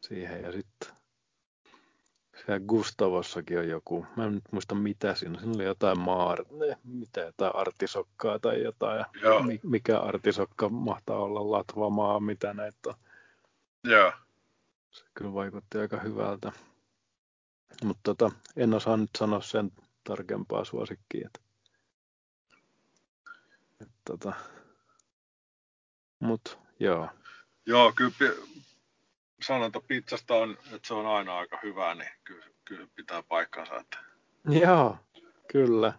siihen. 0.00 0.42
Ja 0.42 0.52
sitten 0.52 0.96
siellä 2.36 2.60
Gustavossakin 2.66 3.58
on 3.58 3.68
joku, 3.68 4.06
mä 4.16 4.24
en 4.24 4.34
nyt 4.34 4.44
muista 4.50 4.74
mitä 4.74 5.14
siinä, 5.14 5.38
siinä 5.38 5.54
oli 5.54 5.64
jotain 5.64 6.00
maar, 6.00 6.38
mitä 6.84 7.20
jotain 7.20 7.56
artisokkaa 7.56 8.38
tai 8.38 8.62
jotain, 8.62 9.04
Joo. 9.22 9.42
mikä 9.62 9.98
artisokka 9.98 10.68
mahtaa 10.68 11.18
olla 11.18 11.50
latvamaa, 11.50 12.20
mitä 12.20 12.54
näitä 12.54 12.78
on. 12.88 12.94
Joo. 13.84 14.12
Se 14.90 15.04
kyllä 15.14 15.34
vaikutti 15.34 15.78
aika 15.78 16.00
hyvältä. 16.00 16.52
Mutta 17.84 18.00
tota, 18.02 18.30
en 18.56 18.74
osaa 18.74 18.96
nyt 18.96 19.10
sanoa 19.18 19.40
sen 19.40 19.70
tarkempaa 20.04 20.64
suosikkia. 20.64 21.26
Että, 21.26 21.40
et, 21.40 21.43
tota, 24.04 24.32
mut 26.20 26.58
joo. 26.80 27.08
Joo, 27.66 27.92
kyllä 27.92 28.34
sanonta 29.42 29.80
pizzasta 29.80 30.34
on, 30.34 30.58
että 30.72 30.88
se 30.88 30.94
on 30.94 31.06
aina 31.06 31.38
aika 31.38 31.58
hyvä, 31.62 31.94
niin 31.94 32.10
kyllä, 32.24 32.46
kyllä 32.64 32.86
pitää 32.94 33.22
paikkansa. 33.22 33.76
Että... 33.76 33.98
Joo, 34.48 34.98
kyllä. 35.52 35.92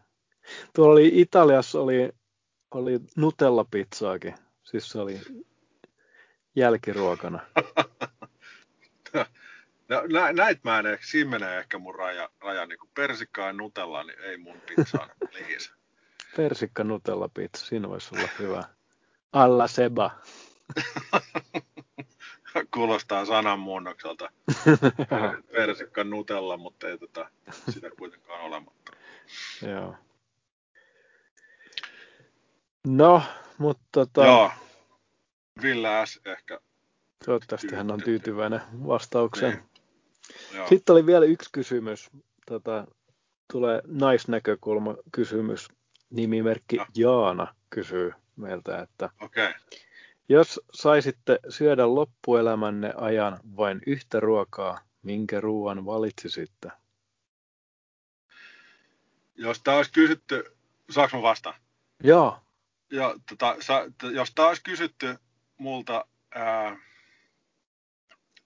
Tuolla 0.75 0.93
oli 0.93 1.11
Italiassa 1.13 1.79
oli, 1.79 2.09
oli 2.71 2.99
Nutella-pizzaakin. 3.15 4.35
Siis 4.63 4.89
se 4.89 4.99
oli 4.99 5.21
jälkiruokana. 6.55 7.39
no, 9.89 10.03
nä, 10.11 10.33
näitä 10.33 10.61
mä 10.63 10.79
en 10.79 10.85
ehkä, 10.85 11.05
siinä 11.05 11.29
menee 11.29 11.59
ehkä 11.59 11.79
mun 11.79 11.95
raja, 11.95 12.29
raja 12.39 12.65
niin 12.65 12.79
kuin 12.79 12.89
persikka 12.93 13.41
ja 13.41 13.53
Nutella, 13.53 14.03
niin 14.03 14.19
ei 14.19 14.37
mun 14.37 14.61
pizzaan 14.61 15.09
liisa. 15.33 15.74
Persikka 16.37 16.83
Nutella 16.83 17.29
pizza, 17.33 17.65
siinä 17.65 17.89
voisi 17.89 18.15
olla 18.15 18.27
hyvä. 18.39 18.63
Alla 19.33 19.67
seba. 19.67 20.11
kuulostaa 22.73 23.25
sananmuunnokselta 23.25 24.29
persikka 25.51 26.03
nutella, 26.03 26.57
mutta 26.57 26.87
ei 26.87 26.97
tota, 26.97 27.29
sitä 27.69 27.89
kuitenkaan 27.99 28.41
olematta. 28.41 28.91
Joo. 29.61 29.95
No, 32.87 33.23
mutta 33.57 33.83
tota... 33.91 34.25
Joo. 34.25 34.51
Ville 35.61 35.89
S. 36.05 36.21
ehkä. 36.25 36.59
Toivottavasti 37.25 37.75
hän 37.75 37.91
on 37.91 38.01
tyytyväinen 38.01 38.61
vastaukseen. 38.87 39.63
Niin. 40.53 40.67
Sitten 40.69 40.93
oli 40.93 41.05
vielä 41.05 41.25
yksi 41.25 41.49
kysymys. 41.51 42.09
Tota, 42.45 42.87
tulee 43.51 43.81
naisnäkökulma 43.87 44.95
kysymys. 45.11 45.67
Nimimerkki 46.15 46.77
no. 46.77 46.85
Jaana 46.95 47.55
kysyy 47.69 48.13
meiltä, 48.35 48.79
että 48.79 49.09
okay 49.21 49.53
Jos 50.29 50.61
saisitte 50.73 51.39
syödä 51.49 51.95
loppuelämänne 51.95 52.93
ajan 52.97 53.39
vain 53.57 53.81
yhtä 53.87 54.19
ruokaa, 54.19 54.79
minkä 55.01 55.41
ruoan 55.41 55.85
valitsisitte? 55.85 56.71
Jos 59.35 59.61
tämä 59.61 59.77
olisi 59.77 59.91
kysytty, 59.91 60.43
saanko 60.89 61.17
mä 61.17 61.23
vastaan? 61.23 61.55
Joo. 62.03 62.39
Ja, 62.91 63.15
tota, 63.29 63.55
sa, 63.59 63.85
t- 63.97 64.13
jos 64.13 64.31
tämä 64.35 64.47
olisi 64.47 64.63
kysytty 64.63 65.15
multa 65.57 66.05
ää, 66.35 66.77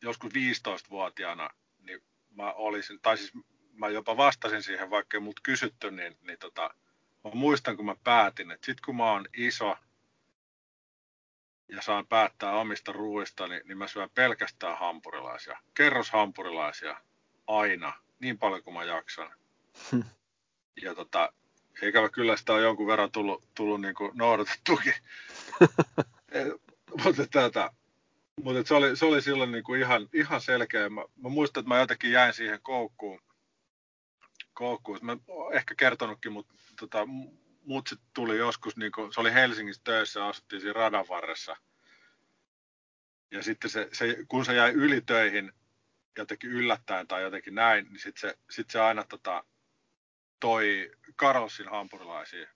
joskus 0.02 0.32
15-vuotiaana, 0.34 1.50
niin 1.80 2.04
mä 2.30 2.54
olisin, 2.54 3.00
tai 3.02 3.18
siis 3.18 3.34
mä 3.74 3.90
jopa 3.90 4.18
vastasin 4.18 4.64
siihen, 4.64 4.90
vaikka 4.90 5.18
ei 5.18 5.22
multa 5.22 5.42
kysytty, 5.44 5.92
niin, 5.92 6.18
niin 6.22 6.40
tota, 6.40 6.70
mä 7.24 7.32
muistan, 7.34 7.76
kun 7.76 7.86
mä 7.86 7.96
päätin, 8.04 8.52
että 8.52 8.66
sit 8.66 8.82
kun 8.82 8.96
mä 8.96 9.12
oon 9.12 9.26
iso 9.38 9.78
ja 11.68 11.82
saan 11.82 12.08
päättää 12.08 12.52
omista 12.52 12.92
ruuista, 12.92 13.48
niin, 13.48 13.62
niin 13.66 13.78
mä 13.78 13.88
syön 13.88 14.10
pelkästään 14.16 14.78
hampurilaisia. 14.78 15.60
Kerroshampurilaisia 15.74 17.02
aina, 17.48 17.94
niin 18.20 18.38
paljon 18.38 18.64
kuin 18.64 18.74
mä 18.74 18.84
jaksan. 18.84 19.32
ja 20.84 20.96
tota, 20.96 21.34
ikävä 21.82 22.10
kyllä 22.10 22.38
sitä 22.38 22.54
on 22.54 22.64
jonkun 22.64 22.88
verran 22.88 23.12
tullut, 23.12 23.44
tullut 23.56 23.82
niin 23.82 23.96
kuin 23.96 24.12
noudatettukin. 24.14 24.94
mutta 27.04 27.28
tätä, 27.32 27.72
mutta 28.44 28.68
se 28.68 28.74
oli, 28.74 28.96
se 28.96 29.06
oli 29.06 29.22
silloin 29.22 29.52
niin 29.52 29.64
kuin 29.64 29.82
ihan, 29.82 30.10
ihan 30.14 30.42
selkeä. 30.42 30.90
Mä, 30.90 31.02
mä 31.02 31.30
muistan, 31.30 31.62
että 31.62 31.70
mä 31.70 31.80
jotenkin 31.80 32.12
jäin 32.12 32.34
siihen 32.34 32.60
koukkuun. 32.62 33.22
koukkuun. 34.54 35.00
Mä 35.02 35.18
oon 35.28 35.54
ehkä 35.54 35.76
kertonutkin, 35.78 36.32
mutta 36.32 36.54
tota, 36.80 37.06
mut 37.62 37.88
sit 37.88 38.00
tuli 38.14 38.38
joskus, 38.38 38.78
niin 38.78 38.92
kuin, 38.92 39.14
se 39.14 39.20
oli 39.20 39.34
Helsingissä 39.34 39.82
töissä, 39.84 40.26
asuttiin 40.26 40.62
siinä 40.62 40.74
radan 40.74 41.06
varressa. 41.10 41.56
Ja 43.32 43.44
sitten 43.44 43.70
se, 43.70 43.90
se, 43.94 44.18
kun 44.28 44.46
se 44.46 44.54
jäi 44.54 44.72
yli 44.72 45.02
töihin 45.02 45.52
jotenkin 46.18 46.52
yllättäen 46.52 47.08
tai 47.08 47.22
jotenkin 47.22 47.56
näin, 47.56 47.86
niin 47.86 48.00
sitten 48.00 48.30
se, 48.30 48.38
sit 48.50 48.70
se 48.70 48.82
aina 48.82 49.04
tota, 49.04 49.44
toi 50.40 50.92
Karlsin 51.16 51.70
hampurilaisia. 51.70 52.48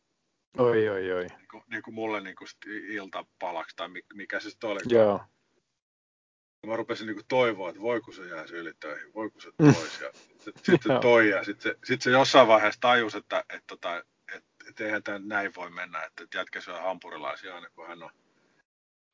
Oi, 0.57 0.89
oi, 0.89 1.11
oi. 1.11 1.27
Niin 1.27 1.47
kuin, 1.51 1.63
niin 1.67 1.83
kuin 1.83 1.93
mulle 1.93 2.21
niin 2.21 2.35
kuin 2.35 2.47
iltapalaksi 2.87 3.75
tai 3.75 3.89
mikä 4.13 4.39
se 4.39 4.49
sitten 4.49 4.69
oli. 4.69 4.79
Joo. 4.89 5.21
Ja 6.63 6.69
mä 6.69 6.75
rupesin 6.75 7.07
niin 7.07 7.15
kuin 7.15 7.27
toivoa, 7.27 7.69
että 7.69 7.81
voiko 7.81 8.11
se 8.11 8.27
jäisi 8.27 8.55
yli 8.55 8.73
töihin, 8.79 9.13
voiko 9.13 9.39
se 9.39 9.49
toisi. 9.57 10.03
Ja 10.03 10.11
sitten 10.39 10.65
sit 10.65 10.81
se 10.83 10.89
toi 11.01 11.29
ja 11.29 11.43
sitten 11.43 11.71
se, 11.71 11.79
sit 11.83 12.01
se 12.01 12.11
jossain 12.11 12.47
vaiheessa 12.47 12.81
tajusi, 12.81 13.17
että, 13.17 13.43
että, 13.49 13.73
että, 13.73 14.05
että, 14.73 14.85
eihän 14.85 15.03
tämä 15.03 15.19
näin 15.19 15.55
voi 15.55 15.69
mennä, 15.69 16.03
että, 16.03 16.37
jätkä 16.37 16.61
syö 16.61 16.81
hampurilaisia 16.81 17.55
aina 17.55 17.69
kun 17.69 17.87
hän 17.87 18.03
on 18.03 18.09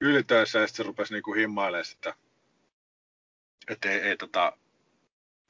ylitöissä 0.02 0.60
ja 0.60 0.68
sitten 0.68 0.84
se 0.84 0.88
rupesi 0.88 1.14
niin 1.14 1.36
himmailemaan 1.38 1.86
sitä, 1.86 2.14
että 3.68 3.91
ei, 3.91 3.99
ei 3.99 4.18
tota, 4.18 4.57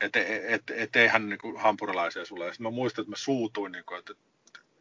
et, 0.01 0.15
et, 0.15 0.43
et, 0.47 0.63
et 0.69 0.95
eihän 0.95 1.29
niin 1.29 1.39
kuin 1.39 1.57
hampurilaisia 1.57 2.25
sulle. 2.25 2.45
Ja 2.45 2.51
sitten 2.51 2.63
mä 2.63 2.71
muistan, 2.71 3.03
että 3.03 3.09
mä 3.09 3.15
suutuin, 3.15 3.71
niin 3.71 3.85
kuin, 3.85 3.99
että, 3.99 4.13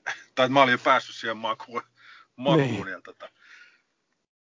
tai 0.05 0.47
että 0.47 0.49
mä 0.49 0.63
olin 0.63 0.73
jo 0.73 0.79
päässyt 0.79 1.17
siihen 1.17 1.37
makuun, 1.37 1.83
makuun 2.37 2.69
niin. 2.69 2.89
ja 2.89 3.01
tota, 3.05 3.29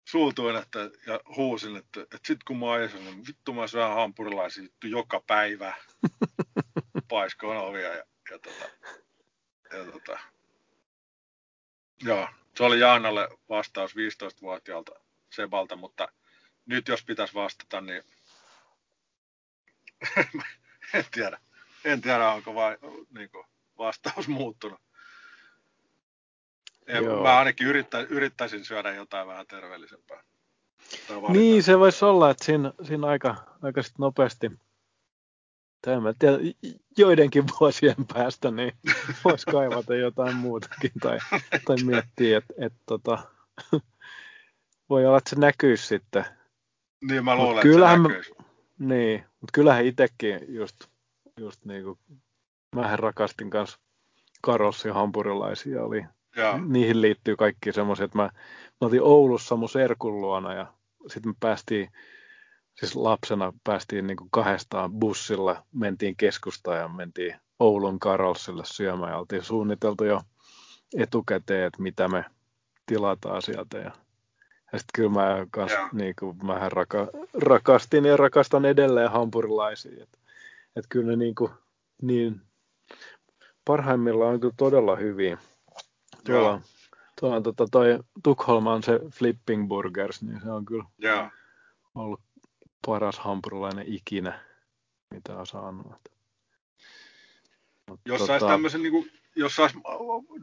suutuin 0.06 0.56
että, 0.56 0.80
ja 1.08 1.20
huusin, 1.36 1.76
että, 1.76 2.02
että 2.02 2.20
sit 2.26 2.44
kun 2.44 2.60
mä 2.60 2.72
ajan, 2.72 2.90
niin 2.94 3.28
vittu 3.28 3.54
mä 3.54 3.68
syön 3.68 3.94
hampurilaisia 3.94 4.64
vittu 4.64 4.88
joka 4.88 5.24
päivä 5.28 5.74
paiskoon 7.10 7.58
ovia 7.58 7.96
ja, 7.96 8.04
ja, 8.32 8.40
tota, 8.40 8.70
ja 9.74 9.92
tota, 9.92 10.20
joo, 12.04 12.28
se 12.58 12.64
oli 12.64 12.80
Jaanalle 12.80 13.30
vastaus 13.50 13.96
15-vuotiaalta 13.96 14.92
Sebalta, 15.30 15.76
mutta 15.76 16.08
nyt 16.66 16.88
jos 16.88 17.04
pitäisi 17.04 17.34
vastata, 17.34 17.82
niin 17.82 18.04
en 20.94 21.06
tiedä. 21.12 21.40
En 21.86 22.02
tiedä, 22.02 22.30
onko 22.30 22.56
vai, 22.56 22.78
niin 23.10 23.30
kuin, 23.30 23.46
vastaus 23.78 24.28
muuttunut. 24.28 24.80
En, 26.88 27.04
mä 27.06 27.38
ainakin 27.38 27.68
yrittä, 27.68 28.00
yrittäisin 28.00 28.66
syödä 28.66 28.94
jotain 28.94 29.28
vähän 29.28 29.48
terveellisempää. 29.48 30.24
Niin, 31.30 31.64
se 31.64 31.80
voisi 31.80 32.06
olla, 32.06 32.30
että 32.30 32.46
siinä, 32.46 32.74
siinä 32.84 33.08
aika, 33.08 33.36
aika 33.62 33.84
sit 33.84 33.98
nopeasti, 33.98 34.52
tai 35.88 36.00
mä 36.00 36.14
tiedä, 36.20 36.38
joidenkin 36.98 37.44
vuosien 37.60 37.96
päästä, 38.14 38.52
niin 38.52 38.74
voisi 39.26 39.46
kaivata 39.46 39.96
jotain 39.96 40.36
muutakin, 40.36 40.92
tai, 41.02 41.18
tai 41.66 41.78
miettiä, 41.86 42.38
että 42.38 42.54
et, 42.58 42.74
tota, 42.86 43.18
voi 44.90 45.06
olla, 45.06 45.18
että 45.18 45.30
se 45.30 45.36
näkyisi 45.36 45.88
sitten. 45.88 46.26
Niin, 47.10 47.26
mä 47.26 47.36
luulen, 47.36 47.68
että 47.68 47.96
se 47.96 47.98
näkyisi. 47.98 48.36
Niin, 48.80 49.20
mutta 49.20 49.52
kyllähän 49.54 49.86
itsekin 49.86 50.40
just, 50.48 50.76
just 51.40 51.66
niin 51.66 51.84
kuin, 51.84 52.00
mähän 52.76 53.00
rakastin 53.00 53.50
kanssa 53.50 53.80
karossi 54.42 54.90
hampurilaisia 54.90 55.84
oli. 55.84 56.06
Ja. 56.36 56.60
Niihin 56.68 57.02
liittyy 57.02 57.36
kaikki 57.36 57.74
semmoiset, 57.74 58.04
että 58.04 58.18
mä, 58.18 58.30
mä 58.82 58.88
olin 58.88 59.02
Oulussa 59.02 59.56
mun 59.56 59.70
serkun 59.70 60.22
luona 60.22 60.54
ja 60.54 60.74
sitten 61.08 61.30
me 61.30 61.36
päästiin, 61.40 61.90
siis 62.80 62.96
lapsena 62.96 63.54
päästiin 63.64 64.08
niin 64.08 64.18
kuin 64.18 64.30
kahdestaan 64.32 64.92
bussilla, 64.94 65.64
mentiin 65.74 66.16
keskustaan 66.16 66.80
ja 66.80 66.88
mentiin 66.88 67.36
Oulun 67.60 68.00
Karolsille 68.00 68.64
syömään 68.66 69.12
ja 69.12 69.18
oltiin 69.18 69.44
suunniteltu 69.44 70.04
jo 70.04 70.22
etukäteen, 70.98 71.68
että 71.68 71.82
mitä 71.82 72.08
me 72.08 72.26
tilataan 72.86 73.42
sieltä 73.42 73.78
ja 73.78 73.92
ja 74.74 74.80
sitten 74.80 74.92
kyllä 74.96 75.10
mä, 75.10 75.48
kans, 75.52 75.72
niin 75.94 76.14
kuin, 76.20 76.38
mähän 76.44 76.72
raka, 76.72 77.08
rakastin 77.34 78.06
ja 78.06 78.18
rakastan 78.18 78.66
edelleen 78.66 79.12
hampurilaisia. 79.12 80.04
Että 80.04 80.18
et 80.76 80.86
kyllä 80.90 81.08
ne 81.08 81.16
niin, 81.16 81.36
kuin, 81.36 81.52
niin 82.02 82.42
parhaimmillaan 83.66 84.34
on 84.34 84.40
kyllä 84.40 84.54
todella 84.58 84.96
hyviä. 84.96 85.38
Tuolla, 86.26 86.62
tuolla 87.20 87.42
tota, 87.42 87.68
toi 87.72 88.00
Tukholma 88.24 88.74
on 88.74 88.84
se 88.84 89.00
Flipping 89.14 89.68
Burgers, 89.68 90.22
niin 90.22 90.42
se 90.42 90.52
on 90.52 90.66
kyllä 90.66 90.86
Joo. 90.98 91.30
ollut 91.96 92.22
paras 92.88 93.20
hampurilainen 93.20 93.86
ikinä, 93.88 94.40
mitä 95.14 95.38
on 95.38 95.48
saanut. 95.48 95.88
Mut, 97.90 98.00
Jos 98.06 98.20
tota, 98.20 98.28
saisi 98.28 98.46
tämmöisen 98.46 98.82
niin 98.82 98.92
kuin 98.92 99.12
jos 99.36 99.56
saisi 99.56 99.78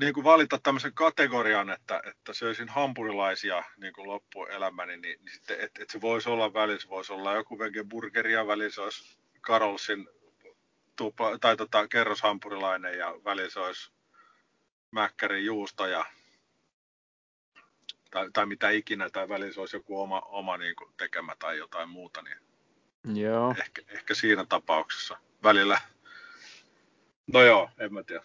niin 0.00 0.14
kuin 0.14 0.24
valita 0.24 0.58
tämmöisen 0.62 0.94
kategorian, 0.94 1.70
että, 1.70 2.02
että 2.06 2.32
söisin 2.32 2.68
hampurilaisia 2.68 3.64
niin 3.76 3.92
kuin 3.92 4.08
loppuelämäni, 4.08 4.96
niin, 4.96 5.24
niin 5.24 5.34
sitten, 5.34 5.60
että, 5.60 5.82
että 5.82 5.92
se 5.92 6.00
voisi 6.00 6.28
olla 6.28 6.54
välillä, 6.54 6.80
se 6.80 6.88
voisi 6.88 7.12
olla 7.12 7.34
joku 7.34 7.58
burgeria, 7.88 8.46
välillä 8.46 8.70
se 8.70 8.80
olisi 8.80 9.18
Karolsin 9.40 10.08
tupa, 10.96 11.38
tai 11.38 11.56
tota, 11.56 11.88
kerroshampurilainen 11.88 12.98
ja 12.98 13.14
välillä 13.24 13.50
se 13.50 13.60
olisi 13.60 13.92
mäkkärin 14.90 15.44
juusto 15.44 15.86
ja 15.86 16.04
tai, 18.14 18.30
tai 18.32 18.46
mitä 18.46 18.70
ikinä, 18.70 19.10
tai 19.10 19.28
välillä 19.28 19.52
se 19.52 19.60
olisi 19.60 19.76
joku 19.76 20.00
oma, 20.00 20.20
oma 20.20 20.56
niin 20.56 20.76
kuin 20.76 20.90
tekemä 20.96 21.36
tai 21.38 21.58
jotain 21.58 21.88
muuta, 21.88 22.22
niin 22.22 22.38
Joo. 23.22 23.54
Ehkä, 23.60 23.82
ehkä 23.88 24.14
siinä 24.14 24.44
tapauksessa 24.48 25.18
välillä. 25.42 25.80
No 27.32 27.42
joo, 27.42 27.70
en 27.78 27.94
mä 27.94 28.02
tiedä. 28.02 28.22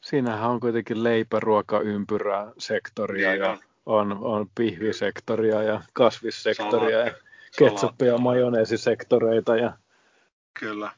Siinähän 0.00 0.50
on 0.50 0.60
kuitenkin 0.60 1.04
leipäruokaympyrää 1.04 2.52
sektoria 2.58 3.30
niin 3.30 3.40
ja 3.40 3.58
on, 3.86 4.12
on 4.12 4.50
pihvisektoria 4.54 5.62
ja 5.62 5.82
kasvissektoria 5.92 6.98
ja 6.98 7.14
ketsuppi- 7.58 8.06
ja 8.06 8.18
majoneesisektoreita 8.18 9.56
ja 9.56 9.78
Kyllä. 10.54 10.90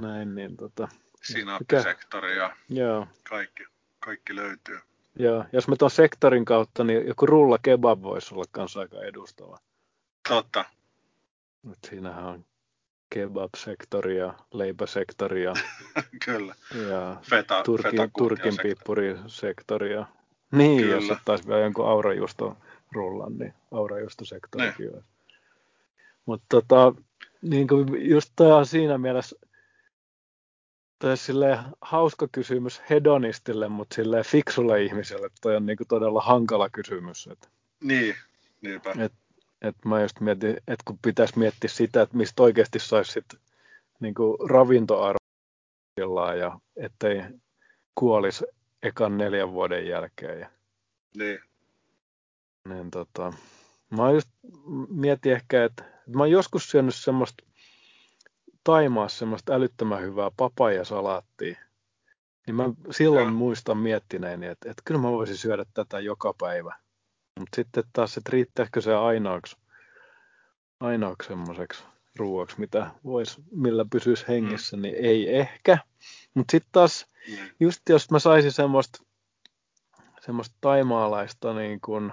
näin. 0.00 0.34
Niin 0.34 0.56
tota, 0.56 0.88
Sinaappisektori 1.22 2.36
ja 2.36 2.56
Joo. 2.68 3.06
Kaikki, 3.28 3.64
kaikki 4.00 4.36
löytyy. 4.36 4.78
Joo, 5.18 5.44
jos 5.52 5.68
me 5.68 5.76
tuon 5.76 5.90
sektorin 5.90 6.44
kautta, 6.44 6.84
niin 6.84 7.06
joku 7.06 7.26
rulla 7.26 7.58
kebab 7.62 8.02
voisi 8.02 8.34
olla 8.34 8.44
kanssa 8.50 8.80
aika 8.80 9.02
edustava. 9.02 9.58
Totta. 10.28 10.64
Et 11.72 11.78
siinähän 11.90 12.24
on 12.24 12.44
kebab-sektori 13.14 14.16
ja 14.16 14.34
leipäsektori 14.52 15.44
ja, 15.44 15.54
Kyllä. 16.24 16.54
ja 16.90 17.16
Feta, 17.22 17.62
Turkin, 17.62 18.10
Turkin 18.18 18.54
pippurisektori. 18.62 19.92
Ja, 19.92 20.06
niin, 20.52 20.82
Kyllä. 20.82 20.94
jos 20.94 21.10
ottaisi 21.10 21.48
vielä 21.48 21.60
jonkun 21.60 21.88
aurajuuston 21.88 22.56
rullan, 22.92 23.38
niin 23.38 23.54
aurajuustosektorikin 23.72 24.94
olisi. 24.94 25.08
Mutta 26.26 26.46
tota, 26.48 26.94
niin 27.42 27.68
kuin 27.68 28.10
just 28.10 28.32
tämä 28.36 28.56
on 28.56 28.66
siinä 28.66 28.98
mielessä 28.98 29.36
toi 30.98 31.16
sille 31.16 31.58
hauska 31.80 32.28
kysymys 32.32 32.82
hedonistille, 32.90 33.68
mutta 33.68 33.94
sille 33.94 34.22
fiksulle 34.22 34.82
ihmiselle 34.82 35.30
toi 35.40 35.56
on 35.56 35.66
niin 35.66 35.76
kuin 35.76 35.88
todella 35.88 36.20
hankala 36.20 36.70
kysymys. 36.70 37.28
Et, 37.32 37.50
niin, 37.80 38.14
niinpä. 38.60 38.92
Et 38.98 39.12
et 39.62 39.84
mä 39.84 40.02
just 40.02 40.20
mietin, 40.20 40.56
että 40.56 40.82
kun 40.84 40.98
pitäisi 41.02 41.38
miettiä 41.38 41.70
sitä, 41.70 42.02
että 42.02 42.16
mistä 42.16 42.42
oikeasti 42.42 42.78
saisi 42.78 43.12
sit, 43.12 43.24
niin 44.00 44.14
ravintoarvoa 44.48 46.34
ja 46.34 46.58
ettei 46.76 47.22
kuolisi 47.94 48.44
ekan 48.82 49.18
neljän 49.18 49.52
vuoden 49.52 49.88
jälkeen. 49.88 50.40
Ja, 50.40 50.50
niin. 51.16 51.38
Niin 52.68 52.90
tota, 52.90 53.32
Mä 53.90 54.10
just 54.10 54.28
mietin 54.88 55.32
ehkä, 55.32 55.64
että 55.64 55.84
mä 56.06 56.22
oon 56.22 56.30
joskus 56.30 56.70
syönyt 56.70 56.94
semmoista 56.94 57.44
Taimaa 58.66 59.08
semmoista 59.08 59.54
älyttömän 59.54 60.02
hyvää 60.02 60.30
papajasalaattia. 60.36 61.56
Niin 62.46 62.54
mä 62.54 62.64
silloin 62.90 63.24
ja. 63.24 63.32
muistan 63.32 63.78
miettineeni, 63.78 64.46
että, 64.46 64.70
että 64.70 64.82
kyllä 64.84 65.00
mä 65.00 65.10
voisin 65.12 65.36
syödä 65.36 65.64
tätä 65.74 66.00
joka 66.00 66.34
päivä. 66.38 66.74
Mutta 67.38 67.56
sitten 67.56 67.84
taas, 67.92 68.16
että 68.16 68.30
riittääkö 68.32 68.80
se 68.80 68.94
ainoaksi, 68.94 69.56
ainoaksi 70.80 71.28
semmoiseksi 71.28 71.84
ruoaksi, 72.16 72.60
mitä 72.60 72.90
vois, 73.04 73.40
millä 73.50 73.84
pysyisi 73.90 74.28
hengissä, 74.28 74.76
mm. 74.76 74.82
niin 74.82 74.94
ei 74.94 75.36
ehkä. 75.36 75.78
Mutta 76.34 76.50
sitten 76.50 76.72
taas, 76.72 77.06
mm. 77.28 77.36
just 77.60 77.80
jos 77.88 78.10
mä 78.10 78.18
saisin 78.18 78.52
semmoista, 78.52 79.02
semmoista 80.20 80.56
taimaalaista, 80.60 81.54
niin 81.54 81.80
kun, 81.80 82.12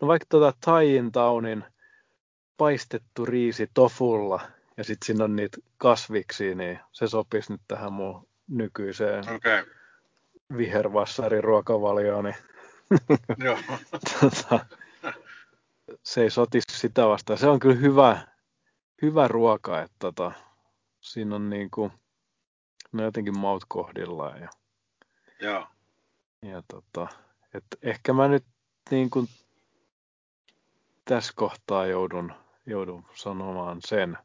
no 0.00 0.08
vaikka 0.08 0.26
tota 0.28 0.52
Taijin 0.64 1.12
taunin 1.12 1.64
paistettu 2.56 3.24
riisi 3.26 3.70
tofulla, 3.74 4.40
ja 4.82 4.86
sitten 4.86 5.06
siinä 5.06 5.24
on 5.24 5.36
niitä 5.36 5.58
kasviksi, 5.76 6.54
niin 6.54 6.78
se 6.92 7.08
sopisi 7.08 7.52
nyt 7.52 7.60
tähän 7.68 7.92
mun 7.92 8.28
nykyiseen 8.48 9.24
okay. 9.34 9.64
vihervassarin 10.56 11.44
ruokavalioon. 11.44 12.24
Niin 12.24 12.36
Joo. 13.44 13.58
tota, 14.20 14.66
se 16.02 16.22
ei 16.22 16.30
sotisi 16.30 16.78
sitä 16.78 17.06
vastaan. 17.06 17.38
Se 17.38 17.46
on 17.46 17.58
kyllä 17.58 17.74
hyvä, 17.74 18.26
hyvä 19.02 19.28
ruoka, 19.28 19.82
että 19.82 19.96
tota, 19.98 20.32
siinä 21.00 21.36
on 21.36 21.50
niin 21.50 21.70
kuin, 21.70 21.92
no 22.92 23.04
jotenkin 23.04 23.38
maut 23.38 23.64
kohdillaan. 23.68 24.40
Ja, 24.40 24.48
Joo. 25.40 25.66
ja 26.42 26.62
tota, 26.68 27.08
et 27.54 27.64
ehkä 27.82 28.12
mä 28.12 28.28
nyt 28.28 28.44
niin 28.90 29.10
kuin 29.10 29.28
tässä 31.04 31.32
kohtaa 31.36 31.86
joudun, 31.86 32.32
joudun 32.66 33.04
sanomaan 33.14 33.78
sen. 33.84 34.18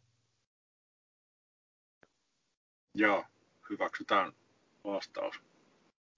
Joo, 2.98 3.26
hyväksytään 3.70 4.34
vastaus. 4.84 5.42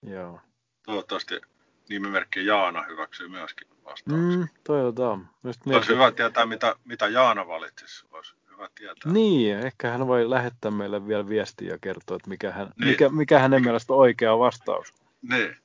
Joo. 0.02 0.40
Toivottavasti 0.86 1.40
nimimerkki 1.88 2.46
Jaana 2.46 2.82
hyväksyy 2.82 3.28
myöskin 3.28 3.68
vastauksen. 3.84 4.38
Mm, 4.38 4.48
toivotaan. 4.64 5.30
Olisi 5.44 5.60
mietin... 5.66 5.88
hyvä 5.88 6.12
tietää, 6.12 6.46
mitä, 6.46 6.76
mitä 6.84 7.08
Jaana 7.08 7.46
valitsisi. 7.46 8.06
Olisi 8.12 8.34
hyvä 8.50 8.68
tietää. 8.74 9.12
Niin, 9.12 9.58
ehkä 9.58 9.90
hän 9.90 10.06
voi 10.06 10.30
lähettää 10.30 10.70
meille 10.70 11.06
vielä 11.06 11.28
viestiä 11.28 11.70
ja 11.70 11.78
kertoa, 11.78 12.16
että 12.16 12.28
mikä, 12.28 12.52
hän, 12.52 12.72
niin. 12.78 12.88
mikä, 12.88 13.08
mikä 13.08 13.38
hänen 13.38 13.62
mielestä 13.62 13.92
on 13.92 13.98
oikea 13.98 14.38
vastaus. 14.38 14.92
Niin. 15.22 15.56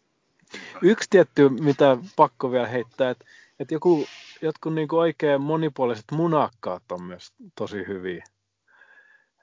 Yksi 0.82 1.10
tietty, 1.10 1.50
mitä 1.50 1.98
pakko 2.16 2.52
vielä 2.52 2.68
heittää, 2.68 3.10
että, 3.10 3.26
että 3.60 3.74
joku, 3.74 4.06
jotkut 4.42 4.74
niin 4.74 4.88
kuin 4.88 5.00
oikein 5.00 5.42
monipuoliset 5.42 6.06
munakkaat 6.12 6.92
on 6.92 7.04
myös 7.04 7.34
tosi 7.56 7.78
hyviä. 7.88 8.26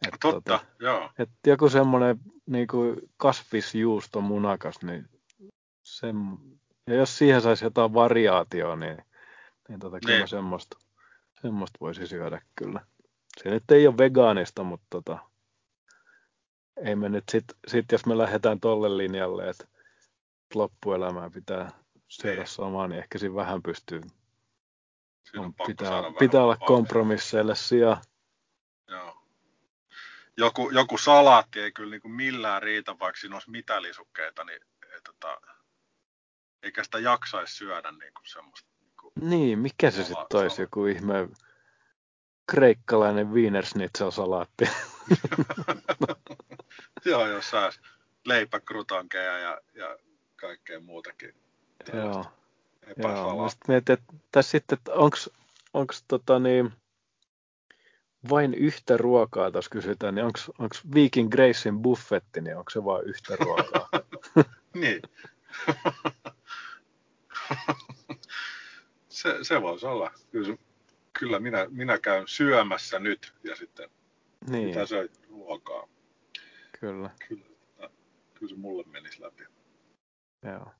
Et 0.08 0.14
Totta, 0.20 0.32
tota, 0.32 0.66
joo. 0.80 1.10
Et 1.18 1.30
joku 1.46 1.68
semmoinen 1.68 2.18
niin 2.46 2.68
kasvisjuusto 3.16 4.20
munakas, 4.20 4.82
niin 4.82 5.08
sen, 5.82 6.16
ja 6.86 6.94
jos 6.94 7.18
siihen 7.18 7.42
saisi 7.42 7.64
jotain 7.64 7.94
variaatioa, 7.94 8.76
niin, 8.76 8.98
niin 9.68 9.80
tota, 9.80 10.00
kyllä 10.00 10.18
niin. 10.18 10.28
semmoista, 10.28 10.78
semmoista 11.42 11.78
voisi 11.80 12.06
syödä 12.06 12.42
kyllä. 12.54 12.80
Se 13.42 13.50
nyt 13.50 13.70
ei 13.70 13.86
ole 13.86 13.98
vegaanista, 13.98 14.62
mutta 14.62 14.86
tota, 14.90 15.18
ei 16.76 16.96
me 16.96 17.08
nyt 17.08 17.24
sit, 17.30 17.44
sit 17.66 17.92
jos 17.92 18.06
me 18.06 18.18
lähdetään 18.18 18.60
tolle 18.60 18.96
linjalle, 18.96 19.48
että 19.48 19.64
loppuelämää 20.54 21.30
pitää 21.30 21.70
syödä 22.08 22.36
niin. 22.36 22.46
samaa, 22.46 22.88
niin 22.88 22.98
ehkä 22.98 23.18
siinä 23.18 23.34
vähän 23.34 23.62
pystyy. 23.62 24.00
Siinä 25.30 25.46
on 25.46 25.54
pitää, 25.66 26.02
pitää 26.18 26.42
olla 26.42 26.56
kompromisseille 26.56 27.54
sijaa. 27.54 28.00
Joo. 28.88 29.21
Joku, 30.36 30.70
joku 30.70 30.98
salaatti 30.98 31.60
ei 31.60 31.72
kyllä 31.72 31.90
niin 31.90 32.02
kuin 32.02 32.12
millään 32.12 32.62
riitä, 32.62 32.98
vaikka 32.98 33.20
siinä 33.20 33.36
olisi 33.36 33.50
mitä 33.50 33.82
lisukkeita, 33.82 34.44
niin 34.44 34.60
ei, 34.92 35.00
tota, 35.00 35.40
eikä 36.62 36.84
sitä 36.84 36.98
jaksaisi 36.98 37.56
syödä 37.56 37.92
niin 37.92 38.14
kuin 38.14 38.26
semmoista. 38.26 38.70
Niin, 38.80 38.92
kuin 39.00 39.12
niin 39.30 39.58
mikä 39.58 39.90
se 39.90 40.04
sitten 40.04 40.40
olisi 40.40 40.62
joku 40.62 40.86
ihme 40.86 41.28
kreikkalainen 42.46 43.32
wienersnitzel-salaatti. 43.32 44.64
Joo, 47.04 47.26
jos 47.26 47.50
saisi 47.50 47.80
leipäkrutonkeja 48.24 49.38
ja, 49.38 49.60
ja 49.74 49.98
kaikkea 50.36 50.80
muutakin. 50.80 51.34
Joo. 51.92 52.24
Joo, 52.96 53.50
mietin, 53.68 53.92
että 53.92 54.12
tässä 54.32 54.50
sitten, 54.50 54.78
että 54.78 54.92
onko 55.72 55.94
tota 56.08 56.38
niin, 56.38 56.72
vain 58.30 58.54
yhtä 58.54 58.96
ruokaa, 58.96 59.50
tässä 59.50 59.70
kysytään, 59.70 60.14
niin 60.14 60.24
onko 60.24 60.76
Viking 60.94 61.30
Gracein 61.30 61.78
buffetti, 61.78 62.40
niin 62.40 62.56
onko 62.56 62.70
se 62.70 62.84
vain 62.84 63.06
yhtä 63.06 63.36
ruokaa? 63.36 63.88
niin. 64.82 65.02
se, 69.08 69.38
se 69.42 69.62
voisi 69.62 69.86
olla. 69.86 70.10
Kyllä, 70.30 70.56
kyllä 71.12 71.38
minä, 71.38 71.66
minä 71.70 71.98
käyn 71.98 72.28
syömässä 72.28 72.98
nyt 72.98 73.32
ja 73.44 73.56
sitten 73.56 73.90
niin. 74.50 74.68
mitä 74.68 74.86
söit 74.86 75.20
ruokaa. 75.30 75.88
Kyllä. 76.80 77.10
Kyllä, 77.28 77.44
kyllä 78.34 78.48
se 78.48 78.56
mulle 78.56 78.84
menisi 78.86 79.22
läpi. 79.22 79.44
Joo. 80.42 80.72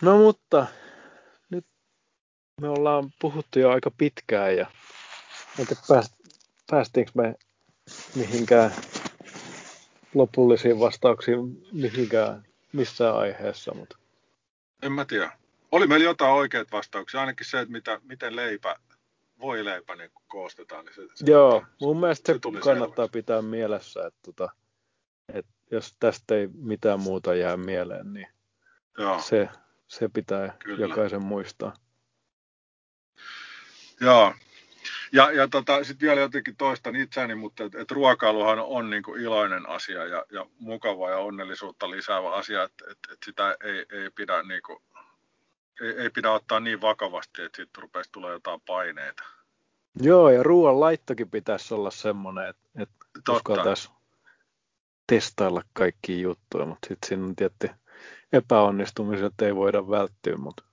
No 0.00 0.18
mutta 0.18 0.66
nyt 1.50 1.66
me 2.60 2.68
ollaan 2.68 3.10
puhuttu 3.20 3.58
jo 3.58 3.70
aika 3.70 3.90
pitkään 3.90 4.56
ja 4.56 4.66
en 5.58 5.66
pääst, 5.88 6.14
päästiinkö 6.70 7.12
me 7.14 7.34
mihinkään 8.14 8.74
lopullisiin 10.14 10.80
vastauksiin 10.80 11.66
mihinkään 11.72 12.46
missään 12.72 13.16
aiheessa. 13.16 13.74
Mutta... 13.74 13.96
En 14.82 14.92
mä 14.92 15.04
tiedä. 15.04 15.32
Oli 15.72 15.86
meillä 15.86 16.04
jotain 16.04 16.32
oikeita 16.32 16.76
vastauksia, 16.76 17.20
ainakin 17.20 17.46
se, 17.46 17.60
että 17.60 17.72
mitä, 17.72 18.00
miten 18.02 18.36
leipä, 18.36 18.76
voi 19.40 19.64
leipä 19.64 19.96
niin 19.96 20.10
koostetaan. 20.28 20.84
Niin 20.84 20.94
se, 20.94 21.02
se 21.14 21.30
Joo, 21.30 21.60
se, 21.60 21.66
mun 21.80 22.00
mielestä 22.00 22.32
se, 22.32 22.38
se 22.52 22.60
kannattaa 22.60 23.04
selväksi. 23.04 23.12
pitää 23.18 23.42
mielessä, 23.42 24.06
että, 24.06 24.20
tota, 24.22 24.48
että 25.34 25.52
jos 25.70 25.96
tästä 26.00 26.34
ei 26.34 26.48
mitään 26.54 27.00
muuta 27.00 27.34
jää 27.34 27.56
mieleen, 27.56 28.12
niin 28.12 28.28
Joo. 28.98 29.20
Se, 29.20 29.48
se 29.88 30.08
pitää 30.08 30.56
Kyllä. 30.64 30.86
jokaisen 30.86 31.22
muistaa. 31.22 31.74
Joo, 34.00 34.34
ja, 35.12 35.32
ja 35.32 35.48
tota, 35.48 35.84
sitten 35.84 36.06
vielä 36.06 36.20
jotenkin 36.20 36.56
toistan 36.56 36.96
itseäni, 36.96 37.34
mutta 37.34 37.64
et, 37.64 37.74
et 37.74 37.90
ruokailuhan 37.90 38.58
on 38.58 38.90
niinku 38.90 39.14
iloinen 39.14 39.68
asia 39.68 40.04
ja, 40.06 40.24
ja 40.32 40.46
mukava 40.58 41.10
ja 41.10 41.18
onnellisuutta 41.18 41.90
lisäävä 41.90 42.32
asia, 42.32 42.62
että 42.62 42.84
et, 42.90 42.98
et 43.12 43.18
sitä 43.24 43.56
ei, 43.64 43.86
ei, 43.92 44.10
pidä 44.10 44.42
niinku, 44.42 44.82
ei, 45.80 45.90
ei 45.90 46.10
pidä 46.10 46.30
ottaa 46.30 46.60
niin 46.60 46.80
vakavasti, 46.80 47.42
että 47.42 47.56
sitten 47.56 47.82
rupeisi 47.82 48.12
tulee 48.12 48.32
jotain 48.32 48.60
paineita. 48.60 49.24
Joo, 50.02 50.30
ja 50.30 50.42
ruoan 50.42 50.80
laittokin 50.80 51.30
pitäisi 51.30 51.74
olla 51.74 51.90
semmoinen, 51.90 52.48
että, 52.48 52.68
että 52.78 53.32
uskaltaisi 53.32 53.90
testailla 55.06 55.62
kaikki 55.72 56.20
juttuja, 56.20 56.66
mutta 56.66 56.88
sitten 56.88 57.08
siinä 57.08 57.24
on 57.24 57.36
tietty 57.36 57.70
epäonnistumiset 58.32 59.42
ei 59.42 59.54
voida 59.54 59.88
välttyä. 59.90 60.36
Mutta, 60.36 60.64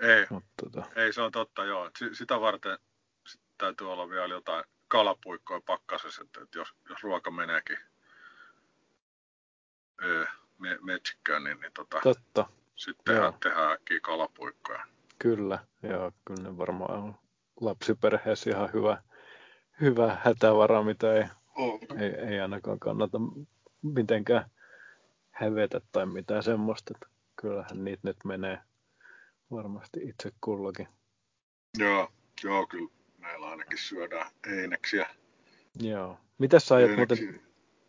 ei, 0.00 0.26
mutta, 0.30 0.50
tota... 0.62 0.86
ei, 0.96 1.12
se 1.12 1.22
on 1.22 1.32
totta, 1.32 1.64
joo. 1.64 1.90
Sitä 2.12 2.40
varten 2.40 2.78
täytyy 3.62 3.92
olla 3.92 4.10
vielä 4.10 4.34
jotain 4.34 4.64
kalapuikkoja 4.88 5.60
pakkasessa, 5.66 6.22
että, 6.22 6.42
että 6.42 6.58
jos, 6.58 6.74
jos 6.88 7.02
ruoka 7.02 7.30
meneekin 7.30 7.78
öö, 10.02 10.24
me, 10.58 10.78
metsikköön, 10.80 11.44
niin, 11.44 11.60
niin 11.60 11.72
tota, 11.72 12.00
Totta. 12.02 12.46
sitten 12.76 13.14
tehdään, 13.14 13.34
tehdään 13.42 13.72
äkkiä 13.72 14.00
kalapuikkoja. 14.00 14.84
Kyllä, 15.18 15.58
ja 15.82 16.12
kyllä 16.24 16.42
ne 16.42 16.58
varmaan 16.58 16.98
on 16.98 17.14
lapsiperheessä 17.60 18.50
ihan 18.50 18.72
hyvä, 18.72 19.02
hyvä 19.80 20.16
hätävara, 20.24 20.82
mitä 20.82 21.14
ei, 21.14 21.24
oh. 21.56 21.80
ei, 21.98 22.10
ei 22.10 22.40
ainakaan 22.40 22.78
kannata 22.78 23.18
mitenkään 23.82 24.50
hävetä 25.30 25.80
tai 25.92 26.06
mitään 26.06 26.42
semmoista. 26.42 26.94
Että 26.94 27.16
kyllähän 27.36 27.84
niitä 27.84 28.00
nyt 28.08 28.16
menee 28.24 28.58
varmasti 29.50 30.00
itse 30.02 30.32
kullakin. 30.40 30.88
Joo, 31.78 32.12
joo 32.44 32.66
kyllä 32.66 33.01
ainakin 33.52 33.78
syödään 33.78 34.30
eineksiä. 34.46 35.06
Joo. 35.80 36.18
Mitä 36.38 36.60
sä 36.60 36.74
aiot 36.74 36.96
muuten 36.96 37.40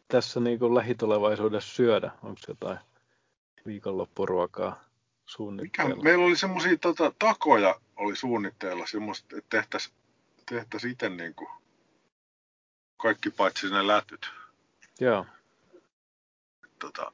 tässä 0.07 0.40
niin 0.40 0.60
kuin 0.60 0.76
lähitulevaisuudessa 0.76 1.76
syödä? 1.76 2.11
Onko 2.23 2.40
jotain 2.48 2.77
viikonloppuruokaa 3.65 4.84
suunnitteilla? 5.26 5.95
Mikä, 5.95 6.03
meillä 6.03 6.26
oli 6.26 6.35
semmoisia 6.35 6.77
tota, 6.77 7.14
takoja 7.19 7.80
oli 7.95 8.15
suunnitteilla, 8.15 8.88
semmoista, 8.88 9.38
että 9.38 9.57
tehtäisiin 9.57 9.95
tehtäisi 10.49 10.90
itse 10.90 11.10
niin 11.10 11.35
kuin 11.35 11.49
kaikki 12.98 13.30
paitsi 13.30 13.69
ne 13.69 13.88
lätyt. 13.88 14.31
Joo. 14.99 15.26
Tota, 16.80 17.11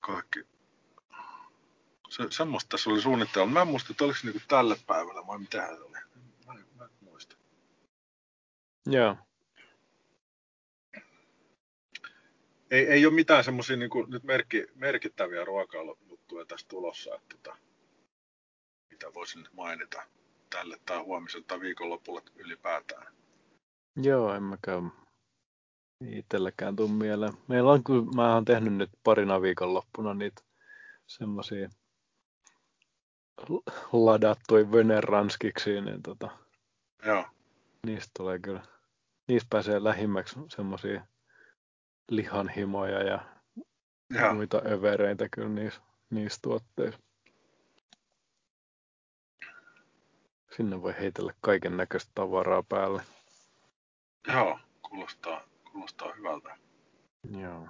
kaikki 0.00 0.40
Se, 2.08 2.26
semmoista 2.30 2.68
tässä 2.68 2.90
oli 2.90 3.00
suunnittelua. 3.00 3.46
Mä 3.46 3.62
en 3.62 3.68
muista, 3.68 3.88
että 3.90 4.04
oliko 4.04 4.18
se 4.18 4.26
niinku 4.26 4.40
tälle 4.48 4.76
päivälle 4.86 5.26
vai 5.26 5.38
mitä 5.38 5.66
se 5.66 5.82
oli. 5.82 5.98
Mä 6.46 6.52
en, 6.52 6.66
mä 6.76 6.84
en 6.84 6.90
muista. 7.00 7.36
Joo. 8.86 9.16
Ei, 12.70 12.86
ei 12.86 13.06
ole 13.06 13.14
mitään 13.14 13.44
semmoisia 13.44 13.76
niinku, 13.76 14.02
nyt 14.02 14.22
merkki, 14.22 14.66
merkittäviä 14.74 15.44
ruokailujuttuja 15.44 16.44
tässä 16.44 16.68
tulossa, 16.68 17.14
että 17.14 17.36
tota, 17.36 17.56
mitä 18.90 19.14
voisin 19.14 19.42
nyt 19.42 19.52
mainita 19.52 20.02
tälle 20.50 20.78
tai 20.86 20.98
huomiselle 20.98 21.44
tai 21.48 21.60
viikonlopulle 21.60 22.22
ylipäätään. 22.36 23.12
Joo, 23.96 24.34
en 24.34 24.42
mäkään 24.42 24.92
itselläkään 26.06 26.76
tuu 26.76 26.88
mieleen. 26.88 27.32
Meillä 27.48 27.72
on 27.72 27.84
kyllä, 27.84 28.04
mä 28.16 28.34
oon 28.34 28.44
tehnyt 28.44 28.74
nyt 28.74 28.90
parina 29.04 29.42
viikonloppuna 29.42 30.14
niitä 30.14 30.42
semmosia 31.06 31.68
ladattuja 33.92 34.72
veneranskiksi, 34.72 35.80
niin 35.80 36.02
tota, 36.02 36.28
Joo. 37.06 37.24
niistä 37.86 38.10
tulee 38.18 38.38
kyllä, 38.38 38.62
niistä 39.28 39.46
pääsee 39.50 39.84
lähimmäksi 39.84 40.40
semmosia 40.48 41.06
lihanhimoja 42.10 43.02
ja 43.02 43.24
Joo. 44.10 44.34
muita 44.34 44.62
övereitä 44.66 45.28
kyllä 45.28 45.48
niissä, 45.48 45.80
niissä 46.10 46.38
tuotteissa. 46.42 47.00
Sinne 50.56 50.82
voi 50.82 50.94
heitellä 51.00 51.34
kaiken 51.40 51.76
näköistä 51.76 52.12
tavaraa 52.14 52.62
päälle. 52.62 53.02
Joo, 54.28 54.58
kuulostaa, 54.82 55.44
kuulostaa 55.72 56.12
hyvältä. 56.12 56.56
Joo. 57.40 57.68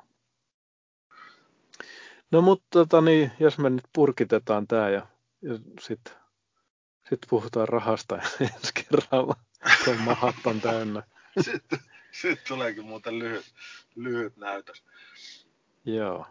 No 2.30 2.42
mutta 2.42 2.66
tota, 2.70 3.00
niin, 3.00 3.32
jos 3.40 3.58
me 3.58 3.70
nyt 3.70 3.84
purkitetaan 3.92 4.66
tämä 4.66 4.88
ja, 4.88 5.06
ja 5.42 5.58
sitten 5.80 6.14
sit 7.08 7.18
puhutaan 7.30 7.68
rahasta 7.68 8.16
ensi 8.40 8.72
kerralla, 8.74 9.34
kun 9.84 10.00
mahat 10.00 10.34
on 10.44 10.60
täynnä. 10.60 11.02
Sitten, 11.40 11.78
sitten 12.12 12.46
tuleekin 12.48 12.84
muuten 12.84 13.18
lyhyt, 13.18 13.44
lyhyt 13.96 14.36
näytös. 14.36 14.84
Joo. 15.84 16.26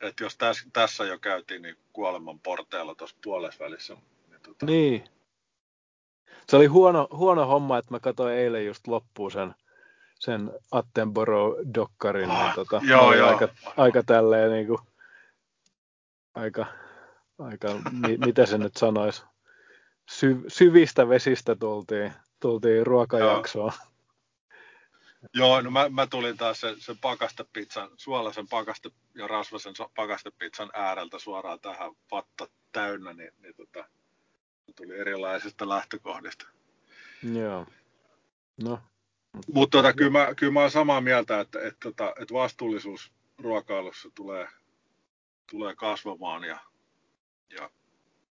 Et 0.00 0.20
jos 0.20 0.36
täs, 0.36 0.66
tässä 0.72 1.04
jo 1.04 1.18
käytiin 1.18 1.62
niin 1.62 1.76
kuoleman 1.92 2.40
porteilla 2.40 2.94
tuossa 2.94 3.16
puolessa 3.24 3.64
välissä. 3.64 3.94
Niin, 3.94 4.40
tota, 4.42 4.66
Niin. 4.66 5.04
Se 6.48 6.56
oli 6.56 6.66
huono, 6.66 7.08
huono 7.12 7.46
homma, 7.46 7.78
että 7.78 7.94
mä 7.94 8.00
katsoin 8.00 8.34
eilen 8.34 8.66
just 8.66 8.86
loppuun 8.86 9.30
sen, 9.30 9.54
sen 10.18 10.50
Attenborough-dokkarin. 10.72 12.28
Niin 12.28 12.40
Ah, 12.40 12.54
tota, 12.54 12.80
joo, 12.88 13.14
joo. 13.14 13.28
Aika, 13.28 13.48
aika 13.76 14.02
tälleen 14.02 14.52
niin 14.52 14.66
kuin, 14.66 14.78
aika, 16.34 16.66
aika 17.38 17.68
mi, 17.92 18.16
mitä 18.16 18.46
se 18.46 18.58
nyt 18.58 18.76
sanoisi, 18.76 19.22
Sy, 20.10 20.36
syvistä 20.48 21.08
vesistä 21.08 21.54
tultiin, 21.54 22.12
tultiin 22.44 22.86
ruokajaksoon. 22.86 23.72
Joo, 25.34 25.60
no 25.60 25.70
mä, 25.70 25.88
mä 25.88 26.06
tulin 26.06 26.36
taas 26.36 26.60
sen, 26.60 26.80
sen 26.80 26.98
pakastepizzan, 26.98 27.90
suolaisen 27.96 28.48
pakaste 28.48 28.90
ja 29.14 29.26
rasvasen 29.26 29.74
pakastepizzan 29.96 30.70
ääreltä 30.74 31.18
suoraan 31.18 31.60
tähän 31.60 31.92
vatta 32.10 32.48
täynnä, 32.72 33.12
niin, 33.12 33.32
niin 33.42 33.54
tota, 33.56 33.84
tuli 34.76 34.98
erilaisista 34.98 35.68
lähtökohdista. 35.68 36.46
Joo. 37.34 37.66
No, 38.62 38.78
Mutta 39.52 39.78
tota, 39.78 39.92
kyllä, 39.92 40.10
mä, 40.10 40.34
kyllä 40.34 40.52
mä 40.52 40.60
oon 40.60 40.70
samaa 40.70 41.00
mieltä, 41.00 41.40
että, 41.40 41.58
että, 41.58 41.88
että, 41.88 42.12
että 42.20 42.34
vastuullisuus 42.34 43.12
ruokailussa 43.38 44.08
tulee, 44.14 44.48
tulee 45.50 45.74
kasvamaan 45.74 46.44
ja, 46.44 46.58
ja 47.58 47.70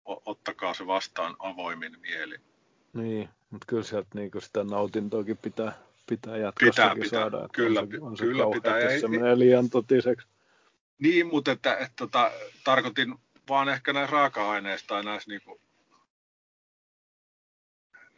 ottakaa 0.06 0.74
se 0.74 0.88
vastaan 0.88 1.36
avoimin 1.40 2.00
mieli. 2.00 2.38
niin, 2.94 3.30
mutta 3.54 3.66
kyllä 3.66 3.84
sieltä 3.84 4.08
niinku 4.14 4.42
sitä 4.42 4.64
nautintoakin 4.64 5.38
pitää, 5.38 5.80
pitää 6.10 6.38
jatkossakin 6.38 7.04
pitää. 7.04 7.20
saada. 7.20 7.38
että 7.38 7.56
Kyllä, 7.56 7.80
on 7.80 7.88
se, 7.92 7.98
on 8.02 8.18
se 8.18 8.24
kyllä 8.24 8.44
pitää. 8.54 8.80
jos 8.80 9.02
se 9.02 9.08
menee 9.08 9.40
liian 9.40 9.70
totiseksi. 9.70 10.28
Niin, 11.00 11.28
mutta 11.28 11.52
että, 11.52 11.74
että, 11.78 11.94
tota, 11.96 12.32
tarkoitin 12.64 13.16
vaan 13.50 13.70
ehkä 13.70 13.94
näistä 13.94 14.12
raaka-aineista 14.12 14.88
tai 14.88 15.04
näistä 15.04 15.32
niinku, 15.32 15.62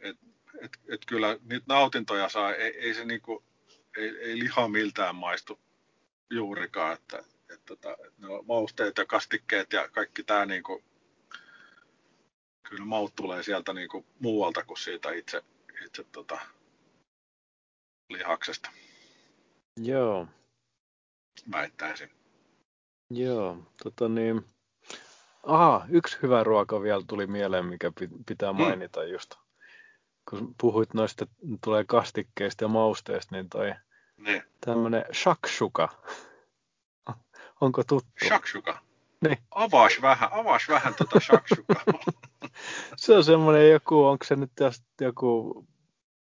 että 0.00 0.26
et, 0.60 0.78
et 0.88 1.00
kyllä 1.06 1.38
niitä 1.50 1.66
nautintoja 1.68 2.28
saa, 2.28 2.54
ei, 2.54 2.78
ei 2.78 2.94
se 2.94 3.04
niinku, 3.04 3.44
ei, 3.96 4.08
ei 4.08 4.38
liha 4.38 4.68
miltään 4.68 5.14
maistu 5.14 5.58
juurikaan, 6.30 6.92
että, 6.92 7.18
että, 7.18 7.66
tota, 7.66 7.92
että 7.92 8.12
ne 8.18 8.28
on 8.28 8.46
mausteet 8.46 8.98
ja 8.98 9.06
kastikkeet 9.06 9.72
ja 9.72 9.88
kaikki 9.88 10.22
tämä 10.22 10.46
niinku, 10.46 10.82
kyllä 12.68 12.84
maut 12.84 13.14
tulee 13.16 13.42
sieltä 13.42 13.72
niinku 13.72 14.06
muualta 14.20 14.64
kuin 14.64 14.78
siitä 14.78 15.10
itse, 15.12 15.42
itse 15.86 16.04
tota, 16.12 16.38
lihaksesta, 18.10 18.70
Joo, 19.76 20.26
väittäisin. 21.52 22.10
joo. 23.10 23.58
Tota 23.82 24.08
niin, 24.08 24.46
aha, 25.42 25.86
yksi 25.88 26.18
hyvä 26.22 26.44
ruoka 26.44 26.82
vielä 26.82 27.02
tuli 27.06 27.26
mieleen, 27.26 27.66
mikä 27.66 27.92
pi- 28.00 28.08
pitää 28.26 28.52
Mm. 28.52 28.58
mainita 28.62 29.04
just. 29.04 29.34
Kun 30.30 30.54
puhuit 30.60 30.94
noista, 30.94 31.26
tulee 31.64 31.84
kastikkeista 31.84 32.64
ja 32.64 32.68
mausteista, 32.68 33.34
niin 33.36 33.48
toi 33.48 33.72
Niin. 34.16 34.42
tämmönen 34.66 35.04
shakshuka. 35.14 35.88
Onko 37.60 37.84
tuttu? 37.84 38.10
Shakshuka. 38.26 38.78
Niin. 39.24 39.38
Avaas 39.50 39.92
vähän, 40.02 40.28
avaas 40.32 40.68
vähän 40.68 40.94
tota 40.94 41.20
shakshukaa. 41.20 41.82
Se 42.96 43.16
on 43.16 43.24
semmoinen 43.24 43.70
joku, 43.70 44.04
onko 44.04 44.24
se 44.24 44.36
nyt 44.36 44.52
tästä 44.54 44.86
joku 45.00 45.66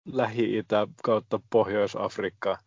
Lähi-Itä 0.05 0.89
kautta 1.03 1.41
Pohjois-Afrikka, 1.51 2.59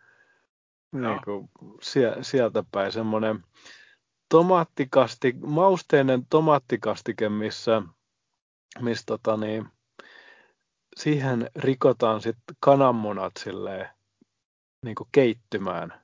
Joo. 0.93 1.11
niin 1.11 1.21
kuin 1.25 1.49
sie, 1.81 2.15
sieltä 2.21 2.63
päin 2.71 2.91
semmoinen 2.91 3.43
tomaattikasti, 4.29 5.35
mausteinen 5.45 6.25
tomaattikastike, 6.29 7.29
missä, 7.29 7.81
missä 8.79 9.03
tota 9.05 9.37
niin, 9.37 9.67
siihen 10.97 11.49
rikotaan 11.55 12.21
sitten 12.21 12.55
kananmunat 12.59 13.33
silleen, 13.39 13.89
niin 14.85 14.95
kuin 14.95 15.09
keittymään. 15.11 16.01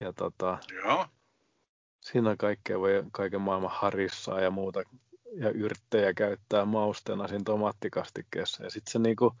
Ja 0.00 0.12
tota, 0.12 0.58
Joo. 0.84 1.06
siinä 2.00 2.36
kaikkea 2.36 2.80
voi 2.80 3.04
kaiken 3.12 3.40
maailman 3.40 3.70
harissaa 3.74 4.40
ja 4.40 4.50
muuta 4.50 4.82
ja 5.34 5.50
yrttejä 5.50 6.14
käyttää 6.14 6.64
mausteena 6.64 7.28
siinä 7.28 7.44
tomaattikastikkeessa. 7.44 8.64
Ja 8.64 8.70
sitten 8.70 8.92
se 8.92 8.98
niinku, 8.98 9.32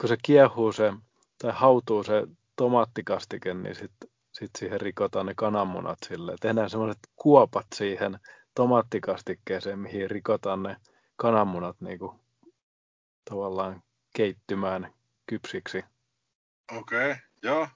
kun 0.00 0.08
se 0.08 0.16
kiehuu 0.22 0.72
se 0.72 0.92
tai 1.38 1.52
hautuu 1.54 2.02
se 2.02 2.26
tomaattikastike, 2.56 3.54
niin 3.54 3.74
sitten 3.74 4.10
sit 4.32 4.50
siihen 4.58 4.80
rikotaan 4.80 5.26
ne 5.26 5.32
kananmunat 5.36 5.98
sille. 6.06 6.34
Tehdään 6.40 6.70
semmoiset 6.70 6.98
kuopat 7.16 7.66
siihen 7.74 8.18
tomaattikastikkeeseen, 8.54 9.78
mihin 9.78 10.10
rikotaan 10.10 10.62
ne 10.62 10.76
kananmunat 11.16 11.76
niinku 11.80 12.14
tavallaan 13.30 13.82
keittymään 14.16 14.92
kypsiksi. 15.26 15.84
Okei, 16.78 17.10
okay. 17.10 17.22
joo. 17.42 17.68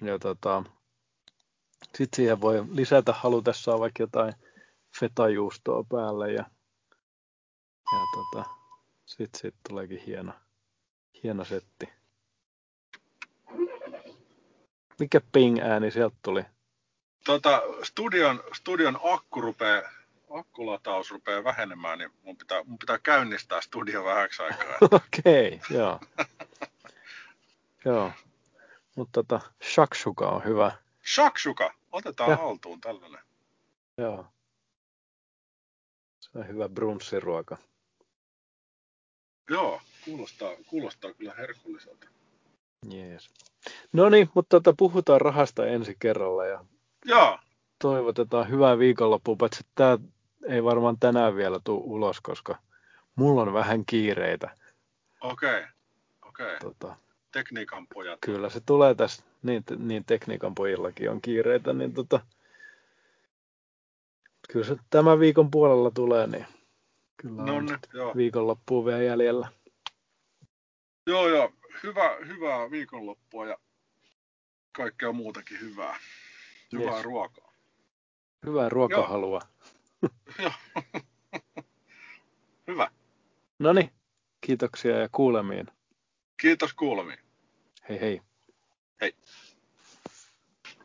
Ja 0.00 0.18
tota, 0.18 0.64
sitten 1.82 2.16
siihen 2.16 2.40
voi 2.40 2.64
lisätä 2.70 3.12
halutessaan 3.12 3.80
vaikka 3.80 4.02
jotain 4.02 4.34
fetajuustoa 5.00 5.84
päälle 5.90 6.32
ja, 6.32 6.44
ja 7.92 7.98
tota, 8.14 8.50
sitten 9.06 9.40
sit 9.40 9.54
tuleekin 9.68 9.98
hieno, 10.06 10.32
hieno 11.22 11.44
setti. 11.44 11.88
Mikä 14.98 15.20
ping-ääni 15.32 15.90
sieltä 15.90 16.16
tuli? 16.22 16.44
Tota, 17.24 17.62
studion, 17.82 18.42
studion 18.52 19.00
akku 19.04 19.40
rupee, 19.40 19.82
akkulataus 20.30 21.10
rupeaa 21.10 21.44
vähenemään, 21.44 21.98
niin 21.98 22.10
mun 22.22 22.36
pitää, 22.36 22.64
mun 22.64 22.78
pitää 22.78 22.98
käynnistää 22.98 23.60
studio 23.60 24.04
vähäksi 24.04 24.42
aikaa. 24.42 24.76
Okei, 25.18 25.60
joo. 25.70 26.00
joo. 27.84 28.12
Mutta 28.96 29.22
tota, 29.24 29.40
shakshuka 29.62 30.28
on 30.28 30.44
hyvä. 30.44 30.72
Shakshuka, 31.14 31.74
otetaan 31.92 32.30
Ja. 32.30 32.36
haltuun 32.36 32.80
tällainen. 32.80 33.20
Joo. 33.98 34.26
Se 36.32 36.38
on 36.38 36.48
hyvä 36.48 36.68
brunssiruoka. 36.68 37.56
Joo, 39.50 39.80
kuulostaa, 40.04 40.52
kuulostaa 40.66 41.14
kyllä 41.14 41.34
herkulliselta. 41.34 42.06
Jees. 42.90 43.30
No 43.92 44.08
niin, 44.08 44.28
mutta 44.34 44.60
tota, 44.60 44.74
puhutaan 44.78 45.20
rahasta 45.20 45.66
ensi 45.66 45.96
kerralla 45.98 46.46
ja 46.46 46.64
Joo, 47.04 47.38
toivotetaan 47.78 48.48
hyvää 48.48 48.78
viikonloppua, 48.78 49.36
paitsi 49.36 49.66
tämä 49.74 49.98
ei 50.48 50.64
varmaan 50.64 50.98
tänään 51.00 51.36
vielä 51.36 51.60
tule 51.64 51.82
ulos, 51.84 52.20
koska 52.20 52.58
mulla 53.16 53.42
on 53.42 53.52
vähän 53.52 53.86
kiireitä. 53.86 54.50
okei, 55.20 55.58
okay. 55.58 55.62
okei. 56.22 56.46
Okay. 56.46 56.58
Tota, 56.58 56.96
Tekniikan 57.32 57.86
pojat. 57.94 58.18
kyllä 58.20 58.48
se 58.48 58.60
tulee 58.60 58.94
tässä, 58.94 59.22
niin, 59.42 59.64
niin 59.78 60.04
tekniikan 60.04 60.54
pojillakin 60.54 61.10
on 61.10 61.20
kiireitä, 61.22 61.72
niin 61.72 61.94
tota, 61.94 62.20
kyllä 64.48 64.66
se 64.66 64.76
tämän 64.90 65.20
viikon 65.20 65.50
puolella 65.50 65.90
tulee, 65.90 66.26
niin 66.26 66.46
kyllä 67.16 67.42
No 67.42 67.56
on 67.56 67.66
niin, 67.66 67.78
joo. 67.94 68.12
viikonloppuun 68.16 68.84
vielä 68.84 69.02
jäljellä. 69.02 69.48
Joo, 71.06 71.28
joo. 71.28 71.52
Hyvä, 71.82 72.16
hyvää 72.26 72.70
viikonloppua 72.70 73.46
ja 73.46 73.56
kaikkea 74.72 75.12
muutakin 75.12 75.60
hyvää. 75.60 75.98
Hyvää 76.72 76.94
Yes. 76.94 77.04
ruokaa. 77.04 77.52
Hyvää 78.46 78.68
ruokahalua. 78.68 79.40
Joo. 80.38 80.52
Hyvä. 82.68 82.90
No 83.58 83.72
niin, 83.72 83.90
kiitoksia 84.40 84.98
ja 84.98 85.08
kuulemiin. 85.12 85.66
Kiitos 86.40 86.74
kuulemiin. 86.74 87.18
Hei 87.88 88.00
hei. 88.00 88.20
Hei. 89.00 89.14